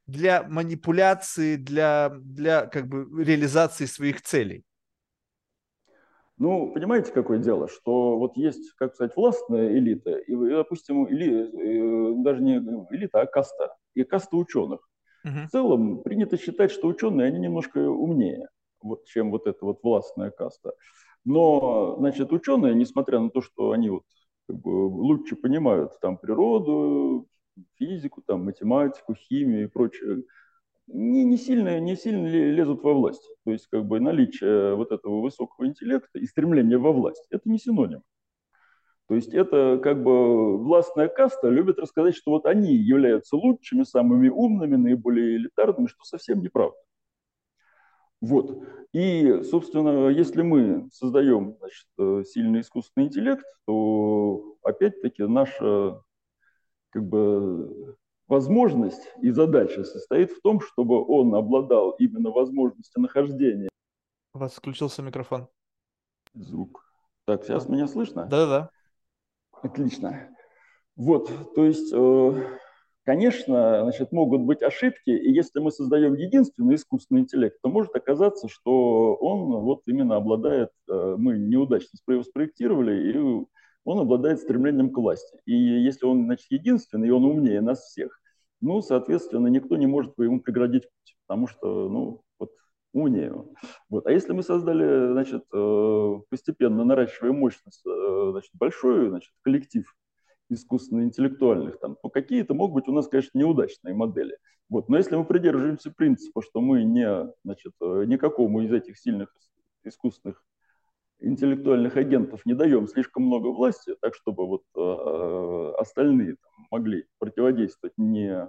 для 0.05 0.43
манипуляции, 0.43 1.57
для, 1.57 2.13
для 2.21 2.67
как 2.67 2.87
бы 2.87 3.21
реализации 3.21 3.85
своих 3.85 4.21
целей. 4.21 4.63
Ну, 6.39 6.71
понимаете, 6.71 7.11
какое 7.11 7.39
дело, 7.39 7.67
что 7.67 8.17
вот 8.17 8.37
есть, 8.37 8.73
как 8.73 8.93
сказать, 8.93 9.15
властная 9.15 9.75
элита, 9.75 10.11
и, 10.11 10.35
допустим, 10.35 11.07
эли, 11.07 12.11
э, 12.11 12.23
даже 12.23 12.43
не 12.43 12.57
элита, 12.91 13.21
а 13.21 13.25
каста, 13.25 13.75
и 13.95 14.03
каста 14.03 14.37
ученых. 14.37 14.87
Угу. 15.25 15.47
В 15.47 15.49
целом 15.49 16.03
принято 16.03 16.37
считать, 16.37 16.71
что 16.71 16.87
ученые, 16.87 17.27
они 17.27 17.39
немножко 17.39 17.79
умнее, 17.79 18.49
вот, 18.81 19.05
чем 19.05 19.31
вот 19.31 19.47
эта 19.47 19.65
вот 19.65 19.79
властная 19.81 20.29
каста. 20.29 20.73
Но, 21.25 21.95
значит, 21.97 22.31
ученые, 22.31 22.75
несмотря 22.75 23.19
на 23.19 23.31
то, 23.31 23.41
что 23.41 23.71
они 23.71 23.89
вот 23.89 24.03
как 24.47 24.57
бы, 24.61 24.69
лучше 24.69 25.35
понимают 25.35 25.99
там 25.99 26.17
природу, 26.17 27.27
физику, 27.75 28.21
там, 28.21 28.45
математику, 28.45 29.15
химию 29.15 29.63
и 29.63 29.67
прочее, 29.67 30.23
не, 30.87 31.23
не, 31.23 31.37
сильно, 31.37 31.79
не 31.79 31.95
сильно 31.95 32.27
лезут 32.27 32.81
во 32.83 32.93
власть. 32.93 33.29
То 33.45 33.51
есть 33.51 33.67
как 33.67 33.85
бы 33.85 33.99
наличие 33.99 34.75
вот 34.75 34.91
этого 34.91 35.21
высокого 35.21 35.65
интеллекта 35.65 36.19
и 36.19 36.25
стремление 36.25 36.77
во 36.77 36.91
власть– 36.91 37.25
это 37.29 37.49
не 37.49 37.59
синоним. 37.59 38.03
То 39.07 39.15
есть 39.15 39.33
это 39.33 39.79
как 39.81 40.03
бы 40.03 40.57
властная 40.57 41.07
каста 41.07 41.47
любит 41.49 41.79
рассказать, 41.79 42.15
что 42.15 42.31
вот 42.31 42.45
они 42.45 42.75
являются 42.75 43.37
лучшими, 43.37 43.83
самыми 43.83 44.27
умными, 44.27 44.75
наиболее 44.75 45.37
элитарными, 45.37 45.87
что 45.87 46.03
совсем 46.03 46.41
неправда. 46.41 46.77
Вот. 48.19 48.63
И, 48.93 49.43
собственно, 49.43 50.09
если 50.09 50.41
мы 50.41 50.89
создаем 50.91 51.55
значит, 51.59 51.87
э, 51.99 52.23
сильный 52.25 52.61
искусственный 52.61 53.07
интеллект, 53.07 53.45
то 53.65 54.57
опять-таки 54.63 55.23
наша 55.23 56.01
как 56.89 57.03
бы, 57.03 57.95
возможность 58.27 59.01
и 59.21 59.31
задача 59.31 59.83
состоит 59.83 60.31
в 60.31 60.41
том, 60.41 60.59
чтобы 60.61 61.03
он 61.05 61.33
обладал 61.35 61.91
именно 61.91 62.31
возможностью 62.31 63.01
нахождения. 63.01 63.69
У 64.33 64.39
вас 64.39 64.53
включился 64.53 65.01
микрофон. 65.01 65.47
Звук. 66.33 66.85
Так, 67.25 67.43
сейчас 67.43 67.67
меня 67.67 67.87
слышно? 67.87 68.25
Да-да-да. 68.25 68.69
Отлично. 69.61 70.29
Вот, 70.95 71.29
то 71.55 71.65
есть, 71.65 71.91
э, 71.93 72.57
конечно, 73.03 73.81
значит, 73.83 74.11
могут 74.11 74.41
быть 74.41 74.63
ошибки, 74.63 75.09
и 75.09 75.31
если 75.31 75.59
мы 75.59 75.71
создаем 75.71 76.15
единственный 76.15 76.75
искусственный 76.75 77.21
интеллект, 77.21 77.57
то 77.61 77.69
может 77.69 77.95
оказаться, 77.95 78.47
что 78.47 79.15
он 79.15 79.61
вот 79.61 79.81
именно 79.85 80.15
обладает, 80.15 80.69
э, 80.89 81.15
мы 81.17 81.37
неудачно 81.37 81.97
спроектировали, 82.23 83.11
и 83.11 83.45
он 83.87 83.99
обладает 83.99 84.39
стремлением 84.39 84.91
к 84.91 84.97
власти. 84.97 85.39
И 85.45 85.53
если 85.53 86.05
он, 86.05 86.25
значит, 86.25 86.47
единственный, 86.49 87.07
и 87.07 87.11
он 87.11 87.23
умнее 87.23 87.61
нас 87.61 87.85
всех, 87.85 88.19
ну, 88.59 88.81
соответственно, 88.81 89.47
никто 89.47 89.77
не 89.77 89.87
может 89.87 90.13
ему 90.17 90.41
преградить 90.41 90.83
путь, 90.83 91.15
потому 91.25 91.47
что, 91.47 91.87
ну, 91.87 92.21
вот 92.37 92.51
умнее 92.91 93.31
он. 93.31 93.55
Вот. 93.89 94.05
А 94.05 94.11
если 94.11 94.33
мы 94.33 94.43
создали, 94.43 95.13
значит, 95.13 95.45
э, 95.53 96.13
постепенно 96.29 96.83
наращивая 96.83 97.31
мощность, 97.31 97.81
э, 97.87 98.27
значит, 98.31 98.51
большой, 98.55 99.07
значит, 99.07 99.31
коллектив 99.41 99.85
искусственно-интеллектуальных, 100.49 101.79
там, 101.79 101.95
то 102.01 102.09
какие-то 102.09 102.53
могут 102.53 102.83
быть 102.83 102.89
у 102.89 102.93
нас, 102.93 103.07
конечно, 103.07 103.39
неудачные 103.39 103.95
модели. 103.95 104.37
Вот. 104.67 104.89
Но 104.89 104.97
если 104.97 105.15
мы 105.15 105.23
придерживаемся 105.23 105.91
принципа, 105.91 106.41
что 106.41 106.59
мы 106.59 106.83
не, 106.83 107.31
значит, 107.45 107.71
э, 107.79 108.03
никакому 108.05 108.59
из 108.63 108.73
этих 108.73 108.97
сильных 108.97 109.33
искусственных 109.85 110.43
интеллектуальных 111.19 111.97
агентов 111.97 112.45
не 112.45 112.53
даем 112.53 112.87
слишком 112.87 113.23
много 113.23 113.47
власти, 113.47 113.95
так 114.01 114.15
чтобы 114.15 114.45
вот 114.47 114.63
э, 114.75 115.73
остальные 115.79 116.35
там, 116.35 116.67
могли 116.71 117.05
противодействовать 117.19 117.93
не, 117.97 118.47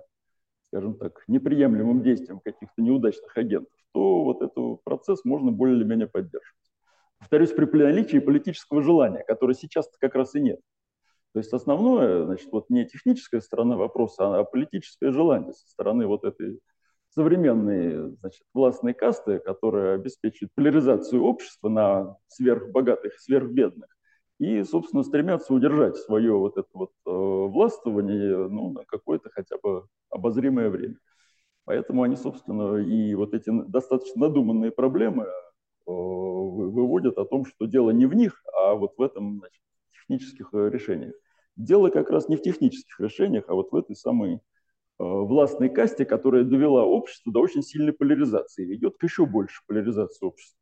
скажем 0.67 0.97
так, 0.97 1.23
неприемлемым 1.29 2.03
действиям 2.03 2.41
каких-то 2.41 2.83
неудачных 2.83 3.37
агентов, 3.37 3.73
то 3.93 4.25
вот 4.25 4.43
этот 4.43 4.83
процесс 4.85 5.25
можно 5.25 5.51
более 5.51 5.77
или 5.77 5.85
менее 5.85 6.09
поддерживать. 6.09 6.55
Повторюсь, 7.19 7.51
при 7.51 7.83
наличии 7.83 8.19
политического 8.19 8.83
желания, 8.83 9.25
которое 9.27 9.55
сейчас 9.55 9.91
как 9.99 10.15
раз 10.15 10.35
и 10.35 10.41
нет. 10.41 10.61
То 11.33 11.41
есть 11.41 11.53
основное, 11.53 12.25
значит, 12.25 12.51
вот 12.53 12.71
не 12.71 12.87
техническая 12.87 13.41
сторона 13.41 13.77
вопроса, 13.77 14.39
а 14.39 14.45
политическое 14.45 15.13
желание 15.13 15.53
со 15.53 15.69
стороны 15.69 16.07
вот 16.07 16.25
этой 16.25 16.61
современные 17.19 18.11
значит, 18.21 18.43
властные 18.55 18.95
касты, 18.95 19.41
которые 19.41 19.95
обеспечивают 19.95 20.53
поляризацию 20.55 21.21
общества 21.21 21.69
на 21.69 22.17
сверхбогатых 22.29 23.13
и 23.13 23.19
сверхбедных, 23.19 23.89
и, 24.39 24.63
собственно, 24.63 25.03
стремятся 25.03 25.53
удержать 25.53 25.97
свое 25.97 26.33
вот 26.33 26.57
это 26.59 26.69
вот 26.73 26.91
э, 27.07 27.11
властвование 27.11 28.37
ну, 28.49 28.71
на 28.71 28.85
какое-то 28.85 29.31
хотя 29.31 29.57
бы 29.61 29.89
обозримое 30.11 30.71
время. 30.71 30.95
Поэтому 31.65 32.05
они, 32.05 32.15
собственно, 32.15 32.77
и 32.77 33.17
вот 33.17 33.35
эти 33.35 33.51
достаточно 33.67 34.29
надуманные 34.29 34.71
проблемы 34.71 35.25
э, 35.25 35.29
выводят 35.87 37.19
о 37.19 37.25
том, 37.25 37.47
что 37.47 37.67
дело 37.67 37.91
не 37.91 38.07
в 38.07 38.15
них, 38.15 38.41
а 38.63 38.75
вот 38.75 38.93
в 38.97 39.03
этом 39.03 39.39
значит, 39.41 39.61
технических 39.91 40.51
решениях. 40.53 41.15
Дело 41.57 41.91
как 41.91 42.11
раз 42.11 42.29
не 42.29 42.37
в 42.37 42.43
технических 42.43 43.01
решениях, 43.01 43.47
а 43.49 43.55
вот 43.55 43.73
в 43.73 43.75
этой 43.75 43.97
самой 43.97 44.39
Э, 44.39 44.58
властной 44.99 45.69
касте, 45.69 46.05
которая 46.05 46.45
довела 46.45 46.85
общество 46.85 47.33
до 47.33 47.41
очень 47.41 47.63
сильной 47.63 47.93
поляризации, 47.93 48.65
ведет 48.65 48.97
к 48.99 49.05
еще 49.05 49.27
большей 49.27 49.63
поляризации 49.67 50.27
общества. 50.27 50.59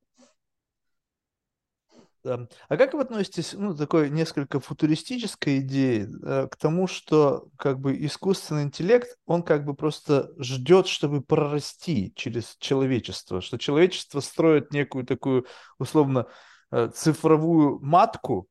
Да. 2.26 2.48
А 2.68 2.76
как 2.76 2.94
вы 2.94 3.02
относитесь, 3.02 3.52
ну, 3.52 3.72
такой 3.72 4.10
несколько 4.10 4.58
футуристической 4.58 5.60
идеи 5.60 6.08
э, 6.24 6.48
к 6.48 6.56
тому, 6.56 6.88
что 6.88 7.46
как 7.56 7.78
бы 7.78 7.96
искусственный 8.04 8.64
интеллект, 8.64 9.16
он 9.26 9.44
как 9.44 9.64
бы 9.64 9.74
просто 9.74 10.32
ждет, 10.36 10.88
чтобы 10.88 11.20
прорасти 11.20 12.12
через 12.16 12.56
человечество, 12.58 13.40
что 13.40 13.58
человечество 13.58 14.18
строит 14.18 14.72
некую 14.72 15.06
такую 15.06 15.46
условно 15.78 16.26
э, 16.72 16.90
цифровую 16.92 17.78
матку, 17.78 18.48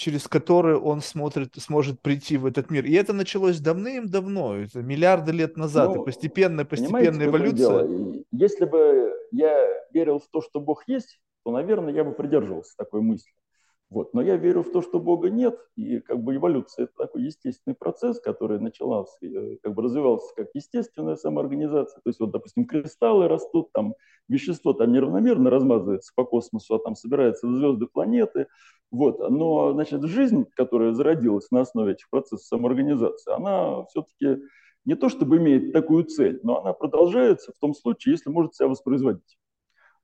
через 0.00 0.28
которую 0.28 0.80
он 0.80 1.02
смотрит, 1.02 1.52
сможет 1.58 2.00
прийти 2.00 2.38
в 2.38 2.46
этот 2.46 2.70
мир. 2.70 2.86
И 2.86 2.94
это 2.94 3.12
началось 3.12 3.60
давным-давно, 3.60 4.56
это 4.56 4.80
миллиарды 4.80 5.30
лет 5.30 5.58
назад, 5.58 5.94
ну, 5.94 6.00
и 6.00 6.04
постепенно, 6.06 6.64
постепенно 6.64 7.22
эволюция. 7.22 7.86
Дело? 7.86 8.14
Если 8.32 8.64
бы 8.64 9.12
я 9.30 9.54
верил 9.92 10.18
в 10.18 10.26
то, 10.28 10.40
что 10.40 10.58
Бог 10.58 10.84
есть, 10.86 11.20
то, 11.44 11.52
наверное, 11.52 11.92
я 11.92 12.02
бы 12.02 12.12
придерживался 12.12 12.74
такой 12.78 13.02
мысли. 13.02 13.30
Вот. 13.90 14.14
Но 14.14 14.22
я 14.22 14.36
верю 14.36 14.62
в 14.62 14.70
то, 14.70 14.82
что 14.82 15.00
Бога 15.00 15.30
нет, 15.30 15.58
и 15.74 15.98
как 15.98 16.22
бы 16.22 16.36
эволюция– 16.36 16.84
это 16.84 16.92
такой 16.96 17.24
естественный 17.24 17.74
процесс, 17.74 18.20
который 18.20 18.60
начался, 18.60 19.10
э, 19.20 19.56
как 19.62 19.74
бы 19.74 19.82
развивался 19.82 20.32
как 20.36 20.48
естественная 20.54 21.16
самоорганизация. 21.16 22.00
То 22.00 22.08
есть, 22.08 22.20
вот, 22.20 22.30
допустим, 22.30 22.66
кристаллы 22.66 23.26
растут, 23.26 23.72
там 23.72 23.94
вещество 24.28 24.74
там 24.74 24.92
неравномерно 24.92 25.50
размазывается 25.50 26.12
по 26.14 26.24
космосу, 26.24 26.76
а 26.76 26.78
там 26.78 26.94
собираются 26.94 27.48
звезды, 27.52 27.86
планеты. 27.86 28.46
Вот. 28.92 29.18
Но, 29.28 29.72
значит, 29.72 30.04
жизнь, 30.04 30.46
которая 30.54 30.92
зародилась 30.92 31.50
на 31.50 31.62
основе 31.62 31.94
этих 31.94 32.08
процессов 32.10 32.46
самоорганизации, 32.46 33.32
она 33.32 33.86
все-таки 33.86 34.40
не 34.84 34.94
то 34.94 35.08
чтобы 35.08 35.38
имеет 35.38 35.72
такую 35.72 36.04
цель, 36.04 36.38
но 36.44 36.60
она 36.60 36.72
продолжается 36.72 37.52
в 37.52 37.58
том 37.58 37.74
случае, 37.74 38.12
если 38.12 38.30
может 38.30 38.54
себя 38.54 38.68
воспроизводить. 38.68 39.36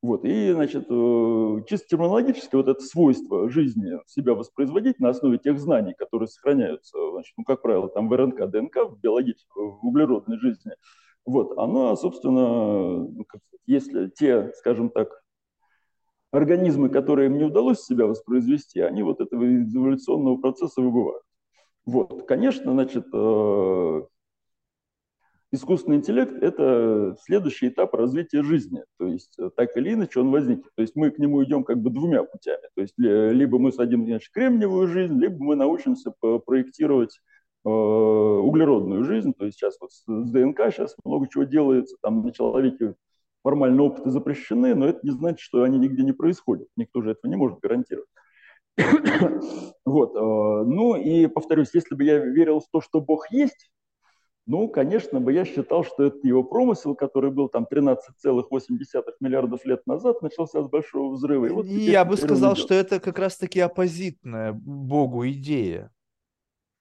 Вот. 0.03 0.25
И, 0.25 0.53
значит, 0.53 0.87
э, 0.89 1.63
чисто 1.69 1.89
терминологически 1.89 2.55
вот 2.55 2.69
это 2.69 2.81
свойство 2.81 3.49
жизни 3.51 3.99
себя 4.07 4.35
воспроизводить 4.35 5.01
на 5.01 5.09
основе 5.09 5.39
тех 5.39 5.59
знаний, 5.59 5.95
которые 5.99 6.29
сохраняются, 6.29 6.99
значит, 7.13 7.35
ну, 7.37 7.45
как 7.45 7.63
правило, 7.63 7.89
там 7.89 8.09
в 8.09 8.17
РНК, 8.17 8.47
ДНК, 8.51 8.89
в 8.89 9.01
биологической, 9.01 9.65
в 9.65 9.87
углеродной 9.87 10.39
жизни, 10.39 10.73
вот, 11.25 11.59
оно, 11.59 11.97
собственно, 11.97 12.99
ну, 12.99 13.27
если 13.67 14.09
те, 14.09 14.53
скажем 14.59 14.91
так, 14.91 15.09
организмы, 16.31 16.89
которые 16.89 17.27
им 17.27 17.39
не 17.39 17.45
удалось 17.45 17.81
себя 17.81 18.07
воспроизвести, 18.07 18.81
они 18.81 19.03
вот 19.03 19.21
этого 19.21 19.45
эволюционного 19.45 20.37
процесса 20.37 20.81
выбывают. 20.81 21.23
Вот, 21.85 22.27
конечно, 22.27 22.73
значит, 22.73 23.07
э, 23.13 24.03
искусственный 25.57 25.97
интеллект– 25.97 26.33
это 26.41 27.17
следующий 27.23 27.69
этап 27.69 27.95
развития 27.95 28.43
жизни. 28.43 28.83
То 28.99 29.07
есть 29.07 29.39
э, 29.39 29.51
так 29.57 29.77
или 29.77 29.93
иначе 29.95 30.21
он 30.21 30.31
возникнет. 30.31 30.71
То 30.75 30.83
есть 30.83 30.95
мы 30.95 31.11
к 31.11 31.19
нему 31.19 31.43
идем 31.45 31.65
как 31.65 31.79
бы 31.79 31.91
двумя 31.91 32.23
путями. 32.23 32.69
То 32.75 32.83
есть 32.83 32.95
либо 32.97 33.59
мы 33.59 33.73
садим 33.73 34.07
значит, 34.07 34.33
кремниевую 34.33 34.87
жизнь, 34.87 35.19
либо 35.19 35.43
мы 35.43 35.57
научимся 35.57 36.13
проектировать 36.21 37.19
э, 37.65 37.69
углеродную 37.69 39.05
жизнь. 39.05 39.35
То 39.35 39.47
есть 39.47 39.59
сейчас 39.59 39.77
вот 39.81 39.93
с 39.93 40.05
ДНК 40.07 40.71
сейчас 40.71 40.95
много 41.05 41.29
чего 41.29 41.45
делается. 41.45 41.97
Там 42.03 42.23
на 42.23 42.33
человеке 42.33 42.95
формально 43.43 43.83
опыты 43.83 44.11
запрещены, 44.11 44.75
но 44.75 44.87
это 44.89 45.01
не 45.03 45.11
значит, 45.11 45.41
что 45.41 45.63
они 45.63 45.79
нигде 45.79 46.03
не 46.03 46.13
происходят. 46.13 46.69
Никто 46.77 47.03
же 47.03 47.13
этого 47.13 47.31
не 47.31 47.37
может 47.37 47.61
гарантировать. 47.61 48.09
вот. 49.85 50.15
Э, 50.17 50.65
ну 50.67 50.97
и 50.97 51.27
повторюсь, 51.27 51.71
если 51.73 51.95
бы 51.95 52.05
я 52.05 52.19
верил 52.19 52.61
в 52.61 52.69
то, 52.71 52.81
что 52.81 53.01
Бог 53.01 53.31
есть, 53.31 53.71
ну, 54.47 54.69
конечно 54.69 55.21
бы 55.21 55.33
я 55.33 55.45
считал, 55.45 55.85
что 55.85 56.05
это 56.05 56.19
его 56.27 56.45
промысел, 56.45 56.95
который 56.95 57.31
был 57.31 57.49
там 57.49 57.67
13,8 57.71 57.99
миллиардов 59.21 59.65
лет 59.65 59.87
назад, 59.87 60.23
начался 60.23 60.63
с 60.63 60.69
большого 60.69 61.15
взрыва. 61.15 61.47
И 61.47 61.51
вот 61.51 61.67
я 61.67 62.05
бы 62.05 62.17
сказал, 62.17 62.55
что 62.55 62.73
это 62.73 63.01
как 63.01 63.19
раз-таки 63.19 63.59
оппозитная 63.59 64.53
Богу 64.53 65.27
идея. 65.29 65.91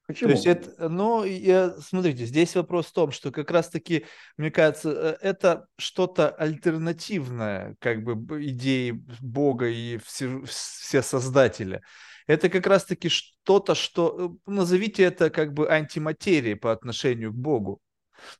Почему? 0.06 0.28
То 0.28 0.34
есть 0.34 0.46
это, 0.46 0.88
ну, 0.88 1.24
я, 1.24 1.70
смотрите, 1.80 2.26
здесь 2.26 2.54
вопрос 2.54 2.86
в 2.86 2.92
том, 2.92 3.10
что 3.10 3.32
как 3.32 3.50
раз-таки, 3.50 4.04
мне 4.36 4.52
кажется, 4.52 4.90
э, 4.92 5.16
это 5.20 5.66
что-то 5.78 6.30
альтернативное, 6.30 7.74
как 7.80 8.04
бы, 8.04 8.14
идеи 8.46 9.02
Бога 9.20 9.66
и 9.66 9.98
все, 9.98 10.42
все 10.44 11.02
создателя 11.02 11.82
это 12.26 12.48
как 12.48 12.66
раз-таки 12.66 13.08
что-то, 13.08 13.74
что, 13.74 14.36
э, 14.46 14.50
назовите 14.50 15.02
это 15.04 15.30
как 15.30 15.52
бы 15.54 15.70
антиматерией 15.70 16.56
по 16.56 16.72
отношению 16.72 17.32
к 17.32 17.36
Богу. 17.36 17.80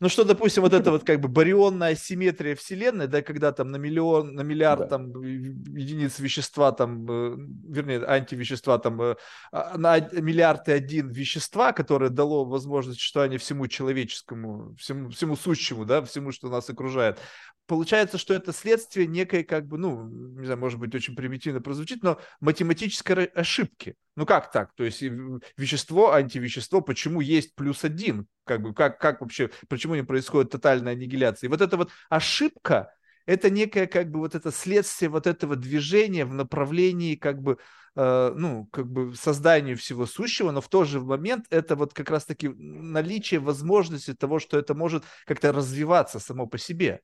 Ну 0.01 0.09
что, 0.09 0.25
допустим, 0.25 0.63
вот 0.63 0.73
эта 0.73 0.91
вот 0.91 1.05
как 1.05 1.21
бы 1.21 1.29
барионная 1.29 1.93
асимметрия 1.93 2.55
Вселенной, 2.55 3.07
да, 3.07 3.23
когда 3.23 3.53
там 3.53 3.71
на 3.71 3.77
миллион, 3.77 4.35
на 4.35 4.43
миллиард 4.43 4.81
да. 4.81 4.87
там 4.87 5.23
единиц 5.23 6.19
вещества, 6.19 6.73
там, 6.73 7.07
э, 7.11 7.37
вернее, 7.69 8.05
антивещества, 8.05 8.79
там, 8.79 9.01
э, 9.01 9.17
а, 9.53 9.77
на 9.79 10.01
миллиард 10.01 10.69
и 10.69 10.73
один 10.73 11.09
вещества, 11.09 11.73
которое 11.73 12.11
дало 12.11 12.45
возможность 12.45 12.99
существования 12.99 13.39
всему 13.39 13.67
человеческому, 13.67 14.75
всему, 14.77 15.11
всему 15.11 15.37
сущему, 15.37 15.85
да, 15.85 16.03
всему, 16.03 16.33
что 16.33 16.49
нас 16.49 16.69
окружает. 16.71 17.19
Получается, 17.67 18.17
что 18.17 18.33
это 18.35 18.53
следствие 18.53 19.07
некой, 19.07 19.43
как 19.43 19.67
бы, 19.67 19.77
ну, 19.79 20.09
не 20.09 20.45
знаю, 20.45 20.61
может 20.61 20.79
быть, 20.79 20.95
очень 20.95 21.17
примитивно 21.17 21.61
прозвучит, 21.61 22.03
но 22.03 22.21
математической 22.41 23.25
ошибки. 23.27 23.97
Ну 24.17 24.25
как 24.25 24.51
так? 24.51 24.73
То 24.75 24.85
есть 24.85 25.03
вещество, 25.03 26.13
антивещество, 26.13 26.81
почему 26.81 27.21
есть 27.21 27.55
плюс 27.55 27.85
один? 27.85 28.27
Как 28.45 28.63
бы, 28.63 28.73
как, 28.73 28.99
как 28.99 29.21
вообще, 29.21 29.51
почему 29.69 29.95
не 29.95 30.05
происходит 30.05 30.51
тотальная 30.51 30.95
аннигиляция? 30.95 31.49
И 31.49 31.51
вот 31.51 31.61
эта 31.61 31.77
вот 31.77 31.91
ошибка, 32.09 32.95
это 33.27 33.51
некое 33.51 33.87
как 33.87 34.11
бы 34.11 34.21
вот 34.21 34.35
это 34.35 34.51
следствие 34.51 35.11
вот 35.11 35.27
этого 35.27 35.55
движения 35.55 36.25
в 36.25 36.33
направлении 36.33 37.15
как 37.15 37.43
бы 37.43 37.59
э, 37.95 38.33
ну 38.35 38.67
как 38.73 38.87
бы 38.87 39.15
созданию 39.15 39.77
всего 39.77 40.07
сущего, 40.07 40.51
но 40.51 40.63
в 40.63 40.69
тот 40.69 40.89
же 40.89 41.01
момент 41.01 41.45
это 41.51 41.77
вот 41.77 41.93
как 41.93 42.09
раз 42.09 42.25
таки 42.25 42.49
наличие 42.49 43.41
возможности 43.41 44.15
того, 44.15 44.39
что 44.39 44.59
это 44.59 44.75
может 44.75 45.05
как-то 45.27 45.53
развиваться 45.53 46.21
само 46.21 46.47
по 46.47 46.57
себе. 46.57 47.03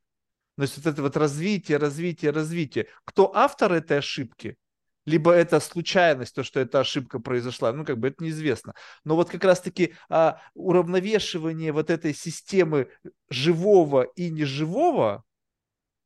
То 0.57 0.63
есть 0.63 0.77
вот 0.79 0.87
это 0.87 1.03
вот 1.03 1.17
развитие, 1.17 1.79
развитие, 1.79 2.31
развитие. 2.31 2.87
Кто 3.05 3.35
автор 3.35 3.73
этой 3.73 3.99
ошибки? 3.99 4.57
Либо 5.05 5.33
это 5.33 5.61
случайность, 5.61 6.35
то, 6.35 6.43
что 6.43 6.61
эта 6.61 6.81
ошибка 6.81 7.19
произошла, 7.19 7.73
ну, 7.73 7.85
как 7.85 7.99
бы 7.99 8.09
это 8.09 8.23
неизвестно. 8.23 8.75
Но 9.05 9.17
вот 9.17 9.31
как 9.31 9.45
раз-таки 9.45 9.95
а, 10.09 10.41
уравновешивание 10.55 11.73
вот 11.73 11.91
этой 11.91 12.15
системы 12.15 12.89
живого 13.29 14.03
и 14.03 14.31
неживого, 14.31 15.25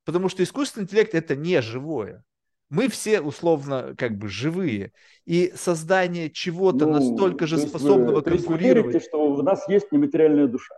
потому 0.04 0.28
что 0.28 0.42
искусственный 0.42 0.84
интеллект– 0.84 1.14
это 1.14 1.36
не 1.36 1.60
живое. 1.60 2.24
Мы 2.68 2.88
все 2.88 3.20
условно 3.20 3.94
как 3.96 4.16
бы 4.16 4.28
живые. 4.28 4.92
И 5.24 5.52
создание 5.54 6.30
чего-то 6.30 6.86
ну, 6.86 6.94
настолько 6.94 7.46
же 7.46 7.58
способного 7.58 8.16
вы, 8.16 8.22
конкурировать... 8.22 8.86
Вы 8.86 8.92
верите, 8.92 9.06
что 9.06 9.18
у 9.18 9.42
нас 9.42 9.68
есть 9.68 9.92
нематериальная 9.92 10.48
душа? 10.48 10.74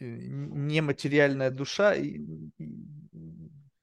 Э, 0.00 0.04
нематериальная 0.04 1.50
душа 1.50 1.94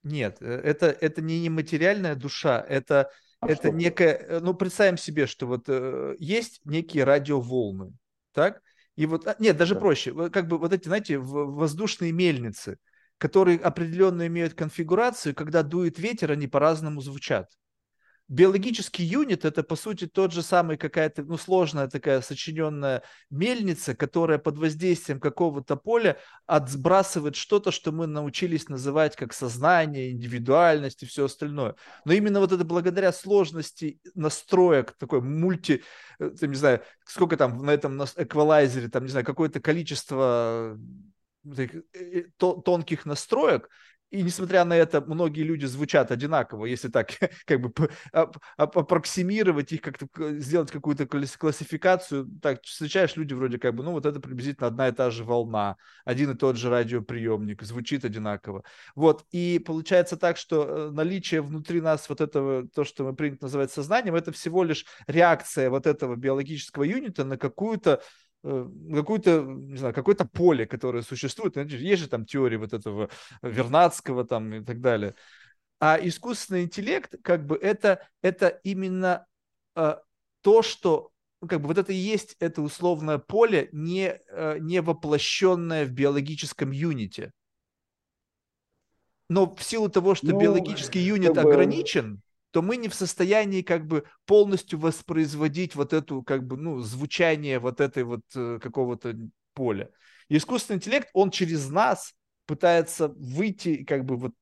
нет, 0.09 0.37
э, 0.41 0.45
это, 0.63 0.87
это 0.87 1.21
не 1.21 1.39
нематериальная 1.41 2.15
душа, 2.15 2.63
это, 2.67 3.09
а 3.39 3.47
это 3.47 3.69
что? 3.69 3.71
некая, 3.71 4.13
э, 4.13 4.39
ну, 4.39 4.53
представим 4.53 4.97
себе, 4.97 5.27
что 5.27 5.47
вот 5.47 5.65
э, 5.67 6.15
есть 6.19 6.61
некие 6.65 7.03
радиоволны, 7.03 7.93
так? 8.33 8.61
И 8.95 9.05
вот, 9.05 9.27
а, 9.27 9.35
нет, 9.39 9.55
даже 9.55 9.75
да. 9.75 9.79
проще, 9.79 10.29
как 10.29 10.47
бы 10.47 10.57
вот 10.57 10.73
эти, 10.73 10.87
знаете, 10.87 11.17
воздушные 11.19 12.11
мельницы, 12.11 12.77
которые 13.17 13.59
определенно 13.59 14.27
имеют 14.27 14.53
конфигурацию, 14.53 15.35
когда 15.35 15.63
дует 15.63 15.99
ветер, 15.99 16.31
они 16.31 16.47
по-разному 16.47 17.01
звучат 17.01 17.49
биологический 18.29 19.03
юнит 19.03 19.43
это 19.43 19.63
по 19.63 19.75
сути 19.75 20.05
тот 20.05 20.31
же 20.31 20.43
самый 20.43 20.77
какая-то 20.77 21.23
ну, 21.23 21.35
сложная 21.35 21.87
такая 21.87 22.21
сочиненная 22.21 23.01
мельница, 23.31 23.95
которая 23.95 24.37
под 24.37 24.59
воздействием 24.59 25.19
какого-то 25.19 25.75
поля 25.75 26.19
отсбрасывает 26.45 27.35
что-то, 27.35 27.71
что 27.71 27.91
мы 27.91 28.05
научились 28.05 28.69
называть 28.69 29.15
как 29.15 29.33
сознание, 29.33 30.11
индивидуальность 30.11 31.01
и 31.01 31.07
все 31.07 31.25
остальное. 31.25 31.75
Но 32.05 32.13
именно 32.13 32.39
вот 32.39 32.51
это 32.51 32.63
благодаря 32.63 33.11
сложности 33.11 33.99
настроек, 34.13 34.93
такой 34.99 35.21
мульти, 35.21 35.83
э, 36.19 36.29
не 36.41 36.55
знаю, 36.55 36.81
сколько 37.05 37.35
там 37.35 37.65
на 37.65 37.71
этом 37.71 38.01
эквалайзере, 38.03 38.89
там, 38.89 39.03
не 39.03 39.09
знаю, 39.09 39.25
какое-то 39.25 39.59
количество 39.59 40.77
э, 41.57 41.67
э, 41.93 42.23
тонких 42.37 43.07
настроек, 43.07 43.69
и 44.11 44.23
несмотря 44.23 44.65
на 44.65 44.75
это, 44.75 45.01
многие 45.01 45.43
люди 45.43 45.65
звучат 45.65 46.11
одинаково, 46.11 46.65
если 46.65 46.89
так 46.89 47.11
как 47.45 47.61
бы 47.61 47.71
аппроксимировать 48.57 49.71
их, 49.71 49.81
как-то 49.81 50.07
сделать 50.39 50.71
какую-то 50.71 51.05
классификацию, 51.07 52.27
так 52.41 52.63
встречаешь 52.63 53.15
люди 53.15 53.33
вроде 53.33 53.59
как 53.59 53.75
бы, 53.75 53.83
ну 53.83 53.91
вот 53.91 54.05
это 54.05 54.19
приблизительно 54.19 54.67
одна 54.67 54.87
и 54.87 54.91
та 54.91 55.11
же 55.11 55.23
волна, 55.23 55.77
один 56.05 56.31
и 56.31 56.35
тот 56.35 56.57
же 56.57 56.69
радиоприемник, 56.69 57.61
звучит 57.61 58.03
одинаково. 58.03 58.63
Вот, 58.95 59.25
и 59.31 59.59
получается 59.59 60.17
так, 60.17 60.37
что 60.37 60.63
э, 60.63 60.91
наличие 60.91 61.41
внутри 61.41 61.81
нас 61.81 62.09
вот 62.09 62.21
этого, 62.21 62.67
то, 62.67 62.83
что 62.83 63.03
мы 63.03 63.15
принято 63.15 63.45
называть 63.45 63.71
сознанием, 63.71 64.15
это 64.15 64.31
всего 64.31 64.63
лишь 64.63 64.85
реакция 65.07 65.69
вот 65.69 65.85
этого 65.85 66.15
биологического 66.15 66.83
юнита 66.83 67.23
на 67.25 67.37
какую-то 67.37 68.01
какую-то, 68.43 69.41
не 69.41 69.77
знаю, 69.77 69.93
какое-то 69.93 70.25
поле, 70.25 70.65
которое 70.65 71.03
существует. 71.03 71.57
Есть 71.57 72.03
же 72.03 72.09
там 72.09 72.25
теории 72.25 72.57
вот 72.57 72.73
этого 72.73 73.09
Вернадского 73.41 74.25
там 74.25 74.53
и 74.53 74.63
так 74.63 74.81
далее. 74.81 75.15
А 75.79 75.97
искусственный 76.01 76.63
интеллект, 76.63 77.15
как 77.23 77.45
бы, 77.45 77.55
это, 77.55 78.05
это 78.21 78.47
именно 78.63 79.25
э, 79.75 79.95
то, 80.41 80.61
что 80.61 81.11
ну, 81.41 81.47
как 81.47 81.61
бы 81.61 81.67
вот 81.67 81.77
это 81.77 81.93
и 81.93 81.95
есть 81.95 82.35
это 82.39 82.61
условное 82.61 83.17
поле, 83.17 83.69
не, 83.71 84.19
э, 84.29 84.57
не 84.59 84.81
воплощенное 84.81 85.85
в 85.85 85.91
биологическом 85.91 86.71
юните. 86.71 87.31
Но 89.29 89.53
в 89.53 89.63
силу 89.63 89.89
того, 89.89 90.15
что 90.15 90.27
ну, 90.27 90.39
биологический 90.39 90.99
юнит 90.99 91.35
как 91.35 91.45
бы... 91.45 91.53
ограничен, 91.53 92.21
то 92.51 92.61
мы 92.61 92.77
не 92.77 92.87
в 92.87 92.95
состоянии 92.95 93.61
как 93.61 93.85
бы 93.85 94.05
полностью 94.25 94.79
воспроизводить 94.79 95.75
вот 95.75 95.93
эту 95.93 96.23
как 96.23 96.45
бы 96.45 96.57
ну 96.57 96.79
звучание 96.79 97.59
вот 97.59 97.81
этой 97.81 98.03
вот 98.03 98.21
э, 98.35 98.59
какого-то 98.61 99.15
поля. 99.53 99.89
И 100.29 100.37
искусственный 100.37 100.77
интеллект, 100.77 101.09
он 101.13 101.31
через 101.31 101.69
нас 101.69 102.13
пытается 102.45 103.09
выйти 103.09 103.83
как 103.83 104.05
бы 104.05 104.15
вот 104.17 104.33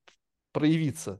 проявиться. 0.52 1.20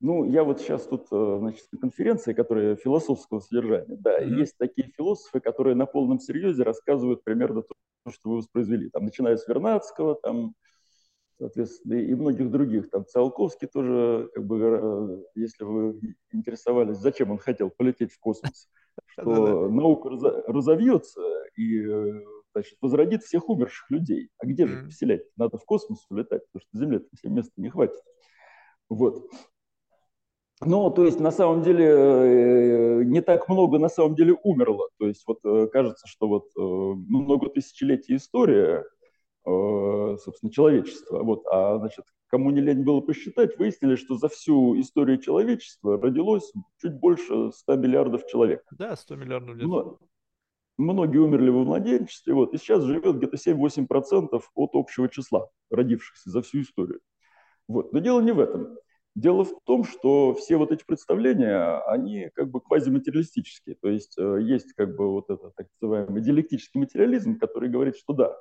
Ну, 0.00 0.24
я 0.24 0.44
вот 0.44 0.60
сейчас 0.60 0.86
тут, 0.86 1.06
э, 1.10 1.36
значит, 1.40 1.66
на 1.72 1.78
конференции, 1.78 2.34
которая 2.34 2.76
философского 2.76 3.40
содержания, 3.40 3.96
да, 3.96 4.20
mm-hmm. 4.20 4.38
есть 4.38 4.54
такие 4.58 4.92
философы, 4.94 5.40
которые 5.40 5.76
на 5.76 5.86
полном 5.86 6.20
серьезе 6.20 6.62
рассказывают 6.62 7.24
примерно 7.24 7.62
то, 7.62 7.74
что 8.10 8.28
вы 8.28 8.36
воспроизвели. 8.36 8.90
Там, 8.90 9.06
начиная 9.06 9.36
с 9.38 9.48
Вернадского, 9.48 10.16
там, 10.16 10.54
соответственно, 11.38 11.94
и 11.94 12.14
многих 12.14 12.50
других. 12.50 12.90
Там 12.90 13.04
Циолковский 13.06 13.68
тоже, 13.68 14.30
как 14.34 14.46
бы, 14.46 14.60
э, 14.60 15.24
если 15.34 15.64
вы 15.64 16.00
интересовались, 16.32 16.98
зачем 16.98 17.30
он 17.30 17.38
хотел 17.38 17.70
полететь 17.70 18.12
в 18.12 18.18
космос, 18.18 18.68
что 19.06 19.68
наука 19.68 20.10
разовьется 20.46 21.20
и 21.56 21.80
э, 21.80 22.22
значит, 22.52 22.76
возродит 22.80 23.22
всех 23.22 23.48
умерших 23.48 23.90
людей. 23.90 24.30
А 24.38 24.46
где 24.46 24.66
же 24.66 24.84
поселять? 24.84 25.22
Надо 25.36 25.58
в 25.58 25.64
космос 25.64 26.06
улетать, 26.10 26.42
потому 26.52 26.62
что 26.62 26.78
Земле 26.78 27.00
всем 27.16 27.34
места 27.34 27.52
не 27.56 27.70
хватит. 27.70 28.00
Вот. 28.88 29.28
Ну, 30.60 30.88
то 30.90 31.04
есть 31.04 31.18
на 31.18 31.32
самом 31.32 31.62
деле 31.62 31.84
э, 31.84 33.02
не 33.04 33.20
так 33.20 33.48
много 33.48 33.78
на 33.78 33.88
самом 33.88 34.14
деле 34.14 34.36
умерло. 34.44 34.88
То 34.98 35.08
есть 35.08 35.24
вот 35.26 35.40
кажется, 35.72 36.06
что 36.06 36.28
вот 36.28 36.46
много 36.56 37.50
тысячелетий 37.50 38.16
история, 38.16 38.84
собственно, 39.44 40.52
человечества. 40.52 41.22
Вот, 41.22 41.44
а 41.50 41.78
значит, 41.78 42.04
кому 42.28 42.50
не 42.50 42.60
лень 42.60 42.84
было 42.84 43.00
посчитать, 43.00 43.58
выяснили, 43.58 43.96
что 43.96 44.16
за 44.16 44.28
всю 44.28 44.78
историю 44.80 45.18
человечества 45.18 46.00
родилось 46.00 46.52
чуть 46.80 46.98
больше 46.98 47.52
100 47.52 47.76
миллиардов 47.76 48.26
человек. 48.26 48.64
Да, 48.70 48.96
100 48.96 49.16
миллиардов 49.16 49.56
лет. 49.56 49.66
Но, 49.66 49.98
многие 50.78 51.18
умерли 51.18 51.50
во 51.50 51.64
младенчестве, 51.64 52.34
вот, 52.34 52.54
и 52.54 52.58
сейчас 52.58 52.82
живет 52.84 53.16
где-то 53.16 53.36
7-8% 53.36 54.42
от 54.54 54.70
общего 54.74 55.08
числа 55.08 55.48
родившихся 55.70 56.30
за 56.30 56.42
всю 56.42 56.62
историю. 56.62 57.00
Вот. 57.68 57.92
Но 57.92 57.98
дело 58.00 58.20
не 58.20 58.32
в 58.32 58.40
этом. 58.40 58.76
Дело 59.14 59.44
в 59.44 59.60
том, 59.64 59.84
что 59.84 60.34
все 60.34 60.56
вот 60.56 60.72
эти 60.72 60.84
представления, 60.84 61.78
они 61.86 62.30
как 62.34 62.50
бы 62.50 62.60
квазиматериалистические. 62.60 63.76
То 63.80 63.88
есть 63.88 64.18
э, 64.18 64.38
есть 64.42 64.72
как 64.72 64.96
бы 64.96 65.12
вот 65.12 65.30
этот 65.30 65.54
так 65.54 65.68
называемый 65.80 66.20
диалектический 66.20 66.80
материализм, 66.80 67.38
который 67.38 67.68
говорит, 67.68 67.96
что 67.96 68.12
да, 68.12 68.30
э, 68.30 68.34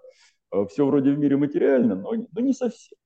все 0.69 0.85
вроде 0.85 1.11
в 1.11 1.19
мире 1.19 1.38
материально, 1.38 1.95
но, 1.95 2.11
но 2.31 2.41
не 2.41 2.53
совсем. 2.53 2.97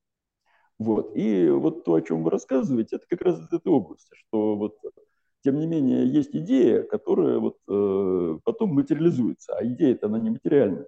Вот. 0.80 1.16
И 1.16 1.50
вот 1.50 1.84
то, 1.86 1.96
о 1.96 2.02
чем 2.02 2.24
вы 2.24 2.30
рассказываете, 2.30 2.98
это 2.98 3.06
как 3.10 3.22
раз 3.22 3.40
из 3.40 3.52
этой 3.52 3.70
области, 3.72 4.14
что 4.14 4.56
вот 4.56 4.78
тем 5.44 5.60
не 5.60 5.68
менее 5.68 6.08
есть 6.08 6.36
идея, 6.36 6.84
которая 6.84 7.40
вот 7.40 7.58
э, 7.68 8.40
потом 8.44 8.74
материализуется, 8.74 9.56
а 9.56 9.66
идея-то 9.66 10.08
она 10.08 10.20
не 10.20 10.30
материальная. 10.30 10.86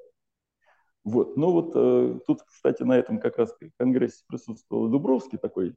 Вот. 1.03 1.38
Но 1.38 1.52
вот 1.52 1.72
э, 1.76 2.19
тут, 2.27 2.41
кстати, 2.44 2.84
на 2.84 2.98
этом 2.98 3.19
как 3.19 3.38
раз 3.38 3.56
конгрессе 3.77 4.23
присутствовал 4.27 4.90
Дубровский, 4.90 5.38
такой 5.38 5.76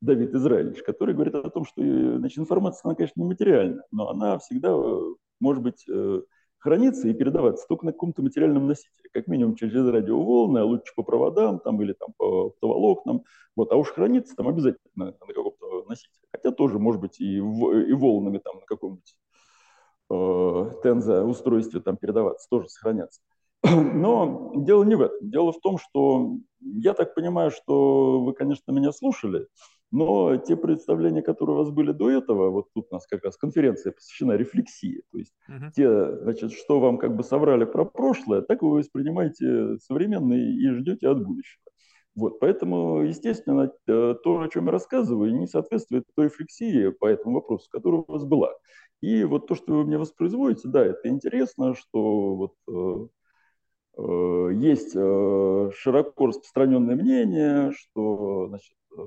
Давид 0.00 0.34
Израилевич, 0.34 0.82
который 0.82 1.14
говорит 1.14 1.34
о 1.34 1.50
том, 1.50 1.64
что 1.64 1.82
значит, 2.18 2.38
информация, 2.38 2.88
она, 2.88 2.94
конечно, 2.94 3.20
нематериальна, 3.20 3.82
но 3.90 4.10
она 4.10 4.38
всегда 4.38 4.70
э, 4.70 5.14
может 5.40 5.62
быть 5.62 5.84
э, 5.88 6.22
храниться 6.58 7.08
и 7.08 7.14
передаваться 7.14 7.66
только 7.68 7.86
на 7.86 7.92
каком-то 7.92 8.22
материальном 8.22 8.66
носителе, 8.66 9.08
как 9.12 9.26
минимум 9.26 9.54
через 9.54 9.86
радиоволны, 9.86 10.58
а 10.58 10.64
лучше 10.64 10.92
по 10.94 11.02
проводам 11.02 11.60
там, 11.60 11.80
или 11.82 11.92
там, 11.92 12.12
по 12.16 12.46
оптоволокнам. 12.46 13.24
Вот, 13.56 13.72
а 13.72 13.76
уж 13.76 13.88
храниться 13.88 14.34
там 14.36 14.48
обязательно 14.48 14.90
на, 14.94 15.04
на 15.06 15.34
каком-то 15.34 15.84
носителе. 15.88 16.26
Хотя 16.32 16.50
тоже, 16.50 16.78
может 16.78 17.00
быть, 17.00 17.20
и, 17.20 17.36
и 17.36 17.92
волнами 17.92 18.38
там, 18.38 18.56
на 18.56 18.66
каком-нибудь 18.66 19.16
э, 20.10 20.70
тенза 20.82 21.24
устройстве 21.24 21.80
там 21.80 21.96
передаваться, 21.96 22.48
тоже 22.50 22.68
сохраняться. 22.68 23.20
Но 23.62 24.52
дело 24.56 24.84
не 24.84 24.94
в 24.94 25.02
этом. 25.02 25.30
Дело 25.30 25.52
в 25.52 25.60
том, 25.60 25.78
что 25.78 26.36
я 26.60 26.94
так 26.94 27.14
понимаю, 27.14 27.50
что 27.50 28.20
вы, 28.20 28.32
конечно, 28.32 28.72
меня 28.72 28.92
слушали, 28.92 29.46
но 29.90 30.36
те 30.36 30.56
представления, 30.56 31.22
которые 31.22 31.56
у 31.56 31.58
вас 31.58 31.70
были 31.70 31.92
до 31.92 32.10
этого, 32.10 32.50
вот 32.50 32.66
тут 32.74 32.88
у 32.90 32.94
нас 32.94 33.06
как 33.06 33.24
раз 33.24 33.36
конференция 33.36 33.92
посвящена 33.92 34.32
рефлексии, 34.32 35.02
то 35.12 35.18
есть 35.18 35.34
uh-huh. 35.48 35.70
те, 35.74 36.16
значит, 36.22 36.52
что 36.52 36.80
вам 36.80 36.98
как 36.98 37.16
бы 37.16 37.22
соврали 37.22 37.64
про 37.64 37.84
прошлое, 37.84 38.42
так 38.42 38.62
вы 38.62 38.78
воспринимаете 38.78 39.78
современное 39.78 40.38
и 40.38 40.68
ждете 40.70 41.08
от 41.08 41.24
будущего. 41.24 41.62
Вот, 42.18 42.40
поэтому, 42.40 43.02
естественно, 43.02 43.72
э, 43.86 44.14
то, 44.24 44.40
о 44.40 44.48
чем 44.48 44.66
я 44.66 44.72
рассказываю, 44.72 45.36
не 45.36 45.46
соответствует 45.46 46.02
той 46.16 46.24
рефлексии 46.26 46.88
по 46.88 47.06
этому 47.06 47.36
вопросу, 47.36 47.68
которая 47.70 48.00
у 48.00 48.12
вас 48.12 48.24
была. 48.24 48.50
И 49.00 49.22
вот 49.22 49.46
то, 49.46 49.54
что 49.54 49.74
вы 49.74 49.84
мне 49.84 49.98
воспроизводите, 49.98 50.66
да, 50.68 50.84
это 50.84 51.08
интересно, 51.08 51.76
что 51.76 52.34
вот 52.34 52.54
э, 52.68 53.06
э, 53.98 54.50
есть 54.54 54.96
э, 54.96 55.70
широко 55.76 56.26
распространенное 56.26 56.96
мнение, 56.96 57.70
что 57.70 58.48
значит, 58.48 58.74
э, 58.96 59.02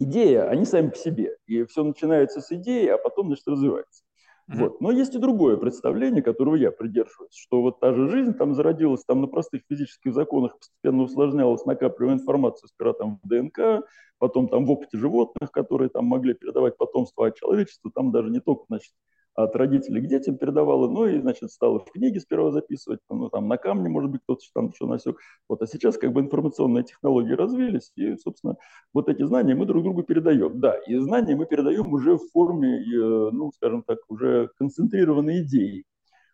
идея, 0.00 0.48
они 0.48 0.64
сами 0.64 0.88
по 0.88 0.96
себе. 0.96 1.36
И 1.46 1.64
все 1.64 1.84
начинается 1.84 2.40
с 2.40 2.50
идеи, 2.50 2.88
а 2.88 2.98
потом, 2.98 3.28
значит, 3.28 3.46
развивается. 3.46 4.02
Mm-hmm. 4.50 4.58
Вот. 4.58 4.80
Но 4.80 4.90
есть 4.90 5.14
и 5.14 5.18
другое 5.18 5.56
представление, 5.56 6.22
которого 6.22 6.56
я 6.56 6.72
придерживаюсь, 6.72 7.34
что 7.34 7.62
вот 7.62 7.78
та 7.78 7.92
же 7.94 8.08
жизнь 8.08 8.34
там 8.34 8.54
зародилась, 8.54 9.04
там 9.04 9.20
на 9.20 9.28
простых 9.28 9.62
физических 9.68 10.12
законах 10.12 10.58
постепенно 10.58 11.02
усложнялась, 11.04 11.64
накапливая 11.64 12.14
информацию 12.14 12.68
сперва 12.68 12.94
там 12.94 13.20
в 13.22 13.28
ДНК, 13.28 13.86
потом 14.18 14.48
там 14.48 14.66
в 14.66 14.70
опыте 14.72 14.98
животных, 14.98 15.52
которые 15.52 15.88
там 15.88 16.06
могли 16.06 16.34
передавать 16.34 16.76
потомство, 16.76 17.26
а 17.26 17.30
человечество 17.30 17.92
там 17.94 18.10
даже 18.10 18.30
не 18.30 18.40
только, 18.40 18.64
значит, 18.68 18.92
от 19.34 19.54
родителей 19.56 20.00
к 20.02 20.08
детям 20.08 20.36
передавала, 20.36 20.88
ну 20.88 21.06
и, 21.06 21.20
значит, 21.20 21.50
стала 21.50 21.78
в 21.80 21.90
книги 21.90 22.18
сперва 22.18 22.50
записывать, 22.50 23.00
ну, 23.08 23.28
там 23.30 23.48
на 23.48 23.56
камне, 23.56 23.88
может 23.88 24.10
быть, 24.10 24.22
кто-то 24.22 24.40
там 24.54 24.68
еще 24.68 24.86
насек. 24.86 25.18
Вот, 25.48 25.62
а 25.62 25.66
сейчас 25.66 25.96
как 25.98 26.12
бы 26.12 26.20
информационные 26.20 26.84
технологии 26.84 27.32
развились, 27.32 27.92
и, 27.96 28.16
собственно, 28.16 28.56
вот 28.92 29.08
эти 29.08 29.22
знания 29.24 29.54
мы 29.54 29.66
друг 29.66 29.82
другу 29.82 30.02
передаем. 30.02 30.60
Да, 30.60 30.76
и 30.76 30.96
знания 30.98 31.36
мы 31.36 31.46
передаем 31.46 31.92
уже 31.92 32.16
в 32.16 32.28
форме, 32.32 32.78
э, 32.80 33.30
ну, 33.32 33.50
скажем 33.52 33.82
так, 33.86 33.98
уже 34.08 34.50
концентрированной 34.58 35.42
идеи. 35.42 35.84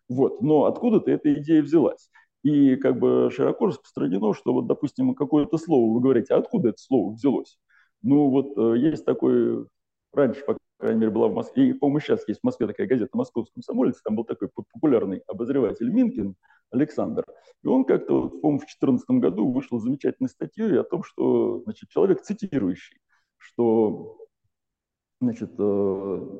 Вот, 0.09 0.41
но 0.41 0.65
откуда-то 0.65 1.11
эта 1.11 1.33
идея 1.35 1.61
взялась. 1.61 2.09
И 2.43 2.75
как 2.77 2.99
бы 2.99 3.29
широко 3.31 3.67
распространено, 3.67 4.33
что 4.33 4.53
вот, 4.53 4.67
допустим, 4.67 5.13
какое-то 5.15 5.57
слово 5.57 5.93
вы 5.93 6.01
говорите, 6.01 6.33
а 6.33 6.37
откуда 6.37 6.69
это 6.69 6.77
слово 6.79 7.13
взялось? 7.13 7.57
Ну 8.03 8.29
вот 8.29 8.57
э, 8.57 8.77
есть 8.79 9.05
такой, 9.05 9.65
раньше, 10.13 10.43
пока 10.45 10.59
крайней 10.79 10.99
мере, 10.99 11.11
была 11.11 11.27
в 11.27 11.33
Москве. 11.33 11.69
И, 11.69 11.73
по-моему, 11.73 11.99
сейчас 11.99 12.27
есть 12.27 12.41
в 12.41 12.43
Москве 12.43 12.67
такая 12.67 12.87
газета 12.87 13.15
«Московский 13.17 13.53
комсомолец». 13.55 14.01
Там 14.01 14.15
был 14.15 14.23
такой 14.23 14.49
популярный 14.49 15.23
обозреватель 15.27 15.89
Минкин 15.89 16.35
Александр. 16.71 17.25
И 17.63 17.67
он 17.67 17.85
как-то, 17.85 18.29
по-моему, 18.29 18.59
в 18.59 18.65
2014 18.65 19.09
году 19.09 19.51
вышел 19.51 19.79
замечательной 19.79 20.29
статьей 20.29 20.79
о 20.79 20.83
том, 20.83 21.03
что 21.03 21.61
значит, 21.63 21.89
человек 21.89 22.21
цитирующий, 22.21 22.99
что 23.37 24.17
значит, 25.19 25.51
э, 25.57 26.39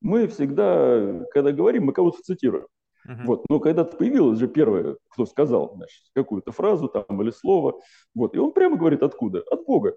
мы 0.00 0.26
всегда, 0.28 1.24
когда 1.32 1.52
говорим, 1.52 1.86
мы 1.86 1.92
кого-то 1.92 2.22
цитируем. 2.22 2.66
Uh-huh. 3.08 3.24
Вот. 3.24 3.44
Но 3.48 3.58
когда-то 3.58 3.96
появилось 3.96 4.38
же 4.38 4.46
первое, 4.46 4.96
кто 5.08 5.26
сказал 5.26 5.74
значит, 5.74 6.02
какую-то 6.14 6.52
фразу 6.52 6.88
там, 6.88 7.20
или 7.20 7.30
слово, 7.30 7.80
вот. 8.14 8.34
и 8.36 8.38
он 8.38 8.52
прямо 8.52 8.76
говорит, 8.76 9.02
откуда? 9.02 9.42
От 9.50 9.64
Бога. 9.64 9.96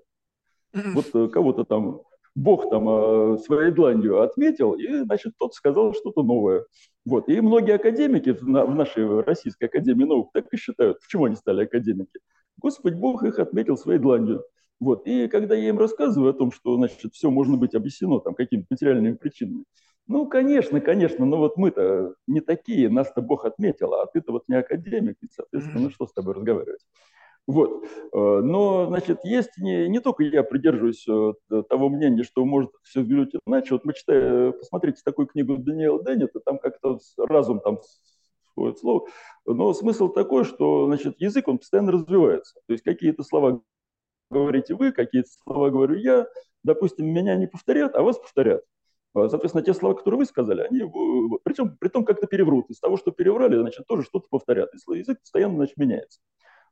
Uh-huh. 0.73 0.91
Вот 0.93 1.05
э, 1.13 1.27
кого-то 1.27 1.65
там 1.65 2.01
Бог 2.35 2.69
там 2.69 2.87
э, 2.89 3.37
своей 3.37 3.71
дланью 3.71 4.21
отметил, 4.21 4.73
и, 4.73 5.03
значит, 5.03 5.33
тот 5.37 5.53
сказал 5.53 5.93
что-то 5.93 6.21
новое. 6.21 6.65
Вот. 7.05 7.29
И 7.29 7.39
многие 7.39 7.75
академики 7.75 8.31
в 8.31 8.47
нашей 8.47 9.21
Российской 9.21 9.65
Академии 9.65 10.03
Наук 10.03 10.31
так 10.33 10.47
и 10.51 10.57
считают. 10.57 10.99
Почему 10.99 11.25
они 11.25 11.35
стали 11.35 11.63
академики? 11.63 12.19
Господь 12.61 12.95
Бог 12.95 13.23
их 13.23 13.39
отметил 13.39 13.77
своей 13.77 13.99
дланью. 13.99 14.43
Вот. 14.81 15.07
И 15.07 15.27
когда 15.29 15.55
я 15.55 15.69
им 15.69 15.79
рассказываю 15.79 16.31
о 16.31 16.33
том, 16.33 16.51
что 16.51 16.75
значит, 16.75 17.13
все 17.13 17.29
можно 17.29 17.55
быть 17.55 17.73
объяснено 17.73 18.19
там, 18.19 18.35
какими-то 18.35 18.67
материальными 18.69 19.15
причинами, 19.15 19.63
ну, 20.07 20.27
конечно, 20.27 20.81
конечно, 20.81 21.25
но 21.25 21.37
вот 21.37 21.57
мы-то 21.57 22.13
не 22.27 22.39
такие, 22.39 22.89
нас-то 22.89 23.21
Бог 23.21 23.45
отметил, 23.45 23.93
а 23.95 24.05
ты-то 24.05 24.33
вот 24.33 24.43
не 24.47 24.55
академик, 24.55 25.17
и, 25.21 25.27
соответственно, 25.31 25.79
ну 25.79 25.89
что 25.89 26.05
с 26.05 26.13
тобой 26.13 26.35
разговаривать? 26.35 26.81
Вот. 27.47 27.83
Э, 27.83 28.41
но, 28.41 28.87
значит, 28.87 29.19
есть 29.23 29.51
не, 29.57 29.87
не 29.87 29.99
только 29.99 30.23
я 30.23 30.43
придерживаюсь 30.43 31.05
э, 31.07 31.33
того 31.69 31.89
мнения, 31.89 32.23
что 32.23 32.43
может 32.43 32.71
все 32.83 33.01
взглянуть 33.01 33.35
иначе. 33.45 33.75
Вот 33.75 33.85
мы 33.85 33.93
читаем, 33.93 34.53
посмотрите 34.53 35.01
такую 35.05 35.27
книгу 35.27 35.57
Даниэла 35.57 36.03
Деннета, 36.03 36.39
там 36.39 36.57
как-то 36.57 36.99
разум 37.17 37.59
там 37.59 37.79
свое 38.53 38.75
слово. 38.75 39.07
Но 39.45 39.73
смысл 39.73 40.09
такой, 40.09 40.43
что, 40.43 40.87
значит, 40.87 41.15
язык, 41.19 41.47
он 41.47 41.59
постоянно 41.59 41.91
развивается. 41.91 42.55
То 42.67 42.73
есть 42.73 42.83
какие-то 42.83 43.23
слова 43.23 43.61
говорите 44.31 44.73
вы, 44.73 44.91
какие-то 44.91 45.29
слова 45.43 45.69
говорю 45.69 45.95
я, 45.97 46.27
допустим, 46.63 47.05
меня 47.07 47.35
не 47.35 47.47
повторят, 47.47 47.95
а 47.95 48.01
вас 48.01 48.17
повторят. 48.17 48.63
А, 49.13 49.29
соответственно, 49.29 49.63
те 49.63 49.73
слова, 49.73 49.93
которые 49.93 50.19
вы 50.19 50.25
сказали, 50.25 50.61
они, 50.61 50.81
причем, 51.43 51.77
при 51.77 51.89
том 51.89 52.05
как-то 52.05 52.25
переврут. 52.27 52.69
Из 52.69 52.79
того, 52.79 52.97
что 52.97 53.11
переврали, 53.11 53.57
значит, 53.57 53.85
тоже 53.87 54.03
что-то 54.03 54.27
повторят. 54.29 54.71
И 54.73 54.97
язык 54.97 55.19
постоянно, 55.21 55.55
значит, 55.57 55.77
меняется. 55.77 56.19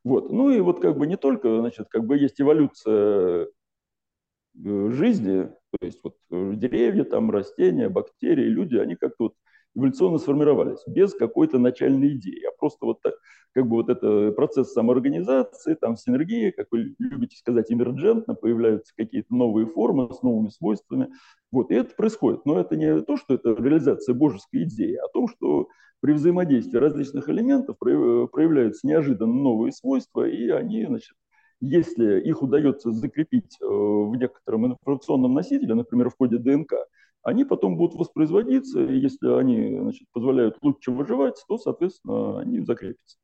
Вот. 0.04 0.32
Ну 0.32 0.52
и 0.52 0.60
вот 0.60 0.82
как 0.82 0.98
бы 0.98 1.08
не 1.08 1.18
только, 1.18 1.60
значит, 1.60 1.88
как 1.90 2.06
бы 2.06 2.18
есть 2.18 2.40
эволюция 2.42 3.48
э, 4.64 4.90
жизни, 4.92 5.44
то 5.72 5.86
есть 5.86 6.00
вот 6.04 6.16
э, 6.32 6.54
деревья, 6.56 7.04
там, 7.04 7.32
растения, 7.32 7.90
бактерии, 7.90 8.46
люди, 8.46 8.76
они 8.76 8.96
как-то 8.96 9.26
вот 9.26 9.34
эволюционно 9.76 10.18
сформировались 10.20 10.84
без 10.88 11.14
какой-то 11.14 11.58
начальной 11.58 12.16
идеи, 12.16 12.46
а 12.46 12.52
просто 12.58 12.86
вот 12.86 13.02
так, 13.02 13.16
как 13.54 13.68
бы 13.68 13.78
вот 13.78 13.90
это 13.90 14.32
процесс 14.32 14.74
самоорганизации, 14.74 15.76
там 15.76 15.96
синергии, 15.96 16.52
как 16.52 16.68
вы 16.72 16.96
любите 17.00 17.38
сказать, 17.38 17.72
эмерджентно, 17.72 18.36
появляются 18.36 18.94
какие-то 18.96 19.34
новые 19.34 19.68
формы 19.68 20.14
с 20.14 20.22
новыми 20.22 20.50
свойствами. 20.50 21.10
Вот, 21.52 21.72
и 21.72 21.76
это 21.76 21.96
происходит. 21.96 22.46
Но 22.46 22.60
это 22.60 22.76
не 22.76 23.02
то, 23.02 23.18
что 23.18 23.36
это 23.36 23.54
реализация 23.54 24.14
божеской 24.14 24.64
идеи, 24.64 24.96
а 24.96 25.08
то, 25.14 25.28
что 25.28 25.70
при 26.04 26.12
взаимодействии 26.12 26.78
различных 26.78 27.30
элементов 27.30 27.78
проявляются 27.80 28.86
неожиданно 28.86 29.34
новые 29.34 29.72
свойства, 29.72 30.28
и 30.28 30.50
они, 30.50 30.86
значит, 30.86 31.16
если 31.62 32.20
их 32.20 32.42
удается 32.42 32.92
закрепить 32.92 33.56
э, 33.62 33.66
в 33.66 34.14
некотором 34.18 34.66
информационном 34.66 35.34
носителе, 35.34 35.76
например, 35.76 36.10
в 36.10 36.18
коде 36.18 36.40
ДНК, 36.40 36.74
они 37.22 37.46
потом 37.46 37.78
будут 37.78 37.98
воспроизводиться, 37.98 38.84
и 38.84 39.00
если 39.00 39.30
они 39.30 39.80
значит, 39.80 40.10
позволяют 40.12 40.58
лучше 40.62 40.92
выживать, 40.92 41.42
то, 41.48 41.58
соответственно, 41.58 42.42
они 42.42 42.60
закрепятся. 42.60 43.18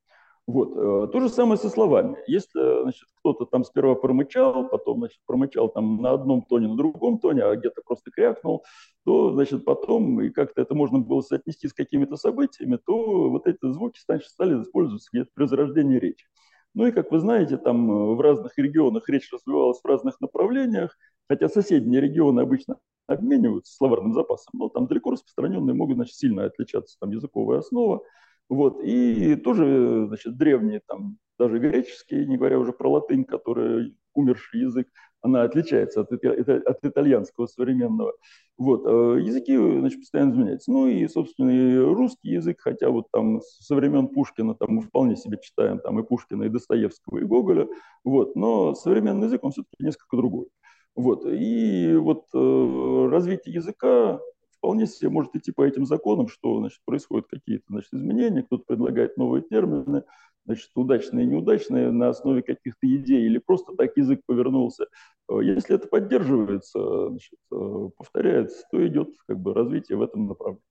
Вот. 0.49 0.71
Э, 0.75 1.11
то 1.11 1.19
же 1.19 1.29
самое 1.29 1.59
со 1.59 1.69
словами. 1.69 2.17
Если 2.25 2.81
значит, 2.81 3.07
кто-то 3.19 3.45
там 3.45 3.63
сперва 3.63 3.93
промычал, 3.93 4.67
потом 4.67 4.97
значит, 4.97 5.19
промычал 5.27 5.69
там 5.69 6.01
на 6.01 6.13
одном 6.13 6.41
тоне, 6.41 6.67
на 6.67 6.75
другом 6.75 7.19
тоне, 7.19 7.43
а 7.43 7.55
где-то 7.55 7.83
просто 7.85 8.09
крякнул, 8.09 8.65
то 9.05 9.31
значит, 9.31 9.63
потом, 9.63 10.19
и 10.21 10.31
как-то 10.31 10.63
это 10.63 10.73
можно 10.73 10.97
было 10.97 11.21
соотнести 11.21 11.67
с 11.67 11.73
какими-то 11.73 12.15
событиями, 12.15 12.79
то 12.83 13.29
вот 13.29 13.45
эти 13.45 13.71
звуки 13.71 13.99
значит, 14.03 14.27
стали 14.27 14.59
использоваться 14.59 15.07
где-то 15.13 15.29
при 15.35 15.45
зарождении 15.45 15.99
речи. 15.99 16.25
Ну 16.73 16.87
и, 16.87 16.91
как 16.91 17.11
вы 17.11 17.19
знаете, 17.19 17.57
там 17.57 17.91
э, 17.91 18.15
в 18.15 18.19
разных 18.19 18.57
регионах 18.57 19.07
речь 19.07 19.31
развивалась 19.31 19.79
в 19.79 19.85
разных 19.85 20.19
направлениях, 20.19 20.97
хотя 21.29 21.47
соседние 21.47 22.01
регионы 22.01 22.39
обычно 22.39 22.77
обмениваются 23.05 23.75
словарным 23.75 24.15
запасом, 24.15 24.53
но 24.53 24.69
там 24.69 24.87
далеко 24.87 25.11
распространенные 25.11 25.75
могут 25.75 25.97
значит, 25.97 26.15
сильно 26.15 26.45
отличаться 26.45 26.97
там, 26.99 27.11
языковая 27.11 27.59
основа. 27.59 28.01
Вот. 28.49 28.81
И 28.83 29.35
тоже 29.35 30.07
значит, 30.07 30.37
древние, 30.37 30.81
там, 30.87 31.17
даже 31.37 31.59
греческие, 31.59 32.25
не 32.25 32.37
говоря 32.37 32.59
уже 32.59 32.73
про 32.73 32.89
латынь, 32.89 33.23
который 33.23 33.95
умерший 34.13 34.61
язык, 34.61 34.87
она 35.21 35.43
отличается 35.43 36.01
от, 36.01 36.11
от 36.11 36.85
итальянского 36.85 37.45
современного. 37.45 38.13
Вот. 38.57 38.85
Э, 38.85 39.21
языки 39.21 39.55
значит, 39.55 39.99
постоянно 39.99 40.31
изменяются. 40.31 40.71
Ну 40.71 40.87
и, 40.87 41.07
собственно, 41.07 41.49
и 41.49 41.77
русский 41.77 42.29
язык, 42.29 42.57
хотя 42.59 42.89
вот 42.89 43.07
там 43.11 43.41
со 43.41 43.75
времен 43.75 44.07
Пушкина 44.07 44.55
там 44.55 44.75
мы 44.75 44.81
вполне 44.81 45.15
себе 45.15 45.37
читаем 45.41 45.79
там 45.79 45.99
и 45.99 46.03
Пушкина, 46.03 46.43
и 46.43 46.49
Достоевского, 46.49 47.19
и 47.19 47.23
Гоголя, 47.25 47.67
вот. 48.03 48.35
но 48.35 48.73
современный 48.75 49.27
язык, 49.27 49.43
он 49.43 49.51
все-таки 49.51 49.83
несколько 49.83 50.17
другой. 50.17 50.47
Вот. 50.95 51.25
И 51.25 51.95
вот 51.95 52.25
э, 52.33 53.07
развитие 53.11 53.55
языка 53.55 54.19
вполне 54.59 54.85
себе 54.85 55.09
может 55.09 55.35
идти 55.35 55.51
по 55.51 55.65
этим 55.65 55.85
законам, 55.85 56.27
что 56.27 56.59
значит, 56.59 56.79
происходят 56.85 57.27
какие-то 57.27 57.65
значит, 57.69 57.93
изменения, 57.93 58.43
кто-то 58.43 58.63
предлагает 58.67 59.17
новые 59.17 59.41
термины, 59.41 60.03
значит, 60.45 60.69
удачные 60.75 61.25
и 61.25 61.29
неудачные 61.29 61.91
на 61.91 62.09
основе 62.09 62.43
каких-то 62.43 62.87
идей, 62.87 63.25
или 63.25 63.39
просто 63.39 63.73
так 63.75 63.95
язык 63.97 64.21
повернулся. 64.25 64.85
Э, 65.29 65.39
если 65.41 65.75
это 65.75 65.87
поддерживается, 65.87 67.09
значит, 67.09 67.39
э, 67.51 67.89
повторяется, 67.97 68.63
то 68.71 68.85
идет 68.85 69.09
как 69.27 69.39
бы, 69.39 69.53
развитие 69.53 69.97
в 69.97 70.01
этом 70.01 70.27
направлении. 70.27 70.63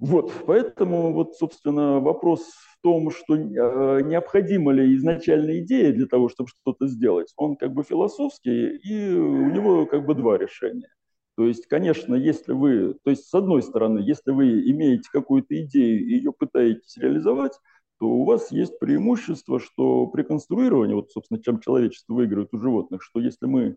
Вот, 0.00 0.32
поэтому 0.46 1.12
вот, 1.12 1.36
собственно, 1.36 2.00
вопрос 2.00 2.40
в 2.42 2.82
том, 2.82 3.10
что 3.10 3.36
э, 3.36 4.02
необходима 4.02 4.72
ли 4.72 4.94
изначальная 4.96 5.60
идея 5.60 5.92
для 5.92 6.06
того, 6.06 6.28
чтобы 6.28 6.50
что-то 6.50 6.88
сделать, 6.88 7.32
он 7.36 7.56
как 7.56 7.72
бы 7.72 7.84
философский, 7.84 8.76
и 8.76 9.14
у 9.14 9.50
него 9.50 9.86
как 9.86 10.04
бы 10.04 10.14
два 10.14 10.36
решения. 10.36 10.88
То 11.36 11.46
есть, 11.46 11.66
конечно, 11.66 12.14
если 12.14 12.52
вы, 12.52 12.94
то 13.02 13.10
есть, 13.10 13.26
с 13.26 13.34
одной 13.34 13.62
стороны, 13.62 13.98
если 13.98 14.30
вы 14.30 14.70
имеете 14.70 15.08
какую-то 15.12 15.60
идею 15.62 16.06
и 16.06 16.16
ее 16.16 16.32
пытаетесь 16.32 16.96
реализовать, 16.96 17.58
то 17.98 18.06
у 18.06 18.24
вас 18.24 18.52
есть 18.52 18.78
преимущество, 18.78 19.58
что 19.58 20.06
при 20.06 20.22
конструировании, 20.22 20.94
вот, 20.94 21.10
собственно, 21.10 21.42
чем 21.42 21.60
человечество 21.60 22.14
выигрывает 22.14 22.52
у 22.52 22.58
животных, 22.58 23.02
что 23.02 23.20
если 23.20 23.46
мы 23.46 23.76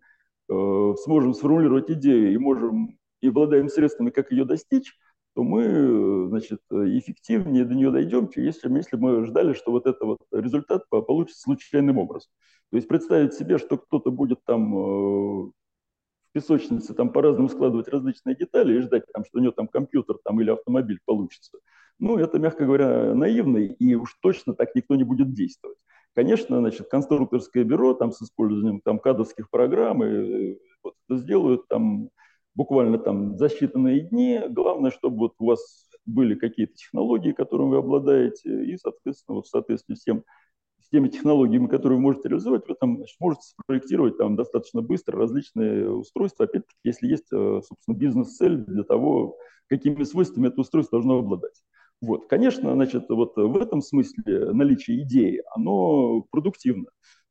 э, 0.50 0.94
сможем 1.04 1.34
сформулировать 1.34 1.90
идею 1.90 2.34
и 2.34 2.38
можем 2.38 2.98
и 3.22 3.30
обладаем 3.30 3.70
средствами, 3.70 4.12
как 4.12 4.32
ее 4.32 4.46
достичь, 4.46 4.94
то 5.36 5.44
мы, 5.44 6.28
значит, 6.30 6.62
эффективнее 6.72 7.64
до 7.66 7.76
нее 7.76 7.92
дойдем, 7.92 8.30
если, 8.36 8.76
если 8.76 8.98
мы 8.98 9.24
ждали, 9.26 9.54
что 9.54 9.72
вот 9.72 9.86
этот 9.86 10.02
вот 10.02 10.20
результат 10.32 10.90
получится 10.90 11.42
случайным 11.42 11.98
образом. 12.00 12.30
То 12.72 12.78
есть 12.78 12.88
представить 12.88 13.34
себе, 13.34 13.58
что 13.58 13.78
кто-то 13.78 14.12
будет 14.12 14.44
там 14.46 14.76
э, 14.76 15.52
песочнице 16.38 16.94
там 16.94 17.12
по-разному 17.12 17.50
складывать 17.50 17.88
различные 17.88 18.36
детали 18.36 18.78
и 18.78 18.82
ждать, 18.82 19.04
там, 19.12 19.26
что 19.26 19.40
у 19.40 19.42
него 19.42 19.52
там 19.52 19.68
компьютер 19.68 20.18
там, 20.24 20.40
или 20.40 20.52
автомобиль 20.52 21.00
получится. 21.04 21.58
Ну, 21.98 22.20
это, 22.20 22.38
мягко 22.38 22.66
говоря, 22.66 23.16
наивно, 23.16 23.58
и 23.58 23.96
уж 23.96 24.16
точно 24.22 24.54
так 24.54 24.76
никто 24.76 24.96
не 24.96 25.04
будет 25.04 25.34
действовать. 25.34 25.78
Конечно, 26.14 26.60
значит, 26.60 26.90
конструкторское 26.90 27.64
бюро 27.64 27.96
там, 27.96 28.12
с 28.12 28.22
использованием 28.22 28.82
там, 28.82 29.00
кадовских 29.00 29.50
программ 29.50 30.04
и, 30.04 30.08
э, 30.08 30.58
вот, 30.84 30.94
это 31.10 31.18
сделают 31.18 31.68
там, 31.68 32.10
буквально 32.54 33.00
там, 33.00 33.36
за 33.40 33.48
считанные 33.48 34.02
дни. 34.02 34.40
Главное, 34.48 34.92
чтобы 34.92 35.18
вот 35.18 35.34
у 35.40 35.48
вас 35.48 35.90
были 36.06 36.36
какие-то 36.36 36.76
технологии, 36.76 37.32
которыми 37.32 37.70
вы 37.70 37.78
обладаете, 37.78 38.64
и, 38.64 38.78
соответственно, 38.78 39.38
вот 39.38 39.48
в 39.48 39.50
соответствии 39.50 39.96
с 39.96 40.04
тем, 40.04 40.24
с 40.88 40.90
теми 40.90 41.10
технологиями, 41.10 41.68
которые 41.68 41.98
вы 41.98 42.04
можете 42.04 42.30
реализовать, 42.30 42.68
вы 42.68 42.76
там 42.80 42.98
значит, 42.98 43.18
можете 43.20 43.44
спроектировать 43.62 44.18
там 44.18 44.38
достаточно 44.38 44.82
быстро 44.82 45.20
различные 45.20 45.92
устройства, 45.92 46.46
опять-таки, 46.46 46.80
если 46.84 47.08
есть, 47.08 47.28
э, 47.34 47.62
собственно, 47.68 47.96
бизнес-цель 47.96 48.58
для 48.58 48.84
того, 48.84 49.38
какими 49.68 50.04
свойствами 50.04 50.48
это 50.48 50.62
устройство 50.62 51.00
должно 51.00 51.20
обладать. 51.20 51.62
Вот. 52.02 52.30
Конечно, 52.30 52.74
значит, 52.74 53.10
вот 53.10 53.36
в 53.36 53.58
этом 53.58 53.82
смысле 53.82 54.54
наличие 54.54 55.02
идеи, 55.02 55.42
оно 55.54 56.22
продуктивно. 56.32 56.86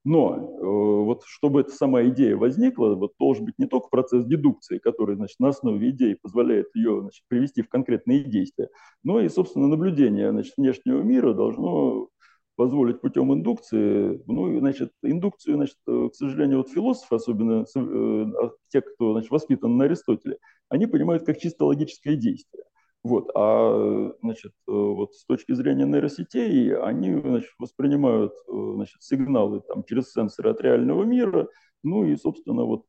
Но 0.05 0.37
э, 0.37 1.05
вот 1.05 1.23
чтобы 1.25 1.63
эта 1.63 1.71
сама 1.71 2.05
идея 2.09 2.37
возникла, 2.37 2.95
вот 2.95 3.15
должен 3.19 3.47
быть 3.47 3.59
не 3.59 3.67
только 3.67 3.89
процесс 3.89 4.25
дедукции, 4.27 4.79
который 4.79 5.17
значит, 5.17 5.41
на 5.41 5.49
основе 5.49 5.91
идеи 5.91 6.19
позволяет 6.21 6.69
ее 6.75 7.01
значит, 7.01 7.25
привести 7.27 7.63
в 7.63 7.69
конкретные 7.69 8.23
действия, 8.23 8.69
но 9.03 9.21
и, 9.21 9.29
собственно, 9.29 9.67
наблюдение 9.67 10.31
значит, 10.31 10.55
внешнего 10.59 11.01
мира 11.01 11.33
должно 11.33 12.09
позволить 12.57 13.01
путем 13.01 13.33
индукции, 13.33 14.23
ну, 14.27 14.59
значит, 14.59 14.91
индукцию, 15.03 15.57
значит, 15.57 15.77
э, 15.87 16.09
к 16.11 16.15
сожалению, 16.15 16.59
вот 16.59 16.71
философы, 16.71 17.17
особенно 17.17 17.65
э, 17.65 18.33
а 18.43 18.51
те, 18.69 18.81
кто, 18.81 19.13
значит, 19.13 19.31
воспитан 19.31 19.77
на 19.77 19.85
Аристотеле, 19.85 20.39
они 20.71 20.87
понимают 20.87 21.25
как 21.25 21.39
чисто 21.39 21.67
логическое 21.67 22.17
действие. 22.17 22.65
Вот, 23.05 23.31
а 23.37 24.13
значит, 24.23 24.53
э, 24.67 24.73
вот 24.73 25.15
с 25.15 25.25
точки 25.27 25.53
зрения 25.53 25.85
нейросетей, 25.85 26.75
они 26.77 27.21
значит, 27.21 27.51
воспринимают 27.59 28.33
значит, 28.49 29.03
сигналы 29.03 29.61
там, 29.61 29.85
через 29.85 30.11
сенсоры 30.11 30.51
от 30.51 30.61
реального 30.61 31.05
мира, 31.05 31.49
ну 31.85 32.05
и, 32.05 32.17
собственно, 32.17 32.65
вот 32.65 32.87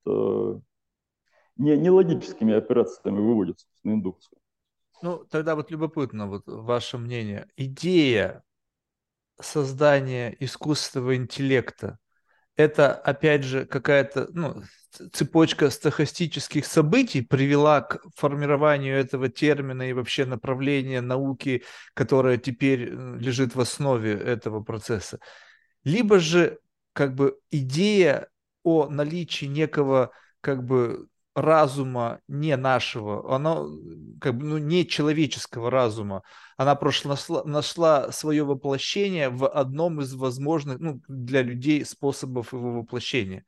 не, 1.57 1.77
не 1.77 1.89
логическими 1.89 2.53
операциями 2.56 3.19
выводят, 3.19 3.60
собственно, 3.60 3.94
индукцию. 3.94 4.39
Ну, 5.03 5.23
тогда 5.30 5.56
вот 5.56 5.69
любопытно, 5.69 6.27
вот 6.27 6.44
ваше 6.48 6.98
мнение. 6.98 7.48
Идея 7.56 8.44
создание 9.40 10.36
искусственного 10.44 11.16
интеллекта, 11.16 12.00
это, 12.56 12.94
опять 12.94 13.44
же, 13.44 13.66
какая-то 13.66 14.28
ну, 14.34 14.64
цепочка 15.14 15.70
стохастических 15.70 16.66
событий 16.66 17.22
привела 17.22 17.82
к 17.82 18.02
формированию 18.16 18.98
этого 18.98 19.30
термина 19.30 19.90
и 19.90 19.94
вообще 19.94 20.26
направления 20.26 21.02
науки, 21.02 21.64
которое 21.94 22.38
теперь 22.38 22.90
э, 22.90 23.18
лежит 23.20 23.56
в 23.56 23.60
основе 23.60 24.14
этого 24.14 24.64
процесса. 24.64 25.20
Либо 25.84 26.20
же 26.20 26.60
как 26.94 27.14
бы 27.14 27.38
идея 27.52 28.28
о 28.64 28.90
наличии 28.90 29.46
некого 29.46 30.12
как 30.42 30.64
бы 30.64 31.08
разума 31.38 32.20
не 32.28 32.58
нашего, 32.58 33.34
оно 33.34 33.70
как 34.20 34.36
бы 34.36 34.44
ну, 34.44 34.58
не 34.58 34.88
человеческого 34.88 35.70
разума, 35.70 36.24
она 36.58 36.74
просто 36.74 37.10
нашла, 37.10 37.44
нашла 37.44 38.12
свое 38.12 38.44
воплощение 38.44 39.30
в 39.30 39.48
одном 39.48 40.02
из 40.02 40.16
возможных 40.16 40.80
ну, 40.80 41.00
для 41.08 41.44
людей 41.44 41.86
способов 41.86 42.54
его 42.54 42.80
воплощения. 42.80 43.46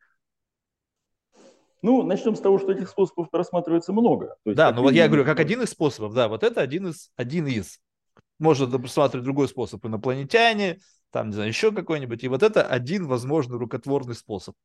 Ну, 1.82 2.03
начнем 2.03 2.36
с 2.36 2.41
того, 2.41 2.60
что 2.60 2.74
этих 2.74 2.90
способов 2.90 3.30
рассматривается 3.32 3.91
много. 3.91 4.36
То 4.44 4.52
есть, 4.52 4.57
да, 4.57 4.72
ну 4.72 4.84
вот 4.84 4.94
я 4.94 5.07
говорю, 5.07 5.26
как 5.26 5.40
один 5.40 5.61
из 5.64 5.72
способов, 5.72 6.14
да, 6.14 6.28
вот 6.28 6.44
это 6.44 6.61
один 6.61 6.90
из, 6.90 7.11
один 7.16 7.48
из. 7.48 7.80
Можно 8.38 8.72
рассматривать 8.78 9.26
другой 9.26 9.48
способ, 9.48 9.84
инопланетяне, 9.84 10.80
там, 11.10 11.30
не 11.30 11.34
знаю, 11.34 11.49
еще 11.49 11.72
какой-нибудь, 11.72 12.24
и 12.24 12.28
вот 12.28 12.44
это 12.44 12.61
один 12.64 13.07
возможный 13.07 13.57
рукотворный 13.57 14.14
способ. 14.14 14.56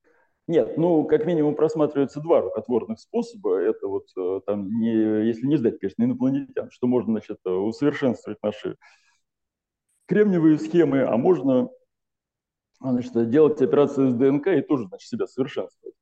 Нет, 0.47 0.77
ну, 0.77 1.05
как 1.05 1.25
минимум 1.25 1.55
просматриваются 1.55 2.21
два 2.21 2.43
рукотворных 2.43 3.01
способа. 3.01 3.57
Это 3.61 3.87
вот 3.89 4.07
э, 4.16 4.41
там, 4.47 4.69
не, 4.79 5.27
если 5.27 5.47
не 5.47 5.57
ждать, 5.57 5.79
конечно, 5.79 6.05
инопланетян, 6.05 6.71
что 6.71 6.87
можно, 6.87 7.12
значит, 7.12 7.39
э, 7.47 7.51
усовершенствовать 7.51 8.43
наши 8.43 8.77
кремниевые 10.07 10.59
схемы, 10.59 11.03
а 11.03 11.16
можно, 11.16 11.71
значит, 12.79 13.31
делать 13.31 13.61
операцию 13.62 14.11
с 14.11 14.15
ДНК 14.15 14.49
и 14.49 14.61
тоже, 14.61 14.87
значит, 14.89 15.09
себя 15.09 15.27
совершенствовать. 15.27 15.95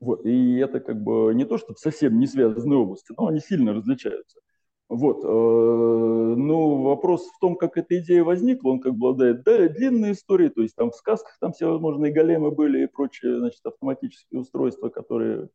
Вот, 0.00 0.26
и 0.26 0.56
это 0.56 0.80
как 0.80 1.00
бы 1.00 1.32
не 1.34 1.44
то, 1.44 1.56
что 1.56 1.74
совсем 1.74 2.18
не 2.18 2.26
связанные 2.26 2.78
области, 2.78 3.14
но 3.16 3.28
они 3.28 3.38
сильно 3.38 3.72
различаются. 3.72 4.40
Вот. 4.88 5.24
Э, 5.24 5.28
ну, 5.28 6.82
вопрос 6.82 7.26
в 7.28 7.38
том, 7.40 7.56
как 7.56 7.76
эта 7.76 7.98
идея 8.00 8.22
возникла. 8.22 8.70
Он 8.70 8.80
как 8.80 8.94
бы 8.94 9.08
обладает 9.08 9.42
да, 9.42 9.68
длинной 9.68 10.12
историей, 10.12 10.50
то 10.50 10.62
есть 10.62 10.76
там 10.76 10.90
в 10.90 10.94
сказках 10.94 11.36
там 11.40 11.52
всевозможные 11.52 12.12
големы 12.12 12.50
были 12.50 12.84
и 12.84 12.86
прочие, 12.86 13.38
значит, 13.38 13.64
автоматические 13.64 14.40
устройства, 14.40 14.90
которые, 14.90 15.48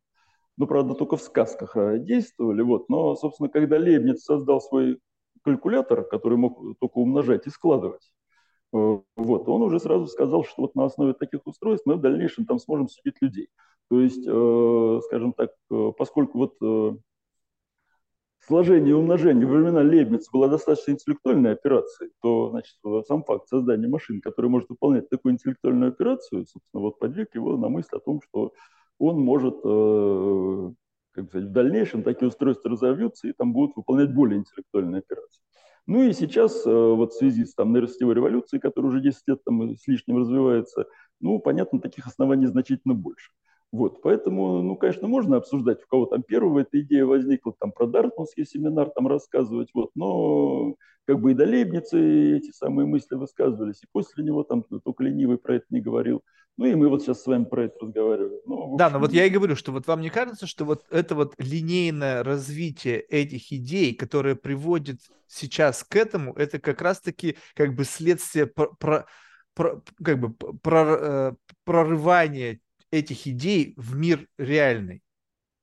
ну, 0.56 0.66
правда, 0.66 0.94
только 0.94 1.16
в 1.16 1.22
сказках 1.22 1.76
а, 1.76 1.98
действовали. 1.98 2.62
Вот. 2.62 2.88
Но, 2.88 3.14
собственно, 3.16 3.48
когда 3.48 3.76
Лейбниц 3.78 4.22
создал 4.24 4.60
свой 4.60 4.98
калькулятор, 5.44 6.04
который 6.04 6.36
мог 6.36 6.60
только 6.80 6.98
умножать 6.98 7.46
и 7.46 7.50
складывать, 7.50 8.12
э, 8.74 8.98
вот, 9.16 9.48
он 9.48 9.62
уже 9.62 9.78
сразу 9.80 10.06
сказал, 10.08 10.44
что 10.44 10.62
вот 10.62 10.74
на 10.74 10.86
основе 10.86 11.14
таких 11.14 11.46
устройств 11.46 11.86
мы 11.86 11.94
в 11.96 12.00
дальнейшем 12.00 12.46
там 12.46 12.58
сможем 12.58 12.88
судить 12.88 13.16
людей. 13.20 13.48
То 13.90 14.00
есть, 14.00 14.26
э, 14.26 15.00
скажем 15.06 15.34
так, 15.34 15.52
поскольку 15.96 16.38
вот 16.38 17.00
сложение 18.46 18.90
и 18.90 18.94
умножение 18.94 19.46
во 19.46 19.54
времена 19.54 19.80
Лейбница 19.80 20.30
была 20.32 20.48
достаточно 20.48 20.92
интеллектуальной 20.92 21.52
операцией, 21.52 22.10
то 22.22 22.50
значит, 22.50 22.76
сам 23.06 23.24
факт 23.24 23.48
создания 23.48 23.88
машин, 23.88 24.20
который 24.20 24.50
может 24.50 24.68
выполнять 24.68 25.08
такую 25.08 25.34
интеллектуальную 25.34 25.90
операцию, 25.90 26.46
собственно, 26.46 26.82
вот 26.82 26.98
подвиг 26.98 27.34
его 27.34 27.56
на 27.56 27.68
мысль 27.68 27.96
о 27.96 28.00
том, 28.00 28.20
что 28.22 28.52
он 28.98 29.20
может 29.20 29.56
э, 29.64 30.70
как 31.12 31.28
сказать, 31.28 31.48
в 31.48 31.52
дальнейшем 31.52 32.02
такие 32.02 32.28
устройства 32.28 32.70
разовьются 32.70 33.28
и 33.28 33.32
там 33.32 33.52
будут 33.52 33.76
выполнять 33.76 34.14
более 34.14 34.38
интеллектуальные 34.38 35.00
операции. 35.00 35.42
Ну 35.86 36.02
и 36.02 36.12
сейчас, 36.12 36.64
э, 36.66 36.70
вот 36.70 37.12
в 37.12 37.16
связи 37.16 37.44
с 37.44 37.54
там, 37.54 37.72
нейросетевой 37.72 38.14
революцией, 38.14 38.60
которая 38.60 38.90
уже 38.90 39.00
10 39.00 39.22
лет 39.26 39.42
там, 39.44 39.76
с 39.76 39.86
лишним 39.86 40.18
развивается, 40.18 40.86
ну, 41.20 41.38
понятно, 41.38 41.80
таких 41.80 42.06
оснований 42.06 42.46
значительно 42.46 42.94
больше. 42.94 43.32
Вот, 43.72 44.02
поэтому, 44.02 44.62
ну, 44.62 44.74
конечно, 44.76 45.06
можно 45.06 45.36
обсуждать, 45.36 45.82
у 45.84 45.86
кого 45.86 46.06
там 46.06 46.22
первого 46.22 46.60
эта 46.60 46.80
идея 46.80 47.06
возникла, 47.06 47.54
там 47.58 47.70
про 47.70 47.86
Дартмутский 47.86 48.44
семинар 48.44 48.90
там 48.90 49.06
рассказывать, 49.06 49.68
вот, 49.74 49.90
но 49.94 50.74
как 51.06 51.20
бы 51.20 51.32
и 51.32 51.34
до 51.34 51.44
Лейбницы 51.44 52.36
эти 52.36 52.50
самые 52.50 52.86
мысли 52.86 53.14
высказывались, 53.14 53.82
и 53.82 53.86
после 53.92 54.24
него 54.24 54.42
там 54.42 54.62
только 54.62 55.04
ленивый 55.04 55.38
про 55.38 55.56
это 55.56 55.66
не 55.70 55.80
говорил. 55.80 56.22
Ну 56.56 56.66
и 56.66 56.74
мы 56.74 56.88
вот 56.88 57.02
сейчас 57.02 57.22
с 57.22 57.26
вами 57.26 57.44
про 57.44 57.64
это 57.64 57.76
разговариваем. 57.80 58.40
Ну, 58.44 58.62
общем... 58.64 58.76
Да, 58.76 58.90
но 58.90 58.98
вот 58.98 59.12
я 59.12 59.24
и 59.24 59.30
говорю, 59.30 59.56
что 59.56 59.72
вот 59.72 59.86
вам 59.86 60.02
не 60.02 60.10
кажется, 60.10 60.46
что 60.46 60.64
вот 60.64 60.84
это 60.90 61.14
вот 61.14 61.34
линейное 61.38 62.22
развитие 62.22 63.00
этих 63.00 63.52
идей, 63.52 63.94
которое 63.94 64.34
приводит 64.34 64.98
сейчас 65.26 65.84
к 65.84 65.96
этому, 65.96 66.34
это 66.34 66.58
как 66.58 66.82
раз-таки 66.82 67.36
как 67.54 67.74
бы 67.74 67.84
следствие 67.84 68.46
про, 68.46 68.68
про, 68.78 69.06
про, 69.54 69.82
как 70.04 70.20
бы 70.20 70.34
про, 70.34 70.84
э, 70.84 71.32
прорывания 71.64 72.60
этих 72.90 73.26
идей 73.26 73.74
в 73.76 73.96
мир 73.96 74.26
реальный. 74.38 75.02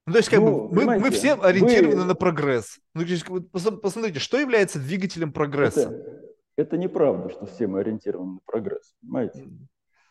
Ну, 0.06 0.14
то 0.14 0.20
есть, 0.20 0.30
как 0.30 0.40
ну, 0.40 0.70
бы, 0.70 0.86
мы, 0.86 1.00
мы 1.00 1.12
все 1.12 1.34
ориентированы 1.34 2.02
вы... 2.02 2.06
на 2.06 2.16
прогресс. 2.16 2.80
Ну, 2.94 3.04
посмотрите, 3.52 4.20
что 4.20 4.40
является 4.40 4.80
двигателем 4.80 5.34
прогресса? 5.34 5.82
Это, 5.82 6.22
это 6.56 6.78
неправда, 6.78 7.30
что 7.30 7.46
все 7.46 7.68
мы 7.68 7.82
ориентированы 7.82 8.36
на 8.36 8.40
прогресс, 8.46 8.96
понимаете? 9.02 9.46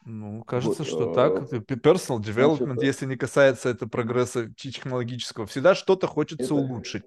Ну, 0.05 0.45
кажется, 0.45 0.83
вот, 0.83 0.89
что 0.89 1.13
а... 1.13 1.15
так. 1.15 1.53
Personal 1.53 2.19
development, 2.19 2.75
Значит, 2.75 2.83
если 2.83 3.07
не 3.07 3.17
касается 3.17 3.71
это 3.71 3.89
прогресса 3.89 4.53
технологического, 4.55 5.47
всегда 5.47 5.75
что-то 5.75 6.07
хочется 6.07 6.45
это... 6.45 6.55
улучшить. 6.55 7.05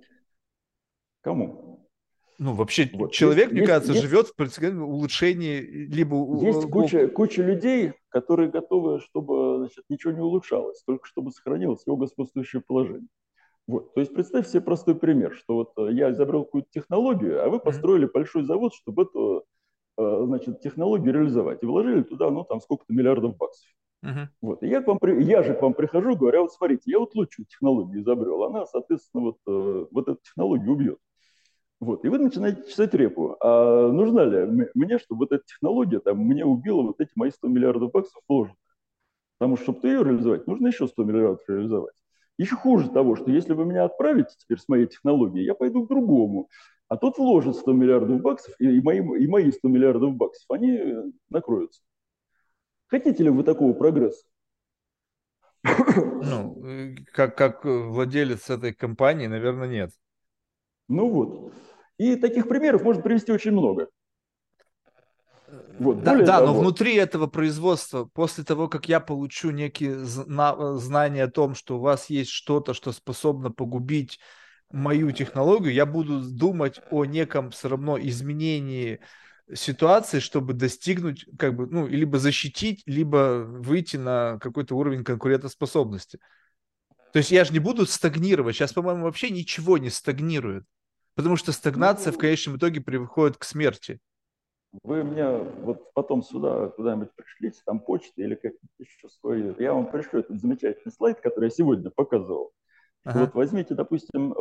Кому? 1.22 1.69
Ну, 2.40 2.54
вообще, 2.54 2.90
вот. 2.94 3.12
человек, 3.12 3.48
есть, 3.48 3.52
мне 3.52 3.62
есть, 3.62 3.70
кажется, 3.70 3.92
есть, 3.92 4.06
живет 4.06 4.28
в 4.28 4.84
улучшении 4.84 5.60
либо... 5.60 6.16
Есть 6.42 6.70
куча, 6.70 7.10
куча 7.10 7.44
людей, 7.44 7.92
которые 8.08 8.50
готовы, 8.50 9.02
чтобы 9.02 9.58
значит, 9.58 9.84
ничего 9.90 10.14
не 10.14 10.22
улучшалось, 10.22 10.82
только 10.84 11.06
чтобы 11.06 11.32
сохранилось 11.32 11.84
его 11.86 11.98
господствующее 11.98 12.62
положение. 12.66 13.10
Вот. 13.68 13.94
То 13.94 14.00
есть 14.00 14.14
представь 14.14 14.48
себе 14.48 14.62
простой 14.62 14.96
пример, 14.96 15.36
что 15.36 15.56
вот 15.56 15.74
э, 15.78 15.92
я 15.92 16.12
изобрел 16.12 16.46
какую-то 16.46 16.70
технологию, 16.72 17.44
а 17.44 17.50
вы 17.50 17.60
построили 17.60 18.08
mm-hmm. 18.08 18.14
большой 18.14 18.46
завод, 18.46 18.74
чтобы 18.74 19.04
эту 19.04 19.44
э, 19.98 20.22
значит, 20.26 20.62
технологию 20.62 21.14
реализовать. 21.14 21.62
И 21.62 21.66
вложили 21.66 22.04
туда, 22.04 22.32
ну, 22.32 22.46
там, 22.46 22.62
сколько-то 22.62 22.94
миллиардов 22.94 23.36
баксов. 23.36 23.68
Uh-huh. 24.04 24.28
Вот. 24.42 24.64
И 24.64 24.68
я, 24.68 24.82
к 24.82 24.88
вам, 24.88 24.98
я 25.20 25.44
же 25.44 25.56
к 25.56 25.62
вам 25.62 25.74
прихожу, 25.74 26.16
говорю, 26.16 26.40
а 26.40 26.42
вот 26.44 26.54
смотрите, 26.54 26.84
я 26.86 27.00
вот 27.00 27.14
лучшую 27.16 27.46
технологию 27.48 28.02
изобрел, 28.02 28.46
она, 28.46 28.66
соответственно, 28.66 29.24
вот, 29.24 29.38
э, 29.46 29.86
вот 29.92 30.08
эту 30.08 30.20
технологию 30.24 30.72
убьет. 30.72 31.00
Вот, 31.80 32.04
и 32.04 32.10
вы 32.10 32.20
начинаете 32.20 32.70
читать 32.70 32.94
репу. 32.94 33.38
А 33.40 33.90
нужна 33.90 34.26
ли 34.26 34.68
мне, 34.74 35.00
чтобы 35.00 35.20
вот 35.20 35.32
эта 35.32 35.44
технология 35.46 36.00
там, 36.00 36.18
мне 36.20 36.46
убила 36.46 36.82
вот 36.82 37.00
эти 37.00 37.12
мои 37.16 37.32
100 37.32 37.48
миллиардов 37.48 37.92
баксов 37.92 38.22
вложенных? 38.28 38.58
Потому 39.38 39.56
что, 39.56 39.72
чтобы 39.72 39.88
ее 39.88 40.04
реализовать, 40.04 40.48
нужно 40.48 40.68
еще 40.68 40.88
100 40.88 41.04
миллиардов 41.04 41.48
реализовать. 41.48 41.96
Еще 42.38 42.56
хуже 42.56 42.90
того, 42.90 43.16
что 43.16 43.32
если 43.32 43.54
вы 43.54 43.66
меня 43.66 43.86
отправите 43.86 44.36
теперь 44.38 44.60
с 44.60 44.68
моей 44.68 44.88
технологией, 44.88 45.46
я 45.46 45.56
пойду 45.56 45.86
к 45.86 45.90
другому. 45.90 46.50
А 46.90 46.98
тот 46.98 47.18
вложит 47.18 47.56
100 47.56 47.72
миллиардов 47.72 48.22
баксов, 48.22 48.54
и 48.60 48.82
мои, 48.82 49.00
и 49.00 49.28
мои 49.28 49.52
100 49.52 49.68
миллиардов 49.70 50.16
баксов, 50.16 50.50
они 50.50 51.14
накроются. 51.30 51.82
Хотите 52.88 53.24
ли 53.24 53.30
вы 53.30 53.44
такого 53.44 53.74
прогресса? 53.74 54.26
Ну, 55.64 56.66
э, 56.66 56.96
как, 57.14 57.38
как 57.38 57.66
владелец 57.66 58.50
этой 58.50 58.74
компании, 58.74 59.28
наверное, 59.28 59.68
нет. 59.68 59.92
Ну 60.90 61.10
вот. 61.10 61.54
И 61.98 62.16
таких 62.16 62.50
примеров 62.50 62.84
можно 62.84 63.02
привести 63.02 63.32
очень 63.32 63.52
много. 63.52 63.88
Вот, 65.80 66.04
да, 66.04 66.18
да 66.18 66.26
того... 66.26 66.48
но 66.48 66.60
внутри 66.60 66.96
этого 66.96 67.28
производства, 67.28 68.06
после 68.06 68.44
того, 68.44 68.68
как 68.68 68.90
я 68.90 69.00
получу 69.00 69.52
некие 69.52 70.00
зна- 70.00 70.76
знания 70.76 71.24
о 71.24 71.32
том, 71.32 71.56
что 71.56 71.78
у 71.78 71.80
вас 71.80 72.10
есть 72.10 72.32
что-то, 72.32 72.74
что 72.74 72.92
способно 72.92 73.52
погубить 73.52 74.20
мою 74.72 75.12
технологию, 75.12 75.74
я 75.74 75.86
буду 75.86 76.22
думать 76.22 76.80
о 76.92 77.06
неком 77.06 77.52
все 77.52 77.70
равно 77.70 77.98
изменении 77.98 79.00
ситуации, 79.54 80.20
чтобы 80.20 80.54
достигнуть, 80.54 81.26
как 81.38 81.56
бы, 81.56 81.66
ну, 81.66 81.88
либо 81.88 82.20
защитить, 82.20 82.84
либо 82.86 83.44
выйти 83.48 83.98
на 83.98 84.38
какой-то 84.40 84.76
уровень 84.76 85.04
конкурентоспособности. 85.04 86.20
То 87.14 87.18
есть 87.18 87.32
я 87.32 87.44
же 87.44 87.54
не 87.54 87.60
буду 87.60 87.88
стагнировать. 87.88 88.56
Сейчас, 88.56 88.74
по-моему, 88.74 89.04
вообще 89.06 89.32
ничего 89.32 89.80
не 89.80 89.90
стагнирует. 89.90 90.66
Потому 91.20 91.36
что 91.36 91.52
стагнация 91.52 92.14
ну, 92.14 92.18
в 92.18 92.22
конечном 92.22 92.56
итоге 92.56 92.80
приводит 92.80 93.36
к 93.36 93.44
смерти. 93.44 94.00
Вы 94.84 95.04
мне 95.04 95.28
вот 95.64 95.92
потом 95.94 96.24
сюда 96.24 96.70
куда-нибудь 96.70 97.10
пришлите, 97.14 97.60
там 97.66 97.82
почта 97.82 98.22
или 98.22 98.36
как-то 98.36 98.66
еще 98.78 99.10
свой. 99.10 99.54
Я 99.60 99.74
вам 99.74 99.92
пришлю 99.92 100.22
этот 100.22 100.40
замечательный 100.40 100.94
слайд, 100.94 101.20
который 101.20 101.48
я 101.48 101.50
сегодня 101.50 101.90
показывал. 101.90 102.54
Ага. 103.04 103.20
Вот 103.20 103.34
возьмите, 103.34 103.76
допустим, 103.76 104.34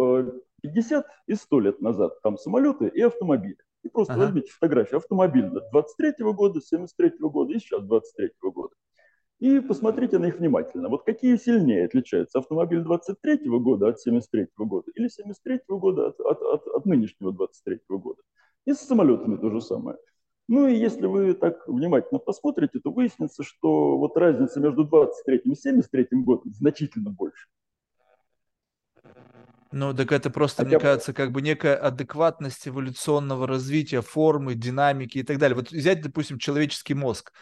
50 0.63 1.05
э, 1.05 1.09
и 1.27 1.35
100 1.35 1.61
лет 1.61 1.81
назад 1.81 2.23
там 2.23 2.39
самолеты 2.39 2.87
и 2.87 3.01
автомобили. 3.01 3.59
И 3.83 3.89
просто 3.89 4.13
ага. 4.13 4.27
возьмите 4.27 4.53
фотографию 4.53 4.99
автомобиля 4.99 5.51
23 5.73 6.13
-го 6.21 6.33
года, 6.33 6.61
73 6.61 7.19
-го 7.21 7.29
года 7.29 7.55
и 7.55 7.59
сейчас 7.59 7.83
23 7.83 8.31
-го 8.41 8.53
года 8.53 8.77
и 9.41 9.61
посмотрите 9.61 10.19
на 10.19 10.27
них 10.27 10.39
внимательно. 10.39 10.89
Вот 10.89 11.05
какие 11.05 11.37
сильнее 11.37 11.87
отличаются 11.87 12.39
автомобиль 12.39 12.81
23 12.81 13.47
-го 13.47 13.61
года 13.61 13.89
от 13.89 14.01
73 14.01 14.49
-го 14.59 14.67
года 14.67 14.91
или 14.95 15.09
73 15.09 15.61
-го 15.69 15.79
года 15.79 16.09
от, 16.09 16.21
от, 16.21 16.43
от, 16.43 16.67
от 16.67 16.87
нынешнего 16.87 17.33
23 17.33 17.81
-го 17.89 17.99
года. 17.99 18.23
И 18.67 18.73
с 18.73 18.79
самолетами 18.79 19.37
то 19.37 19.51
же 19.51 19.61
самое. 19.61 19.97
Ну 20.49 20.67
и 20.67 20.75
если 20.75 21.07
вы 21.07 21.35
так 21.35 21.69
внимательно 21.69 22.19
посмотрите, 22.19 22.81
то 22.81 22.91
выяснится, 22.91 23.45
что 23.45 23.99
вот 23.99 24.17
разница 24.17 24.61
между 24.61 24.85
23 24.85 25.43
и 25.45 25.55
73 25.55 26.09
годом 26.25 26.53
значительно 26.55 27.11
больше. 27.11 27.49
Ну, 29.71 29.95
так 29.95 30.13
это 30.13 30.31
просто, 30.31 30.65
Хотя... 30.65 30.69
мне 30.77 30.81
кажется, 30.81 31.13
как 31.13 31.31
бы 31.31 31.43
некая 31.43 31.77
адекватность 31.77 32.67
эволюционного 32.67 33.47
развития, 33.47 34.01
формы, 34.01 34.55
динамики 34.55 35.19
и 35.19 35.23
так 35.23 35.39
далее. 35.39 35.55
Вот 35.55 35.71
взять, 35.71 36.01
допустим, 36.01 36.39
человеческий 36.39 36.95
мозг 36.95 37.33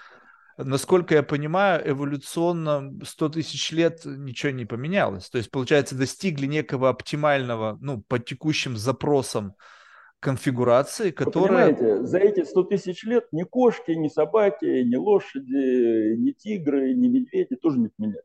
насколько 0.57 1.15
я 1.15 1.23
понимаю, 1.23 1.83
эволюционно 1.91 2.93
100 3.05 3.29
тысяч 3.31 3.73
лет 3.73 4.03
ничего 4.05 4.53
не 4.53 4.65
поменялось. 4.65 5.29
То 5.29 5.39
есть, 5.39 5.51
получается, 5.51 5.97
достигли 5.97 6.47
некого 6.47 6.89
оптимального, 6.89 7.79
ну, 7.81 8.03
по 8.03 8.19
текущим 8.19 8.77
запросам 8.77 9.55
конфигурации, 10.21 11.11
которая... 11.11 11.69
Вы 11.69 11.75
понимаете, 11.75 12.07
за 12.07 12.19
эти 12.19 12.45
100 12.45 12.63
тысяч 12.65 13.05
лет 13.05 13.27
ни 13.33 13.43
кошки, 13.43 13.93
ни 13.93 14.09
собаки, 14.09 14.83
ни 14.83 14.97
лошади, 14.97 16.17
ни 16.17 16.33
тигры, 16.33 16.95
ни 16.95 17.09
медведи 17.09 17.57
тоже 17.57 17.79
не 17.79 17.89
поменялись. 17.89 18.25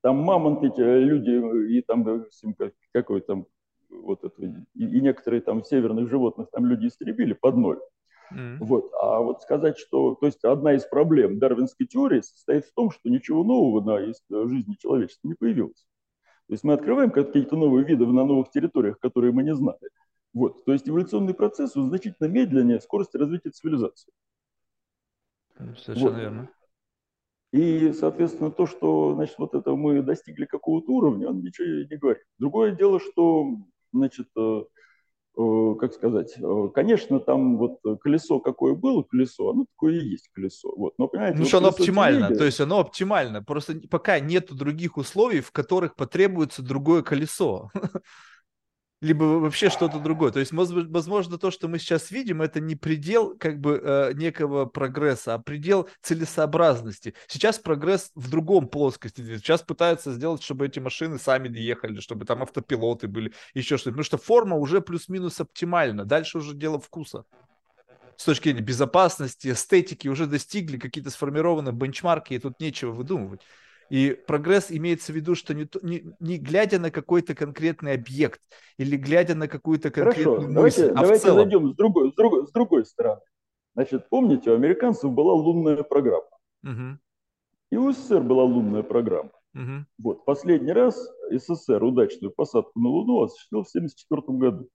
Там 0.00 0.18
мамонты, 0.18 0.68
эти 0.68 0.80
люди 0.80 1.76
и 1.76 1.82
там 1.82 2.26
какой 2.92 3.20
там 3.20 3.46
вот 3.90 4.24
это, 4.24 4.42
и, 4.42 4.84
и 4.84 5.00
некоторые 5.00 5.42
там 5.42 5.62
северных 5.64 6.08
животных 6.08 6.48
там 6.50 6.66
люди 6.66 6.86
истребили 6.86 7.34
под 7.34 7.56
ноль. 7.56 7.78
Вот. 8.60 8.90
А 9.00 9.20
вот 9.20 9.42
сказать, 9.42 9.78
что... 9.78 10.14
То 10.14 10.26
есть 10.26 10.44
одна 10.44 10.74
из 10.74 10.84
проблем 10.84 11.38
дарвинской 11.38 11.86
теории 11.86 12.20
состоит 12.20 12.66
в 12.66 12.72
том, 12.74 12.90
что 12.90 13.08
ничего 13.08 13.44
нового 13.44 13.80
на 13.80 14.46
жизни 14.48 14.76
человечества 14.78 15.28
не 15.28 15.34
появилось. 15.34 15.86
То 16.48 16.54
есть 16.54 16.64
мы 16.64 16.74
открываем 16.74 17.10
какие-то 17.10 17.56
новые 17.56 17.84
виды 17.84 18.06
на 18.06 18.24
новых 18.24 18.50
территориях, 18.50 18.98
которые 18.98 19.32
мы 19.32 19.42
не 19.42 19.54
знали. 19.54 19.90
Вот. 20.34 20.64
То 20.64 20.72
есть 20.72 20.88
эволюционный 20.88 21.34
процесс 21.34 21.76
он 21.76 21.88
значительно 21.88 22.26
медленнее 22.28 22.80
скорости 22.80 23.16
развития 23.16 23.50
цивилизации. 23.50 24.12
Совершенно 25.76 26.10
вот. 26.10 26.18
верно. 26.18 26.50
И, 27.52 27.92
соответственно, 27.92 28.50
то, 28.50 28.66
что 28.66 29.14
значит, 29.14 29.36
вот 29.38 29.54
это 29.54 29.74
мы 29.76 30.02
достигли 30.02 30.46
какого-то 30.46 30.90
уровня, 30.90 31.28
он 31.28 31.42
ничего 31.42 31.66
не 31.66 31.96
говорит. 31.96 32.22
Другое 32.38 32.72
дело, 32.72 32.98
что 32.98 33.46
значит, 33.92 34.28
э, 34.36 34.40
э, 34.40 34.64
как 35.34 35.94
сказать, 35.94 36.34
э, 36.38 36.68
конечно, 36.74 37.18
там 37.18 37.56
вот 37.56 37.78
колесо 38.00 38.38
какое 38.40 38.74
было 38.74 39.02
колесо, 39.02 39.50
оно 39.50 39.64
такое 39.64 39.94
и 39.94 40.04
есть 40.04 40.28
колесо. 40.34 40.72
Вот. 40.76 40.94
Но, 40.98 41.08
понимаете, 41.08 41.36
ну, 41.36 41.42
вот 41.42 41.48
что 41.48 41.58
оно 41.58 41.68
оптимально, 41.68 42.26
телеги... 42.26 42.38
то 42.38 42.44
есть 42.44 42.60
оно 42.60 42.80
оптимально. 42.80 43.42
Просто 43.42 43.80
пока 43.90 44.20
нет 44.20 44.52
других 44.52 44.96
условий, 44.96 45.40
в 45.40 45.50
которых 45.50 45.96
потребуется 45.96 46.62
другое 46.62 47.02
колесо. 47.02 47.70
либо 49.02 49.24
вообще 49.24 49.68
что-то 49.68 49.98
другое. 49.98 50.30
То 50.30 50.38
есть, 50.38 50.52
возможно, 50.52 51.36
то, 51.36 51.50
что 51.50 51.66
мы 51.66 51.80
сейчас 51.80 52.12
видим, 52.12 52.40
это 52.40 52.60
не 52.60 52.76
предел 52.76 53.36
как 53.36 53.60
бы 53.60 53.80
э, 53.82 54.12
некого 54.14 54.64
прогресса, 54.64 55.34
а 55.34 55.38
предел 55.40 55.88
целесообразности. 56.02 57.14
Сейчас 57.26 57.58
прогресс 57.58 58.12
в 58.14 58.30
другом 58.30 58.68
плоскости. 58.68 59.20
Сейчас 59.20 59.62
пытаются 59.62 60.12
сделать, 60.12 60.42
чтобы 60.42 60.66
эти 60.66 60.78
машины 60.78 61.18
сами 61.18 61.48
ехали, 61.58 61.98
чтобы 61.98 62.24
там 62.24 62.42
автопилоты 62.44 63.08
были, 63.08 63.34
еще 63.54 63.76
что-то. 63.76 63.90
Потому 63.90 64.04
что 64.04 64.18
форма 64.18 64.56
уже 64.56 64.80
плюс-минус 64.80 65.40
оптимальна. 65.40 66.04
Дальше 66.04 66.38
уже 66.38 66.54
дело 66.54 66.78
вкуса 66.78 67.24
с 68.16 68.24
точки 68.24 68.44
зрения 68.44 68.60
безопасности, 68.60 69.50
эстетики 69.50 70.06
уже 70.06 70.26
достигли 70.26 70.78
какие-то 70.78 71.10
сформированные 71.10 71.72
бенчмарки, 71.72 72.34
и 72.34 72.38
тут 72.38 72.60
нечего 72.60 72.92
выдумывать. 72.92 73.40
И 73.92 74.12
прогресс 74.26 74.70
имеется 74.70 75.12
в 75.12 75.16
виду, 75.16 75.34
что 75.34 75.52
не, 75.52 75.68
не, 75.82 76.02
не 76.18 76.38
глядя 76.38 76.78
на 76.78 76.90
какой-то 76.90 77.34
конкретный 77.34 77.92
объект 77.92 78.40
или 78.78 78.96
глядя 78.96 79.34
на 79.34 79.48
какую-то 79.48 79.90
конкретную 79.90 80.40
Хорошо, 80.40 80.62
мысль, 80.62 80.80
давайте, 80.80 80.92
а 80.92 81.02
давайте 81.02 81.22
целом... 81.24 81.36
зайдем 81.36 81.68
с 81.68 81.76
другой, 81.76 82.10
с, 82.10 82.14
другой, 82.14 82.46
с 82.46 82.52
другой 82.52 82.86
стороны. 82.86 83.20
Значит, 83.74 84.08
помните, 84.08 84.50
у 84.50 84.54
американцев 84.54 85.12
была 85.12 85.34
лунная 85.34 85.82
программа. 85.82 86.24
Угу. 86.64 86.98
И 87.70 87.76
у 87.76 87.92
СССР 87.92 88.22
была 88.22 88.44
лунная 88.44 88.82
программа. 88.82 89.30
Угу. 89.54 89.84
Вот, 89.98 90.24
последний 90.24 90.72
раз 90.72 90.96
СССР 91.30 91.84
удачную 91.84 92.32
посадку 92.32 92.80
на 92.80 92.88
Луну 92.88 93.20
осуществил 93.24 93.62
в 93.62 93.68
1974 93.68 94.38
году. 94.38 94.70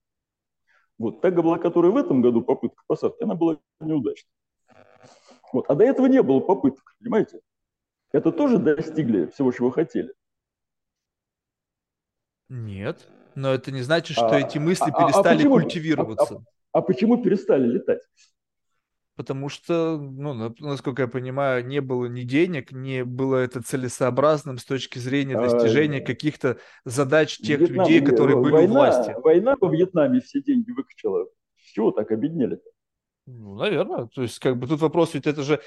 Вот, 0.96 1.20
та 1.22 1.32
была, 1.32 1.58
которая 1.58 1.90
в 1.90 1.96
этом 1.96 2.22
году 2.22 2.42
попытка 2.42 2.84
посадки, 2.86 3.24
она 3.24 3.34
была 3.34 3.58
неудачной. 3.80 4.30
Вот, 5.52 5.64
а 5.68 5.74
до 5.74 5.82
этого 5.82 6.06
не 6.06 6.22
было 6.22 6.38
попыток, 6.38 6.94
понимаете? 7.00 7.40
Это 8.12 8.32
тоже 8.32 8.58
достигли 8.58 9.26
всего, 9.26 9.52
чего 9.52 9.70
хотели? 9.70 10.12
Нет, 12.48 13.06
но 13.34 13.52
это 13.52 13.70
не 13.70 13.82
значит, 13.82 14.16
что 14.16 14.30
а, 14.30 14.40
эти 14.40 14.58
мысли 14.58 14.90
а, 14.90 14.94
а 14.94 15.04
перестали 15.04 15.34
а 15.34 15.36
почему, 15.36 15.54
культивироваться. 15.54 16.34
А, 16.34 16.38
а, 16.38 16.78
а 16.78 16.82
почему 16.82 17.22
перестали 17.22 17.66
летать? 17.66 18.00
Потому 19.16 19.48
что, 19.48 19.98
ну, 19.98 20.54
насколько 20.60 21.02
я 21.02 21.08
понимаю, 21.08 21.66
не 21.66 21.80
было 21.80 22.06
ни 22.06 22.22
денег, 22.22 22.70
не 22.70 23.04
было 23.04 23.36
это 23.36 23.60
целесообразным 23.60 24.58
с 24.58 24.64
точки 24.64 24.98
зрения 25.00 25.36
а, 25.36 25.42
достижения 25.42 25.98
а, 25.98 26.06
каких-то 26.06 26.58
задач 26.84 27.36
тех 27.36 27.58
Вьетнам, 27.58 27.80
людей, 27.80 28.00
которые 28.00 28.36
война, 28.36 28.58
были 28.58 28.66
у 28.66 28.70
власти. 28.70 29.14
Война 29.22 29.56
во 29.60 29.70
Вьетнаме 29.70 30.20
все 30.20 30.40
деньги 30.40 30.70
выкачала. 30.70 31.26
С 31.56 31.72
чего 31.72 31.90
так 31.90 32.12
обеднели-то? 32.12 32.70
Ну, 33.30 33.56
наверное. 33.56 34.06
То 34.06 34.22
есть, 34.22 34.38
как 34.38 34.56
бы 34.56 34.66
тут 34.66 34.80
вопрос, 34.80 35.12
ведь 35.12 35.26
это 35.26 35.42
же 35.42 35.60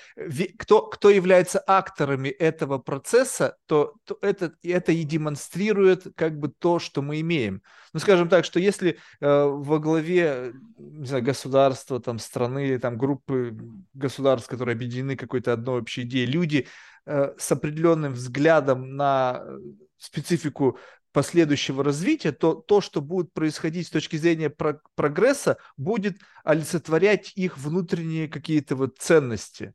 кто, 0.58 0.88
кто 0.88 1.12
является 1.12 1.64
акторами 1.68 2.30
этого 2.30 2.80
процесса, 2.80 3.56
то, 3.68 3.94
то 4.04 4.18
это, 4.22 4.54
это 4.64 4.92
и 4.92 5.04
демонстрирует 5.04 6.08
как 6.16 6.40
бы 6.40 6.48
то, 6.50 6.80
что 6.80 7.04
мы 7.04 7.22
имеем. 7.22 7.62
Ну, 7.94 8.00
скажем 8.00 8.30
так, 8.30 8.46
что 8.46 8.60
если 8.60 8.98
э, 9.20 9.44
во 9.46 9.78
главе 9.78 10.54
не 10.80 11.06
знаю, 11.06 11.24
государства, 11.24 12.00
там, 12.00 12.18
страны, 12.18 12.80
там, 12.80 12.98
группы 12.98 13.56
государств, 13.94 14.50
которые 14.50 14.74
объединены 14.74 15.16
какой-то 15.16 15.54
одной 15.54 15.82
общей 15.82 16.02
идеей, 16.02 16.26
люди 16.26 16.68
э, 17.06 17.36
с 17.38 17.52
определенным 17.52 18.14
взглядом 18.14 18.96
на 18.96 19.44
специфику 20.00 20.80
последующего 21.12 21.84
развития, 21.84 22.32
то 22.32 22.54
то, 22.54 22.82
что 22.82 23.02
будет 23.02 23.34
происходить 23.34 23.88
с 23.88 23.92
точки 23.92 24.16
зрения 24.16 24.50
про- 24.50 24.82
прогресса, 24.96 25.58
будет 25.78 26.18
олицетворять 26.44 27.34
их 27.36 27.58
внутренние 27.58 28.28
какие-то 28.28 28.76
вот 28.76 28.98
ценности. 28.98 29.74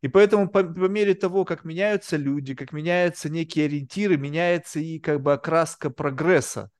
И 0.00 0.08
поэтому 0.08 0.48
по, 0.48 0.64
по 0.64 0.88
мере 0.88 1.14
того, 1.14 1.44
как 1.44 1.64
меняются 1.64 2.16
люди, 2.16 2.54
как 2.54 2.72
меняются 2.72 3.28
некие 3.28 3.66
ориентиры, 3.66 4.16
меняется 4.16 4.80
и 4.80 4.98
как 4.98 5.20
бы 5.22 5.32
окраска 5.32 5.90
прогресса. 5.90 6.70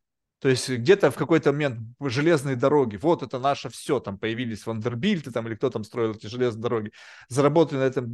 То 0.42 0.48
есть 0.48 0.68
где-то 0.68 1.12
в 1.12 1.14
какой-то 1.14 1.52
момент 1.52 1.78
железные 2.00 2.56
дороги, 2.56 2.96
вот 2.96 3.22
это 3.22 3.38
наше 3.38 3.68
все, 3.68 4.00
там 4.00 4.18
появились 4.18 4.66
Вандербильты 4.66 5.30
там, 5.30 5.46
или 5.46 5.54
кто 5.54 5.70
там 5.70 5.84
строил 5.84 6.14
эти 6.14 6.26
железные 6.26 6.62
дороги, 6.62 6.92
заработали 7.28 7.78
на 7.78 7.84
этом 7.84 8.12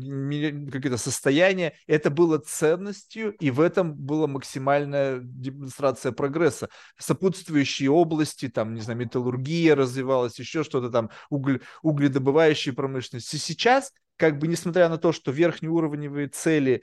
какие-то 0.70 0.98
состояния, 0.98 1.72
это 1.86 2.10
было 2.10 2.36
ценностью, 2.36 3.32
и 3.36 3.50
в 3.50 3.62
этом 3.62 3.94
была 3.94 4.26
максимальная 4.26 5.20
демонстрация 5.22 6.12
прогресса. 6.12 6.68
Сопутствующие 6.98 7.90
области, 7.90 8.48
там, 8.48 8.74
не 8.74 8.82
знаю, 8.82 8.98
металлургия 8.98 9.74
развивалась, 9.74 10.38
еще 10.38 10.64
что-то 10.64 10.90
там, 10.90 11.08
уголь, 11.30 11.62
угледобывающие 11.82 12.74
промышленности. 12.74 13.36
Сейчас 13.36 13.90
как 14.18 14.38
бы 14.38 14.48
несмотря 14.48 14.90
на 14.90 14.98
то, 14.98 15.12
что 15.12 15.30
верхнеуровневые 15.30 16.28
цели 16.28 16.82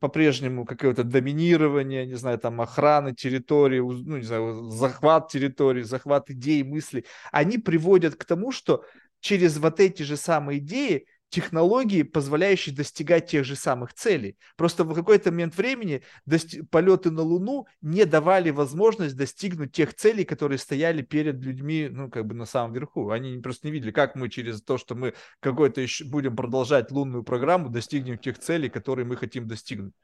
по-прежнему 0.00 0.64
какое-то 0.64 1.04
доминирование, 1.04 2.06
не 2.06 2.14
знаю, 2.14 2.38
там 2.38 2.60
охраны 2.60 3.14
территории, 3.14 3.80
ну, 3.80 4.16
не 4.16 4.24
знаю, 4.24 4.70
захват 4.70 5.28
территории, 5.28 5.82
захват 5.82 6.30
идей, 6.30 6.62
мыслей, 6.62 7.04
они 7.30 7.58
приводят 7.58 8.16
к 8.16 8.24
тому, 8.24 8.52
что 8.52 8.84
через 9.20 9.58
вот 9.58 9.80
эти 9.80 10.02
же 10.02 10.16
самые 10.16 10.58
идеи 10.58 11.06
технологии, 11.32 12.02
позволяющие 12.02 12.74
достигать 12.74 13.26
тех 13.26 13.44
же 13.44 13.56
самых 13.56 13.94
целей. 13.94 14.36
Просто 14.56 14.84
в 14.84 14.94
какой-то 14.94 15.30
момент 15.30 15.56
времени 15.56 16.02
дости- 16.26 16.62
полеты 16.70 17.10
на 17.10 17.22
Луну 17.22 17.66
не 17.80 18.04
давали 18.04 18.50
возможность 18.50 19.16
достигнуть 19.16 19.72
тех 19.72 19.94
целей, 19.94 20.24
которые 20.24 20.58
стояли 20.58 21.00
перед 21.00 21.42
людьми, 21.42 21.88
ну, 21.90 22.10
как 22.10 22.26
бы 22.26 22.34
на 22.34 22.44
самом 22.44 22.74
верху. 22.74 23.10
Они 23.10 23.38
просто 23.38 23.66
не 23.66 23.72
видели, 23.72 23.92
как 23.92 24.14
мы 24.14 24.28
через 24.28 24.62
то, 24.62 24.76
что 24.76 24.94
мы 24.94 25.14
какой-то 25.40 25.80
еще 25.80 26.04
будем 26.04 26.36
продолжать 26.36 26.90
лунную 26.90 27.24
программу, 27.24 27.70
достигнем 27.70 28.18
тех 28.18 28.38
целей, 28.38 28.68
которые 28.68 29.06
мы 29.06 29.16
хотим 29.16 29.48
достигнуть. 29.48 29.94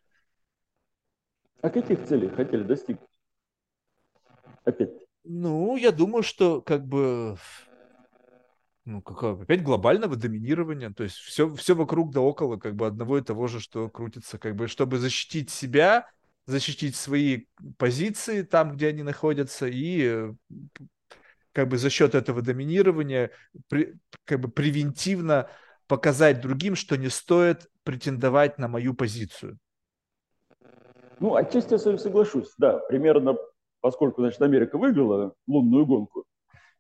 А 1.60 1.68
каких 1.68 2.06
целей 2.06 2.28
хотели 2.30 2.62
достигнуть? 2.62 3.10
Опять. 4.64 4.92
Ну, 5.24 5.76
я 5.76 5.92
думаю, 5.92 6.22
что 6.22 6.62
как 6.62 6.86
бы 6.86 7.36
ну, 8.88 9.02
какое, 9.02 9.34
опять 9.34 9.62
глобального 9.62 10.16
доминирования, 10.16 10.90
то 10.90 11.02
есть 11.04 11.16
все, 11.16 11.52
все 11.54 11.74
вокруг 11.74 12.10
да 12.10 12.22
около 12.22 12.56
как 12.56 12.74
бы 12.74 12.86
одного 12.86 13.18
и 13.18 13.22
того 13.22 13.46
же, 13.46 13.60
что 13.60 13.90
крутится, 13.90 14.38
как 14.38 14.56
бы, 14.56 14.66
чтобы 14.66 14.98
защитить 14.98 15.50
себя, 15.50 16.08
защитить 16.46 16.96
свои 16.96 17.44
позиции 17.76 18.40
там, 18.42 18.72
где 18.72 18.88
они 18.88 19.02
находятся, 19.02 19.66
и 19.66 20.04
э, 20.04 20.32
как 21.52 21.68
бы 21.68 21.76
за 21.76 21.90
счет 21.90 22.14
этого 22.14 22.40
доминирования 22.40 23.30
при, 23.68 23.94
как 24.24 24.40
бы 24.40 24.48
превентивно 24.48 25.50
показать 25.86 26.40
другим, 26.40 26.74
что 26.74 26.96
не 26.96 27.10
стоит 27.10 27.68
претендовать 27.84 28.58
на 28.58 28.68
мою 28.68 28.94
позицию. 28.94 29.58
Ну, 31.20 31.34
отчасти 31.34 31.72
я 31.72 31.78
с 31.78 31.84
вами 31.84 31.98
соглашусь, 31.98 32.54
да, 32.56 32.78
примерно, 32.78 33.36
поскольку, 33.82 34.22
значит, 34.22 34.40
Америка 34.40 34.78
выиграла 34.78 35.34
лунную 35.46 35.84
гонку, 35.84 36.24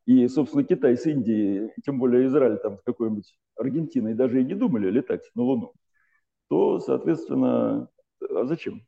и, 0.08 0.26
собственно, 0.28 0.64
Китай 0.64 0.96
с 0.96 1.04
Индией, 1.04 1.70
тем 1.84 1.98
более 1.98 2.28
Израиль 2.28 2.56
там 2.56 2.78
с 2.78 2.82
какой-нибудь 2.82 3.38
Аргентиной 3.56 4.14
даже 4.14 4.40
и 4.40 4.44
не 4.44 4.54
думали 4.54 4.90
летать 4.90 5.30
на 5.34 5.42
Луну, 5.42 5.74
то, 6.48 6.80
соответственно, 6.80 7.90
а 8.22 8.46
зачем? 8.46 8.86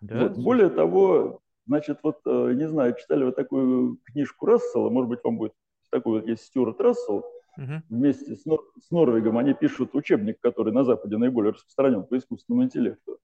Да, 0.00 0.24
вот. 0.24 0.36
Более 0.36 0.70
того, 0.70 1.40
значит, 1.68 2.00
вот, 2.02 2.18
э, 2.26 2.52
не 2.54 2.66
знаю, 2.66 2.96
читали 2.98 3.22
вы 3.22 3.30
такую 3.30 4.00
книжку 4.06 4.46
Рассела, 4.46 4.90
может 4.90 5.08
быть, 5.08 5.20
вам 5.22 5.38
будет 5.38 5.52
такой 5.92 6.20
вот 6.20 6.28
есть 6.28 6.46
Стюарт 6.46 6.80
Рассел, 6.80 7.18
угу. 7.56 7.82
вместе 7.88 8.34
с, 8.34 8.44
Нор- 8.44 8.72
с 8.80 8.90
Норвегом 8.90 9.38
они 9.38 9.54
пишут 9.54 9.94
учебник, 9.94 10.40
который 10.40 10.72
на 10.72 10.82
Западе 10.82 11.16
наиболее 11.16 11.52
распространен 11.52 12.02
по 12.02 12.18
искусственному 12.18 12.64
интеллекту. 12.64 13.20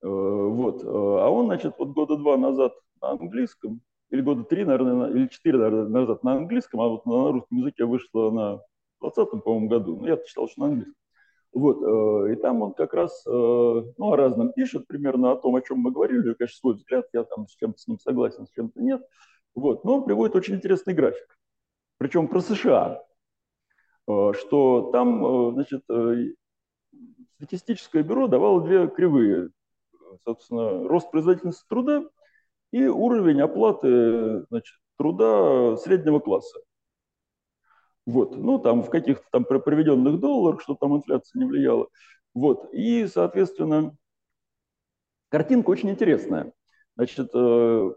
Э, 0.00 0.06
вот. 0.08 0.82
Э, 0.82 0.86
а 0.86 1.28
он, 1.28 1.44
значит, 1.44 1.74
вот 1.78 1.90
года 1.90 2.16
два 2.16 2.38
назад 2.38 2.72
на 3.02 3.10
английском 3.10 3.82
или 4.10 4.20
года 4.20 4.44
три, 4.44 4.64
наверное, 4.64 5.10
или 5.10 5.28
четыре, 5.28 5.58
наверное, 5.58 5.88
назад 5.88 6.22
на 6.22 6.32
английском, 6.32 6.80
а 6.80 6.88
вот 6.88 7.06
на 7.06 7.32
русском 7.32 7.58
языке 7.58 7.84
вышло 7.84 8.30
на 8.30 8.62
20-м, 9.02 9.40
по-моему, 9.40 9.68
году. 9.68 9.96
Ну, 9.96 10.06
я 10.06 10.16
читал, 10.16 10.48
что 10.48 10.60
на 10.60 10.66
английском. 10.68 10.94
Вот, 11.52 11.82
э, 11.82 12.32
и 12.32 12.36
там 12.36 12.62
он 12.62 12.74
как 12.74 12.92
раз, 12.92 13.24
э, 13.26 13.30
ну, 13.30 13.94
о 14.12 14.16
разном 14.16 14.52
пишет, 14.52 14.86
примерно 14.86 15.32
о 15.32 15.36
том, 15.36 15.56
о 15.56 15.62
чем 15.62 15.78
мы 15.78 15.90
говорили, 15.90 16.34
конечно, 16.34 16.58
свой 16.58 16.74
взгляд, 16.74 17.06
я 17.12 17.24
там 17.24 17.48
с 17.48 17.56
чем-то 17.56 17.78
с 17.78 17.86
ним 17.86 17.98
согласен, 17.98 18.46
с 18.46 18.50
чем-то 18.50 18.80
нет. 18.80 19.02
Вот, 19.54 19.84
но 19.84 19.96
он 19.96 20.04
приводит 20.04 20.36
очень 20.36 20.56
интересный 20.56 20.92
график, 20.92 21.38
причем 21.98 22.28
про 22.28 22.40
США. 22.40 23.02
что 24.06 24.90
там, 24.92 25.54
значит, 25.54 25.82
статистическое 27.36 28.02
бюро 28.02 28.28
давало 28.28 28.62
две 28.62 28.86
кривые. 28.88 29.48
Собственно, 30.24 30.86
рост 30.86 31.10
производительности 31.10 31.64
труда 31.68 32.04
и 32.72 32.84
уровень 32.86 33.40
оплаты 33.40 34.44
значит, 34.48 34.76
труда 34.96 35.76
среднего 35.76 36.20
класса. 36.20 36.58
Вот, 38.06 38.36
ну, 38.36 38.58
там 38.58 38.82
в 38.82 38.90
каких-то 38.90 39.24
там 39.32 39.44
проведенных 39.44 40.20
долларах, 40.20 40.62
что 40.62 40.74
там 40.74 40.96
инфляция 40.96 41.40
не 41.40 41.46
влияла. 41.46 41.88
Вот, 42.34 42.72
и, 42.72 43.06
соответственно, 43.06 43.96
картинка 45.28 45.70
очень 45.70 45.90
интересная. 45.90 46.52
Значит, 46.96 47.30
э, 47.34 47.90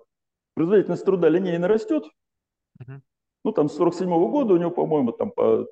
производительность 0.56 1.06
труда 1.06 1.30
линейно 1.30 1.68
растет. 1.68 2.06
Uh-huh. 2.82 3.02
Ну, 3.44 3.52
там 3.52 3.70
с 3.70 3.76
47 3.76 4.10
-го 4.10 4.30
года 4.30 4.54
у 4.54 4.58
него, 4.58 4.72
по-моему, 4.72 5.12
там 5.12 5.32
по 5.32 5.68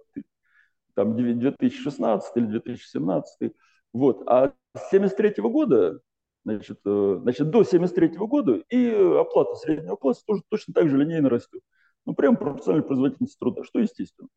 там 0.93 1.15
2016 1.15 2.37
или 2.37 2.45
2017. 2.45 3.53
Вот. 3.93 4.23
А 4.27 4.53
с 4.75 4.89
73 4.89 5.41
-го 5.41 5.49
года, 5.49 5.99
значит, 6.47 6.79
э, 6.85 7.19
значит, 7.21 7.49
до 7.49 7.63
73 7.63 8.17
-го 8.17 8.27
года 8.27 8.63
и 8.69 8.89
оплата 8.89 9.55
среднего 9.55 9.95
класса 9.95 10.23
тоже 10.25 10.41
точно 10.49 10.73
так 10.73 10.89
же 10.89 10.97
линейно 10.97 11.29
растет. 11.29 11.61
Ну, 12.05 12.13
прям 12.13 12.37
пропорционально 12.37 12.87
производительности 12.87 13.37
труда, 13.37 13.63
что 13.63 13.79
естественно. 13.79 14.29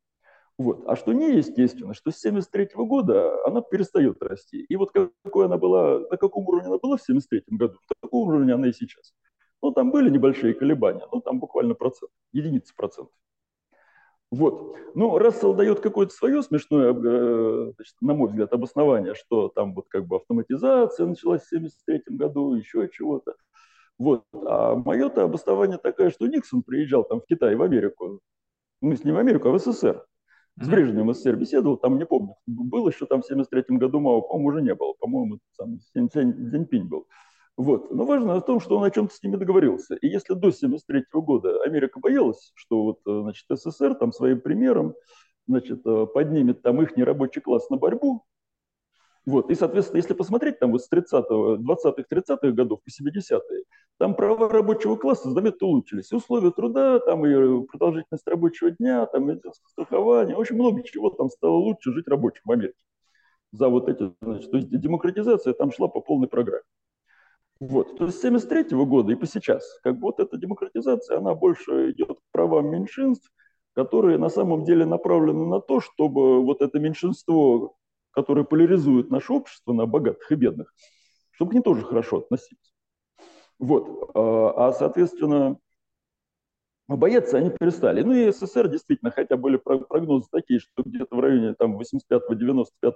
Вот. 0.59 0.83
А 0.87 0.97
что 0.97 1.13
неестественно, 1.13 1.95
что 1.95 2.11
с 2.11 2.19
73 2.19 2.75
-го 2.75 2.85
года 2.87 3.45
она 3.47 3.61
перестает 3.63 4.23
расти. 4.23 4.61
И 4.61 4.77
вот 4.77 4.91
какой 4.91 5.47
она 5.47 5.57
была, 5.57 6.01
на 6.01 6.17
каком 6.17 6.47
уровне 6.49 6.67
она 6.67 6.79
была 6.79 6.97
в 6.97 7.03
73 7.03 7.57
году, 7.57 7.75
на 7.75 7.95
таком 8.03 8.29
уровне 8.29 8.55
она 8.55 8.69
и 8.69 8.73
сейчас. 8.73 9.15
Ну, 9.63 9.73
там 9.73 9.91
были 9.93 10.11
небольшие 10.11 10.55
колебания, 10.55 11.07
ну, 11.13 11.21
там 11.21 11.39
буквально 11.39 11.75
процент, 11.75 12.11
единицы 12.33 12.75
процентов. 12.75 13.15
Вот. 14.31 14.77
Ну, 14.95 15.19
Рассел 15.19 15.55
дает 15.55 15.81
какое-то 15.81 16.15
свое 16.15 16.43
смешное, 16.43 16.93
э, 16.93 17.73
значит, 17.75 17.95
на 18.01 18.15
мой 18.15 18.29
взгляд, 18.29 18.53
обоснование, 18.53 19.15
что 19.15 19.49
там 19.49 19.75
вот 19.75 19.87
как 19.89 20.07
бы 20.07 20.17
автоматизация 20.17 21.07
началась 21.07 21.43
в 21.43 21.53
1973 21.53 22.17
году, 22.17 22.55
еще 22.55 22.89
чего-то. 22.93 23.35
Вот. 23.99 24.25
А 24.33 24.77
мое-то 24.77 25.25
обоснование 25.25 25.79
такое, 25.79 26.11
что 26.11 26.29
Никсон 26.29 26.63
приезжал 26.63 27.05
там 27.05 27.21
в 27.21 27.27
Китай, 27.27 27.57
в 27.57 27.63
Америку, 27.63 28.21
ну, 28.81 28.95
не 29.05 29.13
в 29.13 29.19
Америку, 29.19 29.49
а 29.49 29.53
в 29.53 29.59
СССР. 29.59 30.05
С 30.61 30.69
Брежневым 30.69 31.09
в 31.09 31.15
СССР 31.15 31.37
беседовал, 31.37 31.77
там 31.77 31.99
не 31.99 32.07
помню, 32.07 32.37
был 32.47 32.89
еще 32.89 33.07
там 33.07 33.23
в 33.23 33.27
73 33.27 33.77
году 33.79 34.01
Мао, 34.01 34.21
по-моему, 34.21 34.49
уже 34.49 34.63
не 34.63 34.75
было, 34.75 34.93
по-моему, 34.95 35.39
сам 35.53 35.81
Цзиньпинь 35.81 36.89
был. 36.89 37.07
Вот. 37.57 37.91
Но 37.91 38.05
важно 38.05 38.37
о 38.37 38.41
том, 38.41 38.61
что 38.61 38.79
он 38.79 38.85
о 38.85 38.91
чем-то 38.91 39.15
с 39.15 39.23
ними 39.23 39.37
договорился. 39.37 39.95
И 39.97 40.07
если 40.07 40.35
до 40.35 40.49
1973 40.49 41.05
года 41.21 41.63
Америка 41.63 42.01
боялась, 42.01 42.53
что 42.55 42.85
вот, 42.85 43.01
э, 43.07 43.21
значит, 43.23 43.47
СССР 43.51 43.95
там 43.95 44.13
своим 44.13 44.41
примером 44.41 44.95
значит, 45.47 45.81
э, 45.85 46.07
поднимет 46.07 46.63
там 46.63 46.81
их 46.83 46.97
нерабочий 46.97 47.41
класс 47.43 47.69
на 47.71 47.77
борьбу, 47.77 48.25
вот. 49.27 49.51
И, 49.51 49.55
соответственно, 49.55 49.99
если 49.99 50.15
посмотреть 50.15 50.59
там 50.59 50.73
вот 50.73 50.83
с 50.83 50.91
30-го, 50.91 51.57
20-х, 51.57 52.05
30-х 52.11 52.51
годов 52.53 52.81
по 52.83 52.89
70-е, 52.89 53.65
там 53.99 54.15
права 54.15 54.49
рабочего 54.49 54.97
класса 54.97 55.31
заметно 55.31 55.67
улучшились. 55.67 56.11
И 56.11 56.17
условия 56.17 56.51
труда, 56.51 56.99
там 57.01 57.27
и 57.27 57.67
продолжительность 57.67 58.27
рабочего 58.27 58.71
дня, 58.71 59.05
там 59.07 59.27
медицинское 59.27 59.69
страхование, 59.69 60.37
очень 60.37 60.57
много 60.57 60.83
чего 60.83 61.11
там 61.11 61.29
стало 61.29 61.57
лучше 61.57 61.93
жить 61.93 62.09
рабочим 62.09 62.43
в 62.45 62.51
Америке. 62.51 62.79
За 63.53 63.69
вот 63.69 63.89
эти, 63.89 64.13
значит, 64.23 64.51
то 64.51 64.57
есть 64.57 64.71
демократизация 64.71 65.53
там 65.53 65.71
шла 65.71 65.89
по 65.89 66.01
полной 66.01 66.29
программе. 66.29 66.65
Вот. 67.61 67.99
То 67.99 68.07
есть 68.07 68.19
с 68.19 68.23
73 68.23 68.77
года 68.85 69.13
и 69.13 69.17
по 69.17 69.27
сейчас, 69.27 69.79
как 69.83 69.95
бы 69.97 70.07
вот 70.07 70.19
эта 70.19 70.39
демократизация, 70.39 71.19
она 71.19 71.35
больше 71.35 71.91
идет 71.91 72.19
к 72.19 72.33
правам 72.33 72.71
меньшинств, 72.71 73.31
которые 73.75 74.17
на 74.17 74.31
самом 74.31 74.65
деле 74.65 74.87
направлены 74.87 75.47
на 75.47 75.61
то, 75.61 75.81
чтобы 75.81 76.43
вот 76.43 76.63
это 76.63 76.79
меньшинство, 76.79 77.77
которое 78.13 78.45
поляризует 78.45 79.11
наше 79.11 79.35
общество 79.35 79.75
на 79.75 79.87
богатых 79.87 80.33
и 80.33 80.37
бедных, 80.37 80.75
чтобы 81.33 81.51
к 81.51 81.55
ним 81.55 81.63
тоже 81.63 81.85
хорошо 81.85 82.19
относиться. 82.19 82.73
Вот. 83.59 84.11
А, 84.15 84.69
а 84.69 84.73
соответственно, 84.73 85.59
бояться 86.97 87.39
они 87.39 87.51
перестали. 87.51 88.03
Ну 88.03 88.13
и 88.13 88.33
СССР 88.33 88.69
действительно, 88.69 89.11
хотя 89.11 89.37
были 89.37 89.57
прогнозы 89.57 90.27
такие, 90.31 90.61
что 90.61 90.83
где-то 90.85 91.15
в 91.15 91.21
районе 91.21 91.55
там 91.55 91.79
85-95 91.79 92.95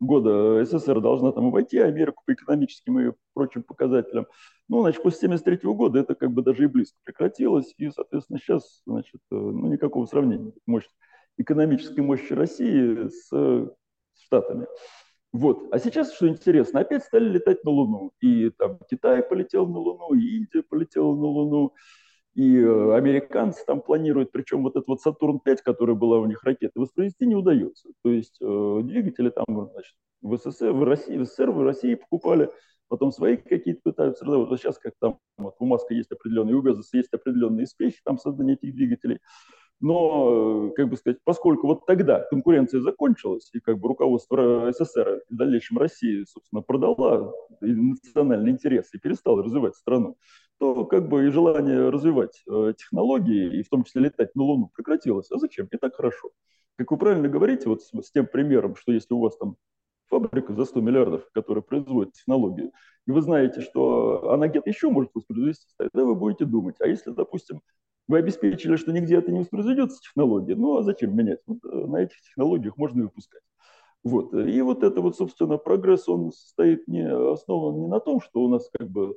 года 0.00 0.64
СССР 0.64 1.00
должна 1.00 1.32
там 1.32 1.46
обойти 1.46 1.78
Америку 1.78 2.22
по 2.26 2.32
экономическим 2.32 2.98
и 3.00 3.12
прочим 3.34 3.62
показателям. 3.62 4.26
Ну, 4.68 4.80
значит, 4.82 5.02
после 5.02 5.28
73 5.28 5.58
года 5.72 6.00
это 6.00 6.14
как 6.14 6.32
бы 6.32 6.42
даже 6.42 6.64
и 6.64 6.66
близко 6.66 6.98
прекратилось, 7.04 7.72
и, 7.78 7.90
соответственно, 7.90 8.38
сейчас, 8.38 8.82
значит, 8.86 9.20
э, 9.30 9.36
ну, 9.36 9.68
никакого 9.68 10.06
сравнения 10.06 10.52
мощь, 10.66 10.88
экономической 11.38 12.00
мощи 12.00 12.32
России 12.32 13.08
с, 13.08 13.28
с 13.28 14.22
Штатами. 14.24 14.66
Вот. 15.32 15.68
А 15.70 15.78
сейчас, 15.78 16.14
что 16.14 16.28
интересно, 16.28 16.80
опять 16.80 17.04
стали 17.04 17.28
летать 17.28 17.62
на 17.62 17.70
Луну. 17.70 18.12
И 18.20 18.50
там 18.50 18.78
Китай 18.90 19.22
полетел 19.22 19.66
на 19.66 19.78
Луну, 19.78 20.14
и 20.14 20.38
Индия 20.38 20.62
полетела 20.62 21.14
на 21.14 21.26
Луну 21.26 21.74
и 22.36 22.58
э, 22.58 22.94
американцы 22.94 23.64
там 23.66 23.80
планируют, 23.80 24.30
причем 24.30 24.62
вот 24.62 24.76
этот 24.76 24.88
вот 24.88 25.00
Сатурн-5, 25.00 25.58
который 25.64 25.94
была 25.94 26.18
у 26.18 26.26
них 26.26 26.44
ракета, 26.44 26.78
воспроизвести 26.78 27.26
не 27.26 27.34
удается. 27.34 27.88
То 28.04 28.10
есть 28.10 28.36
э, 28.42 28.80
двигатели 28.84 29.30
там 29.30 29.46
значит, 29.48 29.94
в 30.20 30.36
СССР, 30.36 30.72
в 30.72 30.84
России, 30.84 31.16
в 31.16 31.24
СССР, 31.24 31.50
в 31.50 31.62
России 31.62 31.94
покупали, 31.94 32.50
потом 32.88 33.10
свои 33.10 33.38
какие-то 33.38 33.80
пытаются 33.82 34.26
продавать. 34.26 34.50
Вот 34.50 34.60
сейчас 34.60 34.78
как 34.78 34.92
там 35.00 35.18
вот, 35.38 35.54
у 35.60 35.64
Маска 35.64 35.94
есть 35.94 36.12
определенные, 36.12 36.56
у 36.56 36.60
Безоса 36.60 36.98
есть 36.98 37.12
определенные 37.14 37.64
успехи 37.64 38.00
там 38.04 38.18
создания 38.18 38.52
этих 38.52 38.74
двигателей. 38.74 39.18
Но, 39.80 40.68
э, 40.68 40.74
как 40.76 40.90
бы 40.90 40.96
сказать, 40.98 41.18
поскольку 41.24 41.68
вот 41.68 41.86
тогда 41.86 42.20
конкуренция 42.28 42.82
закончилась, 42.82 43.48
и 43.54 43.60
как 43.60 43.78
бы 43.78 43.88
руководство 43.88 44.70
СССР 44.72 45.22
в 45.30 45.34
дальнейшем 45.34 45.78
России, 45.78 46.24
собственно, 46.28 46.60
продала 46.60 47.32
национальный 47.62 48.50
интерес 48.50 48.92
и 48.92 48.98
перестало 48.98 49.42
развивать 49.42 49.74
страну, 49.74 50.18
то 50.58 50.84
как 50.86 51.08
бы 51.08 51.26
и 51.26 51.30
желание 51.30 51.90
развивать 51.90 52.42
э, 52.48 52.72
технологии, 52.76 53.58
и 53.58 53.62
в 53.62 53.68
том 53.68 53.84
числе 53.84 54.02
летать 54.02 54.34
на 54.34 54.42
Луну, 54.42 54.70
прекратилось. 54.74 55.30
А 55.30 55.38
зачем? 55.38 55.66
И 55.70 55.76
так 55.76 55.94
хорошо. 55.94 56.30
Как 56.76 56.90
вы 56.90 56.98
правильно 56.98 57.28
говорите, 57.28 57.68
вот 57.68 57.82
с, 57.82 57.90
с 57.90 58.10
тем 58.10 58.26
примером, 58.26 58.76
что 58.76 58.92
если 58.92 59.14
у 59.14 59.20
вас 59.20 59.36
там 59.36 59.56
фабрика 60.08 60.54
за 60.54 60.64
100 60.64 60.80
миллиардов, 60.80 61.28
которая 61.32 61.62
производит 61.62 62.14
технологию, 62.14 62.72
и 63.06 63.10
вы 63.10 63.22
знаете, 63.22 63.60
что 63.60 64.30
она 64.32 64.48
где-то 64.48 64.68
еще 64.68 64.90
может 64.90 65.10
воспроизвести, 65.14 65.66
тогда 65.76 66.04
вы 66.04 66.14
будете 66.14 66.44
думать. 66.44 66.76
А 66.80 66.86
если, 66.86 67.10
допустим, 67.10 67.60
вы 68.08 68.18
обеспечили, 68.18 68.76
что 68.76 68.92
нигде 68.92 69.16
это 69.16 69.32
не 69.32 69.40
воспроизведется 69.40 70.00
технология, 70.00 70.54
ну 70.54 70.78
а 70.78 70.82
зачем 70.82 71.16
менять? 71.16 71.40
Вот 71.46 71.58
э, 71.64 71.68
на 71.68 72.02
этих 72.02 72.20
технологиях 72.20 72.76
можно 72.76 73.04
выпускать. 73.04 73.42
Вот. 74.04 74.32
И 74.34 74.62
вот 74.62 74.84
это 74.84 75.00
вот, 75.00 75.16
собственно, 75.16 75.58
прогресс, 75.58 76.08
он 76.08 76.30
стоит 76.32 76.86
не 76.86 77.08
основан 77.08 77.80
не 77.80 77.88
на 77.88 77.98
том, 77.98 78.20
что 78.20 78.42
у 78.42 78.48
нас 78.48 78.68
как 78.72 78.88
бы 78.88 79.16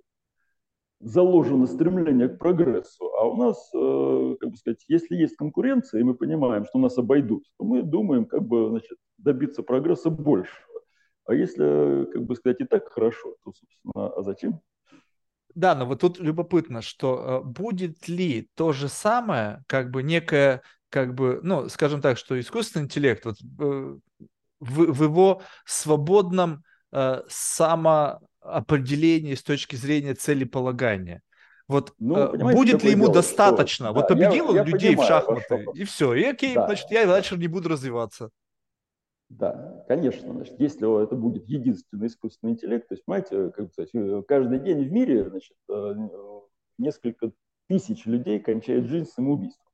заложено 1.00 1.66
стремление 1.66 2.28
к 2.28 2.38
прогрессу, 2.38 3.06
а 3.16 3.26
у 3.26 3.38
нас, 3.38 3.70
э, 3.74 4.36
как 4.40 4.50
бы 4.50 4.58
сказать, 4.58 4.84
если 4.88 5.16
есть 5.16 5.36
конкуренция, 5.36 6.02
и 6.02 6.04
мы 6.04 6.14
понимаем, 6.14 6.66
что 6.66 6.80
нас 6.80 6.98
обойдут, 6.98 7.46
то 7.58 7.66
мы 7.66 7.84
думаем, 7.84 8.26
как 8.26 8.44
бы, 8.44 8.70
значит, 8.70 8.98
добиться 9.18 9.64
прогресса 9.64 10.10
большего. 10.10 10.66
А 11.26 11.34
если, 11.34 12.06
как 12.12 12.24
бы 12.24 12.36
сказать, 12.36 12.60
и 12.60 12.66
так 12.66 12.92
хорошо, 12.92 13.36
то, 13.44 13.54
собственно, 13.54 14.08
а 14.08 14.22
зачем? 14.24 14.60
Да, 15.56 15.76
но 15.76 15.86
вот 15.86 16.02
тут 16.02 16.20
любопытно, 16.20 16.82
что 16.82 17.44
э, 17.44 17.48
будет 17.48 18.08
ли 18.08 18.50
то 18.56 18.72
же 18.72 18.88
самое, 18.88 19.64
как 19.68 19.92
бы 19.92 20.04
некое, 20.04 20.62
как 20.90 21.14
бы, 21.16 21.40
ну, 21.44 21.70
скажем 21.70 22.02
так, 22.02 22.18
что 22.18 22.40
искусственный 22.40 22.86
интеллект 22.86 23.26
вот, 23.26 23.36
э, 23.42 23.98
в, 24.60 24.94
в 24.94 25.04
его 25.04 25.42
свободном 25.66 26.64
э, 26.92 27.22
самоопределении 28.42 29.36
с 29.36 29.44
точки 29.44 29.76
зрения 29.76 30.14
целеполагания. 30.14 31.22
Вот 31.68 31.94
ну, 32.00 32.18
э, 32.18 32.54
будет 32.54 32.84
ли 32.84 32.92
ему 32.92 33.04
дело, 33.04 33.16
достаточно? 33.16 33.88
Что... 33.88 33.94
Вот 33.94 34.02
да, 34.02 34.08
победил 34.08 34.46
я, 34.46 34.50
он 34.50 34.56
я 34.56 34.64
людей 34.64 34.96
понимаю, 34.96 35.06
в 35.06 35.08
шахматы, 35.08 35.66
и 35.76 35.84
все. 35.84 36.14
И 36.16 36.24
окей, 36.24 36.56
да, 36.56 36.66
значит, 36.66 36.90
я 36.90 37.06
дальше 37.06 37.38
не 37.38 37.48
буду 37.48 37.70
развиваться. 37.70 38.32
Да, 39.30 39.86
конечно. 39.88 40.34
Значит, 40.34 40.60
если 40.60 41.04
это 41.04 41.16
будет 41.16 41.48
единственный 41.48 42.08
искусственный 42.08 42.54
интеллект, 42.54 42.88
то 42.88 42.96
есть, 42.96 43.06
понимаете, 43.06 43.52
как 43.52 43.72
сказать, 43.72 43.90
э, 43.94 44.24
каждый 44.28 44.60
день 44.60 44.84
в 44.84 44.92
мире 44.92 45.30
значит, 45.30 45.56
э, 45.70 45.94
несколько 46.80 47.32
тысяч 47.68 48.08
людей 48.08 48.40
кончают 48.40 48.88
жизнь 48.88 49.06
самоубийством. 49.06 49.68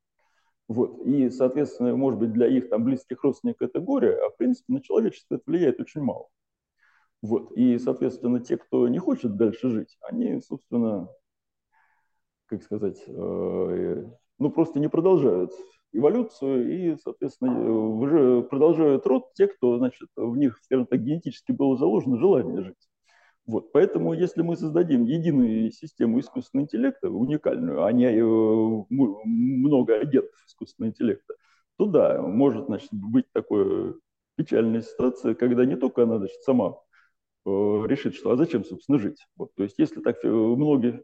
Вот. 0.68 1.06
И, 1.06 1.30
соответственно, 1.30 1.96
может 1.96 2.20
быть, 2.20 2.32
для 2.32 2.46
их 2.46 2.68
там, 2.68 2.84
близких 2.84 3.22
родственников 3.22 3.70
это 3.70 3.80
горе, 3.80 4.18
а 4.18 4.28
в 4.28 4.36
принципе 4.36 4.74
на 4.74 4.82
человечество 4.82 5.36
это 5.36 5.44
влияет 5.46 5.80
очень 5.80 6.02
мало. 6.02 6.28
Вот. 7.26 7.52
И, 7.52 7.78
соответственно, 7.78 8.38
те, 8.38 8.56
кто 8.56 8.86
не 8.88 8.98
хочет 8.98 9.36
дальше 9.36 9.68
жить, 9.68 9.98
они, 10.00 10.40
собственно, 10.40 11.08
как 12.46 12.62
сказать, 12.62 13.02
э, 13.08 14.04
ну 14.38 14.50
просто 14.50 14.78
не 14.78 14.88
продолжают 14.88 15.50
эволюцию 15.92 16.72
и, 16.72 16.96
соответственно, 17.02 17.68
уже 17.72 18.42
продолжают 18.42 19.06
род 19.06 19.32
те, 19.34 19.48
кто, 19.48 19.78
значит, 19.78 20.08
в 20.14 20.36
них, 20.36 20.60
скажем 20.62 20.86
так, 20.86 21.02
генетически 21.02 21.50
было 21.50 21.76
заложено 21.76 22.16
желание 22.16 22.62
жить. 22.62 22.88
Вот, 23.44 23.72
поэтому, 23.72 24.12
если 24.12 24.42
мы 24.42 24.56
создадим 24.56 25.04
единую 25.04 25.72
систему 25.72 26.20
искусственного 26.20 26.66
интеллекта, 26.66 27.10
уникальную, 27.10 27.84
а 27.84 27.92
не 27.92 28.06
э, 28.06 28.84
много 28.90 29.96
агентов 29.96 30.36
искусственного 30.46 30.90
интеллекта, 30.90 31.34
то 31.76 31.86
да, 31.86 32.22
может 32.22 32.66
значит, 32.66 32.90
быть 32.92 33.26
такая 33.32 33.94
печальная 34.36 34.82
ситуация, 34.82 35.34
когда 35.34 35.64
не 35.64 35.76
только 35.76 36.04
она 36.04 36.18
значит, 36.18 36.40
сама 36.42 36.70
э, 36.70 36.85
решит, 37.46 38.14
что 38.14 38.32
а 38.32 38.36
зачем, 38.36 38.64
собственно, 38.64 38.98
жить. 38.98 39.24
Вот, 39.36 39.54
то 39.54 39.62
есть 39.62 39.78
если 39.78 40.00
так 40.00 40.22
многие 40.22 41.02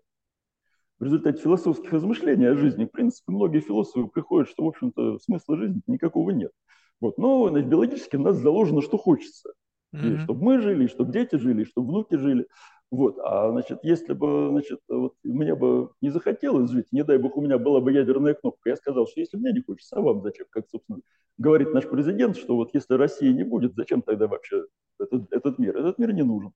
в 0.98 1.04
результате 1.04 1.42
философских 1.42 1.92
размышлений 1.92 2.46
о 2.46 2.56
жизни, 2.56 2.84
в 2.84 2.90
принципе, 2.90 3.32
многие 3.32 3.60
философы 3.60 4.08
приходят, 4.08 4.48
что, 4.48 4.64
в 4.64 4.68
общем-то, 4.68 5.18
смысла 5.18 5.56
жизни 5.56 5.80
никакого 5.88 6.30
нет. 6.30 6.52
Вот. 7.00 7.18
Но 7.18 7.48
значит, 7.48 7.68
биологически 7.68 8.16
в 8.16 8.20
нас 8.20 8.36
заложено, 8.36 8.82
что 8.82 8.98
хочется. 8.98 9.52
Mm-hmm. 9.92 10.14
И 10.14 10.18
чтобы 10.18 10.44
мы 10.44 10.60
жили, 10.60 10.84
и 10.84 10.88
чтобы 10.88 11.12
дети 11.12 11.36
жили, 11.36 11.62
и 11.62 11.66
чтобы 11.66 11.88
внуки 11.88 12.14
жили. 12.14 12.46
Вот. 12.92 13.18
А 13.24 13.50
значит, 13.50 13.78
если 13.82 14.12
бы 14.12 14.50
значит, 14.50 14.80
вот, 14.86 15.14
мне 15.24 15.54
бы 15.54 15.92
не 16.02 16.10
захотелось 16.10 16.70
жить, 16.70 16.92
не 16.92 17.02
дай 17.02 17.16
бог, 17.16 17.38
у 17.38 17.40
меня 17.40 17.56
была 17.56 17.80
бы 17.80 17.90
ядерная 17.90 18.34
кнопка, 18.34 18.68
я 18.68 18.76
сказал, 18.76 19.06
что 19.06 19.18
если 19.18 19.38
мне 19.38 19.50
не 19.52 19.62
хочется, 19.62 19.96
а 19.96 20.02
вам 20.02 20.20
зачем? 20.22 20.44
Как, 20.50 20.68
собственно, 20.68 21.00
говорит 21.38 21.72
наш 21.72 21.88
президент, 21.88 22.36
что 22.36 22.54
вот 22.54 22.74
если 22.74 22.92
России 22.94 23.32
не 23.32 23.44
будет, 23.44 23.74
зачем 23.76 24.02
тогда 24.02 24.28
вообще 24.28 24.66
этот, 25.00 25.32
этот 25.32 25.58
мир? 25.58 25.74
Этот 25.74 25.98
мир 25.98 26.12
не 26.12 26.22
нужен. 26.22 26.52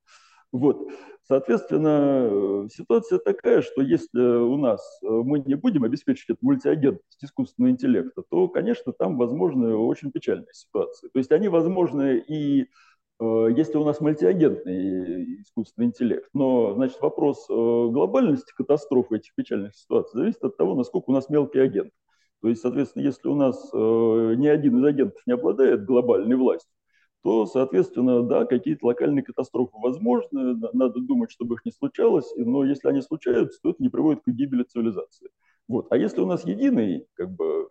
Вот. 0.53 0.91
Соответственно, 1.27 2.69
ситуация 2.71 3.19
такая, 3.19 3.63
что 3.63 3.81
если 3.81 4.21
у 4.21 4.59
нас 4.59 4.81
э, 5.03 5.07
мы 5.09 5.39
не 5.41 5.55
будем 5.55 5.85
обеспечивать 5.85 6.37
эту 6.37 6.47
мультиагентность 6.47 7.25
искусственного 7.25 7.73
интеллекта, 7.73 8.23
то, 8.31 8.49
конечно, 8.49 8.93
там 8.93 9.17
возможны 9.17 9.75
очень 9.75 10.13
печальные 10.13 10.53
ситуации. 10.53 11.09
То 11.09 11.19
есть 11.19 11.33
они 11.33 11.49
возможны 11.49 12.19
и 12.19 12.63
э, 12.63 12.67
если 13.21 13.79
у 13.79 13.85
нас 13.85 14.01
мультиагентный 14.01 15.41
искусственный 15.43 15.87
интеллект. 15.87 16.29
Но, 16.35 16.75
значит, 16.75 17.01
вопрос 17.01 17.47
э, 17.49 17.53
глобальности 17.53 18.53
катастрофы 18.57 19.17
этих 19.17 19.35
печальных 19.35 19.75
ситуаций 19.75 20.19
зависит 20.19 20.45
от 20.45 20.57
того, 20.57 20.75
насколько 20.75 21.11
у 21.11 21.13
нас 21.13 21.29
мелкий 21.29 21.61
агент. 21.61 21.93
То 22.43 22.49
есть, 22.49 22.61
соответственно, 22.61 23.03
если 23.03 23.29
у 23.29 23.35
нас 23.35 23.73
ни 23.73 24.47
один 24.47 24.79
из 24.79 24.85
агентов 24.85 25.23
не 25.27 25.33
обладает 25.33 25.87
глобальной 25.87 26.37
властью, 26.37 26.71
то, 27.23 27.45
соответственно, 27.47 28.23
да, 28.23 28.45
какие-то 28.45 28.87
локальные 28.87 29.25
катастрофы 29.25 29.73
возможны, 29.83 30.55
надо 30.73 31.01
думать, 31.01 31.33
чтобы 31.33 31.57
их 31.57 31.65
не 31.65 31.73
случалось, 31.73 32.31
но 32.37 32.65
если 32.65 32.89
они 32.89 33.03
случаются, 33.03 33.59
то 33.63 33.71
это 33.71 33.83
не 33.83 33.89
приводит 33.89 34.23
к 34.23 34.29
гибели 34.29 34.63
цивилизации. 34.63 35.31
Вот. 35.67 35.89
А 35.91 35.97
если 35.97 36.21
у 36.21 36.27
нас 36.27 36.45
единый 36.47 37.09
как 37.15 37.35
бы, 37.35 37.69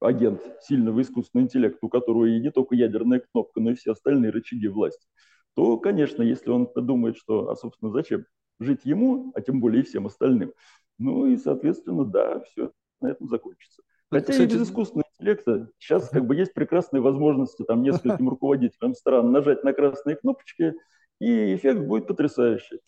агент 0.00 0.40
сильного 0.62 1.02
искусственного 1.02 1.46
интеллекта, 1.46 1.86
у 1.86 1.88
которого 1.88 2.26
и 2.26 2.40
не 2.40 2.50
только 2.50 2.74
ядерная 2.74 3.20
кнопка, 3.20 3.60
но 3.60 3.70
и 3.70 3.74
все 3.74 3.92
остальные 3.92 4.30
рычаги 4.30 4.68
власти, 4.68 5.06
то, 5.54 5.78
конечно, 5.78 6.22
если 6.22 6.50
он 6.50 6.66
подумает, 6.66 7.16
что, 7.16 7.50
а, 7.50 7.56
собственно, 7.56 7.90
зачем 7.90 8.26
жить 8.58 8.84
ему, 8.84 9.32
а 9.34 9.40
тем 9.40 9.60
более 9.60 9.82
и 9.82 9.86
всем 9.86 10.06
остальным, 10.06 10.52
ну 10.98 11.26
и, 11.26 11.36
соответственно, 11.36 12.04
да, 12.04 12.40
все 12.40 12.72
на 13.00 13.08
этом 13.08 13.28
закончится. 13.28 13.82
Хотя 14.10 14.32
Кстати, 14.32 14.50
и 14.50 14.54
без 14.54 14.68
искусственного 14.68 15.08
интеллекта 15.14 15.68
сейчас 15.78 16.08
как 16.08 16.26
бы 16.26 16.36
есть 16.36 16.54
прекрасные 16.54 17.00
возможности 17.00 17.64
там 17.64 17.82
нескольким 17.82 18.28
руководителям 18.30 18.94
стран 18.94 19.32
нажать 19.32 19.64
на 19.64 19.72
красные 19.72 20.16
кнопочки, 20.16 20.74
и 21.20 21.54
эффект 21.54 21.80
будет 21.80 22.06
потрясающий. 22.06 22.80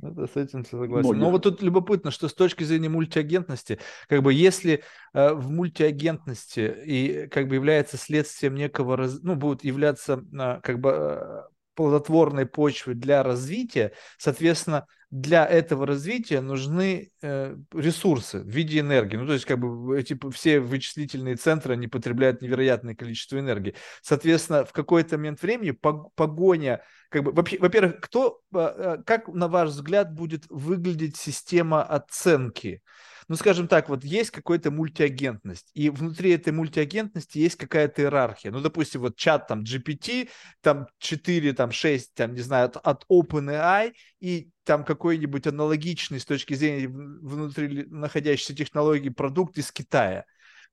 Это 0.00 0.26
с 0.26 0.36
этим 0.36 0.64
согласен. 0.64 1.08
Многих. 1.08 1.20
Но 1.20 1.30
вот 1.30 1.42
тут 1.42 1.62
любопытно, 1.62 2.10
что 2.10 2.28
с 2.28 2.34
точки 2.34 2.64
зрения 2.64 2.88
мультиагентности, 2.88 3.78
как 4.08 4.22
бы 4.22 4.32
если 4.32 4.82
э, 5.12 5.32
в 5.34 5.50
мультиагентности 5.50 6.74
и 6.86 7.26
как 7.28 7.48
бы 7.48 7.56
является 7.56 7.96
следствием 7.96 8.54
некого, 8.54 8.96
раз, 8.96 9.20
ну, 9.22 9.36
будет 9.36 9.64
являться 9.64 10.24
э, 10.32 10.60
как 10.62 10.80
бы 10.80 10.90
э, 10.90 11.42
плодотворной 11.74 12.46
почвы 12.46 12.94
для 12.94 13.22
развития, 13.22 13.92
соответственно, 14.18 14.86
для 15.12 15.44
этого 15.44 15.86
развития 15.86 16.40
нужны 16.40 17.10
э, 17.20 17.56
ресурсы 17.74 18.40
в 18.40 18.48
виде 18.48 18.80
энергии. 18.80 19.18
Ну, 19.18 19.26
то 19.26 19.34
есть, 19.34 19.44
как 19.44 19.58
бы 19.58 19.98
эти 19.98 20.18
все 20.32 20.58
вычислительные 20.58 21.36
центры, 21.36 21.74
они 21.74 21.86
потребляют 21.86 22.40
невероятное 22.40 22.94
количество 22.94 23.38
энергии. 23.38 23.74
Соответственно, 24.00 24.64
в 24.64 24.72
какой-то 24.72 25.18
момент 25.18 25.42
времени 25.42 25.76
погоня, 26.14 26.82
как 27.10 27.24
бы, 27.24 27.32
во-первых, 27.32 28.00
кто, 28.00 28.40
э, 28.54 28.98
как, 29.04 29.28
на 29.28 29.48
ваш 29.48 29.68
взгляд, 29.68 30.14
будет 30.14 30.44
выглядеть 30.48 31.18
система 31.18 31.82
оценки? 31.82 32.80
Ну, 33.28 33.36
скажем 33.36 33.68
так, 33.68 33.88
вот 33.88 34.04
есть 34.04 34.30
какая-то 34.30 34.70
мультиагентность, 34.70 35.70
и 35.74 35.90
внутри 35.90 36.30
этой 36.30 36.52
мультиагентности 36.52 37.38
есть 37.38 37.56
какая-то 37.56 38.02
иерархия. 38.02 38.50
Ну, 38.50 38.60
допустим, 38.60 39.02
вот 39.02 39.16
чат 39.16 39.46
там 39.48 39.62
GPT, 39.62 40.28
там 40.60 40.86
4, 40.98 41.52
там 41.52 41.72
6, 41.72 42.14
там, 42.14 42.34
не 42.34 42.40
знаю, 42.40 42.66
от, 42.66 42.76
от 42.76 43.04
OpenAI, 43.10 43.92
и 44.20 44.50
там 44.64 44.84
какой-нибудь 44.84 45.46
аналогичный 45.46 46.20
с 46.20 46.24
точки 46.24 46.54
зрения 46.54 46.88
внутри 46.88 47.86
находящейся 47.86 48.54
технологии 48.54 49.08
продукт 49.08 49.58
из 49.58 49.72
Китая. 49.72 50.24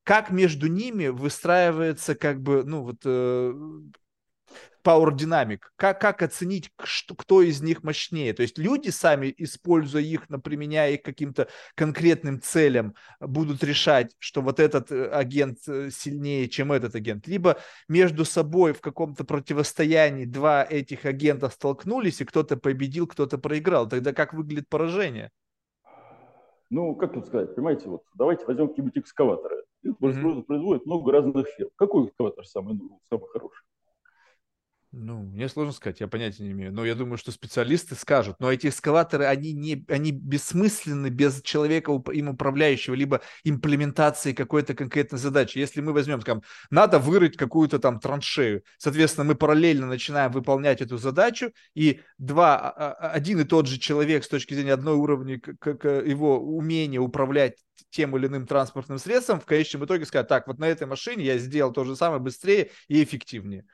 Как 0.04 0.32
между 0.32 0.68
ними 0.68 1.08
выстраивается 1.08 2.16
как 2.16 2.42
бы, 2.42 2.64
ну, 2.64 2.84
вот 2.84 3.02
э, 3.06 3.54
Power 4.90 5.12
Dynamic. 5.12 5.60
Как, 5.76 6.02
как 6.02 6.24
оценить, 6.24 6.72
что, 6.84 7.14
кто 7.14 7.44
из 7.44 7.62
них 7.62 7.84
мощнее? 7.84 8.34
То 8.34 8.42
есть 8.42 8.58
люди 8.58 8.90
сами, 8.90 9.32
используя 9.38 10.02
их, 10.02 10.28
применяя 10.44 10.94
их 10.94 11.04
каким-то 11.04 11.48
конкретным 11.76 12.42
целям, 12.42 12.96
будут 13.20 13.64
решать, 13.64 14.16
что 14.18 14.42
вот 14.42 14.60
этот 14.60 14.92
э, 14.92 15.08
агент 15.10 15.60
э, 15.68 15.92
сильнее, 15.92 16.50
чем 16.50 16.72
этот 16.72 16.96
агент. 16.96 17.28
Либо 17.28 17.60
между 17.88 18.26
собой 18.26 18.74
в 18.74 18.82
каком-то 18.82 19.24
противостоянии 19.26 20.26
два 20.26 20.66
этих 20.68 21.06
агента 21.06 21.50
столкнулись, 21.50 22.22
и 22.22 22.26
кто-то 22.26 22.58
победил, 22.58 23.06
кто-то 23.06 23.38
проиграл. 23.38 23.88
Тогда 23.88 24.12
как 24.12 24.34
выглядит 24.34 24.70
поражение? 24.70 25.30
Ну, 26.72 26.96
как 26.96 27.14
тут 27.14 27.28
сказать, 27.28 27.54
понимаете, 27.54 27.90
вот 27.90 28.02
давайте 28.16 28.46
возьмем 28.46 28.70
какие-нибудь 28.70 28.98
экскаваторы. 28.98 29.64
Их 29.84 29.94
mm-hmm. 29.94 30.44
производят 30.44 30.86
много 30.88 31.12
разных 31.12 31.48
фирм. 31.50 31.70
Какой 31.76 32.08
экскаватор 32.08 32.46
самый, 32.46 32.74
ну, 32.74 33.00
самый 33.08 33.28
хороший? 33.30 33.69
Ну, 34.92 35.22
мне 35.22 35.48
сложно 35.50 35.72
сказать, 35.72 36.00
я 36.00 36.08
понятия 36.08 36.42
не 36.42 36.52
имею. 36.52 36.74
Но 36.74 36.84
я 36.84 36.96
думаю, 36.96 37.20
что 37.20 37.32
специалисты 37.32 37.94
скажут. 37.94 38.38
Но 38.40 38.52
эти 38.52 38.68
эскаваторы, 38.68 39.26
они, 39.26 39.54
не, 39.54 39.86
они 39.88 40.12
бессмысленны 40.12 41.10
без 41.10 41.44
человека 41.44 41.92
им 42.12 42.30
управляющего, 42.30 42.96
либо 42.96 43.22
имплементации 43.44 44.34
какой-то 44.34 44.74
конкретной 44.74 45.20
задачи. 45.20 45.60
Если 45.60 45.82
мы 45.82 45.94
возьмем, 45.94 46.22
скажем, 46.22 46.42
надо 46.72 46.98
вырыть 46.98 47.38
какую-то 47.38 47.78
там 47.78 48.00
траншею, 48.00 48.64
соответственно, 48.80 49.26
мы 49.26 49.36
параллельно 49.36 49.86
начинаем 49.86 50.32
выполнять 50.32 50.82
эту 50.82 50.98
задачу, 50.98 51.52
и 51.76 52.02
два, 52.18 52.58
а, 52.58 52.94
а, 52.94 53.12
один 53.12 53.40
и 53.42 53.44
тот 53.44 53.68
же 53.68 53.78
человек 53.78 54.24
с 54.24 54.28
точки 54.28 54.56
зрения 54.56 54.74
одной 54.74 54.96
уровня 54.96 55.40
как 55.40 55.86
его 55.86 56.40
умения 56.40 57.00
управлять 57.00 57.58
тем 57.92 58.18
или 58.18 58.26
иным 58.26 58.48
транспортным 58.48 58.98
средством, 58.98 59.40
в 59.40 59.46
конечном 59.46 59.86
итоге 59.86 60.06
сказать, 60.06 60.28
так, 60.28 60.48
вот 60.48 60.58
на 60.58 60.66
этой 60.66 60.88
машине 60.88 61.26
я 61.26 61.38
сделал 61.38 61.72
то 61.72 61.84
же 61.84 61.96
самое 61.96 62.20
быстрее 62.20 62.72
и 62.88 63.04
эффективнее. 63.04 63.66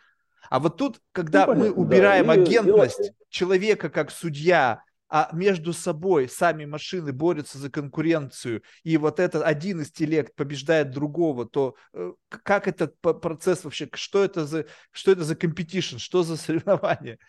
А 0.50 0.60
вот 0.60 0.78
тут, 0.78 1.02
когда 1.12 1.46
ну, 1.48 1.56
мы 1.56 1.72
убираем 1.72 2.28
да. 2.28 2.34
агентность 2.34 3.00
и... 3.00 3.14
человека 3.30 3.90
как 3.90 4.12
судья, 4.12 4.82
а 5.08 5.30
между 5.34 5.72
собой 5.72 6.28
сами 6.28 6.66
машины 6.66 7.14
борются 7.14 7.58
за 7.58 7.70
конкуренцию, 7.70 8.64
и 8.84 8.98
вот 8.98 9.20
этот 9.20 9.44
один 9.44 9.82
интеллект 9.82 10.36
побеждает 10.36 10.92
другого, 10.92 11.46
то 11.46 11.76
э, 11.94 12.14
как 12.30 12.68
этот 12.68 13.00
процесс 13.00 13.64
вообще, 13.64 13.88
что 13.94 14.24
это 14.24 14.46
за, 14.46 14.66
что 14.92 15.12
это 15.12 15.24
за 15.24 15.36
competition, 15.36 16.00
что 16.00 16.24
за 16.24 16.38
соревнование? 16.38 17.20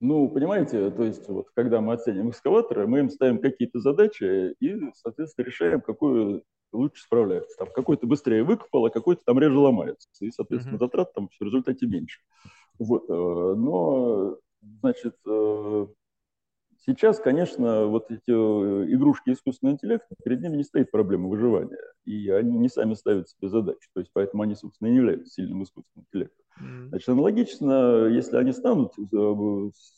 Ну, 0.00 0.28
понимаете, 0.28 0.90
то 0.90 1.04
есть 1.04 1.26
вот 1.28 1.48
когда 1.54 1.80
мы 1.80 1.94
оценим 1.94 2.30
экскаваторы, 2.30 2.86
мы 2.86 3.00
им 3.00 3.10
ставим 3.10 3.40
какие-то 3.40 3.80
задачи 3.80 4.54
и, 4.60 4.76
соответственно, 4.94 5.46
решаем, 5.46 5.80
какую 5.80 6.44
лучше 6.72 7.02
справляется. 7.02 7.56
Там 7.58 7.68
какой-то 7.74 8.06
быстрее 8.06 8.44
выкопал, 8.44 8.86
а 8.86 8.90
какой-то 8.90 9.22
там 9.24 9.38
реже 9.38 9.58
ломается. 9.58 10.08
И, 10.20 10.30
соответственно, 10.30 10.76
mm-hmm. 10.76 10.78
затрат 10.78 11.12
там 11.14 11.28
в 11.28 11.44
результате 11.44 11.86
меньше. 11.86 12.20
Вот. 12.78 13.04
Э, 13.08 13.54
но, 13.56 14.38
значит, 14.80 15.16
э, 15.26 15.86
сейчас, 16.86 17.18
конечно, 17.18 17.86
вот 17.86 18.10
эти 18.10 18.30
э, 18.30 18.92
игрушки 18.92 19.30
искусственного 19.30 19.74
интеллекта, 19.74 20.14
перед 20.24 20.40
ними 20.40 20.56
не 20.56 20.64
стоит 20.64 20.90
проблема 20.90 21.28
выживания. 21.28 21.78
И 22.04 22.30
они 22.30 22.56
не 22.58 22.68
сами 22.68 22.94
ставят 22.94 23.28
себе 23.28 23.48
задачи. 23.48 23.88
То 23.94 24.00
есть, 24.00 24.10
поэтому 24.12 24.42
они, 24.42 24.54
собственно, 24.54 24.88
не 24.88 24.96
являются 24.96 25.32
сильным 25.32 25.62
искусственным 25.62 26.06
интеллектом. 26.06 26.44
Значит, 26.88 27.08
аналогично, 27.10 28.06
если 28.06 28.38
они 28.38 28.52
станут 28.52 28.94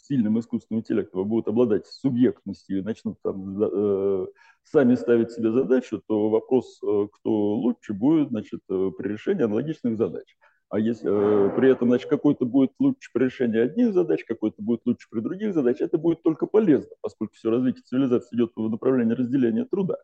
сильным 0.09 0.40
искусственным 0.40 0.81
интеллектом, 0.81 1.28
будут 1.28 1.47
обладать 1.47 1.86
субъектностью 1.86 2.78
и 2.78 2.82
начнут 2.82 3.16
там 3.23 4.27
сами 4.70 4.94
ставить 4.94 5.31
себе 5.32 5.52
задачу, 5.52 6.02
то 6.06 6.28
вопрос, 6.31 6.81
э, 6.82 7.09
кто 7.12 7.31
лучше, 7.31 7.94
будет 7.94 8.28
значит, 8.28 8.60
э, 8.69 8.90
при 8.97 9.09
решении 9.09 9.44
аналогичных 9.44 9.97
задач. 9.97 10.36
А 10.70 10.78
если 10.78 11.08
э, 11.08 11.56
при 11.56 11.70
этом 11.70 11.88
значит, 11.88 12.10
какой-то 12.10 12.44
будет 12.44 12.72
лучше 12.78 13.10
при 13.12 13.24
решении 13.24 13.58
одних 13.58 13.94
задач, 13.94 14.24
какой-то 14.24 14.62
будет 14.62 14.82
лучше 14.84 15.08
при 15.10 15.20
других 15.20 15.54
задачах, 15.54 15.88
это 15.88 15.98
будет 15.98 16.22
только 16.22 16.46
полезно, 16.46 16.94
поскольку 17.00 17.34
все 17.34 17.50
развитие 17.50 17.82
цивилизации 17.84 18.36
идет 18.36 18.52
в 18.54 18.68
направлении 18.68 19.14
разделения 19.14 19.64
труда. 19.64 19.96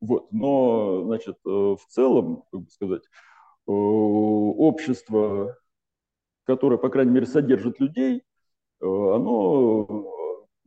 Вот. 0.00 0.30
Но 0.30 1.04
значит, 1.04 1.36
в 1.44 1.80
целом, 1.88 2.44
как 2.52 2.60
бы 2.60 2.70
сказать, 2.70 3.02
общество, 3.66 5.56
которое, 6.44 6.76
по 6.76 6.90
крайней 6.90 7.12
мере, 7.12 7.26
содержит 7.26 7.80
людей, 7.80 8.22
оно 8.80 10.06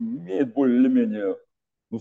имеет 0.00 0.52
более 0.52 0.80
или 0.80 0.88
менее 0.88 1.36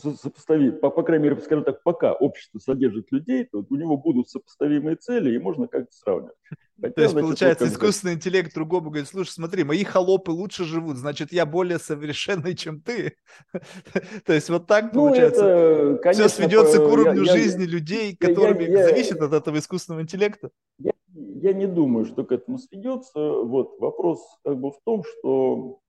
ну, 0.03 0.15
сопоставить, 0.15 0.81
по, 0.81 0.89
по 0.89 1.03
крайней 1.03 1.25
мере, 1.25 1.41
скажем 1.41 1.63
так, 1.63 1.83
пока 1.83 2.13
общество 2.13 2.59
содержит 2.59 3.11
людей, 3.11 3.45
то 3.45 3.65
у 3.69 3.75
него 3.75 3.97
будут 3.97 4.29
сопоставимые 4.29 4.95
цели, 4.95 5.35
и 5.35 5.39
можно 5.39 5.67
как-то 5.67 5.93
сравнивать. 5.95 6.35
Хотя, 6.81 6.93
то 6.95 7.01
есть, 7.01 7.11
значит, 7.13 7.27
получается, 7.27 7.67
искусственный 7.67 8.13
интеллект 8.15 8.53
другому 8.53 8.89
говорит, 8.89 9.07
слушай, 9.07 9.29
смотри, 9.29 9.63
мои 9.63 9.83
холопы 9.83 10.31
лучше 10.31 10.65
живут, 10.65 10.97
значит, 10.97 11.31
я 11.31 11.45
более 11.45 11.79
совершенный, 11.79 12.55
чем 12.55 12.81
ты. 12.81 13.15
То 14.25 14.33
есть, 14.33 14.49
вот 14.49 14.65
так, 14.67 14.93
ну, 14.93 15.07
получается, 15.07 15.45
это, 15.45 15.97
конечно, 16.01 16.27
все 16.27 16.35
сведется 16.35 16.79
к 16.79 16.87
уровню 16.87 17.23
я, 17.23 17.33
жизни 17.33 17.63
я, 17.63 17.67
людей, 17.67 18.15
которыми 18.15 18.63
я, 18.63 18.85
зависит 18.85 19.21
от 19.21 19.33
этого 19.33 19.57
искусственного 19.59 20.01
интеллекта. 20.01 20.49
Я, 20.79 20.93
я 21.13 21.53
не 21.53 21.67
думаю, 21.67 22.05
что 22.05 22.23
к 22.23 22.31
этому 22.31 22.57
сведется. 22.57 23.19
Вот 23.19 23.79
вопрос 23.79 24.19
как 24.43 24.59
бы 24.59 24.71
в 24.71 24.79
том, 24.83 25.03
что 25.03 25.79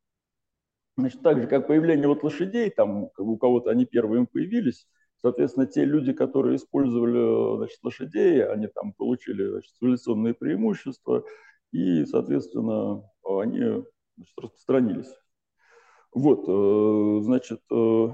Значит, 0.96 1.22
так 1.22 1.40
же, 1.40 1.46
как 1.48 1.66
появление 1.66 2.06
вот 2.06 2.22
лошадей, 2.22 2.70
там 2.70 3.10
у 3.18 3.36
кого-то 3.36 3.70
они 3.70 3.84
первыми 3.84 4.26
появились, 4.26 4.86
соответственно, 5.16 5.66
те 5.66 5.84
люди, 5.84 6.12
которые 6.12 6.56
использовали 6.56 7.56
значит, 7.56 7.78
лошадей, 7.82 8.46
они 8.46 8.68
там 8.68 8.92
получили 8.92 9.50
значит, 9.50 9.72
цивилизационные 9.74 10.34
преимущества, 10.34 11.24
и, 11.72 12.04
соответственно, 12.04 13.02
они 13.24 13.84
значит, 14.16 14.38
распространились. 14.38 15.12
Вот, 16.12 16.44
э, 16.46 17.24
значит, 17.24 17.60
э, 17.72 18.08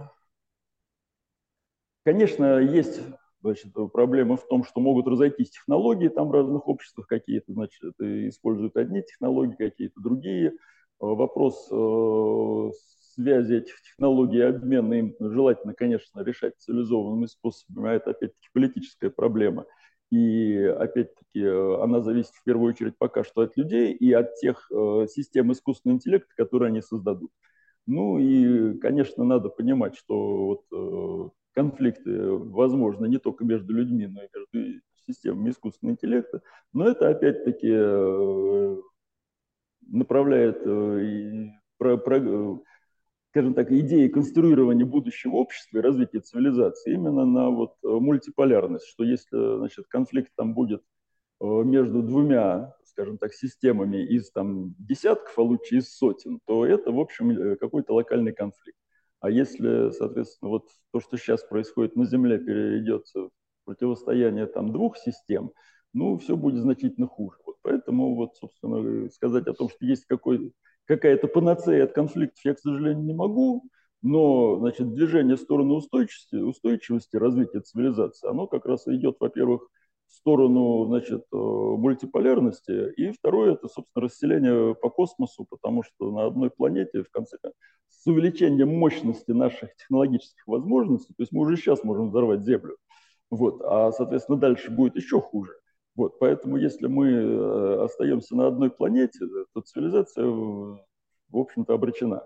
конечно, 2.03 2.61
есть 2.61 3.03
значит, 3.43 3.75
проблема 3.93 4.39
в 4.39 4.49
том, 4.49 4.65
что 4.65 4.81
могут 4.81 5.07
разойтись 5.07 5.51
технологии 5.51 6.09
там 6.09 6.29
в 6.29 6.33
разных 6.33 6.67
обществах, 6.67 7.07
какие-то, 7.09 7.53
значит, 7.53 7.83
используют 8.01 8.79
одни 8.79 9.03
технологии, 9.03 9.55
какие-то 9.57 10.01
другие– 10.01 10.53
Э, 10.63 10.80
вопрос 11.01 11.69
э, 11.71 12.71
связи 13.15 13.55
этих 13.57 13.81
технологий, 13.83 14.41
обмена 14.41 14.95
им 14.95 15.17
желательно, 15.19 15.75
конечно, 15.75 16.23
решать 16.23 16.55
цивилизованными 16.59 17.27
способами, 17.27 17.91
а 17.91 17.95
это 17.95 18.11
опять-таки 18.11 18.49
политическая 18.53 19.11
проблема. 19.11 19.67
И 20.11 20.57
опять-таки 20.57 21.41
э, 21.41 21.83
она 21.83 22.01
зависит 22.01 22.33
в 22.35 22.45
первую 22.45 22.73
очередь 22.73 22.99
пока 22.99 23.25
что 23.25 23.43
от 23.43 23.57
людей 23.57 23.93
и 23.93 24.13
от 24.13 24.35
тех 24.37 24.71
систем 25.09 25.53
искусственного 25.53 25.97
интеллекта, 25.97 26.33
которые 26.37 26.69
они 26.69 26.83
создадут. 26.83 27.31
Ну 27.87 28.19
и, 28.19 28.79
конечно, 28.79 29.25
надо 29.25 29.49
понимать, 29.49 29.97
что 29.97 30.61
вот 30.71 31.33
конфликты 31.55 32.31
возможны 32.31 33.07
не 33.07 33.19
только 33.19 33.45
между 33.45 33.73
людьми, 33.73 34.07
но 34.07 34.23
и 34.23 34.29
между 34.53 34.81
системами 35.07 35.51
искусственного 35.51 35.95
интеллекта. 35.95 36.43
Но 36.73 36.89
это 36.89 37.09
опять-таки 37.09 37.69
направляет, 39.91 40.63
э, 40.65 41.51
э, 41.81 42.57
скажем 43.31 43.55
так, 43.55 43.71
идеи 43.71 44.09
конструирования 44.09 44.87
будущего 44.87 45.37
общества 45.37 45.79
и 45.79 45.83
развития 45.83 46.21
цивилизации 46.21 46.95
именно 46.95 47.25
на 47.25 47.51
вот 47.51 47.75
э, 47.83 47.89
мультиполярность, 47.89 48.87
что 48.87 49.05
если 49.05 49.59
значит, 49.59 49.87
конфликт 49.89 50.33
там 50.37 50.55
будет 50.55 50.83
между 51.43 52.03
двумя, 52.03 52.75
скажем 52.85 53.17
так, 53.17 53.33
системами 53.33 54.05
из 54.05 54.31
там, 54.31 54.75
десятков, 54.79 55.39
а 55.39 55.41
лучше 55.41 55.79
из 55.79 55.89
сотен, 55.97 56.39
то 56.47 56.67
это, 56.67 56.93
в 56.93 57.01
общем, 57.01 57.57
какой-то 57.57 57.95
локальный 57.95 58.35
конфликт. 58.35 58.79
А 59.21 59.31
если, 59.31 59.91
соответственно, 59.91 60.51
вот 60.51 60.69
то, 60.93 61.01
что 61.01 61.17
сейчас 61.17 61.43
происходит 61.43 61.97
на 61.97 62.05
Земле, 62.05 62.39
перейдет 62.39 63.07
в 63.15 63.31
противостояние 63.65 64.45
там, 64.49 64.71
двух 64.71 64.99
систем, 64.99 65.53
ну, 65.95 66.19
все 66.19 66.37
будет 66.37 66.61
значительно 66.61 67.07
хуже. 67.07 67.39
Поэтому, 67.63 68.15
вот, 68.15 68.37
собственно, 68.37 69.11
сказать 69.11 69.47
о 69.47 69.55
том, 69.55 69.69
что 69.69 69.85
есть 69.85 70.07
какой, 70.07 70.53
какая-то 70.87 71.29
панацея 71.29 71.85
от 71.85 71.93
конфликтов, 71.93 72.45
я, 72.45 72.55
к 72.55 72.59
сожалению, 72.59 73.05
не 73.05 73.15
могу. 73.15 73.65
Но, 74.03 74.57
значит, 74.59 74.95
движение 74.95 75.37
в 75.37 75.41
сторону 75.41 75.75
устойчивости, 75.75 76.37
устойчивости 76.37 77.17
развития 77.17 77.61
цивилизации, 77.61 78.29
оно 78.29 78.47
как 78.47 78.65
раз 78.65 78.89
идет, 78.89 79.17
во-первых, 79.21 79.69
в 80.11 80.15
сторону, 80.15 80.87
значит, 80.87 81.25
э, 81.33 81.37
мультиполярности, 81.37 82.93
и 82.97 83.13
второе, 83.13 83.53
это, 83.53 83.69
собственно, 83.69 84.07
расселение 84.07 84.75
по 84.75 84.91
космосу, 84.91 85.47
потому 85.49 85.83
что 85.83 86.11
на 86.11 86.27
одной 86.27 86.51
планете, 86.51 87.03
в 87.03 87.11
конце 87.11 87.37
концов, 87.41 87.59
с 87.89 88.07
увеличением 88.07 88.71
мощности 88.77 89.31
наших 89.33 89.75
технологических 89.77 90.47
возможностей, 90.47 91.13
то 91.15 91.23
есть 91.23 91.33
мы 91.33 91.43
уже 91.43 91.57
сейчас 91.57 91.85
можем 91.85 92.09
взорвать 92.09 92.43
Землю, 92.43 92.77
вот, 93.31 93.61
а, 93.63 93.93
соответственно, 93.93 94.39
дальше 94.39 94.71
будет 94.71 94.97
еще 94.97 95.21
хуже. 95.21 95.53
Вот, 96.01 96.19
поэтому 96.19 96.57
если 96.57 96.87
мы 96.87 97.11
э, 97.11 97.85
остаемся 97.85 98.35
на 98.35 98.47
одной 98.47 98.71
планете, 98.71 99.19
то 99.53 99.61
цивилизация, 99.61 100.25
в 100.25 100.79
общем-то, 101.31 101.75
обречена. 101.75 102.23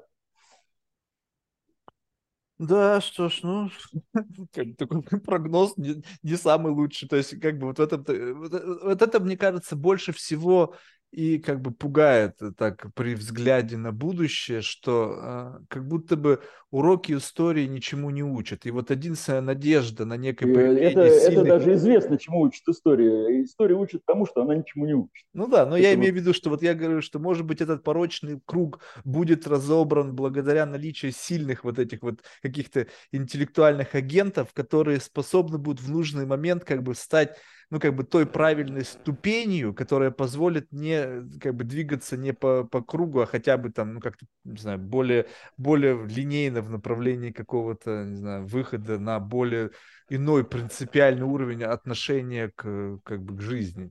Да, 2.58 3.00
что 3.00 3.28
ж, 3.28 3.40
ну, 3.42 3.68
такой 4.78 5.02
прогноз 5.24 5.76
не, 5.76 6.04
не 6.22 6.36
самый 6.36 6.72
лучший. 6.72 7.08
То 7.08 7.16
есть, 7.16 7.40
как 7.40 7.58
бы 7.58 7.66
вот, 7.66 7.80
это, 7.80 7.96
вот, 7.96 8.52
вот 8.52 9.02
это, 9.02 9.18
мне 9.18 9.36
кажется, 9.36 9.74
больше 9.74 10.12
всего 10.12 10.76
и 11.14 11.38
как 11.38 11.60
бы 11.60 11.70
пугает 11.70 12.42
э, 12.42 12.50
так 12.56 12.92
при 12.94 13.14
взгляде 13.14 13.76
на 13.76 13.92
будущее, 13.92 14.62
что 14.62 15.14
э, 15.16 15.64
как 15.68 15.86
будто 15.86 16.16
бы 16.16 16.42
уроки 16.72 17.12
истории 17.12 17.66
ничему 17.66 18.10
не 18.10 18.24
учат. 18.24 18.66
И 18.66 18.72
вот 18.72 18.90
единственная 18.90 19.40
надежда 19.40 20.04
на 20.06 20.16
некое 20.16 20.52
появление 20.52 20.90
это, 20.90 21.20
сильных... 21.20 21.38
это 21.38 21.44
даже 21.44 21.74
известно, 21.74 22.18
чему 22.18 22.40
учит 22.40 22.66
история. 22.66 23.44
История 23.44 23.76
учит 23.76 24.04
тому, 24.04 24.26
что 24.26 24.42
она 24.42 24.56
ничему 24.56 24.86
не 24.86 24.94
учит. 24.94 25.24
Ну 25.32 25.46
да, 25.46 25.66
но 25.66 25.76
это 25.76 25.86
я 25.86 25.94
имею 25.94 26.12
в 26.12 26.16
виду, 26.16 26.34
что 26.34 26.50
вот 26.50 26.62
я 26.62 26.74
говорю, 26.74 27.00
что 27.00 27.20
может 27.20 27.46
быть 27.46 27.60
этот 27.60 27.84
порочный 27.84 28.40
круг 28.44 28.80
будет 29.04 29.46
разобран 29.46 30.16
благодаря 30.16 30.66
наличию 30.66 31.12
сильных 31.12 31.62
вот 31.62 31.78
этих 31.78 32.02
вот 32.02 32.24
каких-то 32.42 32.88
интеллектуальных 33.12 33.94
агентов, 33.94 34.52
которые 34.52 34.98
способны 34.98 35.58
будут 35.58 35.80
в 35.80 35.88
нужный 35.88 36.26
момент 36.26 36.64
как 36.64 36.82
бы 36.82 36.96
стать 36.96 37.36
ну, 37.74 37.80
как 37.80 37.96
бы 37.96 38.04
той 38.04 38.24
правильной 38.24 38.84
ступенью, 38.84 39.74
которая 39.74 40.12
позволит 40.12 40.70
не, 40.70 41.28
как 41.40 41.56
бы, 41.56 41.64
двигаться 41.64 42.16
не 42.16 42.32
по, 42.32 42.62
по 42.62 42.82
кругу, 42.82 43.22
а 43.22 43.26
хотя 43.26 43.56
бы 43.58 43.70
там, 43.70 43.94
ну, 43.94 44.00
как-то, 44.00 44.26
не 44.44 44.58
знаю, 44.58 44.78
более, 44.78 45.26
более 45.56 46.06
линейно 46.06 46.62
в 46.62 46.70
направлении 46.70 47.32
какого-то, 47.32 48.04
не 48.04 48.14
знаю, 48.14 48.46
выхода 48.46 49.00
на 49.00 49.18
более 49.18 49.72
иной 50.08 50.44
принципиальный 50.44 51.24
уровень 51.24 51.64
отношения 51.64 52.52
к, 52.54 53.00
как 53.02 53.24
бы, 53.24 53.38
к 53.38 53.40
жизни. 53.40 53.90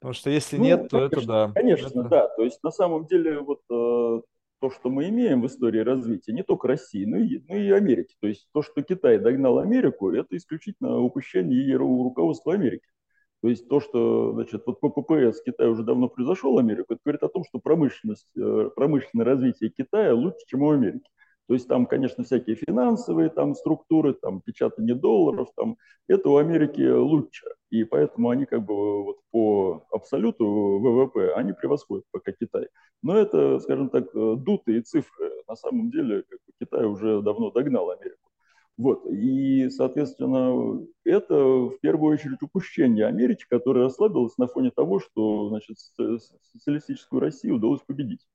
Потому 0.00 0.14
что 0.14 0.30
если 0.30 0.56
ну, 0.56 0.64
нет, 0.64 0.88
то 0.88 1.08
конечно, 1.08 1.18
это 1.18 1.26
да. 1.28 1.52
Конечно, 1.54 1.86
это... 1.86 2.08
да. 2.08 2.28
То 2.30 2.42
есть 2.42 2.60
на 2.64 2.72
самом 2.72 3.06
деле 3.06 3.38
вот 3.38 3.60
э, 3.70 4.22
то, 4.60 4.70
что 4.70 4.90
мы 4.90 5.08
имеем 5.08 5.42
в 5.42 5.46
истории 5.46 5.80
развития, 5.80 6.32
не 6.32 6.42
только 6.42 6.68
России, 6.68 7.04
но 7.04 7.18
и, 7.18 7.42
но 7.48 7.56
и 7.56 7.70
Америки. 7.70 8.16
То 8.20 8.28
есть 8.28 8.48
то, 8.52 8.62
что 8.62 8.82
Китай 8.82 9.18
догнал 9.18 9.58
Америку, 9.58 10.10
это 10.10 10.36
исключительно 10.36 10.98
упущение 10.98 11.76
руководства 11.76 12.54
Америки. 12.54 12.86
То 13.42 13.48
есть 13.48 13.68
то, 13.68 13.80
что 13.80 14.32
значит, 14.32 14.62
вот 14.66 14.80
по 14.80 14.88
ППС 14.88 15.42
Китай 15.42 15.68
уже 15.68 15.82
давно 15.82 16.08
превзошел 16.08 16.58
Америку, 16.58 16.94
это 16.94 17.00
говорит 17.04 17.22
о 17.22 17.28
том, 17.28 17.44
что 17.44 17.58
промышленность, 17.58 18.28
э, 18.36 18.70
промышленное 18.74 19.26
развитие 19.26 19.70
Китая 19.70 20.14
лучше, 20.14 20.38
чем 20.46 20.62
у 20.62 20.70
Америки. 20.70 21.08
То 21.48 21.54
есть 21.54 21.68
там, 21.68 21.86
конечно, 21.86 22.24
всякие 22.24 22.56
финансовые 22.56 23.30
там, 23.30 23.54
структуры, 23.54 24.14
там, 24.14 24.40
печатание 24.40 24.96
долларов, 24.96 25.48
там, 25.56 25.76
это 26.08 26.28
у 26.28 26.36
Америки 26.38 26.82
лучше. 26.82 27.46
И 27.70 27.84
поэтому 27.84 28.30
они 28.30 28.46
как 28.46 28.64
бы 28.64 29.04
вот 29.04 29.16
по 29.30 29.84
абсолюту 29.90 30.44
ВВП, 30.78 31.32
они 31.34 31.52
превосходят 31.52 32.04
пока 32.10 32.32
Китай. 32.32 32.68
Но 33.02 33.16
это, 33.16 33.60
скажем 33.60 33.90
так, 33.90 34.12
дутые 34.12 34.82
цифры. 34.82 35.30
На 35.48 35.54
самом 35.54 35.90
деле 35.90 36.22
как 36.28 36.38
бы, 36.46 36.52
Китай 36.60 36.84
уже 36.84 37.22
давно 37.22 37.50
догнал 37.50 37.90
Америку. 37.90 38.18
Вот. 38.76 39.06
И, 39.06 39.70
соответственно, 39.70 40.84
это 41.04 41.34
в 41.34 41.78
первую 41.80 42.12
очередь 42.12 42.42
упущение 42.42 43.06
Америки, 43.06 43.46
которая 43.48 43.84
расслабилась 43.84 44.36
на 44.36 44.48
фоне 44.48 44.70
того, 44.70 45.00
что 45.00 45.48
значит, 45.48 45.78
социалистическую 46.52 47.20
Россию 47.20 47.56
удалось 47.56 47.80
победить. 47.86 48.26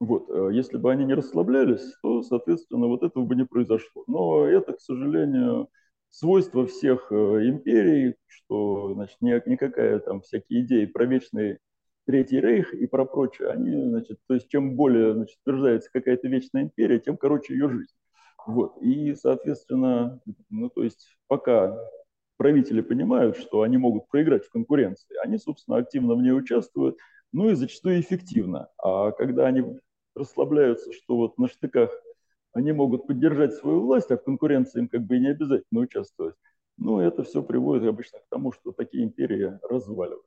Вот. 0.00 0.30
Э, 0.30 0.50
если 0.52 0.78
бы 0.78 0.90
они 0.90 1.04
не 1.04 1.14
расслаблялись, 1.14 1.94
то, 2.02 2.22
соответственно, 2.22 2.86
вот 2.86 3.02
этого 3.02 3.24
бы 3.24 3.36
не 3.36 3.44
произошло. 3.44 4.04
Но 4.06 4.46
это, 4.46 4.72
к 4.72 4.80
сожалению, 4.80 5.68
свойство 6.08 6.66
всех 6.66 7.12
э, 7.12 7.14
империй, 7.48 8.16
что 8.26 8.94
значит, 8.94 9.18
никакая 9.20 9.98
там 10.00 10.22
всякие 10.22 10.62
идеи 10.62 10.86
про 10.86 11.04
вечный 11.04 11.58
Третий 12.06 12.40
Рейх 12.40 12.74
и 12.74 12.86
про 12.86 13.04
прочее, 13.04 13.50
они, 13.50 13.70
значит, 13.88 14.18
то 14.26 14.34
есть 14.34 14.48
чем 14.48 14.74
более 14.74 15.14
значит, 15.14 15.38
утверждается 15.44 15.90
какая-то 15.92 16.28
вечная 16.28 16.62
империя, 16.62 16.98
тем 16.98 17.16
короче 17.16 17.52
ее 17.52 17.68
жизнь. 17.68 17.94
Вот. 18.46 18.78
И, 18.82 19.14
соответственно, 19.14 20.18
ну, 20.48 20.70
то 20.70 20.82
есть 20.82 21.16
пока 21.28 21.76
правители 22.36 22.80
понимают, 22.80 23.36
что 23.36 23.62
они 23.62 23.76
могут 23.76 24.08
проиграть 24.08 24.44
в 24.44 24.50
конкуренции, 24.50 25.14
они, 25.22 25.38
собственно, 25.38 25.76
активно 25.76 26.14
в 26.14 26.22
ней 26.22 26.32
участвуют, 26.32 26.96
ну 27.32 27.50
и 27.50 27.54
зачастую 27.54 28.00
эффективно. 28.00 28.70
А 28.78 29.12
когда 29.12 29.46
они 29.46 29.62
расслабляются, 30.14 30.92
что 30.92 31.16
вот 31.16 31.38
на 31.38 31.48
штыках 31.48 31.90
они 32.52 32.72
могут 32.72 33.06
поддержать 33.06 33.54
свою 33.54 33.80
власть, 33.80 34.10
а 34.10 34.16
в 34.16 34.24
конкуренции 34.24 34.80
им 34.80 34.88
как 34.88 35.02
бы 35.02 35.16
и 35.16 35.20
не 35.20 35.28
обязательно 35.28 35.80
участвовать. 35.80 36.34
Ну, 36.76 36.98
это 36.98 37.22
все 37.22 37.42
приводит 37.42 37.88
обычно 37.88 38.18
к 38.20 38.28
тому, 38.28 38.52
что 38.52 38.72
такие 38.72 39.04
империи 39.04 39.58
разваливаются. 39.62 40.26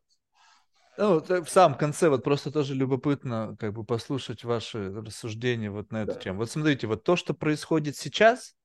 Ну, 0.98 1.20
в 1.20 1.50
самом 1.50 1.78
конце 1.78 2.10
вот 2.10 2.24
просто 2.24 2.52
тоже 2.52 2.76
любопытно 2.76 3.58
как 3.60 3.74
бы 3.74 3.84
послушать 3.84 4.44
ваши 4.44 4.94
рассуждения 4.94 5.72
вот 5.72 5.92
на 5.92 6.04
эту 6.04 6.14
да. 6.14 6.20
тему. 6.20 6.40
Вот 6.40 6.52
смотрите, 6.52 6.86
вот 6.86 7.04
то, 7.04 7.16
что 7.16 7.34
происходит 7.34 7.96
сейчас, 7.96 8.56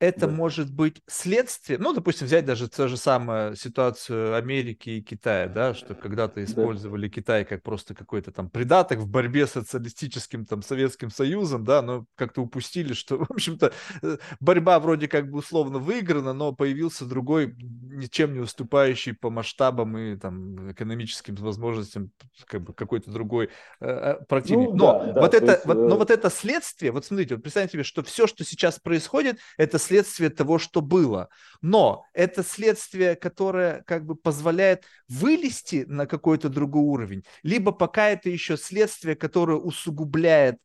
это 0.00 0.26
Да. 0.26 0.28
может 0.28 0.72
быть 0.74 1.02
следствие, 1.06 1.78
ну, 1.78 1.92
допустим, 1.92 2.26
взять 2.26 2.46
даже 2.46 2.68
ту 2.68 2.88
же 2.88 2.96
самую 2.96 3.54
ситуацию 3.54 4.34
Америки 4.34 4.90
и 4.90 5.02
Китая, 5.02 5.46
да, 5.46 5.74
что 5.74 5.94
когда-то 5.94 6.42
использовали 6.42 7.08
Китай 7.08 7.44
как 7.44 7.62
просто 7.62 7.94
какой-то 7.94 8.32
там 8.32 8.48
придаток 8.50 8.98
в 8.98 9.06
борьбе 9.06 9.46
с 9.46 9.50
социалистическим 9.52 10.46
там 10.46 10.62
Советским 10.62 11.10
Союзом, 11.10 11.64
да, 11.64 11.82
но 11.82 12.06
как-то 12.16 12.40
упустили, 12.42 12.94
что, 12.94 13.18
в 13.24 13.30
общем-то, 13.30 13.72
э, 14.02 14.16
борьба 14.40 14.80
вроде 14.80 15.06
как 15.06 15.30
бы 15.30 15.38
условно 15.38 15.78
выиграна, 15.78 16.32
но 16.32 16.52
появился 16.54 17.04
другой, 17.04 17.54
ничем 17.58 18.32
не 18.32 18.40
уступающий 18.40 19.12
по 19.12 19.28
масштабам 19.28 19.98
и 19.98 20.16
там 20.16 20.72
экономическим 20.72 21.34
возможностям 21.36 22.10
как 22.46 22.62
бы 22.62 22.72
какой-то 22.72 23.10
другой 23.10 23.50
э, 23.80 23.86
э, 23.86 24.24
противник. 24.26 24.70
Ну, 24.72 24.76
но 24.76 24.92
да, 24.98 25.12
да, 25.12 25.20
вот 25.20 25.34
то 25.34 25.36
это, 25.36 25.52
есть, 25.52 25.64
вот, 25.66 25.82
но 25.84 25.96
э, 25.96 25.98
вот 25.98 26.10
это 26.10 26.30
следствие, 26.30 26.90
вот 26.90 27.04
смотрите, 27.04 27.34
вот 27.34 27.42
представьте 27.42 27.72
себе, 27.72 27.84
что 27.84 28.02
все, 28.02 28.26
что 28.26 28.44
сейчас 28.44 28.78
происходит, 28.78 29.38
это 29.58 29.78
следствие 29.78 29.89
того, 30.36 30.58
что 30.58 30.80
было. 30.80 31.28
Но 31.60 32.04
это 32.14 32.42
следствие, 32.42 33.16
которое 33.16 33.82
как 33.86 34.06
бы 34.06 34.14
позволяет 34.14 34.84
вылезти 35.08 35.84
на 35.86 36.06
какой-то 36.06 36.48
другой 36.48 36.82
уровень, 36.82 37.24
либо 37.42 37.72
пока 37.72 38.08
это 38.08 38.30
еще 38.30 38.56
следствие, 38.56 39.16
которое 39.16 39.58
усугубляет 39.58 40.58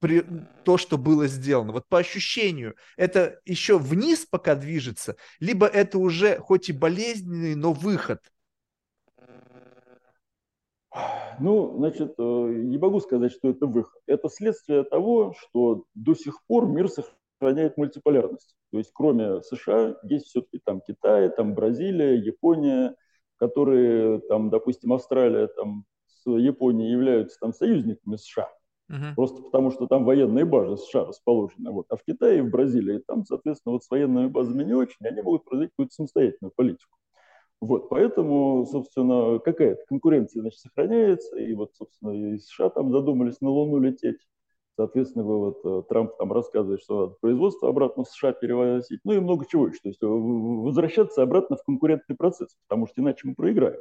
при, 0.00 0.24
то, 0.64 0.76
что 0.76 0.98
было 0.98 1.26
сделано. 1.26 1.72
Вот 1.72 1.86
по 1.88 1.98
ощущению, 1.98 2.76
это 2.96 3.40
еще 3.44 3.78
вниз 3.78 4.26
пока 4.26 4.54
движется, 4.54 5.16
либо 5.40 5.66
это 5.66 5.98
уже 5.98 6.38
хоть 6.38 6.68
и 6.68 6.72
болезненный, 6.72 7.54
но 7.54 7.72
выход. 7.72 8.20
Ну, 11.40 11.76
значит, 11.76 12.14
э, 12.18 12.22
не 12.22 12.78
могу 12.78 13.00
сказать, 13.00 13.32
что 13.32 13.50
это 13.50 13.66
выход. 13.66 14.00
Это 14.06 14.28
следствие 14.28 14.82
того, 14.82 15.34
что 15.38 15.84
до 15.94 16.14
сих 16.14 16.42
пор 16.46 16.66
мир 16.66 16.88
сохраняет 17.38 17.76
мультиполярность. 17.76 18.56
То 18.70 18.78
есть 18.78 18.90
кроме 18.92 19.42
США 19.42 19.96
есть 20.02 20.26
все-таки 20.26 20.60
там 20.64 20.80
Китай, 20.80 21.30
там 21.30 21.54
Бразилия, 21.54 22.16
Япония, 22.16 22.94
которые 23.36 24.20
там, 24.28 24.50
допустим, 24.50 24.92
Австралия 24.92 25.46
там 25.48 25.84
с 26.06 26.28
Японией 26.28 26.90
являются 26.90 27.38
там 27.40 27.52
союзниками 27.52 28.16
США. 28.16 28.48
Мгм. 28.88 29.14
Просто 29.14 29.42
потому, 29.42 29.70
что 29.70 29.86
там 29.86 30.04
военные 30.04 30.44
базы 30.44 30.76
США 30.82 31.04
расположены. 31.04 31.70
Вот. 31.70 31.86
А 31.90 31.96
в 31.96 32.02
Китае 32.04 32.38
и 32.38 32.42
в 32.42 32.50
Бразилии 32.50 33.02
там, 33.06 33.24
соответственно, 33.24 33.74
вот 33.74 33.84
с 33.84 33.90
военными 33.90 34.28
базами 34.28 34.64
не 34.64 34.74
очень, 34.74 35.06
они 35.06 35.22
могут 35.22 35.44
проводить 35.44 35.70
какую-то 35.70 35.94
самостоятельную 35.94 36.52
политику. 36.54 36.96
Вот, 37.60 37.88
поэтому, 37.88 38.64
собственно, 38.66 39.40
какая-то 39.40 39.82
конкуренция, 39.88 40.42
значит, 40.42 40.60
сохраняется, 40.60 41.36
и 41.36 41.54
вот, 41.54 41.74
собственно, 41.74 42.10
и 42.12 42.38
США 42.38 42.70
там 42.70 42.92
задумались 42.92 43.40
на 43.40 43.50
Луну 43.50 43.78
лететь. 43.80 44.20
Соответственно, 44.78 45.24
вот 45.24 45.58
э, 45.64 45.82
Трамп 45.88 46.16
там 46.18 46.32
рассказывает, 46.32 46.80
что 46.80 47.16
производство 47.20 47.68
обратно 47.68 48.04
в 48.04 48.08
США 48.08 48.30
перевозить, 48.32 49.00
ну 49.02 49.12
и 49.12 49.18
много 49.18 49.44
чего 49.44 49.66
еще. 49.66 49.80
То 49.82 49.88
есть 49.88 50.00
э, 50.00 50.06
возвращаться 50.06 51.20
обратно 51.20 51.56
в 51.56 51.64
конкурентный 51.64 52.14
процесс, 52.14 52.56
потому 52.68 52.86
что 52.86 53.00
иначе 53.00 53.26
мы 53.26 53.34
проиграем. 53.34 53.80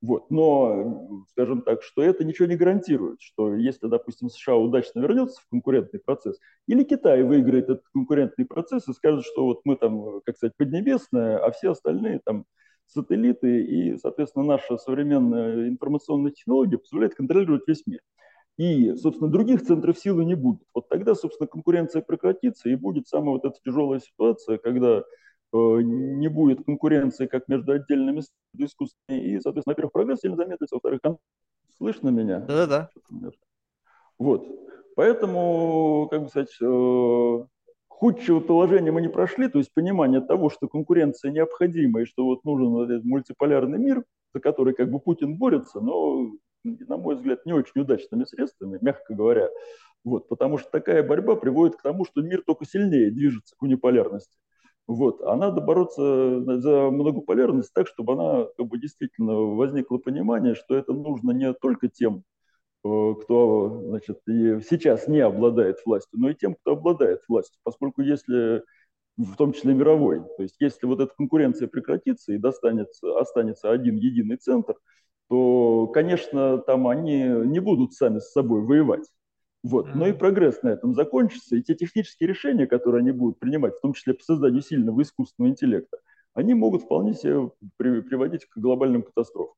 Вот. 0.00 0.32
Но, 0.32 1.24
скажем 1.30 1.62
так, 1.62 1.84
что 1.84 2.02
это 2.02 2.24
ничего 2.24 2.48
не 2.48 2.56
гарантирует, 2.56 3.22
что 3.22 3.54
если, 3.54 3.86
допустим, 3.86 4.30
США 4.30 4.56
удачно 4.56 4.98
вернется 4.98 5.40
в 5.40 5.48
конкурентный 5.48 6.00
процесс, 6.00 6.40
или 6.66 6.82
Китай 6.82 7.22
выиграет 7.22 7.66
этот 7.66 7.84
конкурентный 7.94 8.44
процесс 8.44 8.88
и 8.88 8.92
скажет, 8.94 9.24
что 9.24 9.44
вот 9.44 9.60
мы 9.62 9.76
там, 9.76 10.16
э, 10.16 10.20
как 10.26 10.36
сказать, 10.36 10.56
поднебесная, 10.56 11.38
а 11.38 11.52
все 11.52 11.70
остальные 11.70 12.20
там 12.24 12.46
сателлиты, 12.86 13.62
и, 13.62 13.96
соответственно, 13.96 14.44
наша 14.44 14.76
современная 14.76 15.68
информационная 15.68 16.32
технология 16.32 16.78
позволяет 16.78 17.14
контролировать 17.14 17.62
весь 17.68 17.86
мир. 17.86 18.00
И, 18.58 18.94
собственно, 18.96 19.30
других 19.30 19.62
центров 19.62 19.98
силы 19.98 20.24
не 20.24 20.34
будет. 20.34 20.62
Вот 20.74 20.88
тогда, 20.88 21.14
собственно, 21.14 21.46
конкуренция 21.46 22.02
прекратится, 22.02 22.68
и 22.68 22.74
будет 22.74 23.08
самая 23.08 23.30
вот 23.30 23.44
эта 23.44 23.56
тяжелая 23.64 24.00
ситуация, 24.00 24.58
когда 24.58 24.98
э, 24.98 25.02
не 25.52 26.28
будет 26.28 26.64
конкуренции 26.64 27.26
как 27.26 27.48
между 27.48 27.72
отдельными 27.72 28.22
искусственными, 28.56 29.24
и, 29.24 29.40
соответственно, 29.40 29.72
во-первых, 29.72 29.92
прогресс 29.92 30.20
сильно 30.20 30.36
замедлится, 30.36 30.76
во-вторых, 30.76 31.00
кон- 31.02 31.18
слышно 31.78 32.10
меня? 32.10 32.40
Да-да-да. 32.40 32.90
Вот. 34.18 34.46
Поэтому, 34.94 36.08
как 36.10 36.24
бы 36.24 36.28
сказать, 36.28 36.54
э, 36.60 37.44
худшего 37.88 38.40
положения 38.40 38.92
мы 38.92 39.00
не 39.00 39.08
прошли, 39.08 39.48
то 39.48 39.58
есть 39.58 39.72
понимание 39.72 40.20
того, 40.20 40.50
что 40.50 40.68
конкуренция 40.68 41.30
необходима 41.30 42.02
и 42.02 42.04
что 42.04 42.24
вот 42.26 42.44
нужен 42.44 42.68
вот 42.68 42.90
этот 42.90 43.04
мультиполярный 43.04 43.78
мир, 43.78 44.04
за 44.34 44.40
который 44.40 44.74
как 44.74 44.90
бы 44.90 44.98
Путин 44.98 45.36
борется, 45.36 45.80
но, 45.80 46.32
на 46.64 46.96
мой 46.96 47.16
взгляд, 47.16 47.44
не 47.46 47.52
очень 47.52 47.80
удачными 47.80 48.24
средствами, 48.24 48.78
мягко 48.80 49.14
говоря. 49.14 49.48
Вот, 50.04 50.28
потому 50.28 50.58
что 50.58 50.70
такая 50.70 51.02
борьба 51.02 51.36
приводит 51.36 51.76
к 51.76 51.82
тому, 51.82 52.04
что 52.04 52.22
мир 52.22 52.42
только 52.44 52.64
сильнее 52.64 53.10
движется 53.10 53.54
к 53.56 53.62
униполярности. 53.62 54.36
Вот. 54.86 55.20
А 55.22 55.36
надо 55.36 55.60
бороться 55.60 56.40
за 56.60 56.90
многополярность 56.90 57.72
так, 57.72 57.86
чтобы 57.86 58.14
она 58.14 58.46
как 58.56 58.66
бы, 58.66 58.78
действительно 58.78 59.34
возникло 59.34 59.98
понимание, 59.98 60.54
что 60.54 60.76
это 60.76 60.92
нужно 60.92 61.30
не 61.30 61.52
только 61.54 61.88
тем, 61.88 62.24
э, 62.84 63.14
кто 63.22 63.82
значит, 63.86 64.20
сейчас 64.26 65.06
не 65.06 65.20
обладает 65.20 65.78
властью, 65.86 66.18
но 66.18 66.30
и 66.30 66.34
тем, 66.34 66.54
кто 66.56 66.72
обладает 66.72 67.22
властью. 67.28 67.60
Поскольку 67.62 68.02
если, 68.02 68.64
в 69.16 69.36
том 69.36 69.52
числе 69.52 69.74
мировой, 69.74 70.20
то 70.36 70.42
есть 70.42 70.56
если 70.58 70.86
вот 70.86 71.00
эта 71.00 71.14
конкуренция 71.16 71.68
прекратится 71.68 72.32
и 72.32 72.38
достанется, 72.38 73.18
останется 73.20 73.70
один 73.70 73.96
единый 73.96 74.36
центр, 74.36 74.74
то, 75.32 75.86
конечно, 75.86 76.58
там 76.58 76.86
они 76.88 77.22
не 77.22 77.58
будут 77.58 77.94
сами 77.94 78.18
с 78.18 78.32
собой 78.32 78.60
воевать. 78.60 79.08
Вот. 79.62 79.94
Но 79.94 80.06
и 80.06 80.12
прогресс 80.12 80.62
на 80.62 80.68
этом 80.68 80.94
закончится, 80.94 81.56
и 81.56 81.62
те 81.62 81.74
технические 81.74 82.28
решения, 82.28 82.66
которые 82.66 83.00
они 83.00 83.12
будут 83.12 83.38
принимать, 83.38 83.74
в 83.74 83.80
том 83.80 83.94
числе 83.94 84.12
по 84.12 84.22
созданию 84.22 84.60
сильного 84.60 85.00
искусственного 85.00 85.50
интеллекта, 85.50 85.96
они 86.34 86.52
могут 86.52 86.82
вполне 86.82 87.14
себе 87.14 87.50
при- 87.78 88.02
приводить 88.02 88.44
к 88.44 88.58
глобальным 88.58 89.04
катастрофам. 89.04 89.54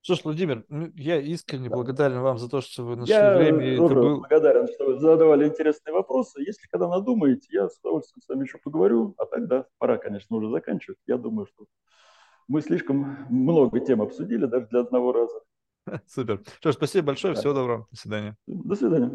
Что 0.00 0.16
ж, 0.16 0.24
Владимир, 0.24 0.64
ну, 0.68 0.88
я 0.96 1.20
искренне 1.20 1.68
Да. 1.68 1.76
благодарен 1.76 2.20
вам 2.20 2.38
за 2.38 2.48
то, 2.48 2.60
что 2.60 2.82
вы 2.82 2.96
нашли 2.96 3.14
Я 3.14 3.36
время. 3.36 3.76
тоже 3.76 3.94
был... 3.94 4.16
благодарен, 4.18 4.66
что 4.66 4.86
вы 4.86 4.98
задавали 4.98 5.46
интересные 5.46 5.92
вопросы. 5.92 6.40
Если 6.40 6.66
когда 6.68 6.88
надумаете, 6.88 7.46
я 7.50 7.68
с 7.68 7.78
удовольствием 7.78 8.22
с 8.22 8.28
вами 8.28 8.42
еще 8.42 8.58
поговорю. 8.58 9.14
А 9.18 9.26
тогда 9.26 9.66
пора, 9.78 9.98
конечно, 9.98 10.36
уже 10.36 10.50
заканчивать. 10.50 10.98
Я 11.06 11.16
думаю, 11.16 11.46
что 11.46 11.66
мы 12.48 12.62
слишком 12.62 13.26
много 13.30 13.80
тем 13.80 14.02
обсудили 14.02 14.46
даже 14.46 14.66
для 14.66 14.80
одного 14.80 15.12
раза. 15.12 15.40
Супер. 16.06 16.42
Что 16.60 16.72
ж, 16.72 16.74
спасибо 16.74 17.08
большое. 17.08 17.34
Да. 17.34 17.40
Всего 17.40 17.52
доброго. 17.54 17.86
До 17.90 17.96
свидания. 17.98 18.36
До 18.46 18.74
свидания. 18.74 19.10